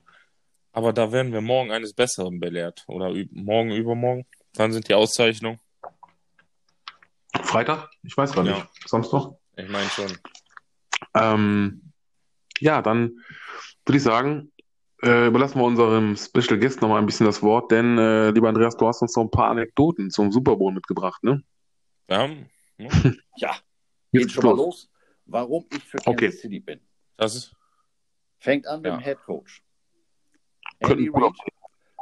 Aber 0.72 0.92
da 0.92 1.12
werden 1.12 1.32
wir 1.32 1.42
morgen 1.42 1.72
eines 1.72 1.94
Besseren 1.94 2.40
belehrt. 2.40 2.84
Oder 2.88 3.14
morgen, 3.32 3.72
übermorgen. 3.72 4.26
Wann 4.56 4.74
sind 4.74 4.90
die 4.90 4.94
Auszeichnungen? 4.94 5.60
Freitag? 7.56 7.90
Ich 8.04 8.18
weiß 8.18 8.34
gar 8.34 8.44
nicht. 8.44 8.58
Ja. 8.58 8.68
Samstag? 8.86 9.32
Ich 9.56 9.70
meine 9.70 9.88
schon. 9.90 10.12
Ähm, 11.14 11.94
ja, 12.60 12.82
dann 12.82 13.18
würde 13.86 13.98
ich 13.98 14.04
sagen, 14.04 14.52
äh, 15.02 15.28
überlassen 15.28 15.60
wir 15.60 15.64
unserem 15.64 16.18
Special 16.18 16.60
Guest 16.60 16.82
noch 16.82 16.90
mal 16.90 16.98
ein 16.98 17.06
bisschen 17.06 17.26
das 17.26 17.42
Wort, 17.42 17.72
denn, 17.72 17.98
äh, 17.98 18.32
lieber 18.32 18.50
Andreas, 18.50 18.76
du 18.76 18.86
hast 18.86 19.02
uns 19.02 19.16
noch 19.16 19.24
ein 19.24 19.32
paar 19.32 19.52
Anekdoten 19.52 20.12
zum 20.12 20.34
Super 20.34 20.58
Bowl 20.58 20.74
mitgebracht, 20.74 21.24
ne? 21.24 21.44
Ne? 22.10 22.46
Ja, 23.38 23.56
Jetzt 24.12 24.22
geht 24.24 24.32
schon 24.34 24.46
mal 24.46 24.58
los. 24.58 24.92
Warum 25.26 25.66
ich 25.72 25.82
für 25.82 25.98
Kansas 25.98 26.08
Okay. 26.14 26.32
City 26.32 26.60
bin. 26.60 26.82
das 27.16 27.36
ist, 27.36 27.56
Fängt 28.40 28.68
an 28.68 28.82
mit 28.82 28.92
Ja. 28.92 28.98
dem 28.98 29.02
Head 29.04 29.22
Coach. 29.22 29.64
Andy 30.80 31.08
Reid 31.08 31.32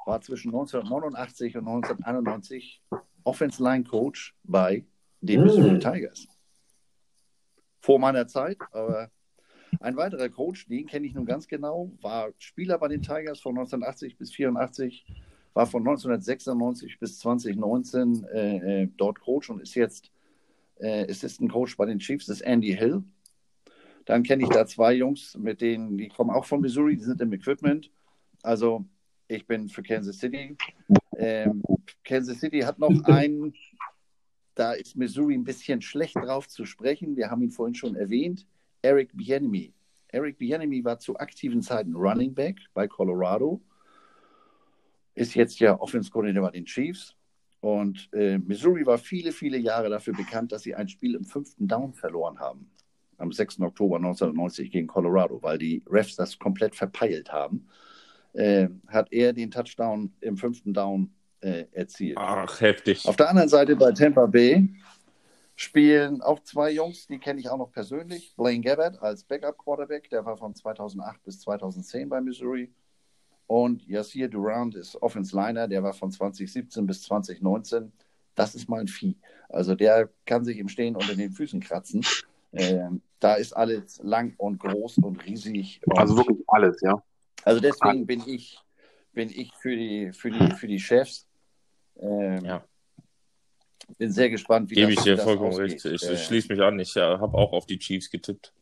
war 0.08 0.20
zwischen 0.20 0.50
1989 0.50 1.56
und 1.58 1.68
1991 1.68 2.82
Offense 3.24 3.62
Line 3.62 3.84
Coach 3.84 4.36
bei 4.44 4.84
den 5.24 5.42
Mm. 5.42 5.44
Missouri 5.44 5.80
Tigers. 5.80 6.28
Vor 7.80 8.00
meiner 8.00 8.28
Zeit, 8.28 8.58
aber 8.72 9.10
ein 9.80 9.98
weiterer 9.98 10.30
Coach, 10.30 10.68
den 10.68 10.86
kenne 10.86 11.08
ich 11.08 11.14
nun 11.14 11.26
ganz 11.26 11.48
genau, 11.48 11.92
war 12.02 12.32
Spieler 12.38 12.78
bei 12.78 12.88
den 12.88 13.02
Tigers 13.02 13.40
von 13.40 13.58
1980 13.58 14.18
bis 14.18 14.32
84, 14.34 15.06
war 15.54 15.66
von 15.66 15.82
1996 15.82 17.00
bis 17.00 17.20
2019 17.20 18.26
äh, 18.26 18.84
äh, 18.84 18.90
dort 18.98 19.20
Coach 19.20 19.50
und 19.50 19.62
ist 19.62 19.76
jetzt 19.76 20.12
äh, 20.78 21.10
Assistant 21.10 21.52
Coach 21.52 21.76
bei 21.78 21.86
den 21.86 22.00
Chiefs, 22.00 22.28
das 22.28 22.38
ist 22.38 22.42
Andy 22.42 22.76
Hill. 22.76 23.04
Dann 24.06 24.24
kenne 24.24 24.44
ich 24.44 24.50
da 24.50 24.66
zwei 24.66 24.94
Jungs, 24.94 25.38
mit 25.38 25.62
denen, 25.62 25.98
die 25.98 26.10
kommen 26.10 26.30
auch 26.30 26.46
von 26.46 26.62
Missouri, 26.62 26.98
die 26.98 27.04
sind 27.04 27.22
im 27.22 27.32
Equipment. 27.32 27.90
Also 28.42 28.86
ich 29.28 29.48
bin 29.48 29.70
für 29.70 29.82
Kansas 29.82 30.18
City. 30.18 30.58
Ähm, 31.18 31.64
Kansas 32.04 32.40
City 32.40 32.60
hat 32.62 32.80
noch 32.80 32.90
einen, 33.06 33.54
da 34.56 34.74
ist 34.74 34.96
Missouri 34.96 35.36
ein 35.36 35.44
bisschen 35.44 35.82
schlecht 35.82 36.16
drauf 36.16 36.48
zu 36.48 36.66
sprechen. 36.66 37.16
Wir 37.16 37.30
haben 37.30 37.42
ihn 37.42 37.52
vorhin 37.52 37.76
schon 37.76 37.96
erwähnt, 37.96 38.46
Eric 38.82 39.16
Bieniemy. 39.16 39.74
Eric 40.10 40.38
Bieniemy 40.38 40.84
war 40.84 41.00
zu 41.00 41.18
aktiven 41.18 41.62
Zeiten 41.62 41.96
Running 41.96 42.34
Back 42.34 42.60
bei 42.74 42.88
Colorado, 42.88 43.62
ist 45.16 45.34
jetzt 45.36 45.60
ja 45.60 45.80
Offense 45.80 46.12
Coordinator 46.12 46.48
bei 46.48 46.52
den 46.52 46.66
Chiefs. 46.66 47.16
Und 47.62 48.10
äh, 48.14 48.38
Missouri 48.40 48.86
war 48.86 48.98
viele, 48.98 49.32
viele 49.32 49.58
Jahre 49.58 49.90
dafür 49.90 50.14
bekannt, 50.14 50.52
dass 50.52 50.64
sie 50.64 50.76
ein 50.76 50.90
Spiel 50.90 51.16
im 51.16 51.24
fünften 51.24 51.68
Down 51.68 51.94
verloren 51.94 52.40
haben. 52.40 52.70
Am 53.18 53.32
6. 53.32 53.62
Oktober 53.62 53.96
1990 53.96 54.70
gegen 54.70 54.88
Colorado, 54.88 55.42
weil 55.42 55.58
die 55.58 55.82
Refs 55.88 56.16
das 56.16 56.38
komplett 56.38 56.76
verpeilt 56.76 57.32
haben. 57.32 57.68
Äh, 58.34 58.68
hat 58.88 59.14
er 59.14 59.32
den 59.32 59.50
Touchdown 59.50 60.12
im 60.20 60.36
fünften 60.36 60.74
Down 60.74 61.14
äh, 61.44 61.66
erzielt. 61.72 62.18
ach, 62.18 62.62
heftig. 62.62 63.08
Auf 63.08 63.16
der 63.16 63.30
anderen 63.30 63.50
Seite 63.50 63.76
bei 63.76 63.92
Tampa 63.92 64.26
Bay 64.26 64.70
spielen 65.56 66.22
auch 66.22 66.40
zwei 66.42 66.72
Jungs, 66.72 67.08
die 67.08 67.20
kenne 67.20 67.40
ich 67.40 67.50
auch 67.50 67.58
noch 67.58 67.72
persönlich. 67.72 68.34
Blaine 68.36 68.62
Gabbard 68.62 69.02
als 69.02 69.24
Backup-Quarterback, 69.24 70.10
der 70.10 70.26
war 70.26 70.38
von 70.38 70.56
2008 70.56 71.24
bis 71.24 71.40
2010 71.42 72.10
bei 72.10 72.22
Missouri. 72.22 72.74
Und 73.48 73.86
Yassir 73.88 74.30
Durant 74.30 74.76
ist 74.76 75.02
Offense-Liner, 75.02 75.68
der 75.68 75.84
war 75.84 75.94
von 75.94 76.12
2017 76.12 76.86
bis 76.88 77.04
2019. 77.04 77.92
Das 78.36 78.56
ist 78.56 78.68
mal 78.68 78.82
ein 78.82 78.88
Vieh. 78.88 79.18
Also 79.50 79.76
der 79.76 80.10
kann 80.26 80.44
sich 80.44 80.58
im 80.58 80.70
Stehen 80.70 80.96
unter 80.96 81.16
den 81.16 81.32
Füßen 81.32 81.60
kratzen. 81.60 82.04
Ähm, 82.54 83.02
da 83.20 83.36
ist 83.36 83.54
alles 83.54 84.00
lang 84.04 84.34
und 84.38 84.60
groß 84.60 85.00
und 85.00 85.24
riesig. 85.26 85.82
Und 85.86 85.98
Also 85.98 86.18
wirklich 86.18 86.44
alles, 86.48 86.80
ja. 86.82 87.02
also 87.44 87.60
deswegen 87.60 88.06
bin 88.06 88.22
ich, 88.28 88.60
bin 89.14 89.30
ich 89.30 89.52
für 89.60 89.76
die, 89.76 90.12
für 90.14 90.32
die, 90.32 90.52
für 90.52 90.68
die 90.68 90.80
Chefs. 90.80 91.28
Ähm, 92.00 92.44
Ja. 92.46 92.64
Bin 93.98 94.12
sehr 94.12 94.30
gespannt, 94.30 94.70
wie 94.72 94.76
Gebe 94.76 94.92
das, 94.96 95.00
ich 95.00 95.04
dir 95.04 95.16
das 95.18 95.24
vollkommen 95.26 95.52
ausgeht. 95.52 95.84
recht. 95.84 95.86
Ich, 95.86 96.04
Äh, 96.04 96.14
ich 96.14 96.24
schließe 96.24 96.48
mich 96.54 96.62
an. 96.62 96.80
Ich 96.80 96.96
äh, 96.96 97.02
habe 97.02 97.38
auch 97.38 97.52
auf 97.54 97.66
die 97.66 97.78
Chiefs 97.78 98.10
getippt. 98.10 98.54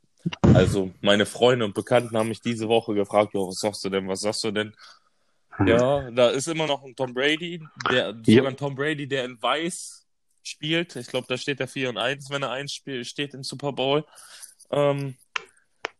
Also, 0.54 0.92
meine 1.02 1.26
Freunde 1.26 1.66
und 1.66 1.74
Bekannten 1.74 2.18
haben 2.18 2.30
mich 2.30 2.42
diese 2.42 2.68
Woche 2.68 2.94
gefragt, 2.94 3.34
jo, 3.34 3.48
was 3.48 3.60
sagst 3.60 3.84
du 3.86 3.90
denn, 3.90 4.08
was 4.08 4.22
sagst 4.22 4.44
du 4.44 4.52
denn? 4.52 4.76
Ja, 5.66 6.10
da 6.12 6.30
ist 6.30 6.48
immer 6.48 6.66
noch 6.68 6.84
ein 6.84 6.96
Tom 6.96 7.14
Brady, 7.14 7.64
der, 7.90 8.10
Ja. 8.26 8.36
sogar 8.36 8.52
ein 8.52 8.58
Tom 8.58 8.76
Brady, 8.76 9.08
der 9.08 9.26
in 9.26 9.42
Weiß 9.42 10.06
spielt. 10.44 10.96
Ich 10.96 11.08
glaube, 11.08 11.28
da 11.30 11.38
steht 11.38 11.60
er 11.60 11.68
4 11.68 11.90
und 11.90 11.98
1, 11.98 12.30
wenn 12.30 12.42
er 12.44 12.52
1 12.52 12.72
spiel, 12.74 13.06
steht 13.06 13.34
im 13.34 13.44
Super 13.44 13.72
Bowl. 13.74 14.06
Ähm, 14.72 15.16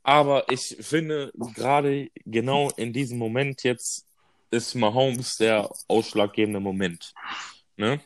aber 0.04 0.50
ich 0.50 0.78
finde, 0.82 1.32
gerade 1.56 2.10
genau 2.26 2.72
in 2.76 2.92
diesem 2.92 3.18
Moment 3.20 3.64
jetzt 3.64 4.06
ist 4.52 4.76
Mahomes 4.76 5.38
der 5.38 5.70
ausschlaggebende 5.88 6.60
Moment. 6.60 7.14
Ne? 7.78 8.00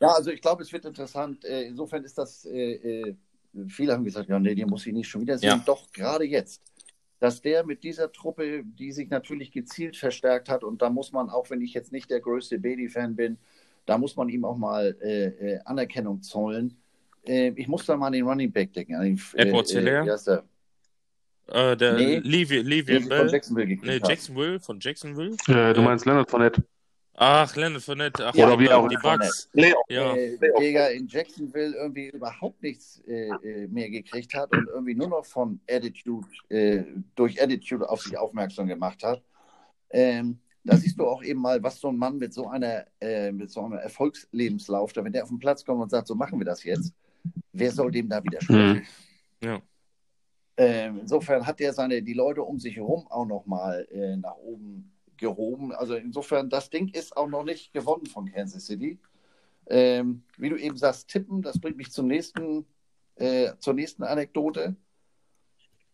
Ja, 0.00 0.08
also 0.08 0.30
ich 0.30 0.42
glaube, 0.42 0.62
es 0.62 0.72
wird 0.72 0.84
interessant. 0.84 1.44
Äh, 1.44 1.62
Insofern 1.62 2.04
ist 2.04 2.18
das, 2.18 2.44
äh, 2.44 2.74
äh, 2.74 3.16
viele 3.68 3.92
haben 3.92 4.04
gesagt, 4.04 4.28
ja, 4.28 4.38
nee, 4.38 4.54
den 4.54 4.68
muss 4.68 4.86
ich 4.86 4.92
nicht 4.92 5.08
schon 5.08 5.22
wieder 5.22 5.38
sehen. 5.38 5.48
Ja. 5.48 5.62
Doch, 5.64 5.90
gerade 5.92 6.24
jetzt. 6.24 6.62
Dass 7.20 7.40
der 7.40 7.64
mit 7.64 7.84
dieser 7.84 8.10
Truppe, 8.10 8.64
die 8.64 8.90
sich 8.90 9.08
natürlich 9.08 9.52
gezielt 9.52 9.96
verstärkt 9.96 10.48
hat, 10.48 10.64
und 10.64 10.82
da 10.82 10.90
muss 10.90 11.12
man, 11.12 11.30
auch 11.30 11.50
wenn 11.50 11.60
ich 11.60 11.72
jetzt 11.72 11.92
nicht 11.92 12.10
der 12.10 12.20
größte 12.20 12.58
Baby-Fan 12.58 13.14
bin, 13.14 13.38
da 13.86 13.96
muss 13.96 14.16
man 14.16 14.28
ihm 14.28 14.44
auch 14.44 14.56
mal 14.56 14.96
äh, 15.00 15.26
äh, 15.26 15.60
Anerkennung 15.64 16.22
zollen. 16.22 16.76
Äh, 17.24 17.52
ich 17.54 17.68
muss 17.68 17.86
da 17.86 17.96
mal 17.96 18.08
an 18.08 18.12
den 18.12 18.26
Running 18.26 18.50
Back 18.50 18.72
denken. 18.72 18.96
An 18.96 19.04
den, 19.04 19.20
Edward 19.34 19.68
Hilaire? 19.68 20.02
Äh, 20.02 20.24
der? 20.24 20.44
Äh, 21.48 21.76
der 21.76 21.94
Nee. 21.94 22.18
Levi, 22.18 22.58
Levi 22.58 22.94
sie 22.94 23.00
von 23.00 23.08
Bell. 23.08 23.30
Jacksonville 23.30 23.66
gekriegt 23.66 24.02
Nee. 24.02 24.08
Jacksonville, 24.08 24.60
von 24.60 24.78
Jacksonville. 24.80 25.30
Äh, 25.48 25.74
du 25.74 25.80
Ja. 25.80 25.82
meinst 25.82 26.06
Leonard 26.06 26.30
Fournette. 26.30 26.64
Ach, 27.14 27.54
Leonard 27.56 27.82
Fournette. 27.82 28.26
Ach, 28.26 28.34
Oder 28.34 28.48
ja, 28.52 28.58
wie 28.60 28.70
auch 28.70 28.88
die. 28.88 28.96
Bugs. 28.96 29.50
Ja. 29.88 30.14
äh, 30.16 30.38
Digga, 30.58 30.86
in 30.88 31.06
Jacksonville 31.08 31.74
irgendwie 31.76 32.08
überhaupt 32.08 32.62
nichts 32.62 33.02
äh, 33.06 33.28
äh, 33.28 33.66
mehr 33.68 33.90
gekriegt 33.90 34.32
hat 34.34 34.50
und 34.56 34.66
irgendwie 34.68 34.94
nur 34.94 35.08
noch 35.08 35.24
von 35.26 35.60
Attitude, 35.68 36.26
äh, 36.48 36.84
durch 37.14 37.40
Attitude 37.42 37.86
auf 37.88 38.00
sich 38.02 38.16
aufmerksam 38.16 38.66
gemacht 38.66 39.02
hat. 39.04 39.22
Ähm, 39.90 40.38
da 40.64 40.76
siehst 40.76 40.98
du 40.98 41.04
auch 41.06 41.22
eben 41.22 41.40
mal, 41.40 41.62
was 41.62 41.80
so 41.80 41.88
ein 41.88 41.96
Mann 41.98 42.16
mit 42.18 42.32
so 42.32 42.48
einer, 42.48 42.86
äh, 43.00 43.30
mit 43.32 43.50
so 43.50 43.62
einem 43.64 43.74
Erfolgslebenslauf, 43.78 44.92
da 44.92 45.04
wenn 45.04 45.12
der 45.12 45.24
auf 45.24 45.28
den 45.28 45.38
Platz 45.40 45.64
kommt 45.64 45.82
und 45.82 45.90
sagt, 45.90 46.06
so 46.06 46.14
machen 46.14 46.38
wir 46.38 46.46
das 46.46 46.64
jetzt, 46.64 46.94
wer 47.52 47.70
soll 47.72 47.90
dem 47.90 48.08
da 48.08 48.22
widersprechen? 48.24 48.86
Ja. 49.44 49.60
Ähm, 50.56 51.00
insofern 51.00 51.46
hat 51.46 51.60
er 51.60 51.72
seine, 51.72 52.02
die 52.02 52.12
Leute 52.12 52.42
um 52.42 52.58
sich 52.58 52.76
herum 52.76 53.06
auch 53.08 53.26
nochmal 53.26 53.86
äh, 53.90 54.16
nach 54.16 54.36
oben 54.36 54.92
gehoben. 55.16 55.72
Also 55.72 55.94
insofern, 55.94 56.50
das 56.50 56.68
Ding 56.68 56.88
ist 56.88 57.16
auch 57.16 57.28
noch 57.28 57.44
nicht 57.44 57.72
gewonnen 57.72 58.06
von 58.06 58.30
Kansas 58.30 58.66
City. 58.66 58.98
Ähm, 59.66 60.24
wie 60.36 60.50
du 60.50 60.56
eben 60.56 60.76
sagst, 60.76 61.08
tippen, 61.08 61.40
das 61.40 61.58
bringt 61.58 61.76
mich 61.76 61.92
zum 61.92 62.06
nächsten, 62.06 62.66
äh, 63.16 63.52
zur 63.60 63.74
nächsten 63.74 64.02
Anekdote. 64.02 64.76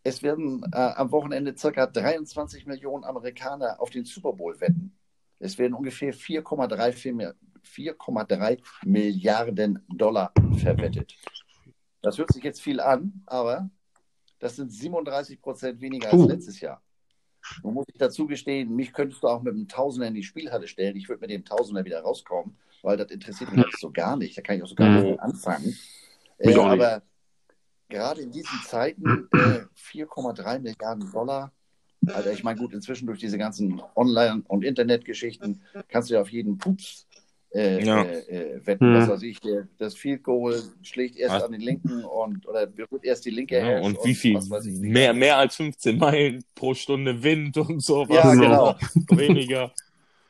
Es 0.03 0.23
werden 0.23 0.65
äh, 0.73 0.77
am 0.77 1.13
Wochenende 1.13 1.57
circa 1.57 1.87
23 1.87 2.67
Millionen 2.67 3.05
Amerikaner 3.05 3.81
auf 3.81 3.91
den 3.91 4.05
Super 4.05 4.33
Bowl 4.33 4.59
wetten. 4.61 4.97
Es 5.39 5.59
werden 5.59 5.75
ungefähr 5.75 6.15
4,3 6.15 7.13
Mi- 7.13 7.35
4,3 7.63 8.59
Milliarden 8.85 9.85
Dollar 9.89 10.33
verwettet. 10.57 11.15
Das 12.01 12.17
hört 12.17 12.33
sich 12.33 12.43
jetzt 12.43 12.63
viel 12.63 12.81
an, 12.81 13.23
aber 13.27 13.71
das 14.39 14.57
sind 14.57 14.71
37 14.73 15.41
Prozent 15.41 15.81
weniger 15.81 16.11
als 16.13 16.23
Uh. 16.23 16.29
letztes 16.29 16.61
Jahr. 16.61 16.83
Nun 17.63 17.75
muss 17.75 17.87
ich 17.89 17.99
dazu 17.99 18.27
gestehen, 18.27 18.75
mich 18.75 18.93
könntest 18.93 19.23
du 19.23 19.29
auch 19.29 19.43
mit 19.43 19.55
einem 19.55 19.69
Tausender 19.69 20.09
in 20.09 20.15
die 20.15 20.23
Spielhalle 20.25 20.67
stellen. 20.69 20.97
Ich 20.97 21.09
würde 21.09 21.21
mit 21.21 21.31
dem 21.31 21.45
Tausender 21.45 21.85
wieder 21.85 22.01
rauskommen, 22.01 22.57
weil 22.83 22.97
das 22.97 23.11
interessiert 23.11 23.53
mich 23.53 23.65
so 23.79 23.91
gar 23.91 24.17
nicht. 24.17 24.37
Da 24.37 24.43
kann 24.43 24.57
ich 24.57 24.63
auch 24.63 24.69
so 24.69 24.75
gar 24.75 24.89
Mhm. 24.89 24.95
nicht 24.97 25.11
mit 25.13 25.21
anfangen. 25.21 25.77
Äh, 26.39 26.55
aber 26.57 27.03
gerade 27.89 28.21
in 28.23 28.31
diesen 28.33 28.59
Zeiten 28.67 29.29
äh, 29.33 29.61
4,3 29.77 30.59
Milliarden 30.59 31.11
Dollar. 31.11 31.53
Alter, 32.07 32.33
ich 32.33 32.45
meine, 32.45 32.59
gut, 32.61 32.73
inzwischen 32.75 33.07
durch 33.07 33.19
diese 33.19 33.39
ganzen 33.39 33.83
Online- 33.97 34.43
und 34.49 34.65
Internetgeschichten 34.65 35.63
kannst 35.89 36.11
du 36.11 36.15
ja 36.15 36.21
auf 36.21 36.31
jeden 36.31 36.59
Pups 36.59 37.07
äh, 37.55 37.85
Ja. 37.85 38.03
äh, 38.03 38.19
äh, 38.19 38.67
wetten. 38.67 38.91
Mhm. 38.93 38.97
Was 38.99 39.09
weiß 39.09 39.23
ich, 39.23 39.39
das 39.79 39.95
Field 39.95 40.23
Goal 40.23 40.63
schlägt 40.83 41.17
erst 41.17 41.37
Was? 41.37 41.43
an 41.45 41.53
den 41.53 41.61
linken 41.61 42.05
und 42.05 42.47
oder 42.47 42.67
berührt 42.67 43.05
erst 43.05 43.25
die 43.25 43.31
linke 43.31 43.59
Ja, 43.59 43.65
Hash 43.65 43.85
und 43.85 43.99
wie 44.05 44.15
viel? 44.15 44.35
was 44.37 44.51
weiß 44.51 44.67
ich. 44.67 44.79
Mehr, 44.79 45.13
mehr 45.15 45.37
als 45.39 45.57
15 45.57 45.99
Meilen 45.99 46.45
pro 46.55 46.75
Stunde 46.75 47.23
Wind 47.23 47.57
und 47.57 47.81
sowas. 47.83 48.17
Ja, 48.17 48.35
genau. 48.35 48.77
Weniger. 49.11 49.73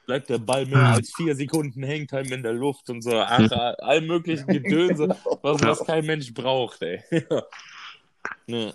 Bleibt 0.06 0.30
der 0.30 0.38
Ball 0.38 0.64
mehr 0.64 0.94
als 0.94 1.12
vier 1.14 1.34
Sekunden, 1.36 1.82
hängt 1.82 2.12
halt 2.12 2.30
in 2.30 2.42
der 2.42 2.54
Luft 2.54 2.88
und 2.88 3.02
so. 3.02 3.10
Ach, 3.14 3.50
all 3.78 4.00
möglichen 4.00 4.46
Gedönse, 4.46 5.08
was, 5.42 5.62
was 5.62 5.84
kein 5.84 6.06
Mensch 6.06 6.32
braucht, 6.32 6.80
ey. 6.80 7.02
ne. 8.46 8.72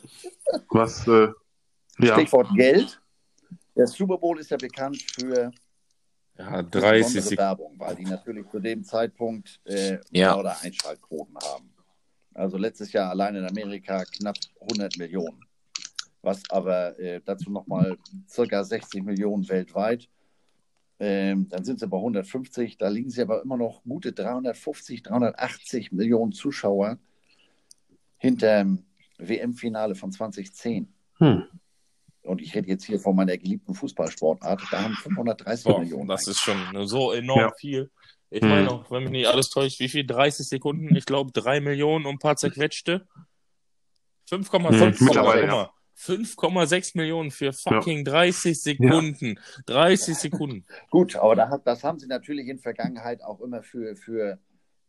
Was, 0.69 1.07
äh, 1.07 1.29
ja. 1.99 2.13
Stichwort 2.19 2.49
Geld. 2.55 3.01
Der 3.75 3.87
Super 3.87 4.19
Bowl 4.19 4.39
ist 4.39 4.51
ja 4.51 4.57
bekannt 4.57 5.01
für 5.01 5.51
Ja, 6.37 6.57
für 6.57 6.63
30 6.63 6.71
besondere 6.71 7.21
Sekunden. 7.21 7.37
Werbung, 7.37 7.73
weil 7.77 7.95
die 7.95 8.03
natürlich 8.05 8.47
zu 8.49 8.59
dem 8.59 8.83
Zeitpunkt 8.83 9.59
äh, 9.65 9.99
Ja. 10.11 10.35
oder 10.37 10.59
Einschaltquoten 10.61 11.35
haben. 11.37 11.69
Also 12.33 12.57
letztes 12.57 12.91
Jahr 12.93 13.09
allein 13.11 13.35
in 13.35 13.45
Amerika 13.45 14.03
knapp 14.05 14.37
100 14.61 14.97
Millionen. 14.97 15.39
was 16.23 16.41
aber 16.49 16.97
äh, 16.99 17.19
dazu 17.23 17.51
nochmal 17.51 17.97
circa 18.29 18.63
60 18.63 19.03
Millionen 19.03 19.47
weltweit. 19.49 20.07
Ähm, 20.99 21.49
dann 21.49 21.65
sind 21.65 21.79
sie 21.81 21.87
bei 21.87 21.97
150, 21.97 22.77
da 22.77 22.87
liegen 22.87 23.09
sie 23.09 23.21
aber 23.21 23.41
immer 23.43 23.57
noch 23.57 23.83
gute 23.83 24.13
350, 24.13 25.03
380 25.03 25.91
Millionen 25.91 26.31
Zuschauer 26.31 26.97
hinter 28.17 28.59
dem 28.63 28.85
WM-Finale 29.17 29.95
von 29.95 30.11
2010. 30.13 30.87
Hm. 31.17 31.43
Und 32.33 32.41
ich 32.41 32.55
rede 32.55 32.67
jetzt 32.67 32.85
hier 32.85 32.99
von 32.99 33.15
meiner 33.15 33.37
geliebten 33.37 33.75
Fußballsportart. 33.75 34.63
Da 34.71 34.81
haben 34.81 34.95
530 34.97 35.65
Boah, 35.65 35.79
Millionen. 35.81 36.07
das 36.07 36.25
ist 36.27 36.39
schon 36.39 36.87
so 36.87 37.11
enorm 37.11 37.41
Ja. 37.41 37.51
viel. 37.59 37.91
Ich 38.31 38.41
Hm. 38.41 38.49
meine 38.49 38.71
auch, 38.71 38.89
wenn 38.89 39.03
mich 39.03 39.11
nicht 39.11 39.27
alles 39.27 39.51
täuscht, 39.51 39.79
wie 39.79 39.87
viel? 39.87 40.03
30 40.03 40.47
Sekunden? 40.47 40.95
Ich 40.95 41.05
glaube, 41.05 41.31
3 41.31 41.59
Millionen 41.59 42.07
und 42.07 42.15
ein 42.15 42.17
paar 42.19 42.35
zerquetschte. 42.35 43.07
5,6 44.27 44.99
Hm, 44.99 45.05
mittlerweile, 45.05 45.45
mal, 45.45 45.69
5,6 45.93 46.95
Millionen 46.95 47.29
für 47.29 47.53
fucking 47.53 48.03
30 48.03 48.57
Ja. 48.57 48.63
Sekunden. 48.63 49.39
30 49.67 50.15
Sekunden. 50.15 50.65
Gut, 50.89 51.15
aber 51.15 51.35
da 51.35 51.49
hat, 51.49 51.67
das 51.67 51.83
haben 51.83 51.99
sie 51.99 52.07
natürlich 52.07 52.47
in 52.47 52.57
Vergangenheit 52.57 53.21
auch 53.23 53.41
immer 53.41 53.61
für, 53.61 53.95
für 53.95 54.39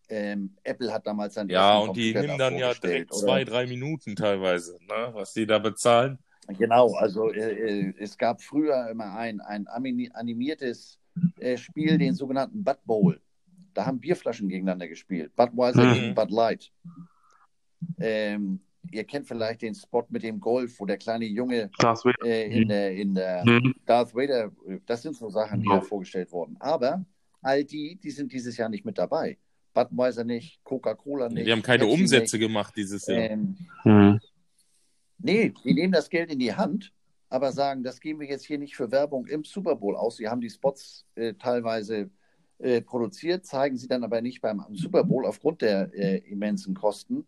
ähm, 0.08 0.56
Apple 0.62 0.90
hat 0.90 1.06
damals 1.06 1.34
dann 1.34 1.50
Ja, 1.50 1.76
und 1.76 1.94
die 1.98 2.14
nehmen 2.14 2.38
dann 2.38 2.56
ja 2.56 2.72
direkt 2.72 3.12
oder? 3.12 3.26
zwei, 3.26 3.44
drei 3.44 3.66
Minuten 3.66 4.16
teilweise, 4.16 4.78
ne? 4.86 5.10
was 5.12 5.34
die 5.34 5.46
da 5.46 5.58
bezahlen. 5.58 6.18
Genau, 6.48 6.94
also 6.94 7.30
äh, 7.32 7.88
äh, 7.88 7.94
es 7.98 8.18
gab 8.18 8.42
früher 8.42 8.88
immer 8.90 9.14
ein, 9.16 9.40
ein 9.40 9.66
animiertes 9.66 10.98
äh, 11.38 11.56
Spiel, 11.56 11.98
den 11.98 12.14
sogenannten 12.14 12.62
Bud 12.62 12.78
Bowl. 12.84 13.20
Da 13.72 13.86
haben 13.86 13.98
Bierflaschen 13.98 14.48
gegeneinander 14.48 14.88
gespielt. 14.88 15.34
Budweiser 15.34 15.84
Mhm. 15.86 15.92
gegen 15.94 16.14
Bud 16.14 16.30
Light. 16.30 16.72
Ähm, 17.98 18.60
ihr 18.90 19.04
kennt 19.04 19.26
vielleicht 19.26 19.62
den 19.62 19.74
Spot 19.74 20.04
mit 20.10 20.22
dem 20.22 20.40
Golf, 20.40 20.78
wo 20.78 20.86
der 20.86 20.98
kleine 20.98 21.24
Junge 21.24 21.70
äh, 22.22 22.56
in 22.60 22.68
der, 22.68 22.92
in 22.94 23.14
der 23.14 23.42
Hm. 23.44 23.74
Darth 23.86 24.14
Vader, 24.14 24.52
das 24.86 25.02
sind 25.02 25.16
so 25.16 25.28
Sachen, 25.30 25.60
die 25.60 25.68
Ja. 25.68 25.76
da 25.76 25.80
vorgestellt 25.80 26.30
wurden. 26.32 26.56
Aber 26.60 27.04
all 27.42 27.64
die, 27.64 27.96
die 27.96 28.10
sind 28.10 28.32
dieses 28.32 28.56
Jahr 28.56 28.68
nicht 28.68 28.84
mit 28.84 28.98
dabei. 28.98 29.38
Budweiser 29.72 30.22
nicht, 30.24 30.62
Coca-Cola 30.62 31.28
nicht. 31.28 31.46
Die 31.46 31.52
haben 31.52 31.62
keine 31.62 31.84
Pepsi 31.84 32.02
Umsätze 32.02 32.36
Nicht. 32.36 32.46
gemacht 32.46 32.74
dieses 32.76 33.06
Jahr. 33.06 33.18
Ähm, 33.18 33.56
Hm. 33.82 34.20
Nee, 35.24 35.52
die 35.64 35.74
nehmen 35.74 35.92
das 35.92 36.10
Geld 36.10 36.30
in 36.30 36.38
die 36.38 36.54
Hand, 36.54 36.92
aber 37.28 37.50
sagen, 37.52 37.82
das 37.82 38.00
geben 38.00 38.20
wir 38.20 38.28
jetzt 38.28 38.44
hier 38.44 38.58
nicht 38.58 38.76
für 38.76 38.92
Werbung 38.92 39.26
im 39.26 39.42
Super 39.42 39.74
Bowl 39.74 39.96
aus. 39.96 40.16
Sie 40.16 40.28
haben 40.28 40.40
die 40.40 40.50
Spots 40.50 41.04
äh, 41.16 41.34
teilweise 41.34 42.10
äh, 42.58 42.80
produziert, 42.80 43.44
zeigen 43.44 43.76
sie 43.76 43.88
dann 43.88 44.04
aber 44.04 44.20
nicht 44.20 44.40
beim 44.40 44.64
Super 44.72 45.02
Bowl 45.02 45.26
aufgrund 45.26 45.62
der 45.62 45.92
äh, 45.94 46.18
immensen 46.18 46.74
Kosten. 46.74 47.26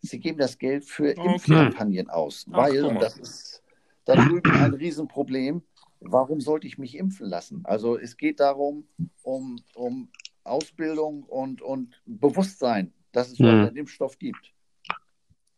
Sie 0.00 0.18
geben 0.18 0.38
das 0.38 0.58
Geld 0.58 0.84
für 0.84 1.16
Okay. 1.16 1.34
Impfkampagnen 1.34 2.10
aus, 2.10 2.46
Ach, 2.50 2.58
weil, 2.58 2.84
und 2.84 3.00
das 3.00 3.16
ist 3.18 3.62
da 4.04 4.14
drüben 4.16 4.50
ein 4.56 4.74
Riesenproblem, 4.74 5.62
warum 6.00 6.40
sollte 6.40 6.66
ich 6.66 6.76
mich 6.76 6.96
impfen 6.96 7.28
lassen? 7.28 7.60
Also 7.64 7.96
es 7.96 8.16
geht 8.16 8.40
darum, 8.40 8.88
um, 9.22 9.60
um 9.74 10.08
Ausbildung 10.42 11.22
und, 11.22 11.62
und 11.62 11.94
Bewusstsein, 12.04 12.92
dass 13.12 13.30
es 13.30 13.38
Mhm. 13.38 13.46
einen 13.46 13.76
Impfstoff 13.76 14.18
gibt. 14.18 14.52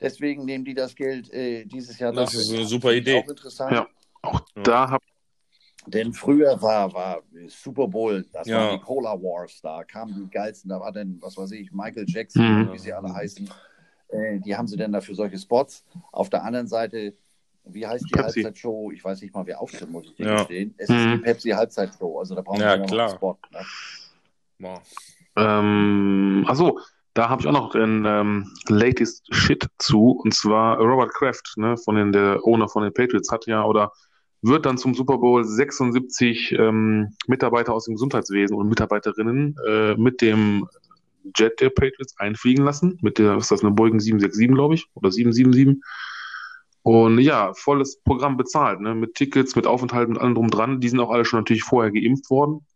Deswegen 0.04 0.44
nehmen 0.44 0.64
die 0.64 0.74
das 0.74 0.94
Geld 0.94 1.32
äh, 1.32 1.64
dieses 1.64 1.98
Jahr 1.98 2.12
Das 2.12 2.34
ist 2.34 2.52
eine 2.52 2.66
super 2.66 2.92
Idee. 2.92 3.22
Auch 3.24 3.28
interessant. 3.28 3.72
Ja. 3.72 3.86
Auch 4.22 4.40
Ja. 4.56 4.62
da 4.62 4.90
habe 4.90 5.04
Denn 5.86 6.12
früher 6.12 6.60
war, 6.62 6.92
war 6.94 7.22
Super 7.48 7.88
Bowl, 7.88 8.24
das 8.32 8.48
Ja. 8.48 8.56
waren 8.58 8.78
die 8.78 8.84
Cola 8.84 9.12
Wars, 9.20 9.60
da 9.62 9.84
kamen 9.84 10.14
die 10.14 10.30
geilsten, 10.30 10.70
da 10.70 10.80
war 10.80 10.92
dann, 10.92 11.18
was 11.20 11.36
weiß 11.36 11.50
ich, 11.52 11.72
Michael 11.72 12.06
Jackson, 12.08 12.42
Mhm. 12.66 12.72
wie 12.72 12.78
sie 12.78 12.92
alle 12.92 13.12
heißen. 13.12 13.50
Äh, 14.08 14.40
die 14.40 14.56
haben 14.56 14.66
sie 14.66 14.76
denn 14.76 14.92
dafür 14.92 15.14
solche 15.14 15.38
Spots. 15.38 15.84
Auf 16.12 16.30
der 16.30 16.42
anderen 16.44 16.68
Seite, 16.68 17.14
wie 17.64 17.86
heißt 17.86 18.06
die 18.08 18.14
Pepsi. 18.14 18.42
Halbzeitshow? 18.42 18.92
Ich 18.92 19.04
weiß 19.04 19.20
nicht 19.22 19.34
mal, 19.34 19.44
wer 19.46 19.60
auftritt, 19.60 19.90
muss 19.90 20.04
ich 20.06 20.14
dir 20.14 20.26
Ja. 20.26 20.36
gestehen. 20.36 20.74
Es 20.78 20.88
ist 20.90 20.96
Mhm. 21.06 21.12
die 21.12 21.18
Pepsi 21.18 21.50
Halbzeitshow, 21.50 22.18
also 22.18 22.34
da 22.34 22.40
brauchen 22.42 22.60
Ja, 22.60 22.72
wir 22.74 22.78
noch 22.78 22.86
klar. 22.88 23.08
einen 23.08 23.16
Spot. 23.16 23.38
Ne? 24.58 24.80
Ähm, 25.36 26.44
achso, 26.46 26.78
da 27.14 27.28
habe 27.28 27.42
ich 27.42 27.48
auch 27.48 27.52
noch 27.52 27.70
den 27.70 28.04
ähm, 28.06 28.50
latest 28.68 29.32
Shit 29.32 29.68
zu, 29.78 30.10
und 30.10 30.34
zwar 30.34 30.78
Robert 30.78 31.14
Kraft, 31.14 31.54
ne, 31.56 31.76
von 31.76 31.94
den, 31.94 32.12
der 32.12 32.44
Owner 32.44 32.68
von 32.68 32.82
den 32.82 32.92
Patriots, 32.92 33.30
hat 33.30 33.46
ja 33.46 33.64
oder 33.64 33.92
wird 34.42 34.66
dann 34.66 34.76
zum 34.76 34.94
Super 34.94 35.18
Bowl 35.18 35.44
76 35.44 36.52
ähm, 36.52 37.14
Mitarbeiter 37.26 37.72
aus 37.72 37.86
dem 37.86 37.94
Gesundheitswesen 37.94 38.56
und 38.56 38.68
Mitarbeiterinnen 38.68 39.56
äh, 39.66 39.94
mit 39.94 40.20
dem 40.20 40.66
Jet 41.34 41.60
der 41.60 41.70
Patriots 41.70 42.18
einfliegen 42.18 42.64
lassen. 42.64 42.98
Mit 43.00 43.18
der, 43.18 43.36
was 43.36 43.44
ist 43.44 43.52
das, 43.52 43.64
eine 43.64 43.70
Boeing 43.70 44.00
767, 44.00 44.54
glaube 44.54 44.74
ich, 44.74 44.86
oder 44.94 45.10
777. 45.10 45.82
Und 46.82 47.18
ja, 47.20 47.54
volles 47.54 48.02
Programm 48.02 48.36
bezahlt, 48.36 48.80
ne, 48.80 48.94
mit 48.94 49.14
Tickets, 49.14 49.56
mit 49.56 49.66
Aufenthalt 49.66 50.08
und 50.08 50.18
allem 50.18 50.34
drum 50.34 50.50
dran. 50.50 50.80
Die 50.80 50.88
sind 50.88 51.00
auch 51.00 51.10
alle 51.10 51.24
schon 51.24 51.40
natürlich 51.40 51.62
vorher 51.62 51.90
geimpft 51.90 52.28
worden. 52.28 52.66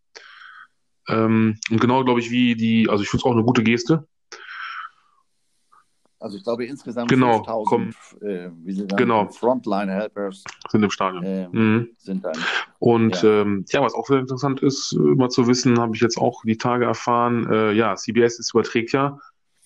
Ähm, 1.08 1.58
und 1.70 1.80
genau, 1.80 2.04
glaube 2.04 2.20
ich, 2.20 2.30
wie 2.30 2.54
die, 2.54 2.88
also 2.88 3.02
ich 3.02 3.10
finde 3.10 3.22
es 3.22 3.26
auch 3.26 3.32
eine 3.32 3.44
gute 3.44 3.62
Geste. 3.62 4.06
Also 6.20 6.36
ich 6.36 6.42
glaube 6.42 6.66
insgesamt 6.66 7.08
Genau, 7.10 7.36
5000 7.44 7.94
äh, 8.22 8.50
wie 8.64 8.72
sie 8.72 8.80
sagen, 8.82 8.96
Genau. 8.96 9.28
Frontline 9.30 9.92
Helpers 9.92 10.42
sind 10.68 10.82
im 10.82 10.90
Stadion. 10.90 11.22
äh, 11.24 11.48
Mhm. 11.48 11.90
sind 11.98 12.24
dann. 12.24 12.36
Und 12.80 13.22
Ja. 13.22 13.42
ähm, 13.42 13.64
ja, 13.68 13.82
was 13.82 13.94
auch 13.94 14.06
sehr 14.06 14.18
interessant 14.18 14.60
ist, 14.60 14.92
äh, 14.92 14.98
mal 14.98 15.28
zu 15.30 15.46
wissen, 15.46 15.78
habe 15.78 15.94
ich 15.94 16.00
jetzt 16.02 16.18
auch 16.18 16.42
die 16.44 16.56
Tage 16.58 16.86
erfahren, 16.86 17.46
äh, 17.50 17.72
ja, 17.72 17.94
CBS 17.94 18.38
ist 18.40 18.52
überträgt 18.52 18.92
ja. 18.92 19.18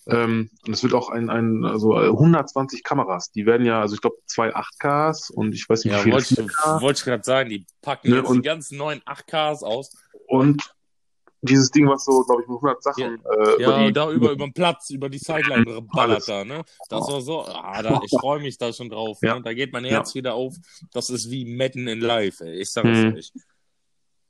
Ähm, 0.09 0.51
und 0.67 0.73
es 0.73 0.83
wird 0.83 0.95
auch 0.95 1.11
ein, 1.11 1.31
ein, 1.31 1.65
also 1.65 1.97
äh, 1.97 2.09
120 2.09 2.83
Kameras, 2.83 3.31
die 3.31 3.47
werden 3.47 3.65
ja, 3.65 3.81
also 3.81 3.95
ich 3.95 4.01
glaube 4.01 4.17
zwei 4.27 4.53
8Ks 4.53 5.31
und 5.31 5.55
ich 5.55 5.69
weiß 5.69 5.85
nicht, 5.85 5.93
Ja, 5.95 6.01
wie 6.01 6.03
viele 6.03 6.15
wollte 6.17 6.35
ich, 6.35 6.39
4K. 6.41 6.81
wollte 6.83 6.99
ich 6.99 7.05
gerade 7.05 7.23
sagen, 7.25 7.51
die 7.51 7.67
packen 7.83 8.11
Ne, 8.11 8.17
jetzt 8.17 8.29
und- 8.29 8.39
die 8.39 8.43
ganzen 8.43 8.79
neuen 8.79 9.01
8Ks 9.07 9.63
aus. 9.63 9.93
Und 10.27 10.75
dieses 11.43 11.71
Ding, 11.71 11.89
was 11.89 12.05
so, 12.05 12.23
glaube 12.23 12.43
ich, 12.43 12.49
mit 12.49 12.57
100 12.57 12.83
Sachen 12.83 13.03
äh, 13.05 13.61
Ja, 13.63 13.69
über 13.69 13.87
die, 13.87 13.93
da 13.93 14.11
über, 14.13 14.31
über 14.33 14.47
den 14.47 14.53
Platz, 14.53 14.91
über 14.91 15.09
die 15.11 15.19
Sideline 15.19 15.83
ballert 15.83 16.29
da, 16.29 16.45
ne? 16.45 16.65
Das 16.89 17.09
war 17.09 17.21
so, 17.21 17.43
ah, 17.45 17.83
da, 17.83 18.01
ich 18.03 18.11
freue 18.11 18.41
mich 18.41 18.59
da 18.59 18.73
schon 18.73 18.89
drauf, 18.89 19.19
Ja. 19.23 19.35
ne? 19.37 19.43
Da 19.43 19.53
geht 19.53 19.73
mein 19.73 19.85
Herz 19.85 20.15
wieder 20.15 20.35
auf. 20.35 20.55
Das 20.93 21.11
ist 21.11 21.31
wie 21.31 21.45
Madden 21.45 21.89
in 21.89 22.01
Live, 22.01 22.41
ey. 22.41 22.61
Ich 22.61 22.71
sag 22.71 22.85
es 22.87 23.05
Mhm. 23.05 23.15
euch. 23.15 23.33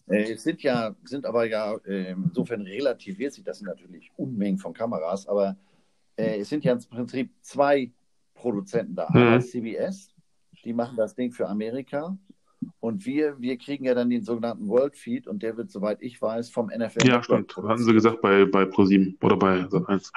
Äh, 0.09 0.32
es 0.32 0.43
sind 0.43 0.62
ja, 0.62 0.97
sind 1.05 1.26
aber 1.26 1.44
ja, 1.47 1.76
äh, 1.86 2.12
insofern 2.12 2.62
relativiert 2.62 3.32
sich 3.34 3.44
das 3.44 3.59
sind 3.59 3.66
natürlich 3.68 4.10
Unmengen 4.16 4.59
von 4.59 4.72
Kameras, 4.72 5.28
aber 5.28 5.56
äh, 6.16 6.40
es 6.40 6.48
sind 6.48 6.64
ja 6.64 6.72
im 6.72 6.80
Prinzip 6.80 7.30
zwei 7.43 7.90
Produzenten 8.34 8.97
da. 8.97 9.06
Einmal 9.06 9.39
Mhm. 9.39 9.43
CBS, 9.43 10.12
die 10.64 10.72
machen 10.72 10.97
das 10.97 11.14
Ding 11.14 11.30
für 11.30 11.47
Amerika 11.48 12.16
und 12.80 13.05
wir, 13.06 13.40
wir 13.40 13.56
kriegen 13.59 13.84
ja 13.84 13.94
dann 13.94 14.10
den 14.10 14.22
sogenannten 14.22 14.68
World 14.68 14.97
Feed 14.97 15.26
und 15.26 15.43
der 15.43 15.56
wird, 15.56 15.70
soweit 15.70 16.02
ich 16.02 16.20
weiß, 16.20 16.51
vom 16.51 16.66
NFL 16.66 17.06
ja, 17.06 17.22
stimmt, 17.22 17.56
hatten 17.56 17.82
sie 17.82 17.93
gesagt 17.93 18.20
bei, 18.20 18.44
bei 18.44 18.64
ProSieben 18.64 19.18
oder 19.22 19.36
bei 19.36 19.60
Sat1. 19.60 20.10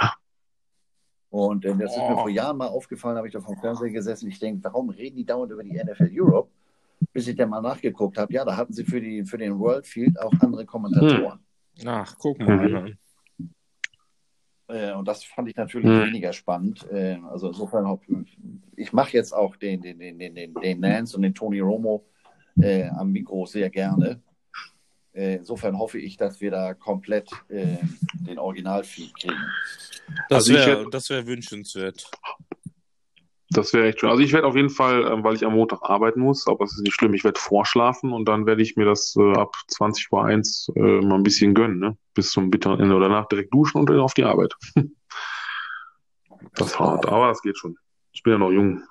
Und 1.30 1.66
äh, 1.66 1.76
das 1.76 1.92
ist 1.92 1.98
mir 1.98 2.16
Oh. 2.16 2.22
vor 2.22 2.30
Jahren 2.30 2.58
mal 2.58 2.68
aufgefallen, 2.68 3.18
habe 3.18 3.28
ich 3.28 3.34
da 3.34 3.42
vom 3.42 3.58
Fernseher 3.58 3.90
gesessen. 3.90 4.30
Ich 4.30 4.40
denke, 4.40 4.64
warum 4.64 4.90
reden 4.90 5.18
die 5.18 5.26
dauernd 5.26 5.52
über 5.52 5.64
die 5.64 5.74
NFL 5.76 6.10
Europe? 6.14 6.50
Bis 7.12 7.28
ich 7.28 7.36
dann 7.36 7.50
mal 7.50 7.62
nachgeguckt 7.62 8.18
habe, 8.18 8.32
ja, 8.32 8.46
da 8.46 8.56
hatten 8.56 8.72
sie 8.74 8.86
für, 8.86 9.02
die, 9.02 9.26
für 9.26 9.38
den 9.38 9.60
World 9.60 9.86
Field 9.86 10.20
auch 10.20 10.32
andere 10.40 10.66
Kommentatoren. 10.66 11.40
Ach, 11.86 12.16
guck 12.18 12.40
mal. 12.40 12.70
Mhm. 12.88 12.98
Äh, 14.68 14.94
und 14.94 15.08
das 15.08 15.24
fand 15.24 15.50
ich 15.50 15.56
natürlich 15.56 15.88
Mhm. 15.90 16.06
weniger 16.08 16.34
spannend. 16.34 16.88
Äh, 16.90 17.18
also 17.30 17.50
insofern, 17.50 18.00
ich 18.78 18.94
mache 18.94 19.12
jetzt 19.14 19.34
auch 19.34 19.56
den, 19.58 19.82
den, 19.82 20.00
den, 20.00 20.18
den, 20.18 20.34
den, 20.36 20.54
den 20.54 20.80
Nance 20.80 21.16
und 21.16 21.22
den 21.24 21.34
Tony 21.36 21.60
Romo 21.60 22.06
äh, 22.60 22.88
am 22.90 23.12
Mikro 23.12 23.46
sehr 23.46 23.70
gerne. 23.70 24.22
Äh, 25.14 25.38
insofern 25.38 25.78
hoffe 25.78 25.98
ich, 25.98 26.18
dass 26.18 26.42
wir 26.42 26.52
da 26.52 26.74
komplett 26.74 27.30
äh, 27.48 27.78
den 28.28 28.38
Originalfeed 28.38 29.16
kriegen. 29.18 29.46
Das 30.30 30.50
Also 30.50 30.54
wäre 30.54 30.86
wär 30.86 31.28
wünschenswert. 31.28 32.10
Das 33.52 33.74
wäre 33.74 33.88
echt 33.88 34.00
schön. 34.02 34.10
Also 34.10 34.22
ich 34.22 34.34
werde 34.34 34.48
auf 34.48 34.56
jeden 34.56 34.70
Fall, 34.70 35.10
ähm, 35.10 35.24
weil 35.24 35.36
ich 35.36 35.46
am 35.46 35.54
Montag 35.54 35.80
arbeiten 35.84 36.20
muss, 36.20 36.48
aber 36.48 36.66
es 36.66 36.74
ist 36.74 36.82
nicht 36.82 36.94
schlimm, 36.94 37.14
ich 37.14 37.24
werde 37.24 37.40
vorschlafen 37.40 38.12
und 38.12 38.28
dann 38.28 38.46
werde 38.46 38.62
ich 38.62 38.76
mir 38.76 38.86
das 38.86 39.16
äh, 39.18 39.34
ab 39.34 39.56
20 39.68 40.12
Uhr 40.12 40.26
1 40.26 40.72
äh, 40.76 40.80
mal 40.80 41.16
ein 41.16 41.24
bisschen 41.24 41.54
gönnen, 41.54 41.80
ne? 41.80 41.98
Bis 42.14 42.32
zum 42.32 42.50
bitteren 42.50 42.80
Ende 42.82 42.96
oder 42.96 43.08
danach 43.08 43.28
direkt 43.28 43.54
duschen 43.54 43.78
und 43.78 43.90
dann 43.90 44.00
auf 44.00 44.14
die 44.14 44.24
Arbeit. 44.24 44.54
Das 46.54 46.68
ist 46.68 46.80
hart, 46.80 47.06
aber 47.08 47.28
das 47.28 47.42
geht 47.42 47.58
schon. 47.58 47.76
Ich 48.14 48.24
bin 48.24 48.34
ja 48.34 48.40
noch 48.40 48.52
jung. 48.52 48.82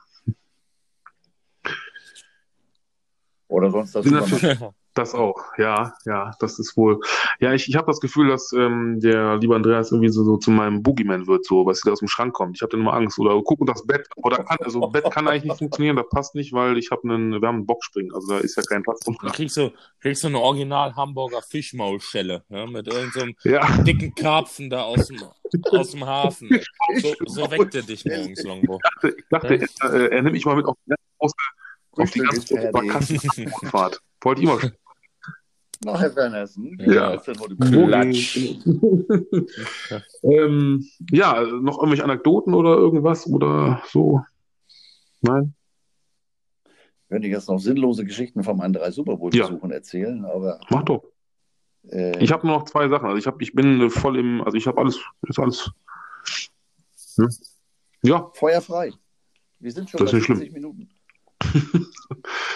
Oder 3.49 3.71
sonst 3.71 3.95
das 3.95 4.07
natürlich- 4.07 4.59
Das 4.97 5.13
auch, 5.13 5.43
ja, 5.59 5.93
ja, 6.07 6.31
das 6.39 6.61
ist 6.61 6.77
wohl. 6.77 7.01
Ja, 7.41 7.53
ich, 7.53 7.69
ich 7.69 7.75
habe 7.75 7.89
das 7.89 7.99
Gefühl, 7.99 8.29
dass 8.29 8.53
ähm, 8.53 9.01
der 9.01 9.39
liebe 9.39 9.57
Andreas 9.57 9.91
irgendwie 9.91 10.09
so, 10.09 10.23
so 10.23 10.37
zu 10.37 10.53
meinem 10.53 10.85
Boogeyman 10.85 11.27
wird, 11.27 11.45
so, 11.45 11.67
was 11.67 11.81
der 11.81 11.95
aus 11.95 11.99
dem 11.99 12.07
Schrank 12.07 12.33
kommt. 12.33 12.57
Ich 12.57 12.63
habe 12.63 12.71
dann 12.71 12.81
immer 12.83 12.93
Angst. 12.95 13.19
Oder 13.19 13.35
guck 13.43 13.61
und 13.61 13.69
das 13.69 13.85
Bett, 13.85 14.07
oder 14.15 14.45
kann, 14.45 14.57
also 14.61 14.87
Bett 14.87 15.11
kann 15.11 15.27
eigentlich 15.27 15.47
nicht 15.47 15.59
funktionieren, 15.59 15.97
das 15.97 16.09
passt 16.11 16.37
nicht, 16.37 16.53
weil 16.53 16.79
ich 16.79 16.93
habe 16.93 17.03
einen, 17.09 17.41
wir 17.43 17.49
haben 17.49 17.57
einen 17.57 17.67
Boxspringen, 17.67 18.15
also 18.15 18.35
da 18.35 18.39
ist 18.39 18.57
ja 18.57 18.63
kein 18.63 18.85
Platz 18.85 19.01
drum. 19.01 19.19
Dann 19.21 19.33
kriegst 19.33 19.57
du, 19.57 19.73
kriegst 20.01 20.23
du 20.23 20.29
eine 20.29 20.39
original 20.39 20.95
Hamburger 20.95 21.43
Fischmaulschelle, 21.43 22.45
ja, 22.49 22.65
mit 22.67 22.87
irgendeinem 22.87 23.35
Ja, 23.43 23.67
dicken 23.79 24.15
Karpfen 24.15 24.71
da 24.71 24.83
aus 24.83 25.09
dem, 25.09 25.21
aus 25.73 25.91
dem 25.91 26.07
Hafen. 26.07 26.51
So, 27.03 27.15
so 27.27 27.51
weckt 27.51 27.75
er 27.75 27.83
dich 27.83 28.05
morgens, 28.05 28.45
Longbo. 28.45 28.79
ich 29.03 29.25
dachte, 29.29 29.59
er, 29.81 29.93
äh, 29.93 30.07
er 30.15 30.23
nimmt 30.23 30.35
mich 30.35 30.45
mal 30.47 30.55
mit 30.55 30.67
auf 30.67 30.77
die 30.87 30.95
Frühstück 31.95 32.33
ist 32.33 32.49
fertig. 32.49 32.73
Barkastenfahrt. 32.73 34.01
Wollte 34.23 34.41
ich 34.43 34.49
immer 34.49 34.61
schon. 34.61 34.73
Na, 35.85 35.99
Herr 35.99 36.15
Wernersen. 36.17 36.79
Ja. 36.81 37.17
Klatsch. 37.19 38.37
ähm, 40.23 40.85
ja, 41.11 41.43
noch 41.43 41.79
irgendwelche 41.79 42.05
Anekdoten 42.05 42.55
oder 42.55 42.77
irgendwas 42.77 43.27
oder 43.27 43.83
so? 43.89 44.21
Nein? 45.21 45.55
Könnte 47.09 47.29
ich 47.29 47.35
jetzt 47.35 47.49
noch 47.49 47.59
sinnlose 47.59 48.05
Geschichten 48.05 48.43
vom 48.43 48.61
anderen 48.61 48.91
Super 48.93 49.17
Bowl 49.17 49.35
Ja. 49.35 49.49
erzählen, 49.71 50.25
aber 50.25 50.59
Mach 50.71 50.83
doch. 50.85 51.05
äh, 51.91 52.19
Ich 52.23 52.33
habe 52.33 52.47
nur 52.47 52.57
noch 52.59 52.65
zwei 52.65 52.89
Sachen. 52.89 53.07
Also 53.07 53.19
ich 53.19 53.27
habe, 53.27 53.43
ich 53.43 53.53
bin 53.55 53.91
voll 53.91 54.19
im, 54.19 54.43
also 54.43 54.57
ich 54.57 54.67
habe 54.67 54.81
alles, 54.81 54.99
ist 55.29 55.39
alles. 55.39 55.71
Hm? 57.17 57.29
Ja, 58.03 58.31
Feuer 58.35 58.61
frei. 58.61 58.93
Wir 59.59 59.71
sind 59.73 59.91
schon 59.91 60.01
Das 60.01 60.13
bei 60.13 60.19
ist 60.19 60.29
nicht 60.29 60.39
70 60.39 60.53
Minuten. 60.55 60.89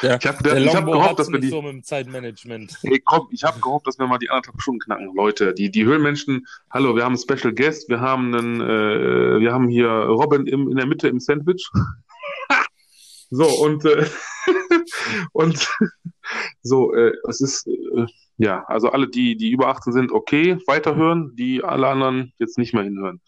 Der, 0.03 0.19
Ich 0.21 0.27
hab- 0.27 0.43
der 0.43 0.57
ich 0.59 0.75
hab 0.75 0.85
gehofft, 0.87 1.19
dass 1.19 1.31
wir 1.31 1.39
die- 1.41 1.49
so 1.49 1.63
mit 1.63 1.73
dem 1.73 1.83
Zeitmanagement. 1.83 2.79
ey, 2.83 3.01
komm, 3.05 3.29
ich 3.31 3.45
habe 3.45 3.61
gehofft, 3.61 3.87
dass 3.87 3.99
wir 3.99 4.07
mal 4.07 4.19
die 4.19 4.31
anderthalb 4.31 4.61
Stunden 4.61 4.81
knacken. 4.81 5.13
Leute, 5.15 5.55
die, 5.55 5.71
die 5.71 5.85
Höhlenmenschen, 5.85 6.47
hallo, 6.71 6.95
wir 6.97 7.05
haben 7.05 7.15
einen 7.17 7.23
Special 7.23 7.53
Guest, 7.55 7.89
wir 7.89 8.01
haben 8.01 8.35
einen, 8.35 8.61
äh, 8.61 9.41
wir 9.41 9.53
haben 9.53 9.69
hier 9.69 9.89
Robin 9.89 10.47
im, 10.47 10.69
in 10.71 10.77
der 10.77 10.87
Mitte 10.87 11.09
im 11.09 11.21
Sandwich. 11.21 11.69
so, 13.31 13.47
und, 13.47 13.85
äh, 13.85 14.07
und 15.33 15.69
so, 16.63 16.95
äh, 16.95 17.13
es 17.29 17.41
ist, 17.41 17.67
äh, 17.67 18.07
ja, 18.39 18.65
also 18.67 18.91
alle, 18.91 19.09
die, 19.09 19.37
die 19.37 19.51
über 19.51 19.69
18 19.69 19.93
sind, 19.93 20.13
okay, 20.13 20.59
weiterhören, 20.67 21.35
die 21.37 21.63
alle 21.65 21.89
anderen 21.89 22.33
jetzt 22.39 22.59
nicht 22.59 22.73
mehr 22.75 22.85
hinhören. 22.85 23.21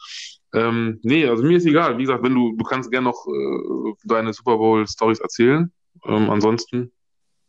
Ähm, 0.53 0.99
nee, 1.03 1.27
also 1.27 1.43
mir 1.45 1.57
ist 1.59 1.67
egal. 1.67 1.97
Wie 1.99 2.03
gesagt, 2.03 2.23
wenn 2.23 2.35
du, 2.35 2.57
du 2.57 2.65
kannst 2.65 2.91
gerne 2.91 3.05
noch 3.05 3.27
äh, 3.27 3.93
deine 4.05 4.33
Super 4.33 4.57
Bowl 4.57 4.87
Stories 4.87 5.21
erzählen. 5.21 5.73
Ähm, 6.05 6.31
ansonsten, 6.31 6.93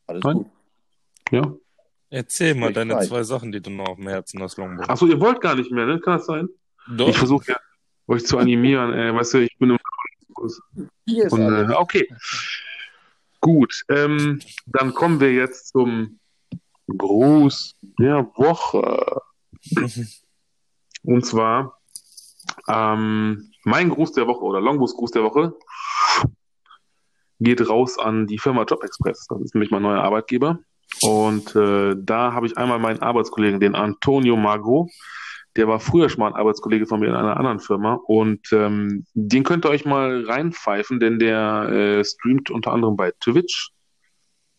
Alles 0.07 0.23
Nein. 0.23 0.37
gut. 0.37 0.47
ja. 1.31 1.53
Erzähl 2.13 2.55
mal 2.55 2.69
Ich 2.69 2.75
deine 2.75 2.95
weiß. 2.95 3.07
zwei 3.07 3.23
Sachen, 3.23 3.51
die 3.53 3.61
du 3.61 3.69
noch 3.69 3.87
auf 3.87 3.95
dem 3.95 4.07
Herzen 4.09 4.41
hast, 4.43 4.57
Longbow. 4.57 4.83
Achso, 4.83 5.05
ihr 5.07 5.19
wollt 5.21 5.39
gar 5.39 5.55
nicht 5.55 5.71
mehr, 5.71 5.85
ne? 5.85 5.99
Kann 5.99 6.17
das 6.17 6.25
sein? 6.25 6.49
Doch. 6.89 7.07
Ich 7.07 7.17
versuche 7.17 7.51
ja, 7.51 7.57
euch 8.07 8.25
zu 8.25 8.37
animieren. 8.37 8.91
Ey, 8.93 9.15
weißt 9.15 9.35
du, 9.35 9.37
ich 9.39 9.57
bin 9.57 9.69
im 9.71 9.77
Hier 11.05 11.25
ist 11.25 11.31
und, 11.31 11.41
äh, 11.41 11.73
okay. 11.73 12.05
Gut, 13.39 13.83
ähm, 13.89 14.39
dann 14.65 14.93
kommen 14.93 15.19
wir 15.21 15.33
jetzt 15.33 15.69
zum 15.69 16.19
Gruß 16.87 17.75
der 17.99 18.29
Woche. 18.35 19.21
Und 21.03 21.25
zwar 21.25 21.80
ähm, 22.71 23.51
mein 23.63 23.89
Gruß 23.89 24.13
der 24.13 24.27
Woche 24.27 24.43
oder 24.43 24.61
Longbus 24.61 24.95
Gruß 24.95 25.11
der 25.11 25.23
Woche 25.23 25.53
geht 27.39 27.67
raus 27.67 27.97
an 27.97 28.27
die 28.27 28.37
Firma 28.37 28.63
Job 28.63 28.83
Express. 28.83 29.25
Das 29.27 29.41
ist 29.41 29.55
nämlich 29.55 29.71
mein 29.71 29.81
neuer 29.81 30.03
Arbeitgeber. 30.03 30.59
Und 31.01 31.55
äh, 31.55 31.95
da 31.97 32.33
habe 32.33 32.45
ich 32.45 32.57
einmal 32.57 32.79
meinen 32.79 32.99
Arbeitskollegen, 32.99 33.59
den 33.59 33.75
Antonio 33.75 34.35
Magro. 34.35 34.89
Der 35.55 35.67
war 35.67 35.79
früher 35.79 36.09
schon 36.09 36.19
mal 36.19 36.27
ein 36.27 36.35
Arbeitskollege 36.35 36.85
von 36.85 36.99
mir 36.99 37.07
in 37.07 37.15
einer 37.15 37.37
anderen 37.37 37.59
Firma. 37.59 37.99
Und 38.05 38.51
ähm, 38.51 39.05
den 39.13 39.43
könnt 39.43 39.65
ihr 39.65 39.69
euch 39.69 39.85
mal 39.85 40.23
reinpfeifen, 40.25 40.99
denn 40.99 41.19
der 41.19 41.69
äh, 41.69 42.05
streamt 42.05 42.51
unter 42.51 42.71
anderem 42.71 42.95
bei 42.95 43.11
Twitch. 43.19 43.71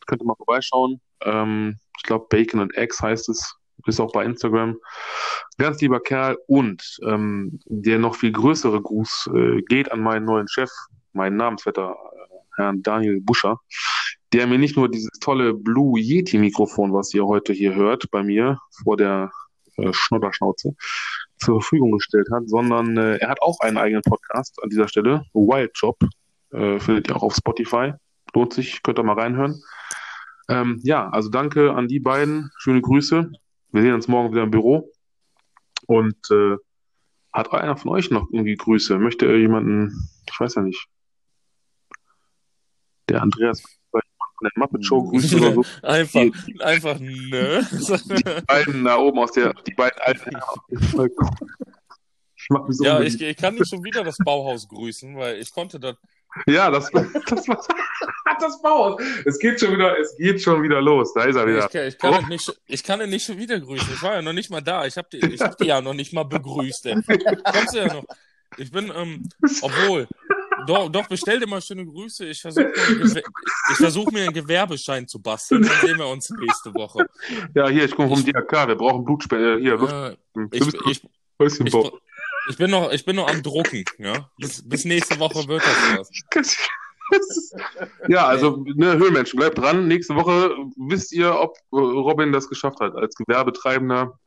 Könnt 0.07 0.23
ihr 0.23 0.27
mal 0.27 0.37
vorbeischauen. 0.37 1.01
Ähm, 1.23 1.79
ich 1.97 2.03
glaube, 2.03 2.27
Bacon 2.29 2.61
and 2.61 2.75
Eggs 2.75 3.01
heißt 3.01 3.29
es. 3.29 3.55
Ist 3.87 4.01
auch 4.01 4.13
bei 4.13 4.25
Instagram. 4.25 4.77
Ganz 5.59 5.81
lieber 5.81 6.01
Kerl. 6.01 6.39
Und 6.47 6.99
ähm, 7.07 7.61
der 7.67 7.99
noch 7.99 8.17
viel 8.17 8.33
größere 8.33 8.81
Gruß 8.81 9.31
äh, 9.35 9.63
geht 9.63 9.91
an 9.91 10.01
meinen 10.01 10.25
neuen 10.25 10.49
Chef, 10.49 10.71
meinen 11.13 11.37
Namensvetter, 11.37 11.95
äh, 11.95 12.37
Herrn 12.57 12.83
Daniel 12.83 13.21
Buscher, 13.21 13.59
der 14.33 14.47
mir 14.47 14.59
nicht 14.59 14.77
nur 14.77 14.89
dieses 14.89 15.19
tolle 15.21 15.55
Blue 15.55 15.99
Yeti 15.99 16.39
Mikrofon, 16.39 16.93
was 16.93 17.13
ihr 17.15 17.27
heute 17.27 17.53
hier 17.53 17.75
hört, 17.75 18.11
bei 18.11 18.23
mir 18.23 18.59
vor 18.83 18.97
der 18.97 19.31
äh, 19.77 19.93
Schnodderschnauze, 19.93 20.75
zur 21.39 21.61
Verfügung 21.61 21.93
gestellt 21.93 22.29
hat, 22.33 22.49
sondern 22.49 22.97
äh, 22.97 23.17
er 23.17 23.29
hat 23.29 23.43
auch 23.43 23.59
einen 23.61 23.79
eigenen 23.79 24.03
Podcast 24.03 24.59
an 24.63 24.71
dieser 24.71 24.89
Stelle, 24.89 25.25
Wild 25.33 25.73
Job, 25.75 25.99
äh, 26.51 26.79
findet 26.79 27.09
ihr 27.09 27.17
auch 27.17 27.23
auf 27.23 27.35
Spotify, 27.35 27.93
lohnt 28.35 28.53
sich, 28.53 28.83
könnt 28.83 28.99
ihr 28.99 29.03
mal 29.03 29.19
reinhören. 29.19 29.63
Ähm, 30.49 30.81
ja, 30.83 31.09
also 31.09 31.31
danke 31.31 31.73
an 31.73 31.89
die 31.89 32.01
beiden, 32.01 32.51
schöne 32.59 32.83
Grüße. 32.83 33.31
Wir 33.73 33.83
sehen 33.83 33.95
uns 33.95 34.09
morgen 34.09 34.33
wieder 34.33 34.43
im 34.43 34.51
Büro. 34.51 34.91
Und 35.87 36.17
äh, 36.31 36.57
hat 37.33 37.53
einer 37.53 37.77
von 37.77 37.91
euch 37.93 38.11
noch 38.11 38.29
irgendwie 38.31 38.55
Grüße? 38.57 38.99
Möchte 38.99 39.35
jemanden, 39.37 40.09
ich 40.31 40.39
weiß 40.41 40.55
ja 40.57 40.63
nicht, 40.63 40.87
der 43.09 43.23
Andreas 43.23 43.63
von 43.91 44.01
der 44.43 44.51
Muppet 44.57 44.85
Show 44.85 45.03
grüßen 45.09 45.41
oder 45.41 45.55
so? 45.55 45.65
Einfach, 45.83 46.21
Die- 46.21 46.61
einfach, 46.61 46.99
ne? 46.99 47.67
Die 47.71 48.43
beiden 48.47 48.85
da 48.85 48.97
oben 48.99 49.19
aus 49.19 49.33
der, 49.33 49.55
die 49.67 49.75
beiden 49.75 49.99
alten. 50.01 50.37
Ich 52.37 52.49
mach 52.51 52.67
mich 52.67 52.77
so 52.77 52.85
ja, 52.85 53.01
ich, 53.01 53.21
ich 53.21 53.37
kann 53.37 53.55
nicht 53.55 53.69
schon 53.69 53.85
wieder 53.85 54.03
das 54.05 54.17
Bauhaus 54.19 54.69
grüßen, 54.69 55.17
weil 55.17 55.37
ich 55.39 55.53
konnte 55.53 55.79
das. 55.79 55.97
Ja, 56.47 56.71
das, 56.71 56.91
das 57.27 57.49
war 57.49 57.65
das 58.41 58.61
Bauhaus. 58.63 59.01
Es 59.25 59.39
geht 59.39 59.61
schon 59.61 59.73
wieder, 59.73 59.99
es 59.99 60.17
geht 60.17 60.41
schon 60.43 60.63
wieder 60.63 60.81
los. 60.81 61.13
Da 61.15 61.25
ist 61.25 61.37
er 61.37 61.47
wieder. 61.47 61.67
Ich, 61.67 61.71
kann- 61.73 61.87
ich, 61.89 61.99
kann 61.99 62.23
ihn 62.23 62.29
nicht, 62.29 62.61
ich 62.67 62.83
kann 62.85 63.01
ihn 63.01 63.11
nicht 63.11 63.27
schon 63.27 63.39
wieder 63.39 63.59
grüßen. 63.61 63.89
Ich 63.95 64.03
war 64.03 64.15
ja 64.15 64.23
noch 64.23 64.33
nicht 64.33 64.51
mal 64.51 64.61
da. 64.61 64.87
Ich 64.87 64.97
habe 64.97 65.09
die, 65.13 65.19
ich 65.19 65.41
hab 65.41 65.57
die 65.59 65.67
ja 65.67 65.81
noch 65.81 65.95
nicht 65.95 66.13
mal 66.13 66.25
begrüßt. 66.25 66.87
Ey. 66.87 66.95
Kommst 67.45 67.75
du 67.75 67.79
ja 67.79 67.93
noch? 67.93 68.05
Ich 68.59 68.71
bin, 68.71 68.93
ähm, 68.95 69.29
obwohl, 69.63 70.07
doch, 70.67 70.89
doch, 70.91 71.09
bestell 71.09 71.41
dir 71.41 71.47
mal 71.47 71.61
schöne 71.63 71.87
Grüße. 71.87 72.27
Ich 72.27 72.41
versuche 72.41 72.71
versuch 73.77 74.11
mir 74.13 74.25
einen 74.25 74.35
Gewerbeschein 74.35 75.09
zu 75.09 75.21
basteln. 75.21 75.63
Dann 75.63 75.81
sehen 75.81 75.99
wir 75.99 76.07
uns 76.07 76.31
nächste 76.31 76.73
Woche. 76.75 77.07
Ja, 77.55 77.69
hier, 77.69 77.85
ich 77.85 77.95
komme 77.95 78.09
vom 78.11 78.25
DRK. 78.25 78.69
Wir 78.69 78.75
brauchen 78.77 79.05
Blutspende. 79.05 79.59
Hier, 79.59 79.77
Luft. 79.77 79.93
Äh, 79.93 80.17
Du 80.35 80.49
ich, 80.51 80.67
ich, 80.67 81.03
ich, 81.39 81.63
ich, 82.49 82.57
bin 82.57 82.71
noch, 82.71 82.91
ich 82.93 83.05
bin 83.05 83.17
noch 83.17 83.29
am 83.29 83.43
Drucken. 83.43 83.85
Ja? 83.99 84.31
Bis, 84.39 84.67
bis 84.67 84.85
nächste 84.85 85.19
Woche 85.19 85.47
wird 85.49 85.63
das 85.63 85.99
was. 85.99 86.59
Ja, 88.09 88.27
also, 88.27 88.65
ne, 88.75 88.97
Höhlenmenschen, 88.99 89.39
bleibt 89.39 89.59
dran. 89.59 89.89
Nächste 89.89 90.15
Woche 90.15 90.55
wisst 90.77 91.13
ihr, 91.13 91.35
ob 91.39 91.57
äh, 91.73 91.77
Robin 91.77 92.33
das 92.33 92.49
geschafft 92.49 92.81
hat 92.81 92.95
als 92.95 93.15
Gewerbetreibender. 93.17 94.19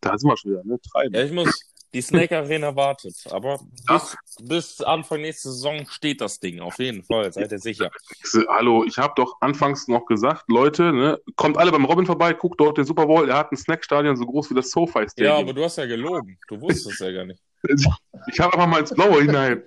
Da 0.00 0.16
sind 0.16 0.28
wir 0.30 0.36
schon 0.36 0.52
wieder, 0.52 0.64
ne? 0.64 0.78
Treiben. 0.92 1.14
Ja, 1.14 1.22
ich 1.24 1.32
muss. 1.32 1.60
Die 1.94 2.02
Snake 2.02 2.36
Arena 2.36 2.76
wartet. 2.76 3.16
Aber 3.30 3.58
bis, 3.88 4.16
bis 4.42 4.80
Anfang 4.82 5.22
nächste 5.22 5.48
Saison 5.50 5.86
steht 5.88 6.20
das 6.20 6.38
Ding. 6.38 6.60
Auf 6.60 6.78
jeden 6.78 7.02
Fall. 7.02 7.32
Seid 7.32 7.50
ihr 7.50 7.58
sicher. 7.58 7.90
Hallo, 8.46 8.84
ich 8.84 8.98
habe 8.98 9.14
doch 9.16 9.36
anfangs 9.40 9.88
noch 9.88 10.04
gesagt, 10.04 10.44
Leute, 10.48 10.92
ne, 10.92 11.18
kommt 11.36 11.56
alle 11.56 11.72
beim 11.72 11.86
Robin 11.86 12.04
vorbei, 12.04 12.34
guckt 12.34 12.60
dort 12.60 12.76
den 12.76 12.84
Super 12.84 13.06
Bowl. 13.06 13.30
Er 13.30 13.38
hat 13.38 13.52
ein 13.52 13.56
Snackstadion 13.56 14.16
so 14.16 14.26
groß 14.26 14.50
wie 14.50 14.54
das 14.54 14.70
SoFi 14.70 14.98
Ja, 14.98 15.08
Stadium. 15.08 15.36
aber 15.36 15.54
du 15.54 15.64
hast 15.64 15.78
ja 15.78 15.86
gelogen. 15.86 16.38
Du 16.48 16.60
wusstest 16.60 17.00
ja 17.00 17.10
gar 17.10 17.24
nicht. 17.24 17.40
Ich 18.30 18.40
habe 18.40 18.52
einfach 18.54 18.66
mal 18.66 18.80
ins 18.80 18.94
Blaue 18.94 19.22
hinein 19.22 19.62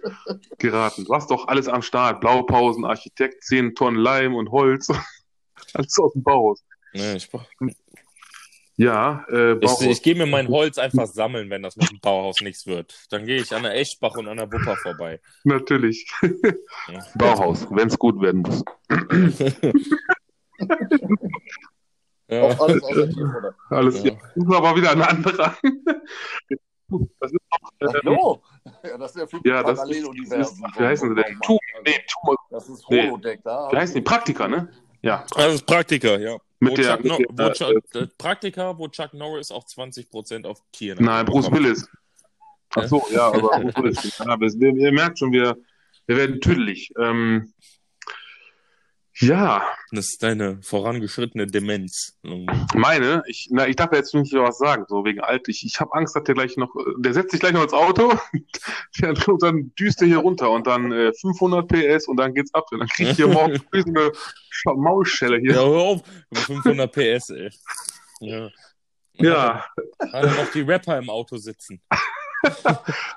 geraten. 0.57 1.05
Du 1.05 1.13
hast 1.13 1.29
doch 1.29 1.47
alles 1.47 1.67
am 1.67 1.81
Start. 1.81 2.21
Blaupausen, 2.21 2.85
Architekt, 2.85 3.43
10 3.43 3.75
Tonnen 3.75 3.97
Leim 3.99 4.35
und 4.35 4.49
Holz. 4.51 4.87
Alles 5.73 5.97
aus 5.99 6.13
dem 6.13 6.23
Bauhaus. 6.23 6.63
Nee, 6.93 7.15
ich, 7.15 7.29
Ja, 8.75 9.25
äh, 9.29 9.53
ich, 9.53 9.59
Bauhaus. 9.59 9.81
ich 9.83 10.01
gehe 10.01 10.15
mir 10.15 10.25
mein 10.25 10.47
Holz 10.49 10.77
einfach 10.77 11.05
sammeln, 11.05 11.49
wenn 11.49 11.63
das 11.63 11.75
mit 11.77 11.89
dem 11.89 11.99
Bauhaus 11.99 12.41
nichts 12.41 12.65
wird. 12.65 12.93
Dann 13.09 13.25
gehe 13.25 13.39
ich 13.41 13.53
an 13.53 13.63
der 13.63 13.77
Eschbach 13.79 14.15
und 14.17 14.27
an 14.27 14.37
der 14.37 14.51
Wupper 14.51 14.75
vorbei. 14.77 15.19
Natürlich. 15.43 16.11
Bauhaus, 17.15 17.67
wenn 17.69 17.87
es 17.87 17.97
gut 17.99 18.21
werden 18.21 18.41
muss. 18.41 18.63
Ja. 22.27 22.43
Auch 22.43 22.59
alles 22.61 22.81
außer 22.83 23.09
Tiefmutter. 23.09 23.55
Alles, 23.69 24.03
Ja. 24.03 24.11
ja. 24.13 24.17
Das 24.35 24.45
ist 24.45 24.53
aber 24.53 24.75
wieder 24.77 24.91
ein 24.91 25.01
anderer. 25.01 25.57
Das 27.19 27.31
ist 27.31 27.39
noch, 27.79 27.93
äh, 27.93 28.01
so. 28.03 28.41
Ja, 28.83 28.97
das 28.97 29.11
ist 29.15 29.17
ja 29.21 29.27
für 29.27 29.39
ja, 29.43 29.61
das 29.63 29.71
ist, 29.71 29.77
Paralleluniversen. 29.77 30.39
das 30.39 30.51
ist, 30.51 30.79
wie 30.79 30.83
heißen 30.85 31.09
sie 31.09 31.15
denn? 31.23 31.39
Tu, 31.41 31.57
nee, 31.85 31.93
tu, 32.07 32.35
Das 32.49 32.69
ist 32.69 32.89
Nee. 32.89 33.07
Holodeck 33.07 33.41
da. 33.43 33.69
wie 33.71 33.77
heißen 33.77 33.95
die? 33.95 34.01
Praktika, 34.01 34.47
ne? 34.47 34.69
Ja. 35.01 35.25
Das 35.35 35.55
ist 35.55 35.65
Praktiker, 35.65 36.19
ja. 36.19 36.37
Mit 36.59 36.73
wo 36.73 36.75
der- 36.75 36.85
Chuck 36.97 37.03
mit 37.03 37.11
no 37.11 37.17
der, 37.35 37.47
wo 37.47 37.51
Chuck, 37.53 37.95
äh, 37.95 38.07
Praktiker, 38.17 38.77
wo 38.77 38.87
Chuck 38.87 39.13
Norris 39.13 39.51
auch 39.51 39.63
20% 39.65 40.45
auf 40.45 40.61
Tieren 40.71 41.03
Nein, 41.03 41.25
Bruce 41.25 41.51
Willis. 41.51 41.87
Ach 42.75 42.87
so, 42.87 43.03
ja, 43.11 43.27
aber 43.27 43.39
Bruce 43.73 43.75
Willis. 43.77 44.17
Ja, 44.19 44.37
ihr 44.85 44.91
merkt 44.91 45.17
schon, 45.19 45.31
wir, 45.31 45.57
wir 46.05 46.17
werden 46.17 46.39
tüdelig. 46.39 46.91
Ähm, 46.99 47.51
ja, 49.19 49.61
Das 49.91 50.05
ist 50.09 50.23
deine 50.23 50.61
vorangeschrittene 50.61 51.45
Demenz. 51.47 52.17
meine, 52.73 53.23
ich, 53.27 53.49
na, 53.51 53.67
ich 53.67 53.75
darf 53.75 53.91
ja 53.91 53.97
jetzt 53.97 54.13
nicht 54.15 54.33
was 54.33 54.57
sagen, 54.57 54.85
so 54.87 55.03
wegen 55.05 55.19
alt. 55.19 55.47
Ich, 55.49 55.65
ich 55.65 55.79
habe 55.79 55.93
Angst, 55.93 56.15
dass 56.15 56.23
der 56.23 56.35
gleich 56.35 56.55
noch, 56.57 56.73
äh, 56.75 56.93
der 56.97 57.13
setzt 57.13 57.31
sich 57.31 57.39
gleich 57.39 57.51
noch 57.53 57.63
ins 57.63 57.73
Auto 57.73 58.13
der- 59.01 59.27
und 59.27 59.43
dann 59.43 59.73
düst 59.77 60.01
er 60.01 60.07
hier 60.07 60.19
runter 60.19 60.49
und 60.51 60.65
dann 60.67 60.91
äh, 60.91 61.11
500 61.19 61.67
PS 61.67 62.07
und 62.07 62.17
dann 62.17 62.33
geht's 62.33 62.53
ab. 62.53 62.65
Und 62.71 62.79
dann 62.79 62.87
krieg 62.87 63.09
ich 63.09 63.15
hier 63.17 63.27
morgen 63.29 63.61
eine 63.73 64.11
Sch- 64.51 64.75
Maulschelle 64.81 65.37
Ja, 65.37 65.41
hier. 65.41 65.55
hör 65.55 65.65
auf. 65.81 66.01
500 66.33 66.91
PS, 66.91 67.29
ey. 67.31 67.49
Ja. 68.21 68.49
Ja, 69.15 69.65
er 69.99 70.25
noch 70.25 70.51
die 70.51 70.61
Rapper 70.61 70.97
im 70.97 71.09
Auto 71.09 71.37
sitzen. 71.37 71.81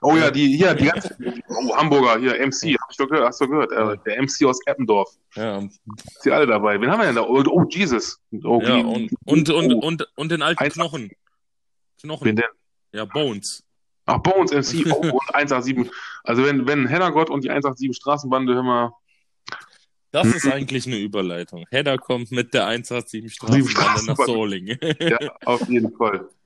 oh 0.02 0.16
ja, 0.16 0.30
die 0.30 0.56
hier, 0.56 0.74
die 0.74 0.86
ganze, 0.86 1.16
oh, 1.48 1.76
Hamburger, 1.76 2.18
hier, 2.18 2.46
MC, 2.46 2.64
ich 2.64 2.96
doch 2.98 3.08
gehört, 3.08 3.28
hast 3.28 3.40
du 3.40 3.48
gehört, 3.48 3.72
äh, 3.72 3.96
der 4.04 4.22
MC 4.22 4.44
aus 4.46 4.58
Eppendorf. 4.66 5.10
Ja, 5.34 5.60
Sind 5.60 5.72
sie 6.20 6.32
alle 6.32 6.46
dabei? 6.46 6.80
Wen 6.80 6.90
haben 6.90 7.00
wir 7.00 7.06
denn 7.06 7.16
da? 7.16 7.22
Oh, 7.22 7.42
oh 7.46 7.64
Jesus. 7.68 8.20
Oh, 8.44 8.60
ja 8.62 8.76
und, 8.76 9.10
und, 9.24 9.50
und, 9.50 9.72
oh. 9.72 9.78
und, 9.78 10.06
und 10.16 10.30
den 10.30 10.42
alten 10.42 10.62
Eins- 10.62 10.74
Knochen. 10.74 11.02
Wen 11.08 12.10
Knochen. 12.10 12.36
denn? 12.36 12.44
Ja, 12.92 13.04
Bones. 13.06 13.64
Ach, 14.06 14.18
Bones 14.18 14.52
MC 14.52 14.86
oh, 14.92 15.00
und 15.00 15.34
187. 15.34 15.90
Also 16.22 16.44
wenn, 16.44 16.66
wenn 16.66 16.86
Hennergott 16.86 17.30
und 17.30 17.44
die 17.44 17.50
187 17.50 17.96
Straßenbande, 17.96 18.54
hör 18.54 18.62
mal, 18.62 18.92
Das 20.10 20.26
ist 20.26 20.46
eigentlich 20.46 20.86
eine 20.86 20.98
Überleitung. 20.98 21.64
Hedda 21.70 21.96
kommt 21.96 22.30
mit 22.30 22.52
der 22.54 22.66
187 22.66 23.10
Sieben 23.10 23.28
Straßenbahn 23.30 24.16
nach. 24.16 24.26
Solingen. 24.26 24.78
ja, 25.00 25.18
auf 25.44 25.68
jeden 25.68 25.94
Fall. 25.96 26.28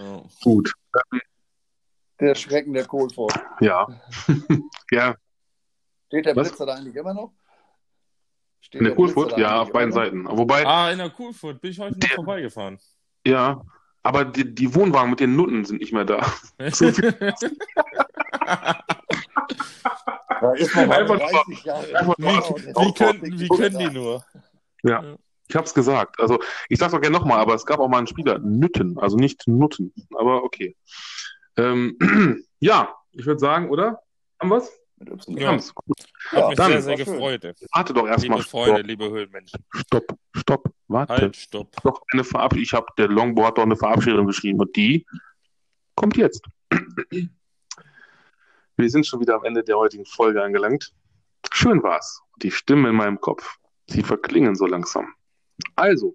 Ja. 0.00 0.22
Gut. 0.44 0.72
Der 2.20 2.34
Schrecken 2.34 2.72
der 2.72 2.84
Kohlfurt. 2.86 3.32
Ja. 3.60 3.86
ja, 4.90 5.14
Steht 6.08 6.26
der 6.26 6.34
Was? 6.36 6.48
Blitzer 6.48 6.66
da 6.66 6.74
eigentlich 6.74 6.96
immer 6.96 7.14
noch? 7.14 7.32
Steht 8.60 8.80
in 8.80 8.86
der 8.86 8.94
Kurfurt, 8.96 9.32
da 9.32 9.38
ja, 9.38 9.60
auf 9.62 9.70
beiden 9.72 9.90
noch? 9.90 9.96
Seiten. 9.96 10.26
Wobei, 10.28 10.66
Ah, 10.66 10.90
in 10.90 10.98
der 10.98 11.10
Kurfurt 11.10 11.60
bin 11.60 11.70
ich 11.70 11.78
heute 11.78 11.92
noch 11.92 12.00
Der- 12.00 12.16
vorbeigefahren. 12.16 12.78
ja, 13.26 13.62
aber 14.02 14.24
die, 14.24 14.54
die 14.54 14.74
Wohnwagen 14.74 15.10
mit 15.10 15.20
den 15.20 15.36
Nutten 15.36 15.64
sind 15.64 15.80
nicht 15.80 15.92
mehr 15.92 16.04
da. 16.04 16.20
Da 20.40 20.52
ist 20.52 20.74
man 20.76 20.90
Einfach 20.92 21.16
nur- 21.18 21.28
30 21.28 21.64
Jahre. 21.64 21.96
einfach 21.98 22.18
nur- 22.18 22.30
alt. 22.30 22.54
wie, 22.66 22.94
können, 22.94 23.40
wie 23.40 23.48
können 23.48 23.78
die 23.78 23.90
nur? 23.90 24.24
Ich 25.50 25.56
hab's 25.56 25.72
gesagt. 25.74 26.20
Also, 26.20 26.38
ich 26.68 26.78
sag's 26.78 26.92
auch 26.94 27.00
gerne 27.00 27.16
nochmal, 27.18 27.40
aber 27.40 27.54
es 27.54 27.64
gab 27.66 27.80
auch 27.80 27.88
mal 27.88 27.98
einen 27.98 28.06
Spieler, 28.06 28.38
Nütten, 28.38 28.98
also 28.98 29.16
nicht 29.16 29.48
Nutten. 29.48 29.92
Aber 30.14 30.44
okay. 30.44 30.76
Ähm, 31.58 31.96
ja, 32.60 32.94
ich 33.12 33.26
würde 33.26 33.40
sagen, 33.40 33.68
oder? 33.70 34.00
Haben 34.40 34.50
wir's? 34.50 34.70
Mit 34.96 35.10
Y. 35.10 35.36
Wir 35.36 35.42
Ja. 35.42 35.48
haben's. 35.50 35.74
Gut. 35.74 35.96
Hat 36.30 36.48
mich 36.48 36.56
dann- 36.56 36.70
sehr, 36.72 36.82
sehr 36.82 36.96
schön. 36.96 37.06
gefreut. 37.06 37.54
Warte 37.72 37.92
doch 37.94 38.06
erstmal. 38.06 38.38
Liebe 38.38 38.48
Freunde, 38.48 38.74
Stopp, 38.78 38.86
liebe 38.86 39.10
Höhlenmenschen. 39.10 39.64
stopp, 39.74 40.18
stopp, 40.36 40.72
warte. 40.88 41.12
Halt, 41.14 41.36
stopp. 41.36 41.70
Doch 41.82 42.02
eine 42.12 42.24
Verabschiedung. 42.24 42.62
Ich 42.64 42.72
habe 42.72 42.86
der 42.96 43.08
Longboard 43.08 43.48
hat 43.48 43.58
doch 43.58 43.62
eine 43.62 43.76
Verabschiedung 43.76 44.26
geschrieben 44.26 44.58
und 44.60 44.74
die 44.76 45.06
kommt 45.94 46.16
jetzt. 46.16 46.44
Wir 48.76 48.90
sind 48.90 49.06
schon 49.06 49.20
wieder 49.20 49.34
am 49.34 49.44
Ende 49.44 49.62
der 49.64 49.76
heutigen 49.76 50.04
Folge 50.06 50.42
angelangt. 50.42 50.92
Schön 51.52 51.82
war's. 51.82 52.20
Die 52.42 52.50
Stimmen 52.50 52.86
in 52.86 52.94
meinem 52.96 53.20
Kopf, 53.20 53.56
sie 53.88 54.02
verklingen 54.02 54.54
so 54.54 54.66
langsam. 54.66 55.12
Also, 55.74 56.14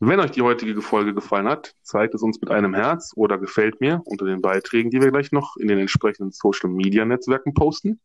wenn 0.00 0.20
euch 0.20 0.30
die 0.30 0.42
heutige 0.42 0.80
Folge 0.80 1.12
gefallen 1.12 1.48
hat, 1.48 1.74
zeigt 1.82 2.14
es 2.14 2.22
uns 2.22 2.40
mit 2.40 2.50
einem 2.50 2.72
Herz 2.72 3.12
oder 3.16 3.36
gefällt 3.36 3.80
mir 3.80 4.00
unter 4.04 4.26
den 4.26 4.40
Beiträgen, 4.40 4.90
die 4.90 5.00
wir 5.00 5.10
gleich 5.10 5.32
noch 5.32 5.56
in 5.56 5.66
den 5.66 5.78
entsprechenden 5.78 6.30
Social 6.30 6.70
Media 6.70 7.04
Netzwerken 7.04 7.52
posten. 7.52 8.00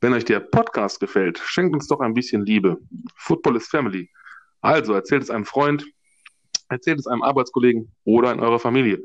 Wenn 0.00 0.14
euch 0.14 0.24
der 0.24 0.40
Podcast 0.40 1.00
gefällt, 1.00 1.38
schenkt 1.38 1.74
uns 1.74 1.86
doch 1.86 2.00
ein 2.00 2.14
bisschen 2.14 2.46
Liebe. 2.46 2.78
Football 3.16 3.56
is 3.56 3.68
Family. 3.68 4.10
Also 4.62 4.94
erzählt 4.94 5.22
es 5.22 5.30
einem 5.30 5.44
Freund, 5.44 5.84
erzählt 6.70 6.98
es 6.98 7.06
einem 7.06 7.22
Arbeitskollegen 7.22 7.92
oder 8.04 8.32
in 8.32 8.40
eurer 8.40 8.58
Familie. 8.58 9.00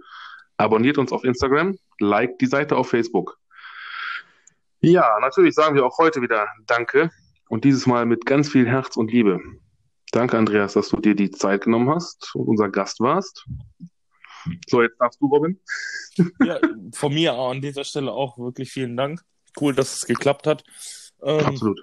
Abonniert 0.55 0.97
uns 0.97 1.11
auf 1.11 1.25
Instagram, 1.25 1.77
liked 1.99 2.39
die 2.39 2.47
Seite 2.47 2.77
auf 2.77 2.89
Facebook. 2.89 3.38
Ja, 4.79 5.19
natürlich 5.19 5.55
sagen 5.55 5.75
wir 5.75 5.85
auch 5.85 5.97
heute 5.97 6.21
wieder 6.21 6.47
Danke 6.67 7.11
und 7.49 7.65
dieses 7.65 7.85
Mal 7.85 8.05
mit 8.05 8.25
ganz 8.25 8.49
viel 8.49 8.65
Herz 8.65 8.95
und 8.95 9.11
Liebe. 9.11 9.41
Danke, 10.18 10.35
Andreas, 10.35 10.73
dass 10.73 10.89
du 10.89 10.98
dir 10.98 11.14
die 11.14 11.30
Zeit 11.30 11.65
genommen 11.65 11.91
hast 11.91 12.34
und 12.34 12.48
unser 12.48 12.69
Gast 12.69 12.99
warst. 13.02 13.45
So, 14.68 14.81
jetzt 14.81 14.95
darfst 14.99 15.22
du, 15.22 15.27
Robin. 15.27 15.60
Ja, 16.44 16.60
von 16.94 17.14
mir 17.14 17.34
an 17.34 17.61
dieser 17.61 17.84
Stelle 17.84 18.11
auch 18.11 18.39
wirklich 18.39 18.72
vielen 18.72 18.98
Dank. 18.98 19.22
Cool, 19.61 19.76
dass 19.76 19.95
es 19.98 20.06
geklappt 20.07 20.48
hat. 20.48 20.64
Ähm, 21.22 21.45
Absolut. 21.45 21.80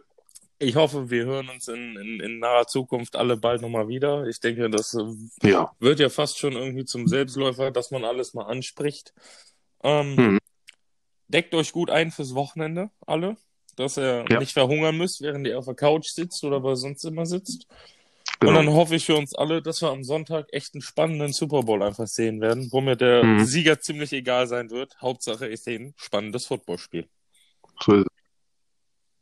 ich 0.59 0.75
hoffe, 0.75 1.11
wir 1.11 1.27
hören 1.27 1.49
uns 1.49 1.69
in, 1.69 1.97
in, 1.97 2.19
in 2.19 2.39
naher 2.41 2.67
Zukunft 2.67 3.15
alle 3.15 3.37
bald 3.37 3.63
nochmal 3.63 3.87
wieder. 3.87 4.27
Ich 4.27 4.41
denke, 4.41 4.69
das 4.69 4.95
äh, 4.95 5.49
Ja, 5.49 5.71
wird 5.79 6.01
ja 6.01 6.09
fast 6.09 6.41
schon 6.41 6.55
irgendwie 6.55 6.85
zum 6.85 7.07
Selbstläufer, 7.07 7.71
dass 7.71 7.93
man 7.93 8.05
alles 8.05 8.35
mal 8.35 8.47
anspricht. 8.47 9.15
Ähm, 9.85 10.17
Mhm. 10.17 10.39
Deckt 11.29 11.55
euch 11.55 11.71
gut 11.71 11.89
ein 11.91 12.11
fürs 12.11 12.35
Wochenende, 12.35 12.91
alle, 13.07 13.37
dass 13.77 13.97
ihr 13.97 14.25
Ja. 14.29 14.41
nicht 14.41 14.55
verhungern 14.55 14.99
müsst, 14.99 15.21
während 15.21 15.47
ihr 15.47 15.57
auf 15.57 15.67
der 15.67 15.75
Couch 15.77 16.09
sitzt 16.09 16.43
oder 16.43 16.65
wo 16.65 16.75
sonst 16.75 17.05
immer 17.05 17.27
sitzt. 17.27 17.69
Genau. 18.47 18.59
Und 18.61 18.67
dann 18.67 18.75
hoffe 18.75 18.95
ich 18.97 19.05
für 19.07 19.17
uns 19.17 19.35
alle, 19.35 19.63
dass 19.63 19.81
wir 19.83 19.91
am 19.91 20.05
Sonntag 20.05 20.47
echt 20.53 20.75
einen 20.75 20.83
spannenden 20.83 21.33
Super 21.33 21.63
Bowl 21.63 21.83
einfach 21.83 22.07
sehen 22.07 22.41
werden, 22.41 22.69
wo 22.73 22.81
mir 22.81 22.97
der 22.97 23.25
Mhm. 23.25 23.45
Sieger 23.45 23.81
ziemlich 23.81 24.13
egal 24.13 24.47
sein 24.47 24.71
wird. 24.71 24.97
Hauptsache, 25.01 25.49
ich 25.49 25.63
sehe 25.63 25.79
ein 25.79 25.95
spannendes 25.97 26.47
Footballspiel. 26.47 27.09
So. 27.81 28.05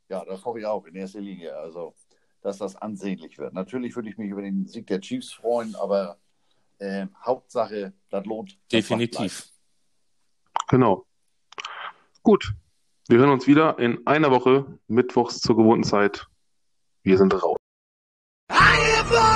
Ja, 0.09 0.23
das 0.25 0.43
hoffe 0.45 0.59
ich 0.59 0.65
auch 0.65 0.85
in 0.85 0.95
erster 0.95 1.21
Linie. 1.21 1.55
Also, 1.55 1.95
dass 2.41 2.57
das 2.57 2.75
ansehnlich 2.75 3.37
wird. 3.37 3.53
Natürlich 3.53 3.95
würde 3.95 4.09
ich 4.09 4.17
mich 4.17 4.29
über 4.29 4.41
den 4.41 4.67
Sieg 4.67 4.87
der 4.87 4.99
Chiefs 5.01 5.33
freuen, 5.33 5.75
aber 5.75 6.17
ähm, 6.79 7.09
Hauptsache, 7.23 7.93
das 8.09 8.25
lohnt. 8.25 8.51
das 8.53 8.59
Definitiv. 8.69 9.49
Genau. 10.67 11.05
Gut. 12.21 12.53
Wir 13.07 13.17
hören 13.19 13.31
uns 13.31 13.47
wieder 13.47 13.79
in 13.79 14.05
einer 14.07 14.31
Woche, 14.31 14.79
mittwochs 14.87 15.39
zur 15.39 15.57
gewohnten 15.57 15.83
Zeit. 15.83 16.27
Wir 17.03 17.17
sind 17.17 17.33
raus. 17.33 17.57
Hear 18.49 18.82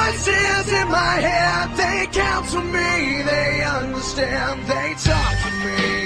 voices 0.07 0.71
in 0.71 0.87
my 0.89 1.19
head, 1.19 1.75
they 1.75 2.07
counsel 2.11 2.61
me, 2.61 3.21
they 3.23 3.63
understand, 3.63 4.65
they 4.67 4.93
talk 5.03 5.35
to 5.43 5.51
me. 5.65 5.96